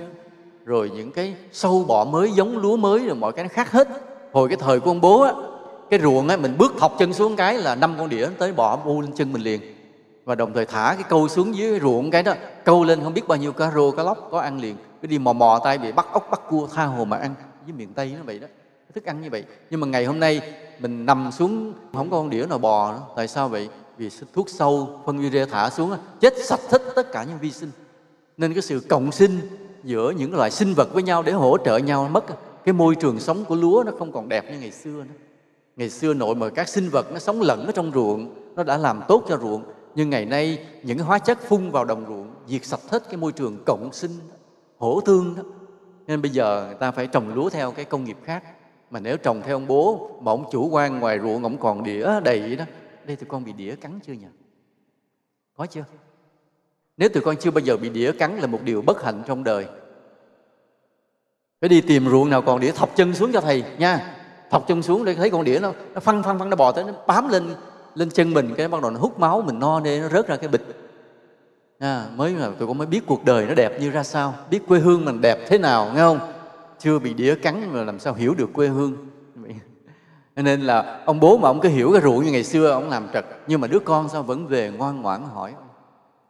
Rồi 0.65 0.91
những 0.95 1.11
cái 1.11 1.35
sâu 1.51 1.85
bọ 1.87 2.05
mới 2.05 2.31
giống 2.31 2.57
lúa 2.57 2.77
mới 2.77 3.05
rồi 3.05 3.15
mọi 3.15 3.31
cái 3.31 3.43
nó 3.43 3.49
khác 3.53 3.71
hết. 3.71 3.87
Hồi 4.33 4.47
cái 4.49 4.57
thời 4.57 4.79
của 4.79 4.91
ông 4.91 5.01
bố 5.01 5.21
á, 5.21 5.33
cái 5.89 5.99
ruộng 5.99 6.27
á, 6.27 6.37
mình 6.37 6.55
bước 6.57 6.73
thọc 6.79 6.95
chân 6.99 7.13
xuống 7.13 7.35
cái 7.35 7.57
là 7.57 7.75
năm 7.75 7.95
con 7.97 8.09
đĩa 8.09 8.29
tới 8.37 8.53
bọ 8.53 8.77
bu 8.77 9.01
lên 9.01 9.11
chân 9.15 9.33
mình 9.33 9.41
liền 9.41 9.74
và 10.25 10.35
đồng 10.35 10.53
thời 10.53 10.65
thả 10.65 10.93
cái 10.95 11.03
câu 11.09 11.27
xuống 11.27 11.55
dưới 11.55 11.79
ruộng 11.79 12.11
cái 12.11 12.23
đó. 12.23 12.33
Câu 12.63 12.83
lên 12.83 13.03
không 13.03 13.13
biết 13.13 13.27
bao 13.27 13.37
nhiêu 13.37 13.51
cá 13.51 13.71
rô, 13.71 13.91
cá 13.91 14.03
lóc 14.03 14.27
có 14.31 14.39
ăn 14.39 14.59
liền. 14.59 14.75
Cứ 15.01 15.07
đi 15.07 15.19
mò 15.19 15.33
mò 15.33 15.59
tay 15.63 15.77
bị 15.77 15.91
bắt 15.91 16.05
ốc, 16.11 16.27
bắt 16.31 16.41
cua, 16.49 16.67
tha 16.67 16.85
hồ 16.85 17.05
mà 17.05 17.17
ăn. 17.17 17.35
Với 17.63 17.73
miền 17.73 17.93
tây 17.93 18.13
nó 18.17 18.23
vậy 18.25 18.39
đó. 18.39 18.47
Thức 18.95 19.05
ăn 19.05 19.21
như 19.21 19.29
vậy. 19.29 19.43
Nhưng 19.69 19.79
mà 19.79 19.87
ngày 19.87 20.05
hôm 20.05 20.19
nay 20.19 20.41
mình 20.79 21.05
nằm 21.05 21.29
xuống, 21.31 21.73
không 21.93 22.09
có 22.09 22.17
con 22.17 22.29
đĩa 22.29 22.45
nào 22.45 22.57
bò 22.57 22.91
nữa. 22.91 23.01
Tại 23.15 23.27
sao 23.27 23.49
vậy? 23.49 23.69
Vì 23.97 24.09
thuốc 24.33 24.49
sâu, 24.49 25.01
phân 25.05 25.27
urea 25.27 25.45
thả 25.45 25.69
xuống 25.69 25.97
chết 26.19 26.33
sạch 26.45 26.59
hết, 26.71 26.81
tất 26.95 27.11
cả 27.11 27.23
những 27.23 27.37
vi 27.41 27.51
sinh. 27.51 27.71
Nên 28.37 28.53
cái 28.53 28.61
sự 28.61 28.79
cộng 28.89 29.11
sinh 29.11 29.39
giữa 29.83 30.11
những 30.11 30.35
loại 30.35 30.51
sinh 30.51 30.73
vật 30.73 30.93
với 30.93 31.03
nhau 31.03 31.23
để 31.23 31.31
hỗ 31.31 31.57
trợ 31.65 31.77
nhau 31.77 32.09
mất 32.11 32.23
cái 32.65 32.73
môi 32.73 32.95
trường 32.95 33.19
sống 33.19 33.45
của 33.45 33.55
lúa 33.55 33.83
nó 33.85 33.91
không 33.99 34.11
còn 34.11 34.29
đẹp 34.29 34.51
như 34.51 34.59
ngày 34.59 34.71
xưa 34.71 35.03
nữa. 35.03 35.15
Ngày 35.75 35.89
xưa 35.89 36.13
nội 36.13 36.35
mà 36.35 36.49
các 36.49 36.69
sinh 36.69 36.89
vật 36.89 37.11
nó 37.11 37.19
sống 37.19 37.41
lẫn 37.41 37.65
ở 37.65 37.71
trong 37.71 37.91
ruộng, 37.93 38.35
nó 38.55 38.63
đã 38.63 38.77
làm 38.77 39.01
tốt 39.07 39.23
cho 39.29 39.37
ruộng 39.37 39.63
nhưng 39.95 40.09
ngày 40.09 40.25
nay, 40.25 40.65
những 40.83 40.97
cái 40.97 41.07
hóa 41.07 41.19
chất 41.19 41.39
phun 41.41 41.71
vào 41.71 41.85
đồng 41.85 42.05
ruộng, 42.07 42.31
diệt 42.47 42.65
sạch 42.65 42.79
hết 42.89 43.03
cái 43.05 43.17
môi 43.17 43.31
trường 43.31 43.63
cộng 43.65 43.93
sinh, 43.93 44.11
hổ 44.77 45.01
thương 45.05 45.35
đó. 45.37 45.43
Nên 46.07 46.21
bây 46.21 46.31
giờ 46.31 46.65
người 46.65 46.75
ta 46.75 46.91
phải 46.91 47.07
trồng 47.07 47.33
lúa 47.33 47.49
theo 47.49 47.71
cái 47.71 47.85
công 47.85 48.03
nghiệp 48.03 48.17
khác. 48.23 48.43
Mà 48.89 48.99
nếu 48.99 49.17
trồng 49.17 49.41
theo 49.41 49.55
ông 49.55 49.67
bố, 49.67 50.09
mà 50.21 50.31
ông 50.31 50.45
chủ 50.51 50.69
quan 50.69 50.99
ngoài 50.99 51.19
ruộng, 51.19 51.43
ông 51.43 51.57
còn 51.57 51.83
đĩa 51.83 52.09
đầy 52.23 52.55
đó, 52.55 52.65
đây 53.05 53.15
tụi 53.15 53.27
con 53.27 53.43
bị 53.43 53.53
đĩa 53.53 53.75
cắn 53.75 53.99
chưa 54.07 54.13
nhỉ? 54.13 54.27
Có 55.57 55.65
chưa? 55.65 55.83
Nếu 56.97 57.09
tụi 57.09 57.23
con 57.23 57.35
chưa 57.37 57.51
bao 57.51 57.59
giờ 57.59 57.77
bị 57.77 57.89
đĩa 57.89 58.11
cắn 58.11 58.37
là 58.37 58.47
một 58.47 58.59
điều 58.63 58.81
bất 58.81 59.03
hạnh 59.03 59.23
trong 59.27 59.43
đời. 59.43 59.65
Phải 61.61 61.69
đi 61.69 61.81
tìm 61.81 62.09
ruộng 62.09 62.29
nào 62.29 62.41
còn 62.41 62.59
đĩa, 62.59 62.71
thọc 62.71 62.95
chân 62.95 63.13
xuống 63.13 63.31
cho 63.31 63.41
thầy 63.41 63.63
nha. 63.77 64.15
Thọc 64.49 64.67
chân 64.67 64.81
xuống 64.81 65.05
để 65.05 65.15
thấy 65.15 65.29
con 65.29 65.43
đĩa 65.43 65.59
nó 65.59 65.73
nó 65.93 65.99
phăng 65.99 66.23
phăng 66.23 66.39
phăng, 66.39 66.49
nó 66.49 66.55
bò 66.55 66.71
tới, 66.71 66.83
nó 66.83 66.93
bám 67.07 67.29
lên 67.29 67.55
lên 67.95 68.09
chân 68.09 68.33
mình 68.33 68.53
cái 68.57 68.67
bắt 68.67 68.81
đầu 68.81 68.91
nó 68.91 68.99
hút 68.99 69.19
máu 69.19 69.41
mình 69.41 69.59
no 69.59 69.79
nên 69.79 70.01
nó 70.01 70.09
rớt 70.09 70.27
ra 70.27 70.35
cái 70.35 70.47
bịch. 70.47 70.61
À, 71.79 72.05
mới 72.15 72.33
mà 72.33 72.49
tụi 72.59 72.67
con 72.67 72.77
mới 72.77 72.87
biết 72.87 73.01
cuộc 73.05 73.25
đời 73.25 73.45
nó 73.45 73.53
đẹp 73.53 73.81
như 73.81 73.91
ra 73.91 74.03
sao 74.03 74.33
biết 74.49 74.67
quê 74.67 74.79
hương 74.79 75.05
mình 75.05 75.21
đẹp 75.21 75.37
thế 75.47 75.57
nào 75.57 75.91
nghe 75.95 75.99
không? 75.99 76.19
Chưa 76.79 76.99
bị 76.99 77.13
đĩa 77.13 77.35
cắn 77.35 77.73
mà 77.73 77.83
làm 77.83 77.99
sao 77.99 78.13
hiểu 78.13 78.33
được 78.37 78.49
quê 78.53 78.67
hương. 78.67 78.97
Nên 80.35 80.61
là 80.61 81.03
ông 81.05 81.19
bố 81.19 81.37
mà 81.37 81.49
ông 81.49 81.59
cứ 81.61 81.69
hiểu 81.69 81.91
cái 81.91 82.01
rượu 82.01 82.23
như 82.23 82.31
ngày 82.31 82.43
xưa 82.43 82.71
ông 82.71 82.89
làm 82.89 83.07
trật. 83.13 83.25
Nhưng 83.47 83.61
mà 83.61 83.67
đứa 83.67 83.79
con 83.79 84.09
sao 84.09 84.23
vẫn 84.23 84.47
về 84.47 84.71
ngoan 84.77 85.01
ngoãn 85.01 85.21
hỏi. 85.33 85.53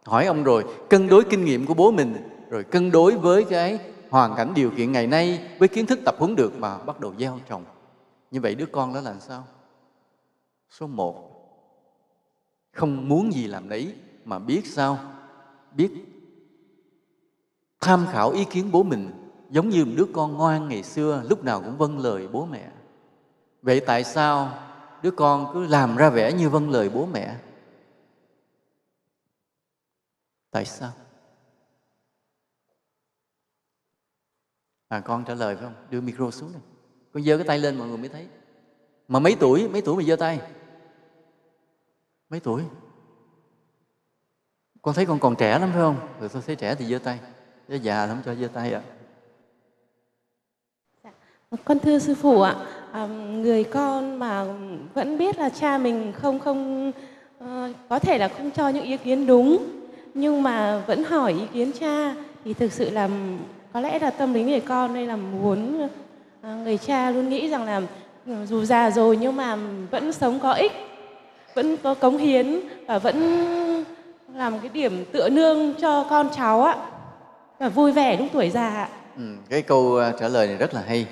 Hỏi 0.04 0.26
ông 0.26 0.44
rồi 0.44 0.64
cân 0.88 1.08
đối 1.08 1.24
kinh 1.24 1.44
nghiệm 1.44 1.66
của 1.66 1.74
bố 1.74 1.90
mình 1.90 2.16
rồi 2.50 2.64
cân 2.64 2.90
đối 2.90 3.16
với 3.16 3.44
cái 3.44 3.78
hoàn 4.10 4.34
cảnh 4.34 4.52
điều 4.54 4.70
kiện 4.70 4.92
ngày 4.92 5.06
nay 5.06 5.40
với 5.58 5.68
kiến 5.68 5.86
thức 5.86 5.98
tập 6.04 6.14
huấn 6.18 6.36
được 6.36 6.58
mà 6.58 6.78
bắt 6.78 7.00
đầu 7.00 7.14
gieo 7.18 7.38
trồng. 7.48 7.64
Như 8.30 8.40
vậy 8.40 8.54
đứa 8.54 8.66
con 8.66 8.94
đó 8.94 9.00
là 9.00 9.14
sao? 9.20 9.44
Số 10.70 10.86
một 10.86 11.25
không 12.76 13.08
muốn 13.08 13.32
gì 13.32 13.46
làm 13.46 13.68
đấy 13.68 13.94
mà 14.24 14.38
biết 14.38 14.66
sao? 14.66 14.98
Biết 15.72 15.90
tham 17.80 18.06
khảo 18.12 18.30
ý 18.30 18.44
kiến 18.44 18.72
bố 18.72 18.82
mình, 18.82 19.10
giống 19.50 19.68
như 19.68 19.84
một 19.84 19.92
đứa 19.96 20.06
con 20.12 20.32
ngoan 20.32 20.68
ngày 20.68 20.82
xưa, 20.82 21.22
lúc 21.28 21.44
nào 21.44 21.62
cũng 21.62 21.78
vâng 21.78 21.98
lời 21.98 22.28
bố 22.28 22.46
mẹ. 22.46 22.70
Vậy 23.62 23.80
tại 23.86 24.04
sao 24.04 24.58
đứa 25.02 25.10
con 25.10 25.50
cứ 25.54 25.66
làm 25.66 25.96
ra 25.96 26.10
vẻ 26.10 26.32
như 26.32 26.48
vâng 26.48 26.70
lời 26.70 26.90
bố 26.90 27.06
mẹ? 27.06 27.36
Tại 30.50 30.64
sao? 30.64 30.92
À 34.88 35.00
con 35.00 35.24
trả 35.24 35.34
lời 35.34 35.56
phải 35.56 35.64
không? 35.64 35.74
Đưa 35.90 36.00
micro 36.00 36.30
xuống 36.30 36.52
này 36.52 36.62
con 37.12 37.22
giơ 37.22 37.36
cái 37.36 37.46
tay 37.46 37.58
lên, 37.58 37.78
mọi 37.78 37.88
người 37.88 37.98
mới 37.98 38.08
thấy. 38.08 38.26
Mà 39.08 39.18
mấy 39.18 39.36
tuổi? 39.40 39.68
Mấy 39.68 39.82
tuổi 39.82 39.96
mà 39.96 40.02
giơ 40.02 40.16
tay? 40.16 40.40
Mấy 42.30 42.40
tuổi? 42.40 42.62
Con 44.82 44.94
thấy 44.94 45.06
con 45.06 45.18
còn 45.18 45.36
trẻ 45.36 45.58
lắm 45.58 45.70
phải 45.72 45.80
không? 45.80 45.96
Rồi 46.20 46.28
tôi 46.28 46.42
thấy 46.46 46.56
trẻ 46.56 46.74
thì 46.74 46.84
giơ 46.84 46.98
tay. 46.98 47.18
Nếu 47.68 47.78
già 47.78 48.06
lắm 48.06 48.22
cho 48.24 48.34
giơ 48.34 48.48
tay 48.48 48.72
ạ. 48.72 48.82
À. 51.02 51.10
con 51.64 51.78
thưa 51.78 51.98
sư 51.98 52.14
phụ 52.14 52.40
ạ 52.40 52.54
à, 52.92 53.06
người 53.06 53.64
con 53.64 54.18
mà 54.18 54.44
vẫn 54.94 55.18
biết 55.18 55.38
là 55.38 55.48
cha 55.48 55.78
mình 55.78 56.12
không 56.12 56.38
không 56.38 56.92
ờ, 57.38 57.72
có 57.88 57.98
thể 57.98 58.18
là 58.18 58.28
không 58.28 58.50
cho 58.50 58.68
những 58.68 58.84
ý 58.84 58.96
kiến 58.96 59.26
đúng 59.26 59.58
nhưng 60.14 60.42
mà 60.42 60.82
vẫn 60.86 61.04
hỏi 61.04 61.32
ý 61.32 61.46
kiến 61.52 61.72
cha 61.80 62.14
thì 62.44 62.54
thực 62.54 62.72
sự 62.72 62.90
là 62.90 63.08
có 63.72 63.80
lẽ 63.80 63.98
là 63.98 64.10
tâm 64.10 64.34
lý 64.34 64.42
người 64.42 64.60
con 64.60 64.94
đây 64.94 65.06
là 65.06 65.16
muốn 65.16 65.88
à, 66.42 66.54
người 66.54 66.78
cha 66.78 67.10
luôn 67.10 67.28
nghĩ 67.28 67.48
rằng 67.48 67.64
là 67.64 67.82
dù 68.46 68.64
già 68.64 68.90
rồi 68.90 69.16
nhưng 69.16 69.36
mà 69.36 69.56
vẫn 69.90 70.12
sống 70.12 70.40
có 70.40 70.52
ích 70.52 70.72
vẫn 71.56 71.76
có 71.82 71.94
cống 71.94 72.16
hiến 72.16 72.60
và 72.86 72.98
vẫn 72.98 73.16
làm 74.34 74.58
cái 74.58 74.68
điểm 74.68 75.04
tựa 75.12 75.28
nương 75.28 75.74
cho 75.74 76.06
con 76.10 76.28
cháu 76.36 76.62
ạ. 76.62 76.76
Và 77.58 77.68
vui 77.68 77.92
vẻ 77.92 78.16
lúc 78.16 78.28
tuổi 78.32 78.50
già 78.50 78.68
ạ. 78.68 78.88
Ừ, 79.16 79.22
cái 79.48 79.62
câu 79.62 79.96
ờ, 79.96 80.12
trả 80.20 80.28
lời 80.28 80.46
này 80.46 80.56
rất 80.56 80.74
là 80.74 80.82
hay. 80.86 81.06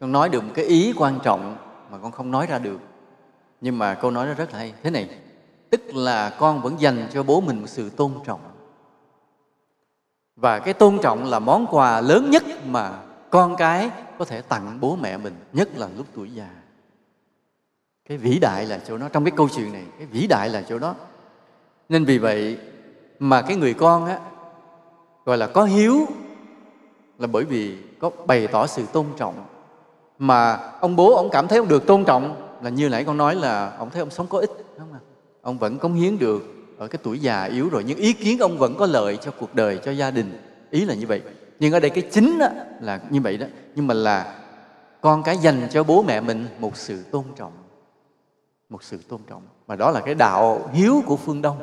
Con 0.00 0.12
nói 0.12 0.28
được 0.28 0.44
một 0.44 0.50
cái 0.54 0.64
ý 0.64 0.92
quan 0.96 1.18
trọng 1.22 1.56
mà 1.90 1.98
con 2.02 2.12
không 2.12 2.30
nói 2.30 2.46
ra 2.46 2.58
được. 2.58 2.80
Nhưng 3.60 3.78
mà 3.78 3.94
câu 3.94 4.10
nói 4.10 4.26
nó 4.26 4.34
rất 4.34 4.52
là 4.52 4.58
hay. 4.58 4.72
Thế 4.82 4.90
này 4.90 5.08
tức 5.70 5.80
là 5.94 6.30
con 6.38 6.62
vẫn 6.62 6.80
dành 6.80 7.06
cho 7.12 7.22
bố 7.22 7.40
mình 7.40 7.60
một 7.60 7.68
sự 7.68 7.90
tôn 7.90 8.12
trọng. 8.26 8.40
Và 10.36 10.58
cái 10.58 10.74
tôn 10.74 10.98
trọng 11.02 11.24
là 11.24 11.38
món 11.38 11.66
quà 11.70 12.00
lớn 12.00 12.30
nhất 12.30 12.42
mà 12.66 12.90
con 13.30 13.56
cái 13.56 13.90
có 14.18 14.24
thể 14.24 14.42
tặng 14.42 14.78
bố 14.80 14.96
mẹ 14.96 15.16
mình 15.16 15.34
nhất 15.52 15.68
là 15.76 15.88
lúc 15.96 16.06
tuổi 16.14 16.30
già 16.30 16.48
cái 18.08 18.18
vĩ 18.18 18.38
đại 18.38 18.66
là 18.66 18.80
chỗ 18.88 18.98
đó, 18.98 19.08
trong 19.12 19.24
cái 19.24 19.32
câu 19.36 19.48
chuyện 19.56 19.72
này, 19.72 19.84
cái 19.98 20.06
vĩ 20.06 20.26
đại 20.26 20.48
là 20.48 20.62
chỗ 20.68 20.78
đó. 20.78 20.94
Nên 21.88 22.04
vì 22.04 22.18
vậy 22.18 22.58
mà 23.18 23.42
cái 23.42 23.56
người 23.56 23.74
con 23.74 24.06
á, 24.06 24.18
gọi 25.24 25.38
là 25.38 25.46
có 25.46 25.64
hiếu, 25.64 26.06
là 27.18 27.26
bởi 27.26 27.44
vì 27.44 27.76
có 27.98 28.10
bày 28.26 28.46
tỏ 28.46 28.66
sự 28.66 28.86
tôn 28.92 29.06
trọng. 29.16 29.34
Mà 30.18 30.54
ông 30.80 30.96
bố 30.96 31.16
ông 31.16 31.30
cảm 31.30 31.48
thấy 31.48 31.58
ông 31.58 31.68
được 31.68 31.86
tôn 31.86 32.04
trọng, 32.04 32.48
là 32.62 32.70
như 32.70 32.88
nãy 32.88 33.04
con 33.04 33.16
nói 33.16 33.34
là 33.34 33.76
ông 33.78 33.90
thấy 33.90 34.00
ông 34.00 34.10
sống 34.10 34.26
có 34.26 34.38
ích, 34.38 34.50
đúng 34.78 34.88
không 34.92 35.00
ông 35.42 35.58
vẫn 35.58 35.78
cống 35.78 35.94
hiến 35.94 36.18
được 36.18 36.42
ở 36.78 36.88
cái 36.88 36.98
tuổi 37.02 37.18
già 37.18 37.44
yếu 37.44 37.68
rồi, 37.68 37.84
nhưng 37.86 37.98
ý 37.98 38.12
kiến 38.12 38.38
ông 38.38 38.58
vẫn 38.58 38.74
có 38.78 38.86
lợi 38.86 39.16
cho 39.16 39.30
cuộc 39.30 39.54
đời, 39.54 39.80
cho 39.84 39.90
gia 39.90 40.10
đình, 40.10 40.38
ý 40.70 40.84
là 40.84 40.94
như 40.94 41.06
vậy. 41.06 41.22
Nhưng 41.60 41.72
ở 41.72 41.80
đây 41.80 41.90
cái 41.90 42.02
chính 42.10 42.38
đó 42.38 42.48
là 42.80 43.00
như 43.10 43.20
vậy 43.20 43.36
đó. 43.36 43.46
Nhưng 43.74 43.86
mà 43.86 43.94
là 43.94 44.40
con 45.00 45.22
cái 45.22 45.38
dành 45.38 45.68
cho 45.70 45.84
bố 45.84 46.02
mẹ 46.02 46.20
mình 46.20 46.46
một 46.58 46.76
sự 46.76 47.02
tôn 47.02 47.24
trọng 47.36 47.52
một 48.68 48.82
sự 48.82 48.98
tôn 49.08 49.20
trọng. 49.28 49.42
Mà 49.66 49.76
đó 49.76 49.90
là 49.90 50.00
cái 50.00 50.14
đạo 50.14 50.70
hiếu 50.72 51.02
của 51.06 51.16
phương 51.16 51.42
đông. 51.42 51.58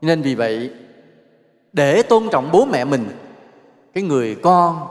Nên 0.00 0.22
vì 0.22 0.34
vậy, 0.34 0.70
để 1.72 2.02
tôn 2.02 2.28
trọng 2.32 2.48
bố 2.52 2.64
mẹ 2.64 2.84
mình, 2.84 3.08
cái 3.94 4.02
người 4.02 4.36
con 4.42 4.86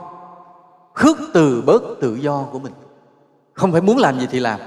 khước 0.94 1.16
từ 1.34 1.62
bớt 1.66 1.82
tự 2.00 2.14
do 2.14 2.44
của 2.52 2.58
mình. 2.58 2.72
Không 3.52 3.72
phải 3.72 3.80
muốn 3.80 3.98
làm 3.98 4.20
gì 4.20 4.26
thì 4.30 4.40
làm, 4.40 4.60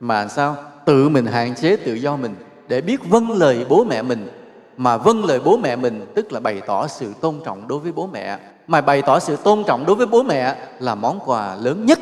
mà 0.00 0.28
sao? 0.28 0.56
Tự 0.84 1.08
mình 1.08 1.26
hạn 1.26 1.54
chế 1.54 1.76
tự 1.76 1.94
do 1.94 2.16
mình 2.16 2.34
để 2.68 2.80
biết 2.80 3.00
vâng 3.08 3.30
lời 3.30 3.66
bố 3.68 3.84
mẹ 3.84 4.02
mình. 4.02 4.28
Mà 4.76 4.96
vâng 4.96 5.24
lời 5.24 5.40
bố 5.44 5.56
mẹ 5.56 5.76
mình 5.76 6.06
tức 6.14 6.32
là 6.32 6.40
bày 6.40 6.60
tỏ 6.66 6.86
sự 6.86 7.12
tôn 7.20 7.40
trọng 7.44 7.68
đối 7.68 7.78
với 7.78 7.92
bố 7.92 8.06
mẹ. 8.06 8.38
Mà 8.66 8.80
bày 8.80 9.02
tỏ 9.02 9.18
sự 9.18 9.36
tôn 9.36 9.64
trọng 9.66 9.86
đối 9.86 9.96
với 9.96 10.06
bố 10.06 10.22
mẹ 10.22 10.56
là 10.78 10.94
món 10.94 11.20
quà 11.26 11.56
lớn 11.56 11.86
nhất 11.86 11.98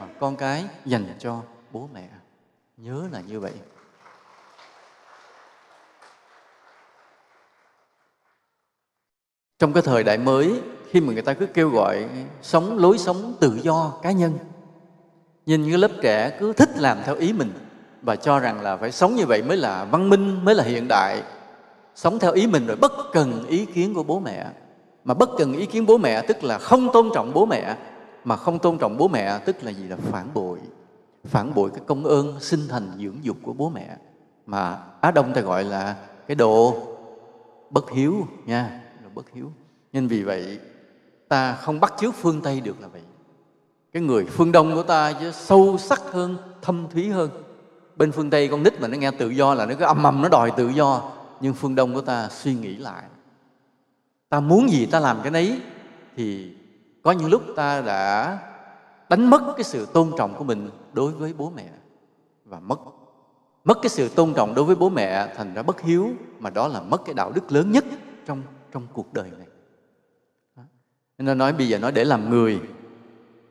mà 0.00 0.06
con 0.20 0.36
cái 0.36 0.64
dành 0.84 1.04
cho 1.18 1.40
bố 1.72 1.88
mẹ 1.94 2.08
nhớ 2.76 3.08
là 3.12 3.20
như 3.20 3.40
vậy. 3.40 3.52
Trong 9.58 9.72
cái 9.72 9.82
thời 9.82 10.04
đại 10.04 10.18
mới, 10.18 10.62
khi 10.90 11.00
mà 11.00 11.12
người 11.12 11.22
ta 11.22 11.34
cứ 11.34 11.46
kêu 11.46 11.68
gọi 11.68 12.08
sống, 12.42 12.78
lối 12.78 12.98
sống 12.98 13.34
tự 13.40 13.58
do, 13.62 13.92
cá 14.02 14.12
nhân, 14.12 14.38
nhìn 15.46 15.62
như 15.62 15.76
lớp 15.76 15.90
trẻ 16.02 16.36
cứ 16.40 16.52
thích 16.52 16.70
làm 16.76 16.98
theo 17.04 17.14
ý 17.14 17.32
mình 17.32 17.52
và 18.02 18.16
cho 18.16 18.38
rằng 18.38 18.60
là 18.60 18.76
phải 18.76 18.92
sống 18.92 19.16
như 19.16 19.26
vậy 19.26 19.42
mới 19.42 19.56
là 19.56 19.84
văn 19.84 20.10
minh, 20.10 20.44
mới 20.44 20.54
là 20.54 20.64
hiện 20.64 20.88
đại. 20.88 21.22
Sống 21.94 22.18
theo 22.18 22.32
ý 22.32 22.46
mình 22.46 22.66
rồi 22.66 22.76
bất 22.76 22.92
cần 23.12 23.46
ý 23.46 23.66
kiến 23.66 23.94
của 23.94 24.02
bố 24.02 24.20
mẹ. 24.20 24.46
Mà 25.04 25.14
bất 25.14 25.30
cần 25.38 25.52
ý 25.52 25.66
kiến 25.66 25.86
bố 25.86 25.98
mẹ 25.98 26.22
tức 26.22 26.44
là 26.44 26.58
không 26.58 26.92
tôn 26.92 27.10
trọng 27.14 27.32
bố 27.34 27.46
mẹ, 27.46 27.76
mà 28.24 28.36
không 28.36 28.58
tôn 28.58 28.78
trọng 28.78 28.96
bố 28.96 29.08
mẹ 29.08 29.38
tức 29.38 29.56
là 29.62 29.70
gì 29.70 29.84
là 29.88 29.96
phản 29.96 30.34
bội 30.34 30.58
phản 31.26 31.54
bội 31.54 31.70
cái 31.70 31.80
công 31.86 32.04
ơn 32.04 32.40
sinh 32.40 32.60
thành 32.68 32.90
dưỡng 32.98 33.24
dục 33.24 33.36
của 33.42 33.52
bố 33.52 33.68
mẹ. 33.68 33.96
Mà 34.46 34.78
á 35.00 35.10
đông 35.10 35.32
ta 35.34 35.40
gọi 35.40 35.64
là 35.64 35.96
cái 36.26 36.34
độ 36.34 36.76
bất 37.70 37.90
hiếu 37.90 38.26
nha, 38.46 38.80
độ 39.02 39.08
bất 39.14 39.26
hiếu. 39.34 39.52
Nên 39.92 40.06
vì 40.06 40.22
vậy, 40.22 40.58
ta 41.28 41.52
không 41.54 41.80
bắt 41.80 41.94
chước 42.00 42.14
phương 42.14 42.40
tây 42.42 42.60
được 42.60 42.80
là 42.80 42.88
vậy. 42.88 43.02
Cái 43.92 44.02
người 44.02 44.24
phương 44.24 44.52
đông 44.52 44.74
của 44.74 44.82
ta 44.82 45.12
chứ 45.12 45.32
sâu 45.32 45.78
sắc 45.78 46.00
hơn, 46.12 46.36
thâm 46.62 46.86
thúy 46.92 47.08
hơn. 47.08 47.30
Bên 47.96 48.12
phương 48.12 48.30
tây 48.30 48.48
con 48.48 48.62
nít 48.62 48.80
mà 48.80 48.88
nó 48.88 48.98
nghe 48.98 49.10
tự 49.10 49.30
do 49.30 49.54
là 49.54 49.66
nó 49.66 49.74
cứ 49.78 49.84
âm 49.84 50.06
âm 50.06 50.22
nó 50.22 50.28
đòi 50.28 50.50
tự 50.56 50.68
do, 50.68 51.10
nhưng 51.40 51.54
phương 51.54 51.74
đông 51.74 51.94
của 51.94 52.00
ta 52.00 52.28
suy 52.28 52.54
nghĩ 52.54 52.76
lại. 52.76 53.02
Ta 54.28 54.40
muốn 54.40 54.70
gì 54.70 54.86
ta 54.86 55.00
làm 55.00 55.18
cái 55.22 55.30
nấy, 55.30 55.60
thì 56.16 56.54
có 57.02 57.12
những 57.12 57.30
lúc 57.30 57.42
ta 57.56 57.80
đã 57.80 58.38
đánh 59.10 59.30
mất 59.30 59.54
cái 59.56 59.64
sự 59.64 59.86
tôn 59.86 60.12
trọng 60.18 60.34
của 60.34 60.44
mình 60.44 60.70
đối 60.92 61.12
với 61.12 61.32
bố 61.32 61.52
mẹ 61.56 61.68
và 62.44 62.60
mất. 62.60 62.80
Mất 63.64 63.78
cái 63.82 63.88
sự 63.88 64.08
tôn 64.08 64.34
trọng 64.34 64.54
đối 64.54 64.64
với 64.64 64.76
bố 64.76 64.88
mẹ 64.88 65.34
thành 65.36 65.54
ra 65.54 65.62
bất 65.62 65.80
hiếu, 65.80 66.10
mà 66.38 66.50
đó 66.50 66.68
là 66.68 66.82
mất 66.82 67.04
cái 67.04 67.14
đạo 67.14 67.32
đức 67.32 67.52
lớn 67.52 67.72
nhất 67.72 67.84
trong 68.26 68.42
trong 68.72 68.86
cuộc 68.92 69.12
đời 69.12 69.30
này. 69.38 69.46
Nên 71.18 71.38
nói 71.38 71.52
bây 71.52 71.68
giờ 71.68 71.78
nói 71.78 71.92
để 71.92 72.04
làm 72.04 72.30
người. 72.30 72.60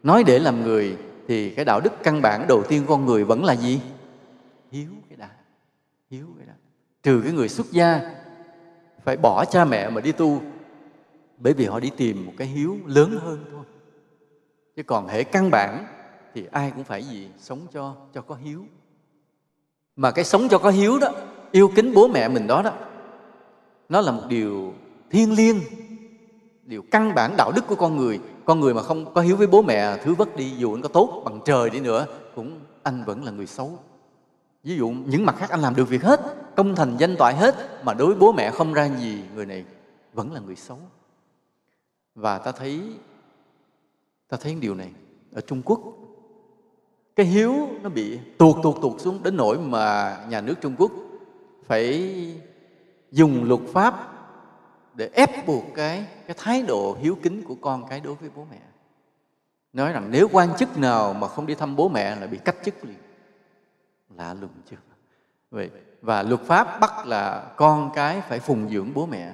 Nói 0.03 0.23
để 0.23 0.39
làm 0.39 0.63
người 0.63 0.97
thì 1.27 1.49
cái 1.49 1.65
đạo 1.65 1.79
đức 1.79 1.93
căn 2.03 2.21
bản 2.21 2.45
đầu 2.47 2.63
tiên 2.63 2.83
con 2.87 3.05
người 3.05 3.23
vẫn 3.23 3.43
là 3.43 3.55
gì? 3.55 3.81
Hiếu 4.71 4.89
cái 5.09 5.17
đã. 5.17 5.29
Hiếu 6.11 6.27
cái 6.37 6.47
đã. 6.47 6.53
Trừ 7.03 7.21
cái 7.23 7.33
người 7.33 7.49
xuất 7.49 7.71
gia 7.71 8.15
phải 9.03 9.17
bỏ 9.17 9.45
cha 9.45 9.65
mẹ 9.65 9.89
mà 9.89 10.01
đi 10.01 10.11
tu, 10.11 10.41
bởi 11.37 11.53
vì 11.53 11.65
họ 11.65 11.79
đi 11.79 11.91
tìm 11.97 12.25
một 12.25 12.33
cái 12.37 12.47
hiếu 12.47 12.77
lớn 12.85 13.19
hơn 13.21 13.45
thôi 13.51 13.63
chứ 14.75 14.83
còn 14.83 15.07
hệ 15.07 15.23
căn 15.23 15.51
bản 15.51 15.85
thì 16.33 16.45
ai 16.51 16.71
cũng 16.71 16.83
phải 16.83 17.03
gì 17.03 17.29
sống 17.37 17.59
cho 17.73 17.95
cho 18.13 18.21
có 18.21 18.35
hiếu. 18.35 18.65
Mà 19.95 20.11
cái 20.11 20.25
sống 20.25 20.47
cho 20.49 20.57
có 20.57 20.69
hiếu 20.69 20.99
đó, 20.99 21.11
yêu 21.51 21.71
kính 21.75 21.93
bố 21.93 22.07
mẹ 22.07 22.27
mình 22.27 22.47
đó 22.47 22.61
đó, 22.61 22.73
nó 23.89 24.01
là 24.01 24.11
một 24.11 24.23
điều 24.27 24.73
thiêng 25.09 25.35
liêng, 25.35 25.59
điều 26.63 26.81
căn 26.91 27.15
bản 27.15 27.33
đạo 27.37 27.51
đức 27.55 27.67
của 27.67 27.75
con 27.75 27.97
người. 27.97 28.19
Con 28.45 28.59
người 28.59 28.73
mà 28.73 28.81
không 28.81 29.13
có 29.13 29.21
hiếu 29.21 29.35
với 29.35 29.47
bố 29.47 29.61
mẹ, 29.61 29.97
thứ 30.03 30.13
vất 30.13 30.35
đi, 30.35 30.49
dù 30.57 30.73
anh 30.75 30.81
có 30.81 30.89
tốt 30.89 31.21
bằng 31.25 31.39
trời 31.45 31.69
đi 31.69 31.79
nữa, 31.79 32.05
cũng 32.35 32.59
anh 32.83 33.03
vẫn 33.03 33.23
là 33.23 33.31
người 33.31 33.47
xấu. 33.47 33.79
Ví 34.63 34.75
dụ 34.75 34.89
những 34.89 35.25
mặt 35.25 35.35
khác 35.37 35.49
anh 35.49 35.61
làm 35.61 35.75
được 35.75 35.89
việc 35.89 36.03
hết, 36.03 36.21
công 36.55 36.75
thành 36.75 36.97
danh 36.97 37.15
toại 37.17 37.35
hết, 37.35 37.55
mà 37.83 37.93
đối 37.93 38.07
với 38.07 38.15
bố 38.15 38.31
mẹ 38.31 38.51
không 38.51 38.73
ra 38.73 38.89
gì, 38.89 39.23
người 39.35 39.45
này 39.45 39.65
vẫn 40.13 40.33
là 40.33 40.39
người 40.39 40.55
xấu. 40.55 40.79
Và 42.15 42.37
ta 42.37 42.51
thấy 42.51 42.81
ta 44.29 44.37
thấy 44.37 44.55
điều 44.55 44.75
này 44.75 44.91
ở 45.33 45.41
trung 45.41 45.61
quốc. 45.65 45.79
Cái 47.15 47.25
hiếu 47.25 47.69
nó 47.81 47.89
bị 47.89 48.19
tuột 48.37 48.55
tuột 48.63 48.75
tuột 48.81 49.01
xuống 49.01 49.23
đến 49.23 49.37
nỗi 49.37 49.59
mà 49.59 50.17
nhà 50.29 50.41
nước 50.41 50.55
trung 50.61 50.75
quốc 50.77 50.91
phải 51.65 52.13
dùng 53.11 53.43
luật 53.43 53.61
pháp 53.73 54.11
để 54.93 55.09
ép 55.13 55.47
buộc 55.47 55.63
cái 55.75 56.05
cái 56.27 56.35
thái 56.39 56.61
độ 56.61 56.97
hiếu 57.01 57.17
kính 57.23 57.43
của 57.43 57.55
con 57.61 57.87
cái 57.89 57.99
đối 57.99 58.15
với 58.15 58.29
bố 58.35 58.45
mẹ. 58.51 58.59
Nói 59.73 59.91
rằng 59.91 60.07
nếu 60.11 60.27
quan 60.31 60.49
chức 60.57 60.77
nào 60.77 61.13
mà 61.13 61.27
không 61.27 61.45
đi 61.45 61.55
thăm 61.55 61.75
bố 61.75 61.89
mẹ 61.89 62.15
là 62.15 62.27
bị 62.27 62.37
cách 62.45 62.55
chức 62.65 62.85
liền. 62.85 62.97
Lạ 64.17 64.33
lùng 64.33 64.51
chưa 64.69 64.75
vậy, 65.51 65.69
và 66.01 66.23
luật 66.23 66.41
pháp 66.41 66.79
bắt 66.79 67.07
là 67.07 67.53
con 67.55 67.91
cái 67.95 68.21
phải 68.21 68.39
phùng 68.39 68.69
dưỡng 68.69 68.93
bố 68.93 69.05
mẹ. 69.05 69.33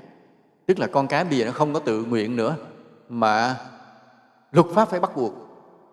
Tức 0.66 0.80
là 0.80 0.88
con 0.88 1.08
cái 1.08 1.24
bây 1.24 1.38
giờ 1.38 1.46
nó 1.46 1.52
không 1.52 1.74
có 1.74 1.80
tự 1.80 2.04
nguyện 2.04 2.36
nữa, 2.36 2.56
mà 3.10 3.56
luật 4.52 4.68
pháp 4.74 4.90
phải 4.90 5.00
bắt 5.00 5.16
buộc, 5.16 5.34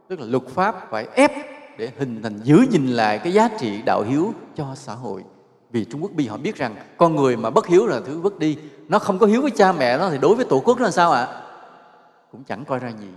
tức 0.08 0.20
là 0.20 0.26
luật 0.26 0.46
pháp 0.46 0.90
phải 0.90 1.06
ép 1.14 1.32
để 1.78 1.92
hình 1.98 2.22
thành, 2.22 2.40
giữ 2.42 2.66
gìn 2.70 2.86
lại 2.86 3.18
cái 3.18 3.32
giá 3.32 3.48
trị 3.58 3.82
đạo 3.82 4.02
hiếu 4.02 4.32
cho 4.54 4.74
xã 4.74 4.94
hội 4.94 5.24
vì 5.70 5.84
Trung 5.84 6.02
Quốc 6.02 6.12
bây 6.14 6.26
giờ 6.26 6.32
họ 6.32 6.38
biết 6.38 6.56
rằng 6.56 6.74
con 6.96 7.16
người 7.16 7.36
mà 7.36 7.50
bất 7.50 7.66
hiếu 7.66 7.86
là 7.86 8.00
thứ 8.06 8.20
vứt 8.20 8.38
đi, 8.38 8.58
nó 8.88 8.98
không 8.98 9.18
có 9.18 9.26
hiếu 9.26 9.42
với 9.42 9.50
cha 9.50 9.72
mẹ 9.72 9.98
nó 9.98 10.10
thì 10.10 10.18
đối 10.18 10.34
với 10.34 10.44
tổ 10.44 10.62
quốc 10.64 10.78
nó 10.78 10.84
là 10.84 10.90
sao 10.90 11.12
ạ 11.12 11.24
à? 11.24 11.42
cũng 12.32 12.44
chẳng 12.44 12.64
coi 12.64 12.78
ra 12.78 12.88
gì 12.88 13.08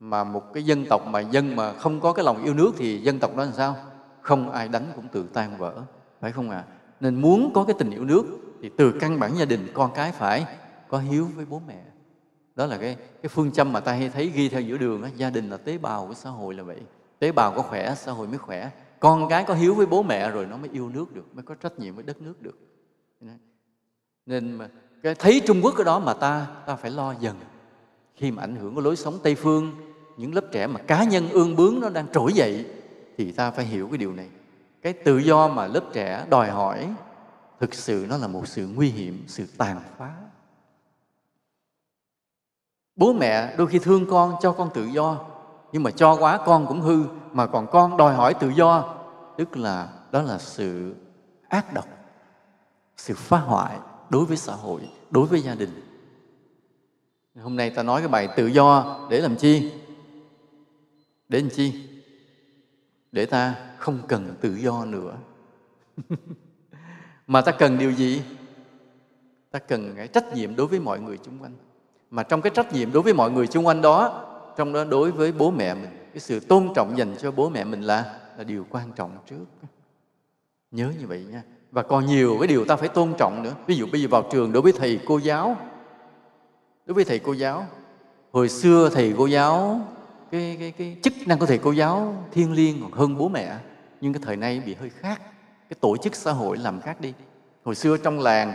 mà 0.00 0.24
một 0.24 0.52
cái 0.54 0.62
dân 0.62 0.84
tộc 0.90 1.06
mà 1.06 1.20
dân 1.20 1.56
mà 1.56 1.72
không 1.72 2.00
có 2.00 2.12
cái 2.12 2.24
lòng 2.24 2.44
yêu 2.44 2.54
nước 2.54 2.72
thì 2.78 2.98
dân 2.98 3.18
tộc 3.18 3.36
đó 3.36 3.44
làm 3.44 3.52
sao 3.52 3.76
không 4.20 4.50
ai 4.50 4.68
đánh 4.68 4.92
cũng 4.96 5.08
tự 5.12 5.24
tan 5.32 5.56
vỡ, 5.58 5.72
phải 6.20 6.32
không 6.32 6.50
ạ 6.50 6.64
à? 6.68 6.72
nên 7.00 7.14
muốn 7.20 7.52
có 7.54 7.64
cái 7.64 7.74
tình 7.78 7.90
yêu 7.90 8.04
nước 8.04 8.24
thì 8.62 8.70
từ 8.76 8.92
căn 9.00 9.20
bản 9.20 9.38
gia 9.38 9.44
đình 9.44 9.68
con 9.74 9.90
cái 9.94 10.12
phải 10.12 10.46
có 10.88 10.98
hiếu 10.98 11.28
với 11.36 11.44
bố 11.44 11.60
mẹ 11.66 11.82
đó 12.56 12.66
là 12.66 12.76
cái 12.76 12.96
cái 13.22 13.28
phương 13.28 13.52
châm 13.52 13.72
mà 13.72 13.80
ta 13.80 13.92
hay 13.92 14.08
thấy 14.08 14.26
ghi 14.26 14.48
theo 14.48 14.60
giữa 14.60 14.78
đường 14.78 15.02
đó, 15.02 15.08
gia 15.16 15.30
đình 15.30 15.50
là 15.50 15.56
tế 15.56 15.78
bào 15.78 16.06
của 16.06 16.14
xã 16.14 16.30
hội 16.30 16.54
là 16.54 16.62
vậy. 16.62 16.80
Tế 17.18 17.32
bào 17.32 17.52
có 17.56 17.62
khỏe 17.62 17.94
xã 17.94 18.12
hội 18.12 18.28
mới 18.28 18.38
khỏe. 18.38 18.70
Con 19.00 19.28
cái 19.28 19.44
có 19.44 19.54
hiếu 19.54 19.74
với 19.74 19.86
bố 19.86 20.02
mẹ 20.02 20.30
rồi 20.30 20.46
nó 20.46 20.56
mới 20.56 20.70
yêu 20.72 20.88
nước 20.88 21.14
được 21.14 21.26
mới 21.34 21.42
có 21.42 21.54
trách 21.54 21.78
nhiệm 21.78 21.94
với 21.94 22.04
đất 22.04 22.22
nước 22.22 22.42
được. 22.42 22.58
Nên 24.26 24.52
mà 24.52 24.68
cái 25.02 25.14
thấy 25.14 25.40
Trung 25.46 25.60
Quốc 25.62 25.74
cái 25.76 25.84
đó 25.84 25.98
mà 25.98 26.14
ta 26.14 26.46
ta 26.66 26.76
phải 26.76 26.90
lo 26.90 27.14
dần. 27.20 27.36
Khi 28.14 28.30
mà 28.30 28.42
ảnh 28.42 28.56
hưởng 28.56 28.74
của 28.74 28.80
lối 28.80 28.96
sống 28.96 29.18
Tây 29.22 29.34
phương 29.34 29.72
những 30.16 30.34
lớp 30.34 30.44
trẻ 30.52 30.66
mà 30.66 30.80
cá 30.80 31.04
nhân 31.04 31.28
ương 31.28 31.56
bướng 31.56 31.80
nó 31.80 31.88
đang 31.88 32.06
trỗi 32.12 32.32
dậy 32.32 32.66
thì 33.16 33.32
ta 33.32 33.50
phải 33.50 33.64
hiểu 33.64 33.88
cái 33.88 33.98
điều 33.98 34.12
này. 34.12 34.28
Cái 34.82 34.92
tự 34.92 35.18
do 35.18 35.48
mà 35.48 35.66
lớp 35.66 35.84
trẻ 35.92 36.26
đòi 36.30 36.50
hỏi 36.50 36.94
thực 37.60 37.74
sự 37.74 38.06
nó 38.08 38.16
là 38.16 38.26
một 38.26 38.48
sự 38.48 38.68
nguy 38.74 38.88
hiểm 38.88 39.24
sự 39.26 39.46
tàn 39.58 39.80
phá 39.98 40.14
bố 42.96 43.12
mẹ 43.12 43.56
đôi 43.56 43.66
khi 43.66 43.78
thương 43.78 44.06
con, 44.10 44.34
cho 44.40 44.52
con 44.52 44.70
tự 44.74 44.84
do. 44.84 45.24
Nhưng 45.72 45.82
mà 45.82 45.90
cho 45.90 46.16
quá 46.16 46.40
con 46.46 46.66
cũng 46.66 46.80
hư, 46.80 47.04
mà 47.32 47.46
còn 47.46 47.66
con 47.66 47.96
đòi 47.96 48.14
hỏi 48.14 48.34
tự 48.34 48.48
do. 48.48 48.94
Tức 49.36 49.56
là 49.56 49.88
đó 50.12 50.22
là 50.22 50.38
sự 50.38 50.94
ác 51.48 51.74
độc, 51.74 51.88
sự 52.96 53.14
phá 53.14 53.38
hoại 53.38 53.78
đối 54.10 54.24
với 54.24 54.36
xã 54.36 54.52
hội, 54.52 54.80
đối 55.10 55.26
với 55.26 55.40
gia 55.40 55.54
đình. 55.54 55.70
Hôm 57.40 57.56
nay 57.56 57.70
ta 57.70 57.82
nói 57.82 58.00
cái 58.00 58.08
bài 58.08 58.28
tự 58.36 58.46
do 58.46 58.98
để 59.10 59.20
làm 59.20 59.36
chi? 59.36 59.72
Để 61.28 61.40
làm 61.40 61.50
chi? 61.50 61.88
Để 63.12 63.26
ta 63.26 63.54
không 63.78 63.98
cần 64.08 64.34
tự 64.40 64.54
do 64.54 64.84
nữa. 64.84 65.16
Mà 67.26 67.40
ta 67.40 67.52
cần 67.52 67.78
điều 67.78 67.92
gì? 67.92 68.22
Ta 69.50 69.58
cần 69.58 69.94
cái 69.96 70.08
trách 70.08 70.34
nhiệm 70.34 70.56
đối 70.56 70.66
với 70.66 70.80
mọi 70.80 71.00
người 71.00 71.18
xung 71.24 71.38
quanh 71.38 71.52
mà 72.12 72.22
trong 72.22 72.42
cái 72.42 72.50
trách 72.54 72.72
nhiệm 72.72 72.92
đối 72.92 73.02
với 73.02 73.14
mọi 73.14 73.30
người 73.30 73.46
xung 73.46 73.66
quanh 73.66 73.82
đó 73.82 74.24
trong 74.56 74.72
đó 74.72 74.84
đối 74.84 75.10
với 75.10 75.32
bố 75.32 75.50
mẹ 75.50 75.74
mình 75.74 75.90
cái 76.12 76.20
sự 76.20 76.40
tôn 76.40 76.68
trọng 76.74 76.98
dành 76.98 77.14
cho 77.18 77.30
bố 77.30 77.48
mẹ 77.48 77.64
mình 77.64 77.82
là 77.82 78.14
là 78.38 78.44
điều 78.44 78.66
quan 78.70 78.92
trọng 78.96 79.10
trước. 79.30 79.44
Nhớ 80.70 80.92
như 81.00 81.06
vậy 81.06 81.24
nha. 81.30 81.42
Và 81.70 81.82
còn 81.82 82.06
nhiều 82.06 82.36
cái 82.40 82.48
điều 82.48 82.64
ta 82.64 82.76
phải 82.76 82.88
tôn 82.88 83.12
trọng 83.18 83.42
nữa. 83.42 83.54
Ví 83.66 83.76
dụ 83.76 83.86
bây 83.92 84.02
giờ 84.02 84.08
vào 84.10 84.22
trường 84.32 84.52
đối 84.52 84.62
với 84.62 84.72
thầy 84.72 85.00
cô 85.06 85.18
giáo 85.18 85.56
đối 86.86 86.94
với 86.94 87.04
thầy 87.04 87.18
cô 87.18 87.32
giáo 87.32 87.66
hồi 88.32 88.48
xưa 88.48 88.88
thầy 88.94 89.14
cô 89.18 89.26
giáo 89.26 89.80
cái, 90.30 90.56
cái, 90.60 90.72
cái 90.78 90.96
chức 91.02 91.12
năng 91.26 91.38
của 91.38 91.46
thầy 91.46 91.58
cô 91.58 91.72
giáo 91.72 92.24
thiêng 92.32 92.52
liêng 92.52 92.82
còn 92.82 92.92
hơn 92.92 93.18
bố 93.18 93.28
mẹ 93.28 93.56
nhưng 94.00 94.12
cái 94.12 94.22
thời 94.24 94.36
nay 94.36 94.62
bị 94.66 94.74
hơi 94.74 94.90
khác. 94.90 95.20
Cái 95.68 95.76
tổ 95.80 95.96
chức 95.96 96.14
xã 96.14 96.32
hội 96.32 96.56
làm 96.56 96.80
khác 96.80 97.00
đi. 97.00 97.12
Hồi 97.64 97.74
xưa 97.74 97.96
trong 97.96 98.20
làng 98.20 98.54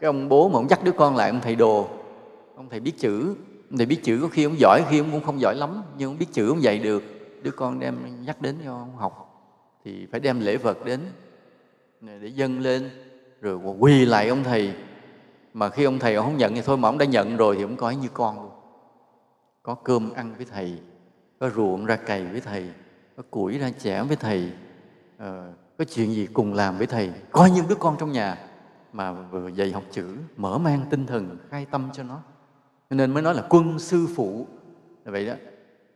cái 0.00 0.06
ông 0.06 0.28
bố 0.28 0.48
mà 0.48 0.54
ông 0.54 0.68
dắt 0.68 0.84
đứa 0.84 0.92
con 0.92 1.16
lại 1.16 1.30
ông 1.30 1.40
thầy 1.40 1.56
đồ 1.56 1.88
ông 2.62 2.68
thầy 2.70 2.80
biết 2.80 2.98
chữ. 2.98 3.34
Ông 3.70 3.76
thầy 3.76 3.86
biết 3.86 4.00
chữ 4.02 4.18
có 4.22 4.28
khi 4.28 4.44
ông 4.44 4.58
giỏi 4.58 4.82
khi 4.90 4.98
ông 4.98 5.10
cũng 5.10 5.24
không 5.24 5.40
giỏi 5.40 5.54
lắm 5.56 5.82
nhưng 5.98 6.10
ông 6.10 6.18
biết 6.18 6.26
chữ 6.32 6.48
ông 6.48 6.62
dạy 6.62 6.78
được. 6.78 7.02
Đứa 7.42 7.50
con 7.50 7.80
đem 7.80 8.24
nhắc 8.24 8.42
đến 8.42 8.56
cho 8.64 8.72
ông 8.72 8.96
học 8.96 9.28
thì 9.84 10.06
phải 10.10 10.20
đem 10.20 10.40
lễ 10.40 10.56
vật 10.56 10.84
đến 10.84 11.00
để 12.00 12.28
dâng 12.28 12.60
lên 12.60 12.90
rồi 13.40 13.56
quỳ 13.78 14.04
lại 14.04 14.28
ông 14.28 14.44
thầy. 14.44 14.74
Mà 15.54 15.68
khi 15.68 15.84
ông 15.84 15.98
thầy 15.98 16.14
ông 16.14 16.26
không 16.26 16.36
nhận 16.36 16.54
thì 16.54 16.62
thôi 16.62 16.76
mà 16.76 16.88
ông 16.88 16.98
đã 16.98 17.06
nhận 17.06 17.36
rồi 17.36 17.56
thì 17.56 17.62
ông 17.62 17.76
coi 17.76 17.96
như 17.96 18.08
con 18.14 18.42
luôn. 18.42 18.52
Có 19.62 19.74
cơm 19.74 20.12
ăn 20.12 20.34
với 20.36 20.46
thầy 20.50 20.78
có 21.40 21.50
ruộng 21.50 21.86
ra 21.86 21.96
cày 21.96 22.24
với 22.24 22.40
thầy 22.40 22.68
có 23.16 23.22
củi 23.30 23.58
ra 23.58 23.70
chẻ 23.78 24.02
với 24.02 24.16
thầy 24.16 24.52
ờ, 25.18 25.52
có 25.78 25.84
chuyện 25.84 26.12
gì 26.12 26.28
cùng 26.32 26.54
làm 26.54 26.78
với 26.78 26.86
thầy. 26.86 27.12
Coi 27.32 27.50
như 27.50 27.62
đứa 27.68 27.74
con 27.74 27.96
trong 27.98 28.12
nhà 28.12 28.38
mà 28.92 29.12
vừa 29.12 29.48
dạy 29.48 29.72
học 29.72 29.82
chữ 29.90 30.16
mở 30.36 30.58
mang 30.58 30.84
tinh 30.90 31.06
thần 31.06 31.38
khai 31.50 31.66
tâm 31.70 31.90
cho 31.92 32.02
nó 32.02 32.20
cho 32.92 32.96
nên 32.96 33.14
mới 33.14 33.22
nói 33.22 33.34
là 33.34 33.42
quân 33.48 33.78
sư 33.78 34.08
phụ. 34.14 34.46
Là 35.04 35.12
vậy 35.12 35.26
đó. 35.26 35.34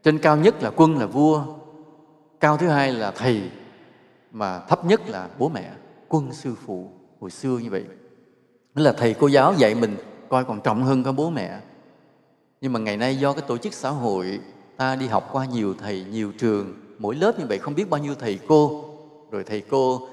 Trên 0.02 0.18
cao 0.18 0.36
nhất 0.36 0.62
là 0.62 0.70
quân 0.76 0.98
là 0.98 1.06
vua, 1.06 1.44
cao 2.40 2.56
thứ 2.56 2.68
hai 2.68 2.92
là 2.92 3.10
thầy, 3.10 3.42
mà 4.32 4.58
thấp 4.58 4.84
nhất 4.84 5.00
là 5.08 5.28
bố 5.38 5.48
mẹ, 5.48 5.70
quân 6.08 6.32
sư 6.32 6.54
phụ, 6.66 6.90
hồi 7.20 7.30
xưa 7.30 7.58
như 7.58 7.70
vậy. 7.70 7.84
Nghĩa 8.74 8.82
là 8.82 8.92
thầy 8.92 9.14
cô 9.14 9.26
giáo 9.26 9.54
dạy 9.56 9.74
mình 9.74 9.96
coi 10.28 10.44
còn 10.44 10.60
trọng 10.60 10.82
hơn 10.82 11.04
cả 11.04 11.12
bố 11.12 11.30
mẹ. 11.30 11.60
Nhưng 12.60 12.72
mà 12.72 12.80
ngày 12.80 12.96
nay 12.96 13.16
do 13.16 13.32
cái 13.32 13.42
tổ 13.48 13.56
chức 13.56 13.72
xã 13.72 13.90
hội, 13.90 14.40
ta 14.76 14.96
đi 14.96 15.06
học 15.06 15.28
qua 15.32 15.46
nhiều 15.46 15.74
thầy, 15.74 16.04
nhiều 16.10 16.32
trường, 16.38 16.74
mỗi 16.98 17.14
lớp 17.14 17.38
như 17.38 17.46
vậy 17.48 17.58
không 17.58 17.74
biết 17.74 17.90
bao 17.90 18.00
nhiêu 18.00 18.14
thầy 18.14 18.38
cô. 18.48 18.84
Rồi 19.30 19.44
thầy 19.44 19.60
cô 19.60 20.08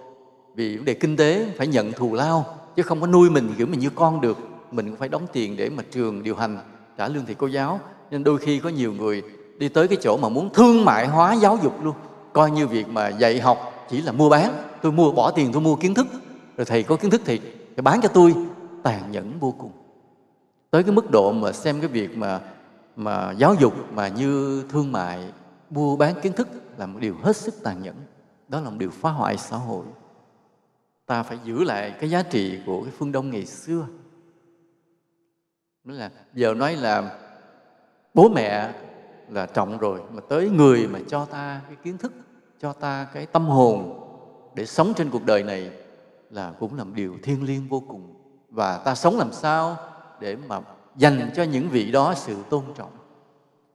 vì 0.55 0.77
vấn 0.77 0.85
đề 0.85 0.93
kinh 0.93 1.17
tế 1.17 1.47
phải 1.57 1.67
nhận 1.67 1.91
thù 1.91 2.13
lao, 2.13 2.45
chứ 2.75 2.83
không 2.83 3.01
có 3.01 3.07
nuôi 3.07 3.29
mình 3.29 3.53
kiểu 3.57 3.67
mình 3.67 3.79
như 3.79 3.89
con 3.95 4.21
được, 4.21 4.37
mình 4.71 4.89
cũng 4.89 4.99
phải 4.99 5.09
đóng 5.09 5.27
tiền 5.33 5.57
để 5.57 5.69
mà 5.69 5.83
trường 5.91 6.23
điều 6.23 6.35
hành 6.35 6.57
trả 6.97 7.07
lương 7.07 7.25
thầy 7.25 7.35
cô 7.35 7.47
giáo. 7.47 7.79
Nên 8.11 8.23
đôi 8.23 8.37
khi 8.37 8.59
có 8.59 8.69
nhiều 8.69 8.93
người 8.93 9.23
đi 9.57 9.69
tới 9.69 9.87
cái 9.87 9.97
chỗ 10.01 10.17
mà 10.17 10.29
muốn 10.29 10.49
thương 10.53 10.85
mại 10.85 11.07
hóa 11.07 11.33
giáo 11.33 11.57
dục 11.63 11.83
luôn. 11.83 11.95
Coi 12.33 12.51
như 12.51 12.67
việc 12.67 12.87
mà 12.87 13.07
dạy 13.07 13.39
học 13.39 13.85
chỉ 13.89 14.01
là 14.01 14.11
mua 14.11 14.29
bán. 14.29 14.53
Tôi 14.81 14.91
mua, 14.91 15.11
bỏ 15.11 15.31
tiền 15.31 15.49
tôi 15.53 15.61
mua 15.61 15.75
kiến 15.75 15.93
thức. 15.93 16.07
Rồi 16.57 16.65
thầy 16.65 16.83
có 16.83 16.95
kiến 16.95 17.11
thức 17.11 17.21
thì 17.25 17.41
bán 17.83 18.01
cho 18.01 18.09
tôi. 18.09 18.35
Tàn 18.83 19.11
nhẫn 19.11 19.39
vô 19.39 19.53
cùng. 19.57 19.71
Tới 20.71 20.83
cái 20.83 20.91
mức 20.91 21.11
độ 21.11 21.31
mà 21.31 21.51
xem 21.51 21.79
cái 21.79 21.87
việc 21.87 22.17
mà 22.17 22.39
mà 22.95 23.31
giáo 23.31 23.55
dục 23.59 23.73
mà 23.93 24.07
như 24.07 24.63
thương 24.69 24.91
mại, 24.91 25.19
mua 25.69 25.95
bán 25.95 26.15
kiến 26.21 26.33
thức 26.33 26.47
là 26.77 26.85
một 26.85 26.99
điều 26.99 27.15
hết 27.23 27.37
sức 27.37 27.53
tàn 27.63 27.83
nhẫn. 27.83 27.95
Đó 28.47 28.59
là 28.59 28.69
một 28.69 28.75
điều 28.79 28.89
phá 28.89 29.09
hoại 29.09 29.37
xã 29.37 29.57
hội. 29.57 29.85
Ta 31.05 31.23
phải 31.23 31.37
giữ 31.43 31.63
lại 31.63 31.93
cái 31.99 32.09
giá 32.09 32.23
trị 32.23 32.59
của 32.65 32.81
cái 32.83 32.93
phương 32.97 33.11
đông 33.11 33.29
ngày 33.29 33.45
xưa. 33.45 33.85
Nói 35.85 35.97
là, 35.97 36.09
giờ 36.33 36.53
nói 36.53 36.75
là 36.75 37.17
bố 38.13 38.29
mẹ 38.29 38.73
là 39.29 39.45
trọng 39.45 39.77
rồi, 39.77 40.01
mà 40.11 40.21
tới 40.29 40.49
người 40.49 40.87
mà 40.87 40.99
cho 41.07 41.25
ta 41.25 41.61
cái 41.67 41.75
kiến 41.83 41.97
thức, 41.97 42.13
cho 42.61 42.73
ta 42.73 43.07
cái 43.13 43.25
tâm 43.25 43.45
hồn 43.45 43.99
để 44.55 44.65
sống 44.65 44.93
trên 44.93 45.09
cuộc 45.09 45.25
đời 45.25 45.43
này 45.43 45.71
là 46.29 46.51
cũng 46.59 46.77
là 46.77 46.83
một 46.83 46.91
điều 46.95 47.15
thiêng 47.23 47.43
liêng 47.43 47.67
vô 47.67 47.83
cùng. 47.87 48.13
Và 48.49 48.77
ta 48.77 48.95
sống 48.95 49.17
làm 49.17 49.31
sao 49.31 49.77
để 50.19 50.35
mà 50.47 50.61
dành 50.95 51.31
cho 51.35 51.43
những 51.43 51.69
vị 51.69 51.91
đó 51.91 52.13
sự 52.15 52.35
tôn 52.49 52.63
trọng? 52.75 52.91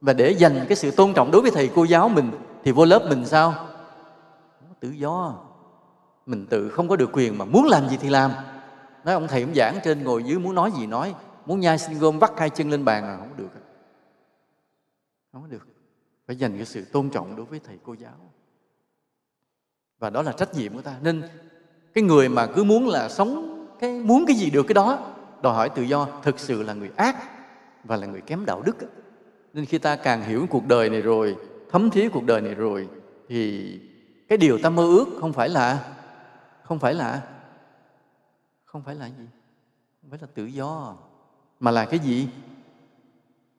Và 0.01 0.13
để 0.13 0.31
dành 0.31 0.65
cái 0.67 0.75
sự 0.75 0.91
tôn 0.91 1.13
trọng 1.13 1.31
đối 1.31 1.41
với 1.41 1.51
thầy 1.51 1.69
cô 1.75 1.83
giáo 1.83 2.09
mình 2.09 2.31
thì 2.63 2.71
vô 2.71 2.85
lớp 2.85 3.05
mình 3.09 3.25
sao? 3.25 3.53
Tự 4.79 4.89
do. 4.89 5.35
Mình 6.25 6.47
tự 6.49 6.69
không 6.69 6.87
có 6.87 6.95
được 6.95 7.09
quyền 7.13 7.37
mà 7.37 7.45
muốn 7.45 7.65
làm 7.65 7.89
gì 7.89 7.97
thì 7.97 8.09
làm. 8.09 8.31
Nói 9.05 9.13
ông 9.13 9.27
thầy 9.27 9.41
ông 9.41 9.55
giảng 9.55 9.79
trên 9.83 10.03
ngồi 10.03 10.23
dưới 10.23 10.39
muốn 10.39 10.55
nói 10.55 10.71
gì 10.77 10.87
nói 10.87 11.13
muốn 11.45 11.59
nhai 11.59 11.77
xin 11.77 11.99
gom 11.99 12.19
vắt 12.19 12.31
hai 12.37 12.49
chân 12.49 12.69
lên 12.69 12.85
bàn 12.85 13.03
là 13.03 13.17
không 13.17 13.37
được 13.37 13.49
không 15.33 15.49
được. 15.49 15.67
Phải 16.27 16.35
dành 16.35 16.55
cái 16.55 16.65
sự 16.65 16.85
tôn 16.85 17.09
trọng 17.09 17.35
đối 17.35 17.45
với 17.45 17.59
thầy 17.59 17.77
cô 17.83 17.93
giáo. 17.93 18.31
Và 19.99 20.09
đó 20.09 20.21
là 20.21 20.31
trách 20.31 20.53
nhiệm 20.53 20.73
của 20.73 20.81
ta. 20.81 20.95
Nên 21.01 21.23
cái 21.93 22.03
người 22.03 22.29
mà 22.29 22.47
cứ 22.55 22.63
muốn 22.63 22.87
là 22.87 23.09
sống, 23.09 23.67
cái 23.79 23.99
muốn 23.99 24.25
cái 24.27 24.35
gì 24.35 24.49
được 24.49 24.63
cái 24.63 24.73
đó, 24.73 25.13
đòi 25.41 25.53
hỏi 25.53 25.69
tự 25.69 25.81
do. 25.81 26.07
Thực 26.23 26.39
sự 26.39 26.63
là 26.63 26.73
người 26.73 26.91
ác 26.95 27.15
và 27.83 27.95
là 27.95 28.07
người 28.07 28.21
kém 28.21 28.45
đạo 28.45 28.61
đức 28.61 28.75
nên 29.53 29.65
khi 29.65 29.77
ta 29.77 29.95
càng 29.95 30.21
hiểu 30.21 30.47
cuộc 30.49 30.67
đời 30.67 30.89
này 30.89 31.01
rồi, 31.01 31.35
thấm 31.71 31.89
thía 31.89 32.09
cuộc 32.09 32.23
đời 32.23 32.41
này 32.41 32.55
rồi, 32.55 32.89
thì 33.27 33.73
cái 34.27 34.37
điều 34.37 34.59
ta 34.63 34.69
mơ 34.69 34.83
ước 34.83 35.05
không 35.19 35.33
phải 35.33 35.49
là, 35.49 35.95
không 36.63 36.79
phải 36.79 36.93
là, 36.93 37.27
không 38.65 38.81
phải 38.81 38.95
là 38.95 39.07
gì? 39.07 39.27
Không 40.01 40.09
phải 40.09 40.19
là 40.21 40.27
tự 40.33 40.45
do 40.45 40.97
mà 41.59 41.71
là 41.71 41.85
cái 41.85 41.99
gì? 41.99 42.27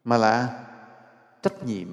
Mà 0.05 0.17
là 0.17 0.59
trách 1.43 1.67
nhiệm. 1.67 1.89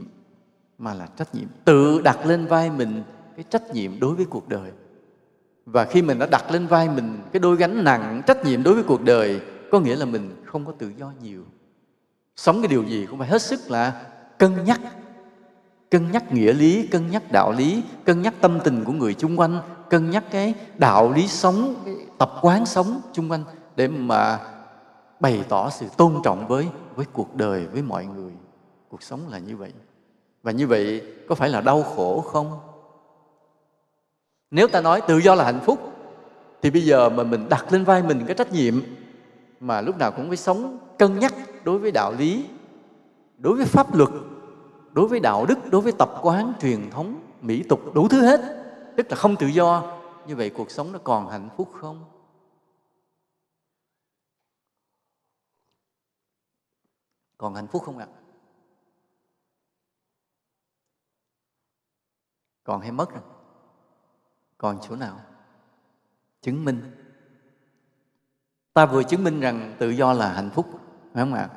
Mà 0.77 0.93
là 0.93 1.07
trách 1.17 1.35
nhiệm. 1.35 1.47
Tự 1.65 2.01
đặt 2.01 2.25
lên 2.25 2.45
vai 2.45 2.69
mình 2.69 3.03
cái 3.35 3.45
trách 3.49 3.73
nhiệm 3.73 3.99
đối 3.99 4.15
với 4.15 4.25
cuộc 4.25 4.49
đời. 4.49 4.71
Và 5.65 5.85
khi 5.85 6.01
mình 6.01 6.19
đã 6.19 6.25
đặt 6.31 6.51
lên 6.51 6.67
vai 6.67 6.89
mình 6.89 7.19
cái 7.33 7.39
đôi 7.39 7.55
gánh 7.55 7.83
nặng 7.83 8.21
trách 8.27 8.45
nhiệm 8.45 8.63
đối 8.63 8.73
với 8.73 8.83
cuộc 8.83 9.03
đời, 9.03 9.41
có 9.71 9.79
nghĩa 9.79 9.95
là 9.95 10.05
mình 10.05 10.43
không 10.45 10.65
có 10.65 10.71
tự 10.71 10.91
do 10.97 11.11
nhiều. 11.21 11.43
Sống 12.35 12.61
cái 12.61 12.67
điều 12.67 12.83
gì 12.83 13.05
cũng 13.09 13.19
phải 13.19 13.27
hết 13.27 13.41
sức 13.41 13.71
là 13.71 14.05
cân 14.37 14.63
nhắc. 14.63 14.81
Cân 15.89 16.11
nhắc 16.11 16.33
nghĩa 16.33 16.53
lý, 16.53 16.87
cân 16.87 17.11
nhắc 17.11 17.31
đạo 17.31 17.51
lý, 17.51 17.83
cân 18.05 18.21
nhắc 18.21 18.33
tâm 18.41 18.59
tình 18.63 18.83
của 18.83 18.91
người 18.91 19.13
chung 19.13 19.39
quanh, 19.39 19.61
cân 19.89 20.09
nhắc 20.11 20.23
cái 20.31 20.53
đạo 20.77 21.13
lý 21.13 21.27
sống, 21.27 21.75
cái 21.85 21.95
tập 22.17 22.33
quán 22.41 22.65
sống 22.65 23.01
chung 23.13 23.31
quanh 23.31 23.43
để 23.75 23.87
mà 23.87 24.39
bày 25.19 25.43
tỏ 25.49 25.69
sự 25.69 25.85
tôn 25.97 26.15
trọng 26.23 26.47
với 26.47 26.67
với 26.95 27.05
cuộc 27.13 27.35
đời, 27.35 27.65
với 27.65 27.81
mọi 27.81 28.05
người. 28.05 28.31
Cuộc 28.89 29.03
sống 29.03 29.19
là 29.29 29.37
như 29.37 29.57
vậy. 29.57 29.73
Và 30.43 30.51
như 30.51 30.67
vậy 30.67 31.01
có 31.29 31.35
phải 31.35 31.49
là 31.49 31.61
đau 31.61 31.83
khổ 31.83 32.21
không? 32.21 32.59
Nếu 34.51 34.67
ta 34.67 34.81
nói 34.81 35.01
tự 35.07 35.17
do 35.17 35.35
là 35.35 35.43
hạnh 35.43 35.59
phúc, 35.65 35.79
thì 36.61 36.71
bây 36.71 36.81
giờ 36.81 37.09
mà 37.09 37.23
mình 37.23 37.49
đặt 37.49 37.73
lên 37.73 37.83
vai 37.83 38.03
mình 38.03 38.23
cái 38.27 38.35
trách 38.35 38.51
nhiệm 38.51 38.81
mà 39.59 39.81
lúc 39.81 39.97
nào 39.97 40.11
cũng 40.11 40.27
phải 40.27 40.37
sống 40.37 40.77
cân 40.97 41.19
nhắc 41.19 41.33
đối 41.63 41.79
với 41.79 41.91
đạo 41.91 42.13
lý, 42.17 42.45
đối 43.37 43.55
với 43.55 43.65
pháp 43.65 43.95
luật, 43.95 44.09
đối 44.93 45.07
với 45.07 45.19
đạo 45.19 45.45
đức, 45.45 45.71
đối 45.71 45.81
với 45.81 45.91
tập 45.91 46.09
quán, 46.21 46.53
truyền 46.61 46.89
thống, 46.89 47.19
mỹ 47.41 47.63
tục, 47.69 47.93
đủ 47.93 48.07
thứ 48.07 48.21
hết. 48.21 48.41
Tức 48.95 49.07
là 49.09 49.15
không 49.15 49.35
tự 49.35 49.47
do. 49.47 49.93
Như 50.27 50.35
vậy 50.35 50.49
cuộc 50.49 50.71
sống 50.71 50.91
nó 50.91 50.99
còn 51.03 51.29
hạnh 51.29 51.49
phúc 51.57 51.69
không? 51.81 52.03
Còn 57.37 57.55
hạnh 57.55 57.67
phúc 57.67 57.83
không 57.85 57.97
ạ? 57.97 58.07
Còn 62.63 62.81
hay 62.81 62.91
mất 62.91 63.11
rồi? 63.11 63.21
Còn 64.57 64.79
chỗ 64.81 64.95
nào? 64.95 65.19
Chứng 66.41 66.65
minh. 66.65 66.91
Ta 68.73 68.85
vừa 68.85 69.03
chứng 69.03 69.23
minh 69.23 69.39
rằng 69.39 69.75
tự 69.79 69.89
do 69.89 70.13
là 70.13 70.33
hạnh 70.33 70.49
phúc, 70.53 70.67
phải 71.13 71.23
không 71.23 71.33
ạ? 71.33 71.49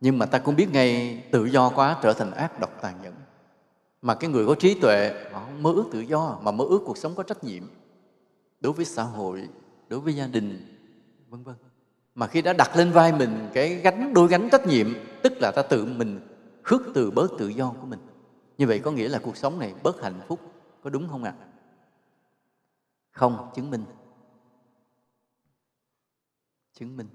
Nhưng 0.00 0.18
mà 0.18 0.26
ta 0.26 0.38
cũng 0.38 0.56
biết 0.56 0.68
ngay 0.72 1.22
tự 1.32 1.44
do 1.44 1.70
quá 1.70 2.00
trở 2.02 2.12
thành 2.12 2.30
ác 2.30 2.60
độc 2.60 2.70
tàn 2.82 3.02
nhẫn. 3.02 3.14
Mà 4.02 4.14
cái 4.14 4.30
người 4.30 4.46
có 4.46 4.54
trí 4.54 4.80
tuệ 4.80 5.30
họ 5.32 5.44
không 5.44 5.62
mơ 5.62 5.72
ước 5.72 5.84
tự 5.92 6.00
do, 6.00 6.38
mà 6.42 6.50
mơ 6.50 6.64
ước 6.68 6.82
cuộc 6.86 6.96
sống 6.96 7.14
có 7.14 7.22
trách 7.22 7.44
nhiệm 7.44 7.62
đối 8.60 8.72
với 8.72 8.84
xã 8.84 9.02
hội, 9.02 9.48
đối 9.88 10.00
với 10.00 10.16
gia 10.16 10.26
đình, 10.26 10.78
vân 11.28 11.42
vân 11.42 11.56
mà 12.20 12.26
khi 12.26 12.42
đã 12.42 12.52
đặt 12.52 12.76
lên 12.76 12.92
vai 12.92 13.12
mình 13.12 13.50
cái 13.54 13.74
gánh 13.74 14.14
đôi 14.14 14.28
gánh 14.28 14.48
trách 14.52 14.66
nhiệm 14.66 14.86
tức 15.22 15.32
là 15.36 15.52
ta 15.56 15.62
tự 15.62 15.84
mình 15.84 16.20
khước 16.62 16.80
từ 16.94 17.10
bớt 17.10 17.30
tự 17.38 17.48
do 17.48 17.74
của 17.80 17.86
mình. 17.86 18.00
Như 18.58 18.66
vậy 18.66 18.80
có 18.84 18.90
nghĩa 18.90 19.08
là 19.08 19.20
cuộc 19.22 19.36
sống 19.36 19.58
này 19.58 19.74
bớt 19.82 20.02
hạnh 20.02 20.20
phúc 20.28 20.40
có 20.82 20.90
đúng 20.90 21.08
không 21.08 21.24
ạ? 21.24 21.34
Không 23.10 23.50
chứng 23.54 23.70
minh. 23.70 23.84
Chứng 26.72 26.96
minh. 26.96 27.08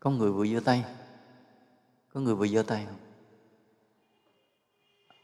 Có 0.00 0.10
người 0.10 0.32
vừa 0.32 0.46
giơ 0.46 0.60
tay. 0.60 0.84
Có 2.12 2.20
người 2.20 2.34
vừa 2.34 2.46
giơ 2.46 2.62
tay 2.62 2.86
không? 2.86 2.98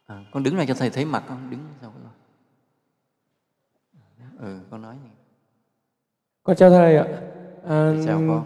À, 0.07 0.25
con 0.33 0.43
đứng 0.43 0.57
ra 0.57 0.65
cho 0.69 0.75
thầy 0.75 0.91
thấy 0.91 1.05
mặt 1.05 1.25
không? 1.29 1.51
Đứng 1.51 1.67
sao 1.81 1.91
không 1.91 2.22
ừ 4.43 4.49
con 4.71 4.83
nói 4.83 4.95
con 6.43 6.57
chào 6.57 6.71
thầy 6.71 6.97
ạ. 6.97 7.07
À, 7.69 7.93
chào 8.07 8.19
con. 8.29 8.43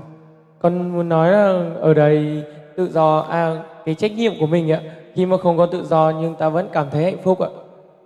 con 0.59 0.93
muốn 0.93 1.09
nói 1.09 1.33
là 1.33 1.75
ở 1.81 1.95
đây 1.95 2.45
tự 2.77 2.89
do 2.89 3.19
à 3.19 3.63
cái 3.85 3.95
trách 3.95 4.13
nhiệm 4.13 4.33
của 4.41 4.47
mình 4.47 4.71
ạ 4.71 4.81
khi 5.15 5.27
mà 5.27 5.37
không 5.37 5.57
có 5.57 5.67
tự 5.67 5.85
do 5.85 6.13
nhưng 6.21 6.35
ta 6.35 6.49
vẫn 6.49 6.69
cảm 6.73 6.87
thấy 6.91 7.05
hạnh 7.05 7.23
phúc 7.23 7.41
ạ. 7.41 7.49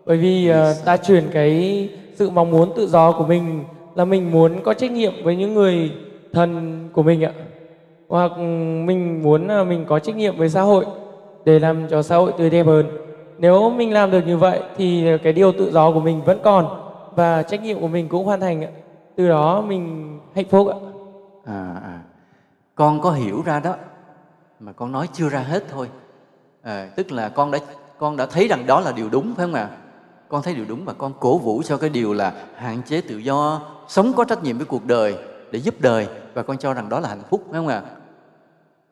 Bởi 0.06 0.16
vì 0.16 0.50
uh, 0.50 0.84
ta 0.84 0.96
chuyển 0.96 1.24
cái 1.32 1.88
sự 2.14 2.30
mong 2.30 2.50
muốn 2.50 2.72
tự 2.76 2.86
do 2.86 3.12
của 3.12 3.26
mình 3.26 3.64
là 3.94 4.04
mình 4.04 4.32
muốn 4.32 4.62
có 4.62 4.74
trách 4.74 4.90
nhiệm 4.90 5.12
với 5.22 5.36
những 5.36 5.54
người 5.54 5.92
thân 6.32 6.78
của 6.92 7.02
mình 7.02 7.24
ạ. 7.24 7.32
Hoặc 8.08 8.38
mình 8.84 9.22
muốn 9.22 9.48
là 9.48 9.64
mình 9.64 9.84
có 9.88 9.98
trách 9.98 10.16
nhiệm 10.16 10.36
với 10.36 10.48
xã 10.48 10.62
hội 10.62 10.84
để 11.44 11.58
làm 11.58 11.88
cho 11.88 12.02
xã 12.02 12.16
hội 12.16 12.32
tươi 12.38 12.50
đẹp 12.50 12.66
hơn. 12.66 12.86
Nếu 13.38 13.70
mình 13.70 13.92
làm 13.92 14.10
được 14.10 14.26
như 14.26 14.36
vậy 14.36 14.60
thì 14.76 15.18
cái 15.22 15.32
điều 15.32 15.52
tự 15.52 15.70
do 15.70 15.92
của 15.92 16.00
mình 16.00 16.20
vẫn 16.24 16.38
còn 16.42 16.79
và 17.14 17.42
trách 17.42 17.62
nhiệm 17.62 17.80
của 17.80 17.88
mình 17.88 18.08
cũng 18.08 18.24
hoàn 18.24 18.40
thành 18.40 18.64
ạ. 18.64 18.70
Từ 19.16 19.28
đó 19.28 19.60
mình 19.60 20.18
hạnh 20.34 20.48
phúc 20.50 20.68
ạ. 20.68 20.76
À, 21.44 21.80
à. 21.82 22.00
con 22.74 23.00
có 23.00 23.10
hiểu 23.10 23.42
ra 23.42 23.60
đó 23.60 23.74
mà 24.60 24.72
con 24.72 24.92
nói 24.92 25.08
chưa 25.12 25.28
ra 25.28 25.40
hết 25.40 25.64
thôi. 25.70 25.88
À, 26.62 26.90
tức 26.96 27.12
là 27.12 27.28
con 27.28 27.50
đã 27.50 27.58
con 27.98 28.16
đã 28.16 28.26
thấy 28.26 28.48
rằng 28.48 28.66
đó 28.66 28.80
là 28.80 28.92
điều 28.92 29.08
đúng 29.08 29.34
phải 29.34 29.46
không 29.46 29.54
ạ? 29.54 29.70
Con 30.28 30.42
thấy 30.42 30.54
điều 30.54 30.64
đúng 30.68 30.84
và 30.84 30.92
con 30.92 31.12
cổ 31.20 31.38
vũ 31.38 31.62
cho 31.62 31.76
cái 31.76 31.90
điều 31.90 32.12
là 32.12 32.46
hạn 32.54 32.82
chế 32.82 33.00
tự 33.00 33.18
do 33.18 33.62
sống 33.88 34.12
có 34.16 34.24
trách 34.24 34.42
nhiệm 34.42 34.56
với 34.56 34.66
cuộc 34.66 34.86
đời 34.86 35.18
để 35.50 35.58
giúp 35.58 35.74
đời 35.78 36.08
và 36.34 36.42
con 36.42 36.58
cho 36.58 36.74
rằng 36.74 36.88
đó 36.88 37.00
là 37.00 37.08
hạnh 37.08 37.22
phúc 37.30 37.42
phải 37.50 37.58
không 37.58 37.68
ạ? 37.68 37.82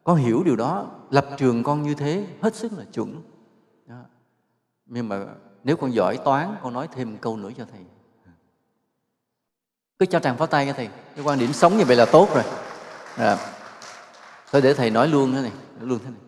Con 0.05 0.17
hiểu 0.17 0.43
điều 0.45 0.57
đó 0.57 0.87
lập 1.11 1.27
trường 1.37 1.63
con 1.63 1.83
như 1.83 1.95
thế 1.95 2.27
hết 2.43 2.55
sức 2.55 2.73
là 2.79 2.85
chuẩn. 2.93 3.23
Đó. 3.87 3.97
nhưng 4.87 5.09
mà 5.09 5.27
nếu 5.65 5.77
con 5.77 5.95
giỏi 5.95 6.17
toán 6.17 6.55
con 6.63 6.73
nói 6.73 6.89
thêm 6.93 7.17
câu 7.21 7.37
nữa 7.37 7.51
cho 7.57 7.65
thầy 7.73 7.81
cứ 9.99 10.07
cho 10.07 10.21
tràng 10.21 10.37
pháo 10.37 10.47
tay 10.47 10.67
cho 10.67 10.73
thầy. 10.73 10.89
Cái 11.17 11.25
quan 11.25 11.39
điểm 11.39 11.53
sống 11.53 11.77
như 11.77 11.85
vậy 11.85 11.97
là 11.97 12.05
tốt 12.05 12.29
rồi. 12.35 12.45
À. 13.17 13.37
thôi 14.53 14.63
để 14.63 14.75
thầy 14.75 14.91
nói 14.91 15.09
luôn 15.09 15.33
thế 15.33 15.43
này. 15.43 15.53
Nói 15.79 15.89
luôn 15.89 15.99
thế 16.05 16.11
này. 16.11 16.21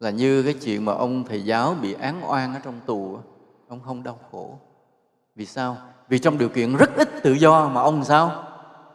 Là 0.00 0.10
như 0.10 0.42
cái 0.42 0.54
chuyện 0.54 0.84
mà 0.84 0.92
ông 0.92 1.24
thầy 1.24 1.44
giáo 1.44 1.74
bị 1.82 1.92
án 1.92 2.30
oan 2.30 2.54
ở 2.54 2.60
trong 2.64 2.80
tù 2.86 3.18
ông 3.68 3.80
không 3.80 4.02
đau 4.02 4.18
khổ. 4.30 4.58
Vì 5.36 5.46
sao? 5.46 5.76
Vì 6.08 6.18
trong 6.18 6.38
điều 6.38 6.48
kiện 6.48 6.76
rất 6.76 6.96
ít 6.96 7.08
tự 7.22 7.32
do 7.32 7.68
mà 7.68 7.80
ông 7.80 8.04
sao? 8.04 8.44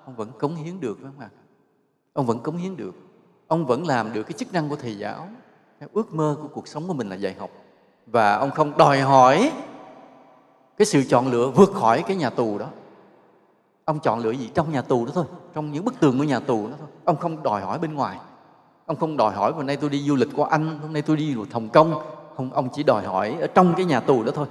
Ông 0.05 0.15
vẫn 0.15 0.31
cống 0.39 0.55
hiến 0.55 0.79
được, 0.79 0.97
phải 1.01 1.11
không 1.11 1.19
ạ? 1.19 1.29
Ông 2.13 2.25
vẫn 2.25 2.39
cống 2.39 2.57
hiến 2.57 2.77
được. 2.77 2.95
Ông 3.47 3.65
vẫn 3.65 3.87
làm 3.87 4.13
được 4.13 4.23
cái 4.23 4.33
chức 4.33 4.53
năng 4.53 4.69
của 4.69 4.75
thầy 4.75 4.97
giáo. 4.97 5.27
Cái 5.79 5.89
ước 5.93 6.13
mơ 6.13 6.37
của 6.41 6.47
cuộc 6.47 6.67
sống 6.67 6.87
của 6.87 6.93
mình 6.93 7.09
là 7.09 7.15
dạy 7.15 7.35
học. 7.39 7.49
Và 8.07 8.35
ông 8.35 8.51
không 8.51 8.77
đòi 8.77 8.99
hỏi 9.01 9.51
cái 10.77 10.85
sự 10.85 11.03
chọn 11.03 11.31
lựa 11.31 11.49
vượt 11.49 11.73
khỏi 11.73 12.03
cái 12.07 12.15
nhà 12.15 12.29
tù 12.29 12.57
đó 12.57 12.67
ông 13.85 13.99
chọn 13.99 14.19
lựa 14.19 14.31
gì? 14.31 14.49
Trong 14.53 14.71
nhà 14.71 14.81
tù 14.81 15.05
đó 15.05 15.11
thôi, 15.15 15.25
trong 15.53 15.71
những 15.71 15.85
bức 15.85 15.99
tường 15.99 16.17
của 16.17 16.23
nhà 16.23 16.39
tù 16.39 16.67
đó 16.67 16.73
thôi. 16.79 16.87
Ông 17.03 17.17
không 17.17 17.43
đòi 17.43 17.61
hỏi 17.61 17.79
bên 17.79 17.93
ngoài. 17.93 18.17
Ông 18.85 18.97
không 18.97 19.17
đòi 19.17 19.33
hỏi, 19.33 19.51
hôm 19.51 19.65
nay 19.65 19.77
tôi 19.77 19.89
đi 19.89 20.01
du 20.01 20.15
lịch 20.15 20.29
qua 20.35 20.47
anh, 20.51 20.79
hôm 20.79 20.93
nay 20.93 21.01
tôi 21.01 21.17
đi 21.17 21.33
du 21.33 21.41
lịch 21.41 21.53
hồng 21.53 21.69
kông. 21.69 21.93
Không, 22.37 22.53
ông 22.53 22.69
chỉ 22.73 22.83
đòi 22.83 23.03
hỏi 23.03 23.37
ở 23.41 23.47
trong 23.47 23.73
cái 23.77 23.85
nhà 23.85 23.99
tù 23.99 24.23
đó 24.23 24.31
thôi. 24.35 24.47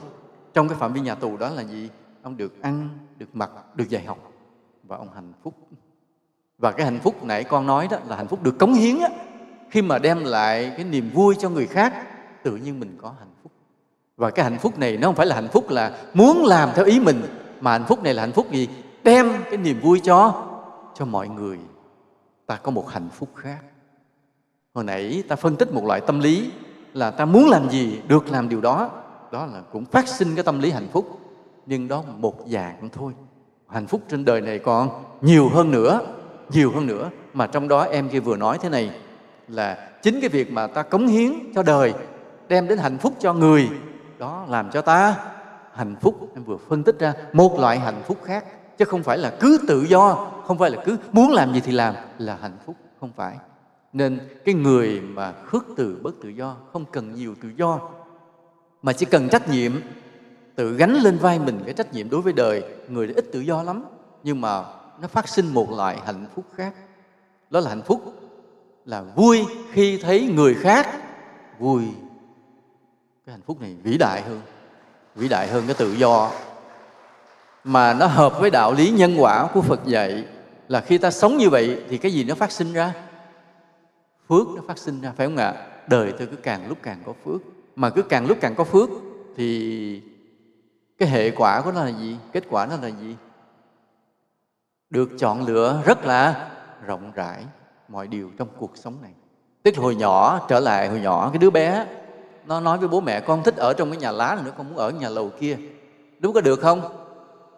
Trong 0.54 0.68
cái 0.68 0.78
phạm 0.78 0.92
vi 0.92 1.00
nhà 1.00 1.14
tù 1.14 1.36
đó 1.36 1.48
là 1.48 1.62
gì? 1.62 1.88
Ông 2.22 2.36
được 2.36 2.62
ăn, 2.62 2.88
được 3.16 3.26
mặc, 3.32 3.50
được 3.74 3.88
dạy 3.88 4.04
học, 4.04 4.18
và 4.82 4.96
ông 4.96 5.08
hạnh 5.14 5.32
phúc. 5.42 5.54
Và 6.58 6.72
cái 6.72 6.86
hạnh 6.86 6.98
phúc 6.98 7.24
nãy 7.24 7.44
con 7.44 7.66
nói 7.66 7.88
đó 7.90 7.96
là 8.08 8.16
hạnh 8.16 8.28
phúc 8.28 8.42
được 8.42 8.58
cống 8.58 8.74
hiến 8.74 9.00
á. 9.00 9.08
Khi 9.70 9.82
mà 9.82 9.98
đem 9.98 10.24
lại 10.24 10.72
cái 10.76 10.84
niềm 10.84 11.10
vui 11.14 11.34
cho 11.38 11.50
người 11.50 11.66
khác, 11.66 11.94
tự 12.42 12.56
nhiên 12.56 12.80
mình 12.80 12.98
có 13.02 13.12
hạnh 13.18 13.34
phúc. 13.42 13.52
Và 14.16 14.30
cái 14.30 14.44
hạnh 14.44 14.58
phúc 14.58 14.78
này 14.78 14.96
nó 14.96 15.08
không 15.08 15.14
phải 15.14 15.26
là 15.26 15.34
hạnh 15.34 15.48
phúc 15.48 15.70
là 15.70 15.98
muốn 16.14 16.44
làm 16.44 16.68
theo 16.74 16.84
ý 16.84 17.00
mình, 17.00 17.22
mà 17.60 17.72
hạnh 17.72 17.84
phúc 17.88 18.02
này 18.02 18.14
là 18.14 18.22
hạnh 18.22 18.32
phúc 18.32 18.50
gì? 18.50 18.68
Đem 19.04 19.32
cái 19.44 19.56
niềm 19.56 19.80
vui 19.80 20.00
cho 20.00 20.48
cho 20.94 21.04
mọi 21.04 21.28
người. 21.28 21.58
Ta 22.46 22.56
có 22.56 22.70
một 22.70 22.88
hạnh 22.88 23.08
phúc 23.12 23.28
khác. 23.34 23.58
Hồi 24.74 24.84
nãy 24.84 25.22
ta 25.28 25.36
phân 25.36 25.56
tích 25.56 25.72
một 25.72 25.84
loại 25.84 26.00
tâm 26.00 26.20
lý 26.20 26.50
là 26.92 27.10
ta 27.10 27.24
muốn 27.24 27.48
làm 27.48 27.70
gì, 27.70 28.00
được 28.08 28.28
làm 28.28 28.48
điều 28.48 28.60
đó. 28.60 28.90
Đó 29.32 29.46
là 29.46 29.60
cũng 29.72 29.84
phát 29.84 30.08
sinh 30.08 30.34
cái 30.34 30.44
tâm 30.44 30.60
lý 30.60 30.70
hạnh 30.70 30.88
phúc, 30.92 31.18
nhưng 31.66 31.88
đó 31.88 32.02
một 32.16 32.34
dạng 32.46 32.88
thôi. 32.92 33.12
Hạnh 33.68 33.86
phúc 33.86 34.00
trên 34.08 34.24
đời 34.24 34.40
này 34.40 34.58
còn 34.58 35.04
nhiều 35.20 35.48
hơn 35.48 35.70
nữa, 35.70 36.00
nhiều 36.50 36.72
hơn 36.74 36.86
nữa. 36.86 37.10
Mà 37.32 37.46
trong 37.46 37.68
đó 37.68 37.82
em 37.82 38.08
kia 38.08 38.20
vừa 38.20 38.36
nói 38.36 38.58
thế 38.62 38.68
này, 38.68 38.90
là 39.48 39.90
chính 40.02 40.20
cái 40.20 40.28
việc 40.28 40.52
mà 40.52 40.66
ta 40.66 40.82
cống 40.82 41.06
hiến 41.06 41.32
cho 41.54 41.62
đời, 41.62 41.94
đem 42.48 42.68
đến 42.68 42.78
hạnh 42.78 42.98
phúc 42.98 43.12
cho 43.18 43.32
người, 43.32 43.68
đó 44.18 44.46
làm 44.48 44.70
cho 44.70 44.80
ta 44.80 45.16
hạnh 45.72 45.96
phúc. 46.00 46.28
Em 46.34 46.44
vừa 46.44 46.56
phân 46.56 46.82
tích 46.82 46.98
ra 46.98 47.14
một 47.32 47.60
loại 47.60 47.78
hạnh 47.78 48.02
phúc 48.06 48.18
khác 48.24 48.44
chứ 48.82 48.86
không 48.86 49.02
phải 49.02 49.18
là 49.18 49.32
cứ 49.40 49.58
tự 49.68 49.82
do, 49.82 50.30
không 50.46 50.58
phải 50.58 50.70
là 50.70 50.82
cứ 50.84 50.96
muốn 51.12 51.30
làm 51.30 51.54
gì 51.54 51.60
thì 51.60 51.72
làm, 51.72 51.94
là 52.18 52.38
hạnh 52.42 52.56
phúc, 52.66 52.76
không 53.00 53.12
phải. 53.16 53.36
Nên 53.92 54.18
cái 54.44 54.54
người 54.54 55.00
mà 55.00 55.32
khước 55.44 55.64
từ 55.76 56.00
bất 56.02 56.14
tự 56.22 56.28
do, 56.28 56.56
không 56.72 56.84
cần 56.92 57.14
nhiều 57.14 57.34
tự 57.42 57.48
do, 57.56 57.80
mà 58.82 58.92
chỉ 58.92 59.06
cần 59.06 59.28
trách 59.28 59.48
nhiệm, 59.48 59.72
tự 60.54 60.74
gánh 60.74 60.94
lên 60.94 61.18
vai 61.18 61.38
mình 61.38 61.60
cái 61.64 61.74
trách 61.74 61.94
nhiệm 61.94 62.10
đối 62.10 62.22
với 62.22 62.32
đời, 62.32 62.64
người 62.88 63.12
ít 63.14 63.24
tự 63.32 63.40
do 63.40 63.62
lắm. 63.62 63.84
Nhưng 64.22 64.40
mà 64.40 64.64
nó 65.00 65.08
phát 65.08 65.28
sinh 65.28 65.54
một 65.54 65.70
loại 65.70 65.98
hạnh 66.04 66.26
phúc 66.34 66.44
khác. 66.54 66.74
Đó 67.50 67.60
là 67.60 67.68
hạnh 67.68 67.82
phúc 67.82 68.14
là 68.84 69.02
vui 69.02 69.46
khi 69.72 69.98
thấy 70.02 70.32
người 70.34 70.54
khác 70.54 70.88
vui. 71.58 71.82
Cái 73.26 73.32
hạnh 73.32 73.42
phúc 73.46 73.60
này 73.60 73.76
vĩ 73.82 73.98
đại 73.98 74.22
hơn, 74.22 74.40
vĩ 75.14 75.28
đại 75.28 75.48
hơn 75.48 75.64
cái 75.66 75.74
tự 75.78 75.92
do 75.92 76.30
mà 77.64 77.94
nó 77.94 78.06
hợp 78.06 78.40
với 78.40 78.50
đạo 78.50 78.72
lý 78.72 78.90
nhân 78.90 79.14
quả 79.18 79.48
của 79.54 79.62
Phật 79.62 79.86
dạy 79.86 80.24
là 80.68 80.80
khi 80.80 80.98
ta 80.98 81.10
sống 81.10 81.36
như 81.36 81.50
vậy 81.50 81.82
thì 81.88 81.98
cái 81.98 82.12
gì 82.12 82.24
nó 82.24 82.34
phát 82.34 82.52
sinh 82.52 82.72
ra? 82.72 82.94
Phước 84.28 84.46
nó 84.56 84.62
phát 84.68 84.78
sinh 84.78 85.00
ra, 85.00 85.12
phải 85.16 85.26
không 85.26 85.36
ạ? 85.36 85.54
Đời 85.86 86.12
tôi 86.18 86.26
cứ 86.26 86.36
càng 86.36 86.68
lúc 86.68 86.78
càng 86.82 87.02
có 87.06 87.12
phước. 87.24 87.40
Mà 87.76 87.90
cứ 87.90 88.02
càng 88.02 88.26
lúc 88.26 88.38
càng 88.40 88.54
có 88.54 88.64
phước 88.64 88.88
thì 89.36 90.02
cái 90.98 91.08
hệ 91.08 91.30
quả 91.30 91.60
của 91.60 91.72
nó 91.72 91.84
là 91.84 91.90
gì? 91.90 92.16
Kết 92.32 92.44
quả 92.50 92.66
nó 92.66 92.76
là 92.82 92.88
gì? 92.88 93.16
Được 94.90 95.10
chọn 95.18 95.46
lựa 95.46 95.82
rất 95.84 96.04
là 96.04 96.50
rộng 96.86 97.12
rãi 97.14 97.44
mọi 97.88 98.06
điều 98.06 98.30
trong 98.38 98.48
cuộc 98.58 98.76
sống 98.76 98.94
này. 99.02 99.10
Tức 99.62 99.76
hồi 99.76 99.94
nhỏ 99.94 100.46
trở 100.48 100.60
lại, 100.60 100.88
hồi 100.88 101.00
nhỏ 101.00 101.30
cái 101.32 101.38
đứa 101.38 101.50
bé, 101.50 101.86
nó 102.46 102.60
nói 102.60 102.78
với 102.78 102.88
bố 102.88 103.00
mẹ, 103.00 103.20
con 103.20 103.42
thích 103.42 103.56
ở 103.56 103.72
trong 103.72 103.90
cái 103.90 104.00
nhà 104.00 104.12
lá 104.12 104.34
này 104.34 104.44
nữa, 104.44 104.52
con 104.58 104.68
muốn 104.68 104.76
ở 104.76 104.90
nhà 104.90 105.08
lầu 105.08 105.30
kia. 105.40 105.56
Đúng 106.18 106.32
có 106.32 106.40
được 106.40 106.60
không? 106.60 107.01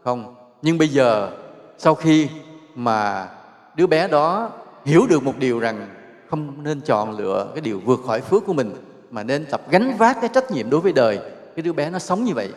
Không. 0.05 0.35
Nhưng 0.63 0.79
bây 0.79 0.89
giờ, 0.89 1.31
sau 1.79 1.95
khi 1.95 2.29
mà 2.75 3.29
đứa 3.77 3.87
bé 3.87 4.09
đó 4.09 4.51
hiểu 4.85 5.07
được 5.07 5.23
một 5.23 5.35
điều 5.39 5.59
rằng 5.59 5.89
không 6.31 6.63
nên 6.63 6.81
chọn 6.81 7.19
lựa 7.19 7.51
cái 7.55 7.61
điều 7.61 7.81
vượt 7.81 8.01
khỏi 8.07 8.21
phước 8.21 8.47
của 8.47 8.53
mình, 8.53 8.75
mà 9.11 9.23
nên 9.23 9.47
tập 9.51 9.63
gánh 9.71 9.97
vác 9.99 10.21
cái 10.21 10.31
trách 10.35 10.51
nhiệm 10.51 10.71
đối 10.71 10.81
với 10.81 10.93
đời, 10.93 11.19
cái 11.57 11.63
đứa 11.63 11.73
bé 11.73 11.91
nó 11.91 11.99
sống 11.99 12.25
như 12.25 12.35
vậy 12.35 12.53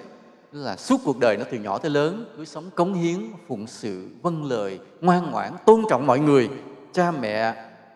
là 0.51 0.75
suốt 0.75 0.97
cuộc 1.05 1.19
đời, 1.19 1.37
nó 1.37 1.45
từ 1.51 1.57
nhỏ 1.57 1.77
tới 1.77 1.91
lớn, 1.91 2.25
cứ 2.37 2.45
sống 2.45 2.69
cống 2.75 2.93
hiến, 2.93 3.17
phụng 3.47 3.67
sự 3.67 4.07
vâng 4.21 4.45
lời, 4.45 4.79
ngoan 5.01 5.31
ngoãn, 5.31 5.53
tôn 5.65 5.81
trọng 5.89 6.07
mọi 6.07 6.19
người, 6.19 6.49
cha 6.93 7.11
mẹ, 7.11 7.53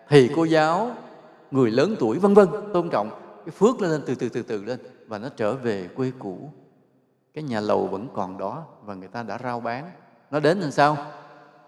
thầy 0.10 0.30
cô 0.36 0.44
giáo, 0.44 0.92
người 1.52 1.72
lớn 1.72 1.96
tuổi, 2.00 2.20
vân 2.20 2.34
vân, 2.34 2.48
tôn 2.74 2.90
trọng. 2.90 3.10
Cái 3.46 3.54
phước 3.58 3.82
lên 3.82 4.02
từ 4.06 4.16
từ 4.16 4.30
từ 4.30 4.42
từ 4.42 4.64
lên 4.64 4.80
và 5.08 5.18
nó 5.18 5.30
trở 5.38 5.54
về 5.54 5.90
quê 5.96 6.12
cũ 6.20 6.50
cái 7.34 7.44
nhà 7.44 7.60
lầu 7.60 7.88
vẫn 7.88 8.08
còn 8.14 8.38
đó 8.38 8.64
và 8.84 8.94
người 8.94 9.08
ta 9.08 9.24
đã 9.24 9.38
rao 9.44 9.60
bán. 9.60 9.92
Nó 10.32 10.40
đến 10.40 10.60
làm 10.60 10.72
sao? 10.72 10.98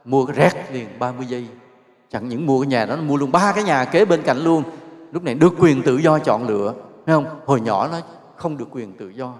Mua 0.05 0.25
cái 0.25 0.35
rét 0.35 0.71
liền 0.71 0.99
30 0.99 1.25
giây. 1.25 1.47
Chẳng 2.09 2.29
những 2.29 2.45
mua 2.45 2.61
cái 2.61 2.67
nhà 2.67 2.85
đó, 2.85 2.95
nó 2.95 3.01
mua 3.01 3.17
luôn 3.17 3.31
ba 3.31 3.51
cái 3.55 3.63
nhà 3.63 3.85
kế 3.85 4.05
bên 4.05 4.21
cạnh 4.21 4.37
luôn. 4.37 4.63
Lúc 5.11 5.23
này 5.23 5.35
được 5.35 5.53
quyền 5.59 5.83
tự 5.83 5.97
do 5.97 6.19
chọn 6.19 6.47
lựa 6.47 6.73
thấy 7.05 7.15
không? 7.15 7.39
Hồi 7.45 7.61
nhỏ 7.61 7.87
nó 7.91 7.99
không 8.35 8.57
được 8.57 8.67
quyền 8.71 8.97
tự 8.97 9.09
do. 9.09 9.33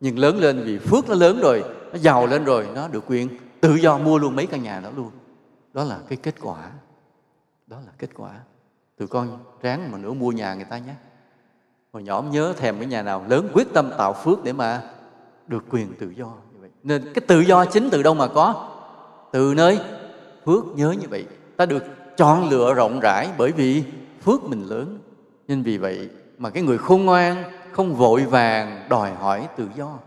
Nhưng 0.00 0.18
lớn 0.18 0.38
lên 0.38 0.62
vì 0.64 0.78
phước 0.78 1.08
nó 1.08 1.14
lớn 1.14 1.40
rồi, 1.42 1.64
nó 1.92 1.98
giàu 1.98 2.26
lên 2.26 2.44
rồi, 2.44 2.68
nó 2.74 2.88
được 2.88 3.04
quyền 3.06 3.28
tự 3.60 3.74
do 3.74 3.98
mua 3.98 4.18
luôn 4.18 4.36
mấy 4.36 4.46
căn 4.46 4.62
nhà 4.62 4.80
đó 4.80 4.90
luôn. 4.96 5.10
Đó 5.72 5.84
là 5.84 5.98
cái 6.08 6.18
kết 6.22 6.34
quả. 6.40 6.70
Đó 7.66 7.76
là 7.86 7.92
kết 7.98 8.10
quả. 8.14 8.30
Tụi 8.98 9.08
con 9.08 9.38
ráng 9.62 9.92
mà 9.92 9.98
nữa 9.98 10.12
mua 10.12 10.32
nhà 10.32 10.54
người 10.54 10.64
ta 10.64 10.78
nhé. 10.78 10.94
Hồi 11.92 12.02
nhỏ 12.02 12.22
nhớ 12.30 12.54
thèm 12.56 12.78
cái 12.78 12.86
nhà 12.86 13.02
nào, 13.02 13.24
lớn 13.28 13.48
quyết 13.52 13.74
tâm 13.74 13.90
tạo 13.98 14.12
phước 14.12 14.44
để 14.44 14.52
mà 14.52 14.82
được 15.50 15.64
quyền 15.70 15.94
tự 15.94 16.10
do 16.10 16.26
như 16.26 16.60
vậy. 16.60 16.70
Nên 16.82 17.12
cái 17.14 17.22
tự 17.26 17.40
do 17.40 17.64
chính 17.64 17.88
từ 17.90 18.02
đâu 18.02 18.14
mà 18.14 18.28
có? 18.28 18.68
Từ 19.32 19.54
nơi 19.56 19.80
phước 20.44 20.64
nhớ 20.74 20.90
như 21.00 21.08
vậy. 21.08 21.26
Ta 21.56 21.66
được 21.66 21.84
chọn 22.16 22.48
lựa 22.48 22.74
rộng 22.74 23.00
rãi 23.00 23.28
bởi 23.38 23.52
vì 23.52 23.84
phước 24.22 24.44
mình 24.44 24.64
lớn. 24.64 24.98
Nên 25.48 25.62
vì 25.62 25.78
vậy 25.78 26.08
mà 26.38 26.50
cái 26.50 26.62
người 26.62 26.78
khôn 26.78 27.04
ngoan 27.04 27.44
không 27.72 27.94
vội 27.94 28.24
vàng 28.24 28.86
đòi 28.88 29.14
hỏi 29.14 29.48
tự 29.56 29.68
do. 29.76 29.98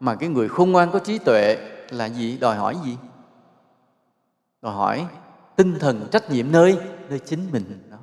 Mà 0.00 0.14
cái 0.14 0.28
người 0.28 0.48
khôn 0.48 0.72
ngoan 0.72 0.90
có 0.90 0.98
trí 0.98 1.18
tuệ 1.18 1.56
là 1.90 2.06
gì? 2.06 2.38
Đòi 2.38 2.56
hỏi 2.56 2.76
gì? 2.84 2.96
Đòi 4.62 4.74
hỏi 4.74 5.06
tinh 5.56 5.78
thần 5.78 6.08
trách 6.10 6.30
nhiệm 6.30 6.52
nơi 6.52 6.78
nơi 7.08 7.18
chính 7.18 7.40
mình 7.52 7.64
đó. 7.90 7.96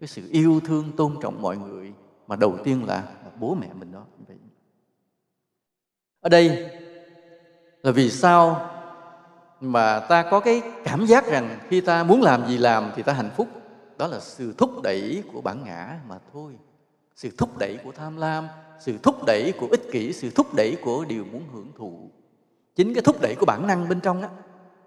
Cái 0.00 0.08
sự 0.08 0.22
yêu 0.30 0.60
thương 0.66 0.92
tôn 0.96 1.16
trọng 1.22 1.42
mọi 1.42 1.56
người 1.56 1.92
mà 2.26 2.36
đầu 2.36 2.56
tiên 2.64 2.84
là, 2.86 2.94
là 2.94 3.30
bố 3.40 3.56
mẹ 3.60 3.68
mình 3.78 3.92
đó 3.92 4.02
ở 6.28 6.30
đây 6.30 6.70
là 7.82 7.92
vì 7.92 8.10
sao 8.10 8.70
mà 9.60 10.00
ta 10.00 10.22
có 10.30 10.40
cái 10.40 10.62
cảm 10.84 11.06
giác 11.06 11.26
rằng 11.26 11.58
khi 11.68 11.80
ta 11.80 12.04
muốn 12.04 12.22
làm 12.22 12.48
gì 12.48 12.58
làm 12.58 12.92
thì 12.96 13.02
ta 13.02 13.12
hạnh 13.12 13.30
phúc? 13.36 13.48
Đó 13.98 14.06
là 14.06 14.20
sự 14.20 14.54
thúc 14.58 14.82
đẩy 14.82 15.22
của 15.32 15.40
bản 15.40 15.64
ngã 15.64 16.00
mà 16.08 16.18
thôi. 16.32 16.52
Sự 17.16 17.30
thúc 17.38 17.58
đẩy 17.58 17.78
của 17.84 17.92
tham 17.92 18.16
lam, 18.16 18.48
sự 18.80 18.98
thúc 19.02 19.24
đẩy 19.26 19.52
của 19.60 19.66
ích 19.70 19.82
kỷ, 19.92 20.12
sự 20.12 20.30
thúc 20.30 20.54
đẩy 20.54 20.76
của 20.84 21.04
điều 21.04 21.24
muốn 21.24 21.42
hưởng 21.52 21.72
thụ. 21.78 22.10
Chính 22.76 22.94
cái 22.94 23.02
thúc 23.02 23.20
đẩy 23.20 23.34
của 23.34 23.46
bản 23.46 23.66
năng 23.66 23.88
bên 23.88 24.00
trong 24.00 24.22
á, 24.22 24.28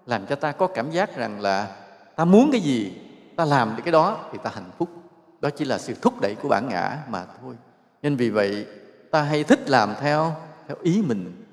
làm 0.06 0.26
cho 0.26 0.36
ta 0.36 0.52
có 0.52 0.66
cảm 0.66 0.90
giác 0.90 1.16
rằng 1.16 1.40
là 1.40 1.76
ta 2.16 2.24
muốn 2.24 2.50
cái 2.52 2.60
gì, 2.60 2.92
ta 3.36 3.44
làm 3.44 3.76
được 3.76 3.82
cái 3.84 3.92
đó 3.92 4.18
thì 4.32 4.38
ta 4.42 4.50
hạnh 4.54 4.70
phúc. 4.78 4.88
Đó 5.40 5.50
chỉ 5.50 5.64
là 5.64 5.78
sự 5.78 5.94
thúc 6.02 6.20
đẩy 6.20 6.34
của 6.34 6.48
bản 6.48 6.68
ngã 6.68 6.98
mà 7.08 7.26
thôi. 7.40 7.54
Nên 8.02 8.16
vì 8.16 8.30
vậy, 8.30 8.66
ta 9.10 9.22
hay 9.22 9.44
thích 9.44 9.70
làm 9.70 9.94
theo 10.00 10.34
theo 10.68 10.76
ý 10.82 11.02
mình. 11.02 11.44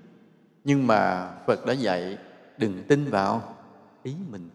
Nhưng 0.63 0.87
mà 0.87 1.31
phật 1.47 1.65
đã 1.65 1.73
dạy, 1.73 2.17
đừng 2.57 2.83
tin 2.87 3.05
vào 3.05 3.55
ý 4.03 4.15
mình. 4.29 4.49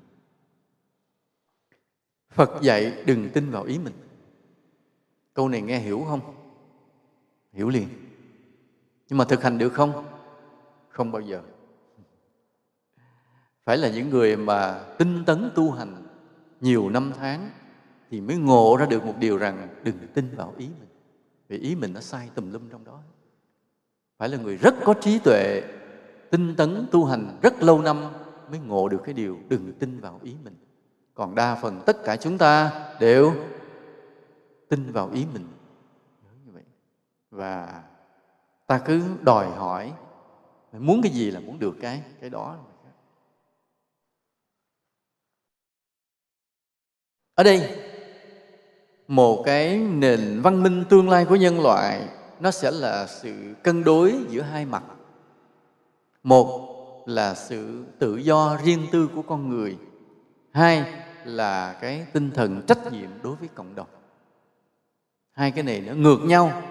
Phật 2.31 2.62
dạy, 2.62 3.02
đừng 3.06 3.31
tin 3.31 3.51
vào 3.51 3.62
ý 3.62 3.78
mình. 3.78 3.93
Câu 5.35 5.48
này 5.48 5.62
nghe 5.62 5.78
hiểu 5.78 6.05
không? 6.09 6.20
Hiểu 7.52 7.68
liền. 7.68 7.89
Nhưng 9.09 9.18
mà 9.18 9.24
thực 9.24 9.43
hành 9.43 9.59
được 9.59 9.72
không? 9.72 10.05
Không 10.89 11.12
bao 11.12 11.22
giờ. 11.22 11.43
Phải 13.64 13.78
là 13.78 13.90
những 13.90 14.10
người 14.10 14.36
mà 14.36 14.85
tinh 14.98 15.24
tấn 15.24 15.51
tu 15.55 15.70
hành 15.70 16.06
nhiều 16.60 16.90
năm 16.90 17.12
tháng 17.18 17.51
thì 18.10 18.20
mới 18.20 18.36
ngộ 18.36 18.76
ra 18.81 18.86
được 18.86 19.05
một 19.05 19.14
điều 19.18 19.39
rằng 19.39 19.68
đừng 19.85 19.98
tin 20.14 20.36
vào 20.36 20.55
ý 20.59 20.68
mình. 20.81 20.89
Vì 21.48 21.59
ý 21.59 21.74
mình 21.74 21.93
nó 21.93 22.01
sai 22.01 22.31
tùm 22.35 22.52
lum 22.52 22.68
trong 22.68 22.85
đó 22.85 23.01
phải 24.19 24.28
là 24.28 24.36
người 24.36 24.57
rất 24.57 24.74
có 24.85 24.95
trí 25.01 25.19
tuệ, 25.19 25.62
tinh 26.31 26.55
tấn 26.57 26.86
tu 26.93 27.05
hành 27.05 27.39
rất 27.43 27.62
lâu 27.62 27.82
năm 27.82 28.05
mới 28.51 28.59
ngộ 28.59 28.89
được 28.89 29.01
cái 29.05 29.15
điều 29.15 29.39
đừng 29.49 29.73
tin 29.78 30.01
vào 30.01 30.20
ý 30.23 30.35
mình. 30.45 30.57
Còn 31.15 31.35
đa 31.35 31.55
phần 31.55 31.82
tất 31.86 31.97
cả 32.05 32.16
chúng 32.16 32.39
ta 32.39 32.73
đều 33.01 33.35
tin 34.69 34.93
vào 34.93 35.11
ý 35.11 35.27
mình. 35.35 35.47
Như 36.45 36.53
vậy. 36.53 36.62
Và 37.31 37.82
ta 38.66 38.78
cứ 38.78 39.03
đòi 39.20 39.51
hỏi, 39.51 39.93
muốn 40.73 41.03
cái 41.03 41.12
gì 41.12 41.31
là 41.31 41.41
muốn 41.41 41.59
được 41.59 41.74
cái 41.81 42.03
cái 42.20 42.31
đó. 42.31 42.59
Ở 47.35 47.45
đây, 47.45 47.78
một 49.09 49.43
cái 49.45 49.78
nền 49.78 50.41
văn 50.43 50.62
minh 50.62 50.85
tương 50.89 51.09
lai 51.09 51.24
của 51.24 51.36
nhân 51.36 51.61
loại 51.61 52.09
nó 52.40 52.51
sẽ 52.51 52.70
là 52.70 53.06
sự 53.06 53.55
cân 53.62 53.85
đối 53.85 54.15
giữa 54.28 54.43
hai 54.43 54.66
mặt. 54.66 54.82
Một 56.23 56.70
là 57.06 57.35
sự 57.35 57.85
tự 57.98 58.16
do 58.16 58.59
riêng 58.65 58.86
tư 58.93 59.09
của 59.15 59.23
con 59.23 59.48
người. 59.48 59.77
Hai 60.51 61.05
là 61.24 61.78
cái 61.81 62.06
tinh 62.12 62.31
thần 62.31 62.62
trách 62.66 62.93
nhiệm 62.93 63.11
đối 63.23 63.36
với 63.36 63.48
cộng 63.55 63.74
đồng. 63.74 63.89
Hai 65.32 65.51
cái 65.51 65.65
này 65.65 65.81
nó 65.81 65.94
ngược 65.94 66.19
nhau 66.24 66.62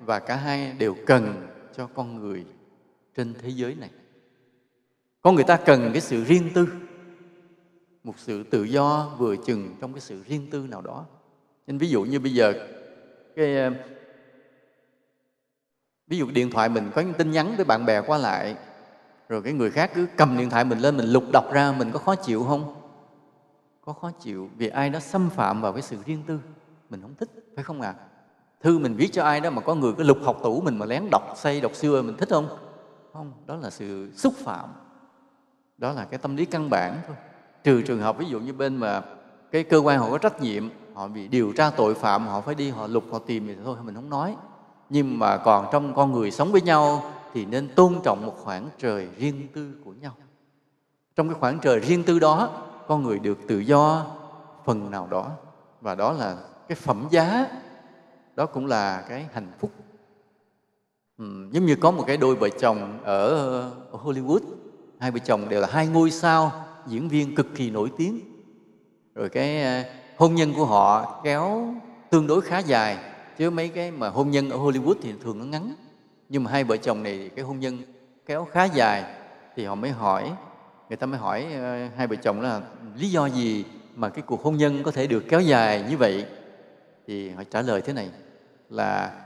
và 0.00 0.18
cả 0.18 0.36
hai 0.36 0.72
đều 0.72 0.96
cần 1.06 1.48
cho 1.76 1.86
con 1.86 2.16
người 2.16 2.44
trên 3.16 3.34
thế 3.42 3.48
giới 3.48 3.74
này. 3.74 3.90
Có 5.22 5.32
người 5.32 5.44
ta 5.44 5.56
cần 5.56 5.90
cái 5.92 6.00
sự 6.00 6.24
riêng 6.24 6.50
tư, 6.54 6.68
một 8.04 8.14
sự 8.18 8.42
tự 8.42 8.64
do 8.64 9.14
vừa 9.18 9.36
chừng 9.36 9.76
trong 9.80 9.92
cái 9.92 10.00
sự 10.00 10.22
riêng 10.26 10.46
tư 10.50 10.66
nào 10.70 10.80
đó. 10.80 11.06
Nên 11.66 11.78
ví 11.78 11.88
dụ 11.88 12.04
như 12.04 12.20
bây 12.20 12.34
giờ, 12.34 12.52
cái 13.36 13.70
ví 16.12 16.18
dụ 16.18 16.30
điện 16.30 16.50
thoại 16.50 16.68
mình 16.68 16.90
có 16.94 17.02
những 17.02 17.14
tin 17.14 17.30
nhắn 17.30 17.56
với 17.56 17.64
bạn 17.64 17.86
bè 17.86 18.00
qua 18.00 18.18
lại, 18.18 18.56
rồi 19.28 19.42
cái 19.42 19.52
người 19.52 19.70
khác 19.70 19.90
cứ 19.94 20.06
cầm 20.16 20.38
điện 20.38 20.50
thoại 20.50 20.64
mình 20.64 20.78
lên 20.78 20.96
mình 20.96 21.06
lục 21.06 21.24
đọc 21.32 21.52
ra, 21.52 21.72
mình 21.72 21.90
có 21.92 21.98
khó 21.98 22.14
chịu 22.14 22.44
không? 22.44 22.74
Có 23.84 23.92
khó 23.92 24.10
chịu 24.20 24.50
vì 24.56 24.68
ai 24.68 24.90
đó 24.90 25.00
xâm 25.00 25.30
phạm 25.30 25.62
vào 25.62 25.72
cái 25.72 25.82
sự 25.82 25.96
riêng 26.06 26.22
tư. 26.26 26.38
Mình 26.90 27.02
không 27.02 27.14
thích, 27.14 27.28
phải 27.54 27.64
không 27.64 27.80
ạ? 27.80 27.94
À? 27.98 28.04
thư 28.62 28.78
mình 28.78 28.94
viết 28.94 29.12
cho 29.12 29.24
ai 29.24 29.40
đó 29.40 29.50
mà 29.50 29.60
có 29.60 29.74
người 29.74 29.92
cứ 29.92 30.02
lục 30.02 30.18
học 30.22 30.40
tủ 30.42 30.60
mình 30.60 30.78
mà 30.78 30.86
lén 30.86 31.02
đọc, 31.10 31.22
say 31.36 31.60
đọc 31.60 31.74
xưa, 31.74 32.02
mình 32.02 32.16
thích 32.16 32.28
không? 32.30 32.48
Không, 33.12 33.32
đó 33.46 33.56
là 33.56 33.70
sự 33.70 34.12
xúc 34.14 34.34
phạm. 34.36 34.68
Đó 35.78 35.92
là 35.92 36.04
cái 36.04 36.18
tâm 36.18 36.36
lý 36.36 36.44
căn 36.44 36.70
bản 36.70 36.96
thôi. 37.06 37.16
Trừ 37.64 37.82
trường 37.82 38.00
hợp 38.00 38.18
ví 38.18 38.26
dụ 38.26 38.40
như 38.40 38.52
bên 38.52 38.76
mà 38.76 39.02
cái 39.52 39.64
cơ 39.64 39.78
quan 39.78 39.98
họ 39.98 40.10
có 40.10 40.18
trách 40.18 40.40
nhiệm, 40.40 40.68
họ 40.94 41.08
bị 41.08 41.28
điều 41.28 41.52
tra 41.56 41.70
tội 41.70 41.94
phạm, 41.94 42.26
họ 42.26 42.40
phải 42.40 42.54
đi, 42.54 42.70
họ 42.70 42.86
lục, 42.86 43.04
họ 43.12 43.18
tìm 43.18 43.46
thì 43.46 43.56
thôi, 43.64 43.76
mình 43.82 43.94
không 43.94 44.10
nói 44.10 44.36
nhưng 44.92 45.18
mà 45.18 45.36
còn 45.36 45.66
trong 45.72 45.94
con 45.94 46.12
người 46.12 46.30
sống 46.30 46.52
với 46.52 46.60
nhau 46.60 47.12
thì 47.34 47.44
nên 47.44 47.68
tôn 47.74 47.94
trọng 48.04 48.26
một 48.26 48.34
khoảng 48.38 48.68
trời 48.78 49.08
riêng 49.18 49.48
tư 49.54 49.74
của 49.84 49.92
nhau. 49.92 50.12
Trong 51.16 51.28
cái 51.28 51.36
khoảng 51.40 51.58
trời 51.58 51.80
riêng 51.80 52.04
tư 52.04 52.18
đó 52.18 52.50
con 52.88 53.02
người 53.02 53.18
được 53.18 53.38
tự 53.48 53.58
do 53.58 54.06
phần 54.64 54.90
nào 54.90 55.08
đó. 55.10 55.30
Và 55.80 55.94
đó 55.94 56.12
là 56.12 56.36
cái 56.68 56.76
phẩm 56.76 57.06
giá 57.10 57.46
đó 58.36 58.46
cũng 58.46 58.66
là 58.66 59.04
cái 59.08 59.26
hạnh 59.32 59.52
phúc. 59.58 59.70
Ừ, 61.18 61.48
giống 61.52 61.66
như 61.66 61.76
có 61.76 61.90
một 61.90 62.04
cái 62.06 62.16
đôi 62.16 62.36
vợ 62.36 62.48
chồng 62.48 62.98
ở 63.04 63.70
Hollywood 63.92 64.40
hai 64.98 65.10
vợ 65.10 65.18
chồng 65.24 65.48
đều 65.48 65.60
là 65.60 65.68
hai 65.70 65.86
ngôi 65.86 66.10
sao 66.10 66.52
diễn 66.86 67.08
viên 67.08 67.34
cực 67.34 67.46
kỳ 67.54 67.70
nổi 67.70 67.92
tiếng. 67.96 68.20
Rồi 69.14 69.28
cái 69.28 69.62
ờ, 69.62 69.82
hôn 70.16 70.34
nhân 70.34 70.54
của 70.56 70.64
họ 70.64 71.20
kéo 71.24 71.74
tương 72.10 72.26
đối 72.26 72.40
khá 72.40 72.58
dài 72.58 73.11
chứ 73.42 73.50
mấy 73.50 73.68
cái 73.68 73.90
mà 73.90 74.08
hôn 74.08 74.30
nhân 74.30 74.50
ở 74.50 74.56
Hollywood 74.56 74.94
thì 75.02 75.14
thường 75.22 75.38
nó 75.38 75.44
ngắn. 75.44 75.74
Nhưng 76.28 76.44
mà 76.44 76.50
hai 76.50 76.64
vợ 76.64 76.76
chồng 76.76 77.02
này 77.02 77.30
cái 77.36 77.44
hôn 77.44 77.60
nhân 77.60 77.78
kéo 78.26 78.44
khá 78.44 78.64
dài 78.64 79.04
thì 79.56 79.64
họ 79.64 79.74
mới 79.74 79.90
hỏi, 79.90 80.32
người 80.88 80.96
ta 80.96 81.06
mới 81.06 81.18
hỏi 81.18 81.46
ờ, 81.54 81.88
hai 81.96 82.06
vợ 82.06 82.16
chồng 82.16 82.40
là 82.40 82.60
lý 82.96 83.10
do 83.10 83.26
gì 83.26 83.64
mà 83.94 84.08
cái 84.08 84.22
cuộc 84.26 84.42
hôn 84.42 84.56
nhân 84.56 84.82
có 84.82 84.90
thể 84.90 85.06
được 85.06 85.24
kéo 85.28 85.40
dài 85.40 85.84
như 85.90 85.96
vậy? 85.96 86.26
Thì 87.06 87.30
họ 87.30 87.42
trả 87.50 87.62
lời 87.62 87.82
thế 87.82 87.92
này, 87.92 88.10
là 88.68 89.20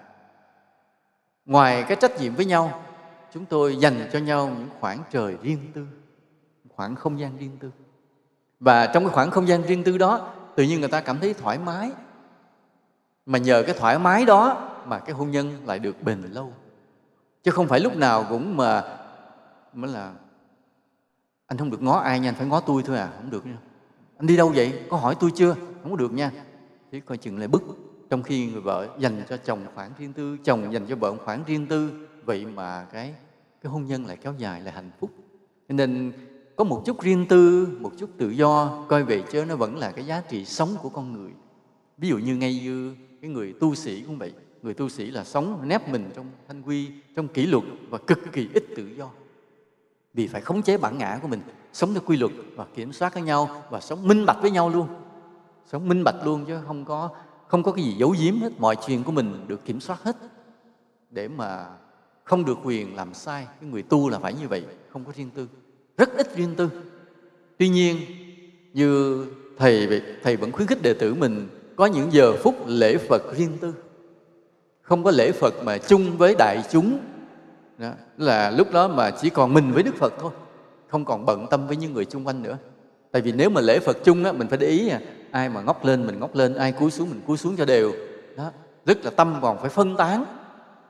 ngoài 1.46 1.84
cái 1.88 1.96
trách 2.00 2.20
nhiệm 2.20 2.34
với 2.34 2.44
nhau, 2.44 2.82
chúng 3.34 3.44
tôi 3.44 3.76
dành 3.76 4.08
cho 4.12 4.18
nhau 4.18 4.48
những 4.58 4.68
khoảng 4.80 5.02
trời 5.10 5.36
riêng 5.42 5.60
tư, 5.74 5.86
khoảng 6.68 6.94
không 6.94 7.20
gian 7.20 7.38
riêng 7.38 7.56
tư. 7.60 7.70
Và 8.60 8.86
trong 8.86 9.04
cái 9.04 9.12
khoảng 9.14 9.30
không 9.30 9.48
gian 9.48 9.62
riêng 9.62 9.84
tư 9.84 9.98
đó, 9.98 10.34
tự 10.54 10.64
nhiên 10.64 10.80
người 10.80 10.88
ta 10.88 11.00
cảm 11.00 11.18
thấy 11.20 11.34
thoải 11.34 11.58
mái 11.58 11.90
mà 13.26 13.38
nhờ 13.38 13.62
cái 13.66 13.74
thoải 13.78 13.98
mái 13.98 14.24
đó 14.24 14.70
mà 14.86 14.98
cái 14.98 15.14
hôn 15.14 15.30
nhân 15.30 15.66
lại 15.66 15.78
được 15.78 16.02
bền 16.02 16.22
lâu. 16.22 16.52
Chứ 17.42 17.50
không 17.50 17.68
phải 17.68 17.80
lúc 17.80 17.96
nào 17.96 18.26
cũng 18.28 18.56
mà, 18.56 18.98
mới 19.72 19.90
là, 19.90 20.14
anh 21.46 21.58
không 21.58 21.70
được 21.70 21.82
ngó 21.82 21.98
ai 21.98 22.20
nha, 22.20 22.28
anh 22.28 22.34
phải 22.34 22.46
ngó 22.46 22.60
tôi 22.60 22.82
thôi 22.82 22.98
à 22.98 23.10
không 23.16 23.30
được 23.30 23.46
nha. 23.46 23.58
Anh 24.18 24.26
đi 24.26 24.36
đâu 24.36 24.52
vậy? 24.54 24.84
Có 24.90 24.96
hỏi 24.96 25.16
tôi 25.20 25.30
chưa? 25.34 25.54
Không 25.82 25.90
có 25.90 25.96
được 25.96 26.12
nha. 26.12 26.30
Thế 26.92 27.00
coi 27.00 27.16
chừng 27.16 27.38
lại 27.38 27.48
bức, 27.48 27.62
trong 28.10 28.22
khi 28.22 28.46
người 28.46 28.60
vợ 28.60 28.88
dành 28.98 29.22
cho 29.28 29.36
chồng 29.36 29.60
khoản 29.74 29.90
riêng 29.98 30.12
tư, 30.12 30.36
chồng 30.44 30.72
dành 30.72 30.86
cho 30.86 30.96
vợ 30.96 31.14
khoản 31.24 31.44
riêng 31.46 31.66
tư. 31.66 32.08
Vậy 32.24 32.46
mà 32.46 32.86
cái 32.92 33.14
cái 33.62 33.72
hôn 33.72 33.86
nhân 33.86 34.06
lại 34.06 34.16
kéo 34.16 34.34
dài 34.38 34.60
là 34.60 34.70
hạnh 34.70 34.90
phúc. 35.00 35.10
Nên 35.68 36.12
có 36.56 36.64
một 36.64 36.82
chút 36.86 37.00
riêng 37.00 37.26
tư, 37.28 37.68
một 37.80 37.92
chút 37.98 38.10
tự 38.18 38.30
do, 38.30 38.84
coi 38.88 39.04
về 39.04 39.22
chứ 39.32 39.44
nó 39.44 39.56
vẫn 39.56 39.76
là 39.76 39.90
cái 39.90 40.06
giá 40.06 40.22
trị 40.28 40.44
sống 40.44 40.76
của 40.82 40.88
con 40.88 41.12
người. 41.12 41.30
Ví 41.98 42.08
dụ 42.08 42.18
như 42.18 42.36
ngay 42.36 42.60
như 42.64 42.94
cái 43.26 43.34
người 43.34 43.54
tu 43.60 43.74
sĩ 43.74 44.02
cũng 44.02 44.18
vậy 44.18 44.32
người 44.62 44.74
tu 44.74 44.88
sĩ 44.88 45.10
là 45.10 45.24
sống 45.24 45.68
nép 45.68 45.88
mình 45.88 46.10
trong 46.14 46.26
thanh 46.48 46.62
quy, 46.62 46.90
trong 47.16 47.28
kỷ 47.28 47.46
luật 47.46 47.64
và 47.90 47.98
cực 47.98 48.18
kỳ 48.32 48.48
ít 48.54 48.64
tự 48.76 48.86
do. 48.96 49.10
Vì 50.14 50.26
phải 50.26 50.40
khống 50.40 50.62
chế 50.62 50.78
bản 50.78 50.98
ngã 50.98 51.18
của 51.22 51.28
mình, 51.28 51.40
sống 51.72 51.92
theo 51.92 52.02
quy 52.06 52.16
luật 52.16 52.32
và 52.56 52.66
kiểm 52.74 52.92
soát 52.92 53.14
với 53.14 53.22
nhau 53.22 53.62
và 53.70 53.80
sống 53.80 54.08
minh 54.08 54.26
bạch 54.26 54.36
với 54.42 54.50
nhau 54.50 54.70
luôn. 54.70 54.88
Sống 55.66 55.88
minh 55.88 56.04
bạch 56.04 56.14
luôn 56.24 56.44
chứ 56.44 56.58
không 56.66 56.84
có 56.84 57.10
không 57.48 57.62
có 57.62 57.72
cái 57.72 57.84
gì 57.84 57.92
giấu 57.92 58.14
giếm 58.20 58.40
hết. 58.40 58.52
Mọi 58.58 58.76
chuyện 58.86 59.04
của 59.04 59.12
mình 59.12 59.44
được 59.46 59.64
kiểm 59.64 59.80
soát 59.80 60.02
hết. 60.02 60.16
Để 61.10 61.28
mà 61.28 61.66
không 62.24 62.44
được 62.44 62.58
quyền 62.64 62.96
làm 62.96 63.14
sai, 63.14 63.46
cái 63.60 63.70
người 63.70 63.82
tu 63.82 64.08
là 64.08 64.18
phải 64.18 64.34
như 64.34 64.48
vậy, 64.48 64.64
không 64.88 65.04
có 65.04 65.12
riêng 65.16 65.30
tư. 65.34 65.48
Rất 65.98 66.16
ít 66.16 66.36
riêng 66.36 66.54
tư. 66.56 66.70
Tuy 67.58 67.68
nhiên, 67.68 67.96
như 68.72 69.24
thầy 69.58 70.02
thầy 70.22 70.36
vẫn 70.36 70.52
khuyến 70.52 70.68
khích 70.68 70.82
đệ 70.82 70.94
tử 70.94 71.14
mình 71.14 71.48
có 71.76 71.86
những 71.86 72.12
giờ 72.12 72.32
phút 72.36 72.54
lễ 72.66 72.96
phật 72.96 73.36
riêng 73.36 73.58
tư. 73.60 73.74
Không 74.82 75.04
có 75.04 75.10
lễ 75.10 75.32
phật 75.32 75.54
mà 75.64 75.78
chung 75.78 76.16
với 76.18 76.34
đại 76.38 76.62
chúng. 76.70 76.98
Đó, 77.78 77.90
là 78.16 78.50
lúc 78.50 78.72
đó 78.72 78.88
mà 78.88 79.10
chỉ 79.10 79.30
còn 79.30 79.54
mình 79.54 79.72
với 79.72 79.82
đức 79.82 79.94
phật 79.94 80.14
thôi. 80.20 80.32
Không 80.88 81.04
còn 81.04 81.26
bận 81.26 81.46
tâm 81.50 81.66
với 81.66 81.76
những 81.76 81.92
người 81.92 82.04
chung 82.04 82.26
quanh 82.26 82.42
nữa. 82.42 82.58
Tại 83.12 83.22
vì 83.22 83.32
nếu 83.32 83.50
mà 83.50 83.60
lễ 83.60 83.78
phật 83.78 83.96
chung 84.04 84.24
á 84.24 84.32
mình 84.32 84.48
phải 84.48 84.58
để 84.58 84.66
ý 84.66 84.88
à, 84.88 85.00
ai 85.30 85.48
mà 85.48 85.60
ngóc 85.62 85.84
lên 85.84 86.06
mình 86.06 86.20
ngóc 86.20 86.34
lên. 86.34 86.54
Ai 86.54 86.72
cúi 86.72 86.90
xuống 86.90 87.10
mình 87.10 87.20
cúi 87.26 87.36
xuống 87.36 87.56
cho 87.56 87.64
đều. 87.64 87.92
Đó 88.36 88.50
rất 88.86 89.04
là 89.04 89.10
tâm 89.10 89.38
còn 89.42 89.58
phải 89.58 89.70
phân 89.70 89.96
tán. 89.96 90.24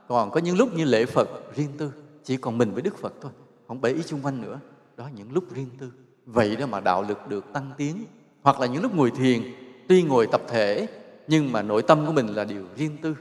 Còn 0.09 0.31
có 0.31 0.41
những 0.41 0.57
lúc 0.57 0.75
như 0.75 0.85
lễ 0.85 1.05
phật 1.05 1.29
riêng 1.57 1.71
tư 1.79 1.91
chỉ 2.25 2.37
còn 2.37 2.59
mình 2.59 2.73
với 2.73 2.83
đức 2.83 2.99
phật 2.99 3.13
thôi. 3.21 3.33
Không 3.69 3.81
để 3.83 3.91
ý 3.91 4.03
chung 4.07 4.21
quanh 4.23 4.43
nữa. 4.43 4.59
Đó 4.97 5.09
những 5.17 5.33
lúc 5.33 5.45
riêng 5.55 5.71
tư. 5.81 5.91
Vậy 6.27 6.57
đó 6.57 6.67
mà 6.67 6.81
đạo 6.81 7.03
lực 7.03 7.29
được 7.29 7.45
tăng 7.53 7.71
tiến. 7.77 8.05
Hoặc 8.43 8.61
là 8.61 8.67
những 8.67 8.83
lúc 8.83 8.95
ngồi 8.95 9.11
thiền 9.11 9.43
tuy 9.89 10.03
ngồi 10.03 10.27
tập 10.27 10.43
thể, 10.49 10.87
nhưng 11.29 11.53
mà 11.53 11.63
nội 11.63 11.83
tâm 11.83 12.07
của 12.07 12.13
mình 12.13 12.27
là 12.27 12.45
điều 12.45 12.65
riêng 12.77 12.97
tư. 13.03 13.17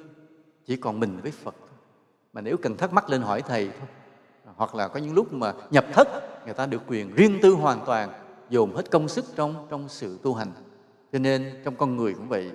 Chỉ 0.65 0.75
còn 0.75 0.99
mình 0.99 1.19
với 1.21 1.31
phật 1.31 1.55
thôi. 1.59 1.69
Mà 2.33 2.41
nếu 2.41 2.57
cần 2.57 2.77
thắc 2.77 2.93
mắc 2.93 3.09
lên 3.09 3.21
hỏi 3.21 3.41
thầy 3.41 3.69
thôi. 3.79 3.87
Hoặc 4.55 4.75
là 4.75 4.87
có 4.87 4.99
những 4.99 5.13
lúc 5.13 5.33
mà 5.33 5.53
nhập 5.71 5.85
thất, 5.93 6.07
người 6.45 6.53
ta 6.53 6.65
được 6.65 6.81
quyền 6.87 7.15
riêng 7.15 7.39
tư 7.41 7.51
hoàn 7.51 7.85
toàn, 7.85 8.09
dồn 8.49 8.75
hết 8.75 8.91
công 8.91 9.07
sức 9.07 9.25
trong 9.35 9.67
trong 9.69 9.89
sự 9.89 10.19
tu 10.23 10.33
hành. 10.33 10.51
Cho 11.13 11.19
nên 11.19 11.61
trong 11.63 11.75
con 11.75 11.97
người 11.97 12.13
cũng 12.13 12.29
vậy, 12.29 12.51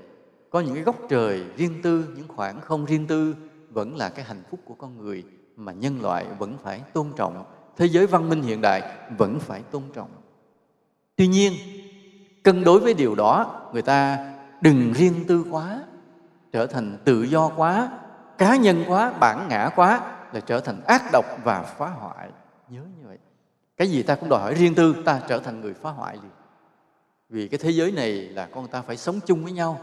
có 0.50 0.60
những 0.60 0.74
cái 0.74 0.84
góc 0.84 0.96
trời 1.08 1.44
riêng 1.56 1.82
tư, 1.82 2.04
những 2.16 2.28
khoảng 2.28 2.60
không 2.60 2.84
riêng 2.84 3.06
tư 3.06 3.34
vẫn 3.70 3.96
là 3.96 4.08
cái 4.08 4.24
hạnh 4.24 4.42
phúc 4.50 4.60
của 4.64 4.74
con 4.74 4.98
người 4.98 5.24
mà 5.56 5.72
nhân 5.72 6.02
loại 6.02 6.26
vẫn 6.38 6.56
phải 6.62 6.80
tôn 6.92 7.06
trọng. 7.16 7.44
Thế 7.76 7.86
giới 7.86 8.06
văn 8.06 8.28
minh 8.28 8.42
hiện 8.42 8.60
đại 8.60 8.96
vẫn 9.18 9.40
phải 9.40 9.62
tôn 9.62 9.82
trọng. 9.94 10.10
Tuy 11.16 11.26
nhiên 11.26 11.52
cân 12.42 12.64
đối 12.64 12.80
với 12.80 12.94
điều 12.94 13.14
đó, 13.14 13.62
người 13.72 13.82
ta 13.82 14.32
đừng 14.60 14.92
riêng 14.92 15.24
tư 15.28 15.44
quá, 15.50 15.80
trở 16.52 16.66
thành 16.66 16.98
tự 17.04 17.22
do 17.22 17.48
quá, 17.48 17.88
cá 18.38 18.56
nhân 18.56 18.84
quá, 18.88 19.12
bản 19.20 19.48
ngã 19.48 19.70
quá, 19.76 20.00
là 20.32 20.40
trở 20.40 20.60
thành 20.60 20.80
ác 20.86 21.02
độc 21.12 21.24
và 21.44 21.62
phá 21.62 21.86
hoại. 21.86 22.28
Nhớ 22.68 22.80
như 22.98 23.06
vậy. 23.06 23.18
Cái 23.76 23.90
gì 23.90 24.02
ta 24.02 24.14
cũng 24.14 24.28
đòi 24.28 24.40
hỏi 24.40 24.54
riêng 24.54 24.74
tư, 24.74 25.02
ta 25.04 25.20
trở 25.28 25.38
thành 25.38 25.60
người 25.60 25.74
phá 25.74 25.90
hoại 25.90 26.16
liền. 26.16 26.30
Vì 27.28 27.48
cái 27.48 27.58
thế 27.58 27.70
giới 27.70 27.92
này 27.92 28.12
là 28.12 28.48
con 28.54 28.68
ta 28.68 28.82
phải 28.82 28.96
sống 28.96 29.20
chung 29.26 29.44
với 29.44 29.52
nhau, 29.52 29.80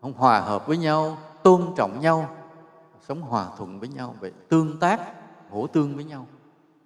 không 0.00 0.12
hòa 0.12 0.40
hợp 0.40 0.66
với 0.66 0.76
nhau, 0.76 1.18
tôn 1.42 1.62
trọng 1.76 2.00
nhau, 2.00 2.36
sống 3.08 3.20
hòa 3.20 3.46
thuận 3.58 3.80
với 3.80 3.88
nhau, 3.88 4.14
vậy 4.20 4.32
tương 4.48 4.80
tác 4.80 5.00
hỗ 5.50 5.66
tương 5.66 5.94
với 5.96 6.04
nhau. 6.04 6.26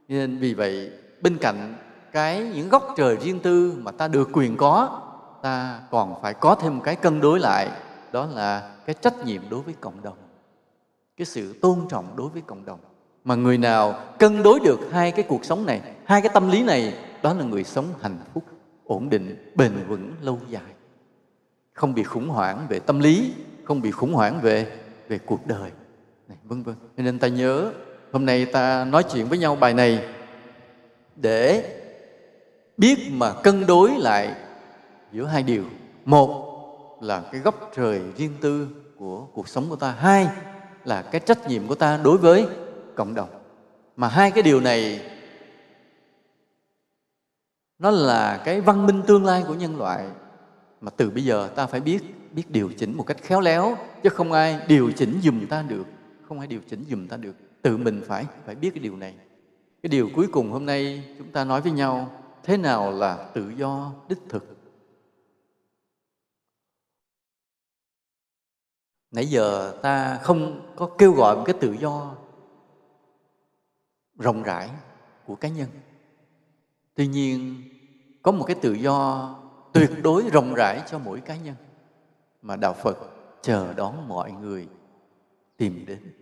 Nên 0.09 0.39
vì 0.39 0.55
vậy, 0.55 0.91
bên 1.21 1.39
cạnh 1.41 1.75
cái 2.13 2.51
những 2.55 2.69
góc 2.69 2.95
trời 2.97 3.17
riêng 3.17 3.41
tư 3.41 3.75
mà 3.79 3.93
ta 3.93 4.09
được 4.09 4.29
quyền 4.33 4.57
có, 4.57 5.01
ta 5.43 5.81
còn 5.91 6.23
phải 6.23 6.35
có 6.35 6.55
thêm 6.55 6.77
một 6.77 6.83
cái 6.85 6.97
cân 6.97 7.21
đối 7.21 7.41
lại, 7.41 7.69
đó 8.13 8.27
là 8.35 8.71
cái 8.87 8.95
trách 9.01 9.25
nhiệm 9.25 9.43
đối 9.51 9.61
với 9.61 9.75
cộng 9.81 10.03
đồng, 10.03 10.17
cái 11.17 11.27
sự 11.27 11.55
tôn 11.63 11.79
trọng 11.89 12.17
đối 12.17 12.29
với 12.29 12.43
cộng 12.47 12.65
đồng. 12.65 12.79
Mà 13.25 13.35
người 13.35 13.59
nào 13.59 14.01
cân 14.19 14.43
đối 14.43 14.61
được 14.61 14.81
hai 14.93 15.13
cái 15.13 15.25
cuộc 15.29 15.45
sống 15.45 15.67
này, 15.67 15.81
hai 16.05 16.21
cái 16.21 16.31
tâm 16.35 16.51
lý 16.51 16.63
này, 16.63 16.95
đó 17.23 17.35
là 17.35 17.45
người 17.45 17.65
sống 17.65 17.87
hạnh 18.01 18.19
phúc, 18.35 18.45
ổn 18.85 19.09
định, 19.09 19.53
bền 19.55 19.73
vững, 19.89 20.13
lâu 20.21 20.39
dài. 20.49 20.63
Không 21.73 21.95
bị 21.95 22.03
khủng 22.03 22.29
hoảng 22.29 22.67
về 22.69 22.79
tâm 22.79 23.01
lý, 23.01 23.33
không 23.65 23.81
bị 23.81 23.91
khủng 23.91 24.13
hoảng 24.15 24.41
về 24.43 24.79
về 25.09 25.19
cuộc 25.19 25.47
đời, 25.47 25.71
này, 26.29 26.39
vân 26.45 26.63
vân. 26.63 26.75
Nên 26.97 27.19
ta 27.19 27.29
nhớ, 27.29 27.73
hôm 28.13 28.27
nay 28.27 28.47
ta 28.47 28.85
nói 28.85 29.03
chuyện 29.13 29.27
với 29.27 29.39
nhau 29.39 29.57
bài 29.57 29.75
này 29.75 30.09
để 31.17 31.73
biết 32.77 33.09
mà 33.13 33.33
cân 33.43 33.67
đối 33.67 33.91
lại 33.99 34.35
giữa 35.13 35.25
hai 35.25 35.43
điều. 35.43 35.65
Một 36.05 36.43
là 37.01 37.23
cái 37.33 37.41
góc 37.41 37.71
trời 37.77 38.03
riêng 38.17 38.35
tư 38.41 38.69
của 38.99 39.27
cuộc 39.35 39.49
sống 39.49 39.67
của 39.69 39.77
ta. 39.77 39.91
Hai 39.91 40.29
là 40.85 41.03
cái 41.03 41.21
trách 41.21 41.49
nhiệm 41.49 41.67
của 41.67 41.75
ta 41.75 42.01
đối 42.05 42.19
với 42.19 42.47
cộng 42.95 43.15
đồng. 43.15 43.29
Mà 43.97 44.09
hai 44.09 44.31
cái 44.31 44.43
điều 44.43 44.61
này, 44.61 45.01
nó 47.79 47.91
là 47.91 48.43
cái 48.45 48.61
văn 48.61 48.87
minh 48.87 49.03
tương 49.07 49.25
lai 49.25 49.45
của 49.49 49.55
nhân 49.55 49.79
loại. 49.79 50.07
Mà 50.81 50.91
từ 50.91 51.11
bây 51.11 51.25
giờ 51.25 51.51
ta 51.57 51.67
phải 51.67 51.81
biết 51.81 52.03
biết 52.33 52.51
điều 52.51 52.71
chỉnh 52.79 52.97
một 52.97 53.05
cách 53.07 53.17
khéo 53.23 53.41
léo, 53.41 53.77
chứ 54.03 54.09
không 54.09 54.33
ai 54.33 54.61
điều 54.69 54.91
chỉnh 54.91 55.21
dùm 55.23 55.47
ta 55.47 55.63
được. 55.63 55.85
Không 56.29 56.39
ai 56.39 56.47
điều 56.47 56.61
chỉnh 56.71 56.85
dùm 56.91 57.07
ta 57.07 57.17
được. 57.17 57.37
Tự 57.63 57.77
mình 57.77 58.03
phải 58.07 58.25
phải 58.47 58.55
biết 58.55 58.71
cái 58.75 58.81
điều 58.81 58.97
này. 58.97 59.15
Cái 59.83 59.89
điều 59.89 60.11
cuối 60.15 60.27
cùng 60.33 60.53
hôm 60.53 60.67
nay 60.67 61.03
chúng 61.19 61.33
ta 61.33 61.45
nói 61.45 61.61
với 61.61 61.73
nhau 61.73 62.11
thế 62.47 62.57
nào 62.57 62.93
là 62.93 63.31
tự 63.35 63.51
do 63.57 63.93
đích 64.09 64.19
thực? 64.29 64.57
Nãy 69.11 69.27
giờ 69.27 69.79
ta 69.83 70.19
không 70.23 70.73
có 70.77 70.91
kêu 70.99 71.13
gọi 71.13 71.37
một 71.37 71.43
cái 71.47 71.57
tự 71.61 71.73
do 71.73 72.15
rộng 74.19 74.43
rãi 74.43 74.71
của 75.27 75.37
cá 75.37 75.49
nhân. 75.49 75.69
Tuy 76.95 77.07
nhiên, 77.07 77.63
có 78.23 78.33
một 78.33 78.45
cái 78.47 78.57
tự 78.63 78.73
do 78.73 79.31
tuyệt 79.73 79.91
đối 80.03 80.31
rộng 80.31 80.55
rãi 80.55 80.83
cho 80.87 80.99
mỗi 80.99 81.21
cá 81.21 81.37
nhân 81.37 81.55
mà 82.43 82.57
đạo 82.57 82.75
phật 82.75 82.97
chờ 83.43 83.73
đón 83.73 84.09
mọi 84.09 84.33
người 84.33 84.69
tìm 85.57 85.87
đến. 85.87 86.13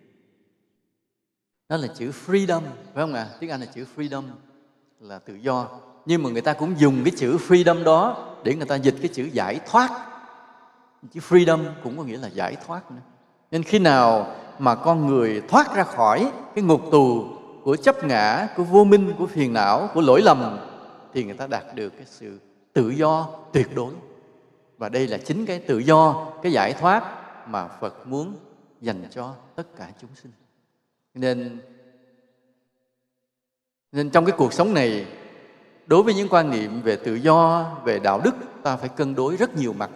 Đó 1.68 1.76
là 1.76 1.88
chữ 1.94 2.10
freedom, 2.26 2.60
phải 2.60 3.04
không 3.04 3.14
ạ? 3.14 3.28
À? 3.32 3.36
tiếng 3.40 3.50
anh 3.50 3.60
là 3.60 3.66
chữ 3.66 3.86
freedom, 3.96 4.22
là 5.00 5.18
tự 5.18 5.34
do 5.34 5.80
nhưng 6.06 6.22
mà 6.22 6.30
người 6.30 6.42
ta 6.42 6.52
cũng 6.52 6.74
dùng 6.78 7.04
cái 7.04 7.12
chữ 7.16 7.38
freedom 7.48 7.84
đó 7.84 8.26
để 8.44 8.54
người 8.54 8.66
ta 8.66 8.74
dịch 8.74 8.94
cái 9.00 9.08
chữ 9.08 9.24
giải 9.32 9.60
thoát. 9.66 9.90
Chữ 11.12 11.20
freedom 11.28 11.64
cũng 11.82 11.96
có 11.98 12.02
nghĩa 12.02 12.18
là 12.18 12.28
giải 12.28 12.56
thoát 12.66 12.90
nữa. 12.90 13.00
Nên 13.50 13.62
khi 13.62 13.78
nào 13.78 14.34
mà 14.58 14.74
con 14.74 15.06
người 15.06 15.42
thoát 15.48 15.74
ra 15.74 15.82
khỏi 15.82 16.30
cái 16.54 16.64
ngục 16.64 16.80
tù 16.90 17.24
của 17.62 17.76
chấp 17.76 18.04
ngã, 18.04 18.48
của 18.56 18.64
vô 18.64 18.84
minh, 18.84 19.14
của 19.18 19.26
phiền 19.26 19.52
não, 19.52 19.90
của 19.94 20.00
lỗi 20.00 20.22
lầm, 20.22 20.58
thì 21.12 21.24
người 21.24 21.34
ta 21.34 21.46
đạt 21.46 21.64
được 21.74 21.90
cái 21.90 22.06
sự 22.06 22.38
tự 22.72 22.90
do 22.90 23.28
tuyệt 23.52 23.74
đối. 23.74 23.92
Và 24.78 24.88
đây 24.88 25.08
là 25.08 25.18
chính 25.18 25.46
cái 25.46 25.58
tự 25.58 25.78
do, 25.78 26.32
cái 26.42 26.52
giải 26.52 26.72
thoát 26.72 27.04
mà 27.48 27.68
phật 27.68 28.06
muốn 28.06 28.36
dành 28.80 29.04
cho 29.10 29.34
tất 29.54 29.76
cả 29.76 29.88
chúng 30.00 30.10
sinh. 30.22 30.32
Nên 31.14 31.58
nên 33.92 34.10
trong 34.10 34.24
cái 34.24 34.34
cuộc 34.38 34.52
sống 34.52 34.74
này 34.74 35.06
đối 35.86 36.02
với 36.02 36.14
những 36.14 36.28
quan 36.28 36.50
niệm 36.50 36.82
về 36.82 36.96
tự 36.96 37.14
do, 37.14 37.70
về 37.84 37.98
đạo 37.98 38.20
đức, 38.24 38.34
ta 38.62 38.76
phải 38.76 38.88
cân 38.88 39.14
đối 39.14 39.36
rất 39.36 39.56
nhiều 39.56 39.72
mặt. 39.72 39.90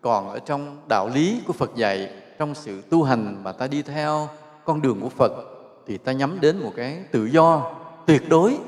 Còn 0.00 0.28
ở 0.30 0.38
trong 0.38 0.76
đạo 0.88 1.08
lý 1.08 1.42
của 1.46 1.52
phật 1.52 1.70
dạy, 1.76 2.12
trong 2.38 2.54
sự 2.54 2.82
tu 2.90 3.02
hành 3.02 3.44
mà 3.44 3.52
ta 3.52 3.66
đi 3.66 3.82
theo 3.82 4.28
con 4.64 4.82
đường 4.82 5.00
của 5.00 5.08
phật, 5.08 5.32
thì 5.86 5.98
ta 5.98 6.12
nhắm 6.12 6.40
đến 6.40 6.58
một 6.58 6.72
cái 6.76 7.04
tự 7.12 7.24
do 7.24 7.72
tuyệt 8.06 8.28
đối. 8.28 8.58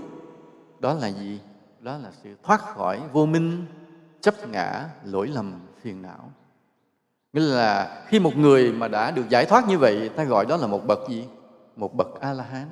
Đó 0.81 0.95
là 0.95 1.09
gì? 1.09 1.41
Đó 1.81 1.99
là 1.99 2.11
sự 2.23 2.37
thoát 2.43 2.61
khỏi 2.61 3.01
vô 3.13 3.27
minh, 3.27 3.67
chấp 4.21 4.49
ngã, 4.49 4.85
lỗi 5.05 5.27
lầm, 5.27 5.61
phiền 5.83 6.03
não. 6.03 6.31
Nghĩa 7.33 7.41
là 7.41 8.03
khi 8.07 8.19
một 8.19 8.37
người 8.37 8.73
mà 8.73 8.89
đã 8.89 9.11
được 9.11 9.29
giải 9.29 9.47
thoát 9.47 9.69
như 9.69 9.79
vậy, 9.79 10.11
ta 10.17 10.25
gọi 10.25 10.47
đó 10.47 10.57
là 10.57 10.67
một 10.67 10.87
bậc 10.87 10.99
gì? 11.09 11.25
Một 11.77 11.95
bậc 11.95 12.21
a 12.21 12.33
la 12.33 12.45
hán 12.45 12.67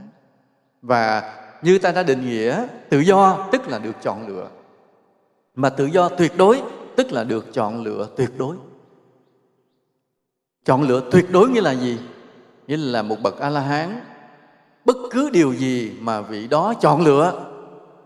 và 0.83 1.35
như 1.63 1.79
ta 1.79 1.93
đã 1.93 2.03
định 2.03 2.27
nghĩa, 2.27 2.67
tự 2.89 3.01
do 3.01 3.49
tức 3.53 3.69
là 3.69 3.79
được 3.79 3.97
chọn 4.03 4.27
lựa. 4.29 4.51
Mà 5.55 5.71
tự 5.71 5.87
do 5.87 6.09
tuyệt 6.09 6.33
đối 6.37 6.63
tức 6.97 7.13
là 7.13 7.25
được 7.25 7.47
chọn 7.53 7.83
lựa 7.83 8.09
tuyệt 8.17 8.31
đối. 8.39 8.57
Chọn 10.65 10.83
lựa 10.83 11.11
tuyệt 11.13 11.27
đối 11.33 11.51
nghĩa 11.51 11.61
là 11.61 11.75
gì? 11.75 11.99
Nghĩa 12.67 12.77
là 12.77 13.03
một 13.03 13.17
bậc 13.23 13.39
a 13.39 13.49
la 13.49 13.61
hán 13.61 14.01
bất 14.85 14.97
cứ 15.11 15.31
điều 15.31 15.55
gì 15.55 15.93
mà 16.01 16.21
vị 16.21 16.49
đó 16.49 16.75
chọn 16.81 17.05
lựa, 17.05 17.53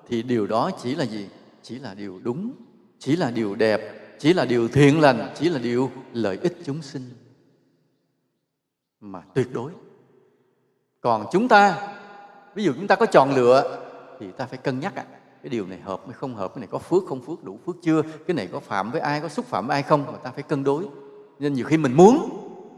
thì 0.09 0.23
điều 0.23 0.47
đó 0.47 0.70
chỉ 0.83 0.95
là 0.95 1.05
gì? 1.05 1.28
Chỉ 1.62 1.78
là 1.78 1.95
điều 1.95 2.20
đúng, 2.23 2.51
chỉ 2.99 3.16
là 3.16 3.31
điều 3.31 3.55
đẹp, 3.55 3.81
chỉ 4.19 4.33
là 4.33 4.45
điều 4.45 4.69
thiện 4.69 5.01
lành, 5.01 5.33
chỉ 5.35 5.49
là 5.49 5.59
điều 5.59 5.91
lợi 6.12 6.39
ích 6.43 6.57
chúng 6.65 6.83
sinh. 6.83 7.03
Mà 9.01 9.23
tuyệt 9.35 9.49
đối. 9.53 9.73
Còn 11.01 11.27
chúng 11.33 11.49
ta 11.49 11.93
ví 12.57 12.65
dụ 12.65 12.73
chúng 12.73 12.87
ta 12.87 12.97
có 12.97 13.07
chọn 13.07 13.35
lựa 13.35 13.78
thì 14.20 14.27
ta 14.37 14.47
phải 14.47 14.59
cân 14.59 14.81
nhắc 14.81 14.95
à, 14.97 15.05
cái 15.43 15.51
điều 15.51 15.66
này 15.66 15.78
hợp 15.85 16.01
hay 16.05 16.12
không 16.12 16.35
hợp 16.35 16.55
cái 16.55 16.61
này 16.61 16.69
có 16.70 16.78
phước 16.78 17.03
không 17.09 17.20
phước 17.20 17.45
đủ 17.45 17.59
phước 17.66 17.77
chưa 17.83 18.03
cái 18.27 18.35
này 18.35 18.49
có 18.53 18.61
phạm 18.61 18.91
với 18.91 19.01
ai 19.01 19.20
có 19.20 19.28
xúc 19.28 19.47
phạm 19.47 19.66
với 19.66 19.74
ai 19.74 19.83
không 19.83 20.05
mà 20.07 20.19
ta 20.19 20.31
phải 20.35 20.43
cân 20.43 20.65
đối. 20.65 20.85
Nên 21.39 21.55
nhiều 21.55 21.65
khi 21.65 21.77
mình 21.77 21.93
muốn 21.93 22.28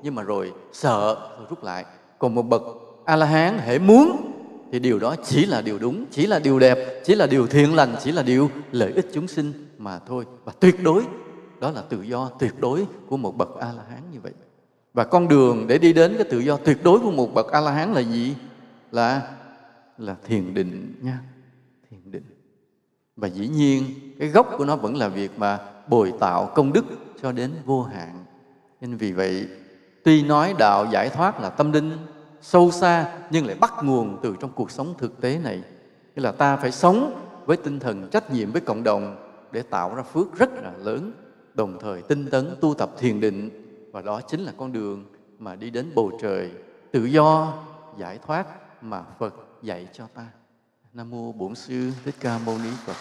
nhưng 0.02 0.14
mà 0.14 0.22
rồi 0.22 0.52
sợ 0.72 1.14
rồi 1.38 1.46
rút 1.50 1.64
lại. 1.64 1.84
Còn 2.18 2.34
một 2.34 2.42
bậc 2.42 2.62
a 3.04 3.16
la 3.16 3.26
hán 3.26 3.58
hễ 3.58 3.78
muốn 3.78 4.32
thì 4.72 4.78
điều 4.78 4.98
đó 4.98 5.16
chỉ 5.24 5.46
là 5.46 5.62
điều 5.62 5.78
đúng 5.78 6.04
chỉ 6.10 6.26
là 6.26 6.38
điều 6.38 6.58
đẹp 6.58 7.02
chỉ 7.04 7.14
là 7.14 7.26
điều 7.26 7.46
thiện 7.46 7.74
lành 7.74 7.96
chỉ 8.02 8.12
là 8.12 8.22
điều 8.22 8.50
lợi 8.72 8.92
ích 8.92 9.06
chúng 9.12 9.28
sinh 9.28 9.52
mà 9.78 9.98
thôi. 9.98 10.24
Và 10.44 10.52
tuyệt 10.60 10.82
đối 10.82 11.02
đó 11.60 11.70
là 11.70 11.82
tự 11.88 12.02
do 12.02 12.30
tuyệt 12.38 12.60
đối 12.60 12.86
của 13.08 13.16
một 13.16 13.36
bậc 13.36 13.56
a 13.60 13.72
la 13.76 13.82
hán 13.90 14.02
như 14.12 14.18
vậy. 14.22 14.32
Và 14.94 15.04
con 15.04 15.28
đường 15.28 15.66
để 15.68 15.78
đi 15.78 15.92
đến 15.92 16.14
cái 16.18 16.24
tự 16.24 16.38
do 16.38 16.56
tuyệt 16.56 16.84
đối 16.84 16.98
của 16.98 17.10
một 17.10 17.34
bậc 17.34 17.52
a 17.52 17.60
la 17.60 17.70
hán 17.70 17.92
là 17.92 18.00
gì? 18.00 18.34
Là 18.92 19.37
là 19.98 20.16
thiền 20.24 20.54
định 20.54 20.94
nha. 21.02 21.20
Thiền 21.90 22.00
định. 22.04 22.24
Và 23.16 23.28
dĩ 23.28 23.48
nhiên, 23.48 23.84
cái 24.18 24.28
gốc 24.28 24.54
của 24.58 24.64
nó 24.64 24.76
vẫn 24.76 24.96
là 24.96 25.08
việc 25.08 25.38
mà 25.38 25.58
bồi 25.88 26.12
tạo 26.20 26.52
công 26.54 26.72
đức 26.72 26.84
cho 27.22 27.32
đến 27.32 27.52
vô 27.64 27.82
hạn. 27.82 28.24
Nên 28.80 28.96
vì 28.96 29.12
vậy, 29.12 29.48
tuy 30.04 30.22
nói 30.22 30.54
đạo 30.58 30.86
giải 30.92 31.08
thoát 31.08 31.40
là 31.40 31.50
tâm 31.50 31.72
linh, 31.72 31.92
sâu 32.40 32.70
xa, 32.70 33.18
nhưng 33.30 33.46
lại 33.46 33.56
bắt 33.60 33.74
nguồn 33.82 34.18
từ 34.22 34.36
trong 34.40 34.50
cuộc 34.54 34.70
sống 34.70 34.94
thực 34.98 35.20
tế 35.20 35.38
này. 35.38 35.62
Nghĩa 36.16 36.22
là 36.22 36.32
ta 36.32 36.56
phải 36.56 36.72
sống 36.72 37.24
với 37.46 37.56
tinh 37.56 37.80
thần 37.80 38.08
trách 38.10 38.32
nhiệm 38.32 38.52
với 38.52 38.60
cộng 38.60 38.82
đồng 38.82 39.16
để 39.52 39.62
tạo 39.62 39.94
ra 39.94 40.02
phước 40.02 40.38
rất 40.38 40.50
là 40.62 40.72
lớn, 40.78 41.12
đồng 41.54 41.78
thời 41.80 42.02
tinh 42.02 42.30
tấn 42.30 42.56
tu 42.60 42.74
tập 42.74 42.90
thiền 42.98 43.20
định. 43.20 43.50
Và 43.92 44.02
đó 44.02 44.20
chính 44.20 44.40
là 44.40 44.52
con 44.56 44.72
đường 44.72 45.04
mà 45.38 45.56
đi 45.56 45.70
đến 45.70 45.92
bầu 45.94 46.10
trời, 46.22 46.50
tự 46.92 47.04
do, 47.04 47.54
giải 47.98 48.18
thoát 48.26 48.46
mà 48.82 49.02
Phật 49.18 49.34
dạy 49.62 49.88
cho 49.92 50.06
ta. 50.06 50.26
Nam 50.92 51.10
mô 51.10 51.32
Bổn 51.32 51.54
sư 51.54 51.92
Thích 52.04 52.14
Ca 52.20 52.38
Mâu 52.38 52.58
Ni 52.58 52.70
Phật. 52.84 52.96